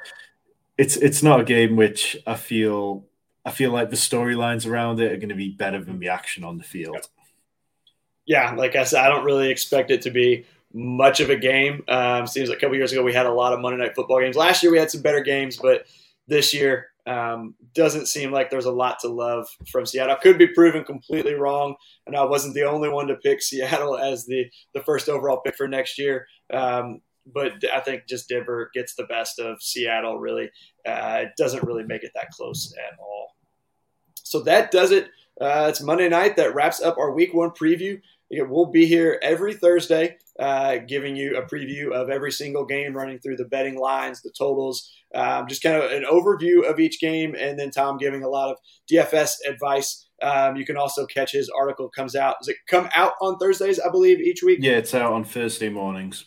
it's 0.78 0.96
it's 0.96 1.22
not 1.22 1.40
a 1.40 1.44
game 1.44 1.76
which 1.76 2.16
I 2.26 2.34
feel 2.34 3.04
I 3.44 3.50
feel 3.50 3.70
like 3.70 3.90
the 3.90 3.96
storylines 3.96 4.68
around 4.68 5.00
it 5.00 5.12
are 5.12 5.16
going 5.16 5.28
to 5.28 5.34
be 5.34 5.50
better 5.50 5.82
than 5.82 5.98
the 5.98 6.08
action 6.08 6.44
on 6.44 6.58
the 6.58 6.64
field. 6.64 7.08
Yeah, 8.24 8.52
like 8.54 8.74
I 8.74 8.84
said, 8.84 9.04
I 9.04 9.08
don't 9.08 9.24
really 9.24 9.50
expect 9.50 9.90
it 9.90 10.02
to 10.02 10.10
be 10.10 10.46
much 10.72 11.20
of 11.20 11.30
a 11.30 11.36
game. 11.36 11.84
Um, 11.86 12.26
seems 12.26 12.48
like 12.48 12.58
a 12.58 12.60
couple 12.60 12.76
years 12.76 12.92
ago 12.92 13.02
we 13.02 13.12
had 13.12 13.26
a 13.26 13.32
lot 13.32 13.52
of 13.52 13.60
Monday 13.60 13.78
night 13.78 13.94
football 13.94 14.20
games. 14.20 14.36
Last 14.36 14.62
year 14.62 14.72
we 14.72 14.78
had 14.78 14.90
some 14.90 15.02
better 15.02 15.20
games, 15.20 15.56
but 15.56 15.86
this 16.26 16.52
year 16.52 16.88
um, 17.06 17.54
doesn't 17.72 18.06
seem 18.06 18.32
like 18.32 18.50
there's 18.50 18.66
a 18.66 18.72
lot 18.72 18.98
to 19.00 19.08
love 19.08 19.46
from 19.70 19.86
Seattle. 19.86 20.16
Could 20.16 20.38
be 20.38 20.48
proven 20.48 20.84
completely 20.84 21.34
wrong, 21.34 21.76
and 22.06 22.16
I 22.16 22.24
wasn't 22.24 22.54
the 22.54 22.64
only 22.64 22.88
one 22.88 23.06
to 23.06 23.16
pick 23.16 23.40
Seattle 23.42 23.96
as 23.98 24.26
the 24.26 24.46
the 24.74 24.82
first 24.82 25.08
overall 25.08 25.40
pick 25.44 25.56
for 25.56 25.68
next 25.68 25.98
year. 25.98 26.26
Um, 26.52 27.00
but 27.32 27.52
I 27.72 27.80
think 27.80 28.06
just 28.08 28.28
Denver 28.28 28.70
gets 28.74 28.94
the 28.94 29.04
best 29.04 29.38
of 29.38 29.62
Seattle. 29.62 30.18
Really, 30.18 30.50
uh, 30.86 31.22
it 31.22 31.32
doesn't 31.36 31.64
really 31.64 31.84
make 31.84 32.02
it 32.02 32.12
that 32.14 32.30
close 32.30 32.74
at 32.76 32.98
all. 32.98 33.36
So 34.22 34.40
that 34.42 34.70
does 34.70 34.90
it. 34.90 35.08
Uh, 35.40 35.66
it's 35.68 35.82
Monday 35.82 36.08
night. 36.08 36.36
That 36.36 36.54
wraps 36.54 36.80
up 36.80 36.98
our 36.98 37.12
Week 37.12 37.32
One 37.32 37.50
preview. 37.50 38.00
We'll 38.30 38.66
be 38.66 38.86
here 38.86 39.20
every 39.22 39.54
Thursday, 39.54 40.16
uh, 40.38 40.78
giving 40.86 41.16
you 41.16 41.36
a 41.36 41.42
preview 41.42 41.92
of 41.92 42.10
every 42.10 42.32
single 42.32 42.64
game, 42.64 42.94
running 42.94 43.18
through 43.18 43.36
the 43.36 43.44
betting 43.44 43.78
lines, 43.78 44.22
the 44.22 44.32
totals, 44.36 44.90
um, 45.14 45.46
just 45.48 45.62
kind 45.62 45.76
of 45.76 45.90
an 45.90 46.04
overview 46.04 46.68
of 46.68 46.78
each 46.78 47.00
game, 47.00 47.34
and 47.38 47.58
then 47.58 47.70
Tom 47.70 47.96
giving 47.96 48.22
a 48.22 48.28
lot 48.28 48.50
of 48.50 48.58
DFS 48.90 49.36
advice. 49.48 50.06
Um, 50.22 50.56
you 50.56 50.64
can 50.64 50.76
also 50.76 51.06
catch 51.06 51.32
his 51.32 51.50
article 51.50 51.88
comes 51.88 52.16
out. 52.16 52.36
Does 52.40 52.48
it 52.48 52.56
come 52.68 52.88
out 52.94 53.12
on 53.20 53.38
Thursdays? 53.38 53.80
I 53.80 53.90
believe 53.90 54.20
each 54.20 54.42
week. 54.42 54.58
Yeah, 54.62 54.72
it's 54.72 54.94
out 54.94 55.12
on 55.12 55.24
Thursday 55.24 55.68
mornings. 55.68 56.24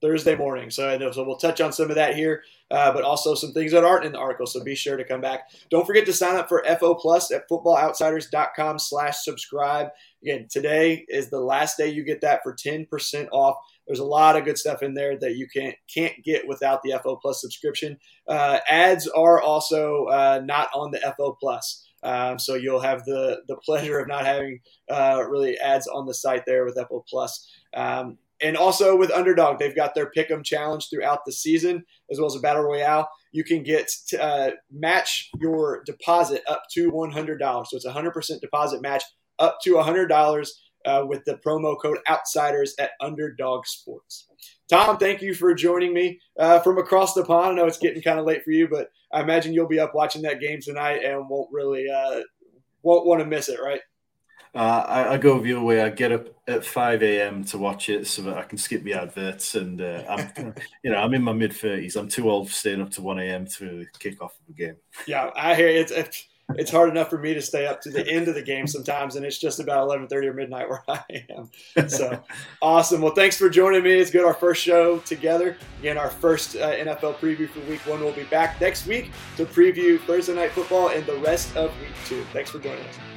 Thursday 0.00 0.36
morning. 0.36 0.70
So 0.70 0.88
I 0.88 0.98
know, 0.98 1.12
so 1.12 1.24
we'll 1.24 1.38
touch 1.38 1.60
on 1.60 1.72
some 1.72 1.88
of 1.88 1.96
that 1.96 2.14
here, 2.14 2.42
uh, 2.70 2.92
but 2.92 3.04
also 3.04 3.34
some 3.34 3.52
things 3.52 3.72
that 3.72 3.84
aren't 3.84 4.04
in 4.04 4.12
the 4.12 4.18
article. 4.18 4.46
So 4.46 4.62
be 4.62 4.74
sure 4.74 4.96
to 4.96 5.04
come 5.04 5.20
back. 5.20 5.50
Don't 5.70 5.86
forget 5.86 6.06
to 6.06 6.12
sign 6.12 6.36
up 6.36 6.48
for 6.48 6.64
FO 6.80 6.94
Plus 6.94 7.30
at 7.30 7.48
footballoutsiders.com 7.48 8.78
slash 8.78 9.18
subscribe. 9.22 9.88
Again, 10.22 10.46
today 10.50 11.04
is 11.08 11.30
the 11.30 11.40
last 11.40 11.76
day 11.76 11.88
you 11.88 12.04
get 12.04 12.22
that 12.22 12.40
for 12.42 12.54
10% 12.54 13.28
off. 13.32 13.56
There's 13.86 13.98
a 13.98 14.04
lot 14.04 14.36
of 14.36 14.44
good 14.44 14.56
stuff 14.56 14.82
in 14.82 14.94
there 14.94 15.18
that 15.18 15.36
you 15.36 15.46
can't 15.54 15.76
can't 15.92 16.14
get 16.24 16.48
without 16.48 16.82
the 16.82 16.98
FO 17.02 17.16
Plus 17.16 17.40
subscription. 17.40 17.98
Uh, 18.26 18.60
ads 18.68 19.06
are 19.08 19.40
also 19.40 20.06
uh, 20.06 20.40
not 20.42 20.70
on 20.74 20.90
the 20.90 21.14
FO 21.16 21.36
Plus. 21.38 21.86
Um, 22.02 22.38
so 22.38 22.54
you'll 22.54 22.80
have 22.80 23.04
the 23.04 23.42
the 23.46 23.56
pleasure 23.56 23.98
of 23.98 24.08
not 24.08 24.24
having 24.24 24.60
uh, 24.90 25.22
really 25.28 25.58
ads 25.58 25.86
on 25.86 26.06
the 26.06 26.14
site 26.14 26.44
there 26.46 26.64
with 26.64 26.76
FO 26.76 27.04
Plus. 27.08 27.50
Um, 27.74 28.18
and 28.42 28.56
also 28.56 28.96
with 28.96 29.10
Underdog, 29.10 29.58
they've 29.58 29.76
got 29.76 29.94
their 29.94 30.10
Pick'em 30.16 30.44
challenge 30.44 30.88
throughout 30.90 31.20
the 31.24 31.32
season, 31.32 31.84
as 32.10 32.18
well 32.18 32.26
as 32.26 32.36
a 32.36 32.40
battle 32.40 32.62
royale. 32.62 33.08
You 33.32 33.44
can 33.44 33.62
get 33.62 33.90
to, 34.08 34.22
uh, 34.22 34.50
match 34.70 35.30
your 35.40 35.82
deposit 35.84 36.42
up 36.46 36.62
to 36.72 36.90
one 36.90 37.10
hundred 37.10 37.38
dollars. 37.38 37.68
So 37.70 37.76
it's 37.76 37.86
a 37.86 37.92
hundred 37.92 38.12
percent 38.12 38.40
deposit 38.40 38.82
match 38.82 39.02
up 39.38 39.58
to 39.64 39.78
hundred 39.78 40.08
dollars 40.08 40.60
uh, 40.84 41.04
with 41.06 41.24
the 41.24 41.38
promo 41.44 41.80
code 41.80 41.98
Outsiders 42.08 42.74
at 42.78 42.90
Underdog 43.00 43.66
Sports. 43.66 44.28
Tom, 44.68 44.98
thank 44.98 45.20
you 45.20 45.34
for 45.34 45.54
joining 45.54 45.92
me 45.92 46.20
uh, 46.38 46.58
from 46.60 46.78
across 46.78 47.14
the 47.14 47.24
pond. 47.24 47.52
I 47.52 47.54
know 47.54 47.66
it's 47.66 47.78
getting 47.78 48.02
kind 48.02 48.18
of 48.18 48.26
late 48.26 48.44
for 48.44 48.50
you, 48.50 48.68
but 48.68 48.88
I 49.12 49.20
imagine 49.20 49.52
you'll 49.52 49.68
be 49.68 49.80
up 49.80 49.94
watching 49.94 50.22
that 50.22 50.40
game 50.40 50.60
tonight 50.60 51.04
and 51.04 51.28
won't 51.28 51.50
really 51.52 51.86
uh, 51.88 52.20
won't 52.82 53.06
want 53.06 53.20
to 53.20 53.26
miss 53.26 53.48
it, 53.48 53.60
right? 53.60 53.80
Uh, 54.54 54.84
I, 54.86 55.14
I, 55.14 55.16
go 55.16 55.40
the 55.40 55.52
other 55.54 55.64
way. 55.64 55.82
I 55.82 55.88
get 55.90 56.12
up 56.12 56.28
at 56.46 56.64
five 56.64 57.02
a.m. 57.02 57.44
to 57.46 57.58
watch 57.58 57.88
it 57.88 58.06
so 58.06 58.22
that 58.22 58.38
I 58.38 58.42
can 58.42 58.56
skip 58.56 58.84
the 58.84 58.94
adverts. 58.94 59.56
And 59.56 59.80
uh, 59.80 60.04
I'm, 60.08 60.54
you 60.84 60.92
know, 60.92 60.98
I'm 60.98 61.12
in 61.12 61.22
my 61.22 61.32
mid 61.32 61.52
thirties. 61.52 61.96
I'm 61.96 62.08
too 62.08 62.30
old 62.30 62.48
for 62.48 62.54
staying 62.54 62.80
up 62.80 62.90
to 62.92 63.02
one 63.02 63.18
a.m. 63.18 63.46
to 63.58 63.84
kick 63.98 64.22
off 64.22 64.36
the 64.46 64.52
game. 64.52 64.76
Yeah, 65.08 65.30
I 65.34 65.56
hear 65.56 65.66
it's, 65.66 65.90
it's 65.90 66.28
it's 66.50 66.70
hard 66.70 66.90
enough 66.90 67.08
for 67.08 67.18
me 67.18 67.32
to 67.34 67.40
stay 67.40 67.66
up 67.66 67.80
to 67.80 67.90
the 67.90 68.06
end 68.06 68.28
of 68.28 68.34
the 68.34 68.42
game 68.42 68.66
sometimes, 68.66 69.16
and 69.16 69.24
it's 69.24 69.38
just 69.38 69.60
about 69.60 69.82
eleven 69.82 70.06
thirty 70.06 70.28
or 70.28 70.34
midnight 70.34 70.68
where 70.68 70.84
I 70.88 71.26
am. 71.30 71.88
So 71.88 72.22
awesome. 72.62 73.00
Well, 73.00 73.14
thanks 73.14 73.36
for 73.36 73.48
joining 73.48 73.82
me. 73.82 73.92
It's 73.92 74.10
good 74.10 74.24
our 74.24 74.34
first 74.34 74.62
show 74.62 74.98
together. 75.00 75.56
Again, 75.80 75.98
our 75.98 76.10
first 76.10 76.56
uh, 76.56 76.74
NFL 76.74 77.16
preview 77.16 77.48
for 77.48 77.60
Week 77.60 77.80
One. 77.86 78.00
We'll 78.00 78.12
be 78.12 78.24
back 78.24 78.60
next 78.60 78.86
week 78.86 79.10
to 79.36 79.46
preview 79.46 79.98
Thursday 80.00 80.34
Night 80.34 80.52
Football 80.52 80.90
and 80.90 81.04
the 81.06 81.16
rest 81.16 81.56
of 81.56 81.72
Week 81.80 81.90
Two. 82.06 82.22
Thanks 82.32 82.50
for 82.50 82.58
joining 82.58 82.84
us. 82.84 83.13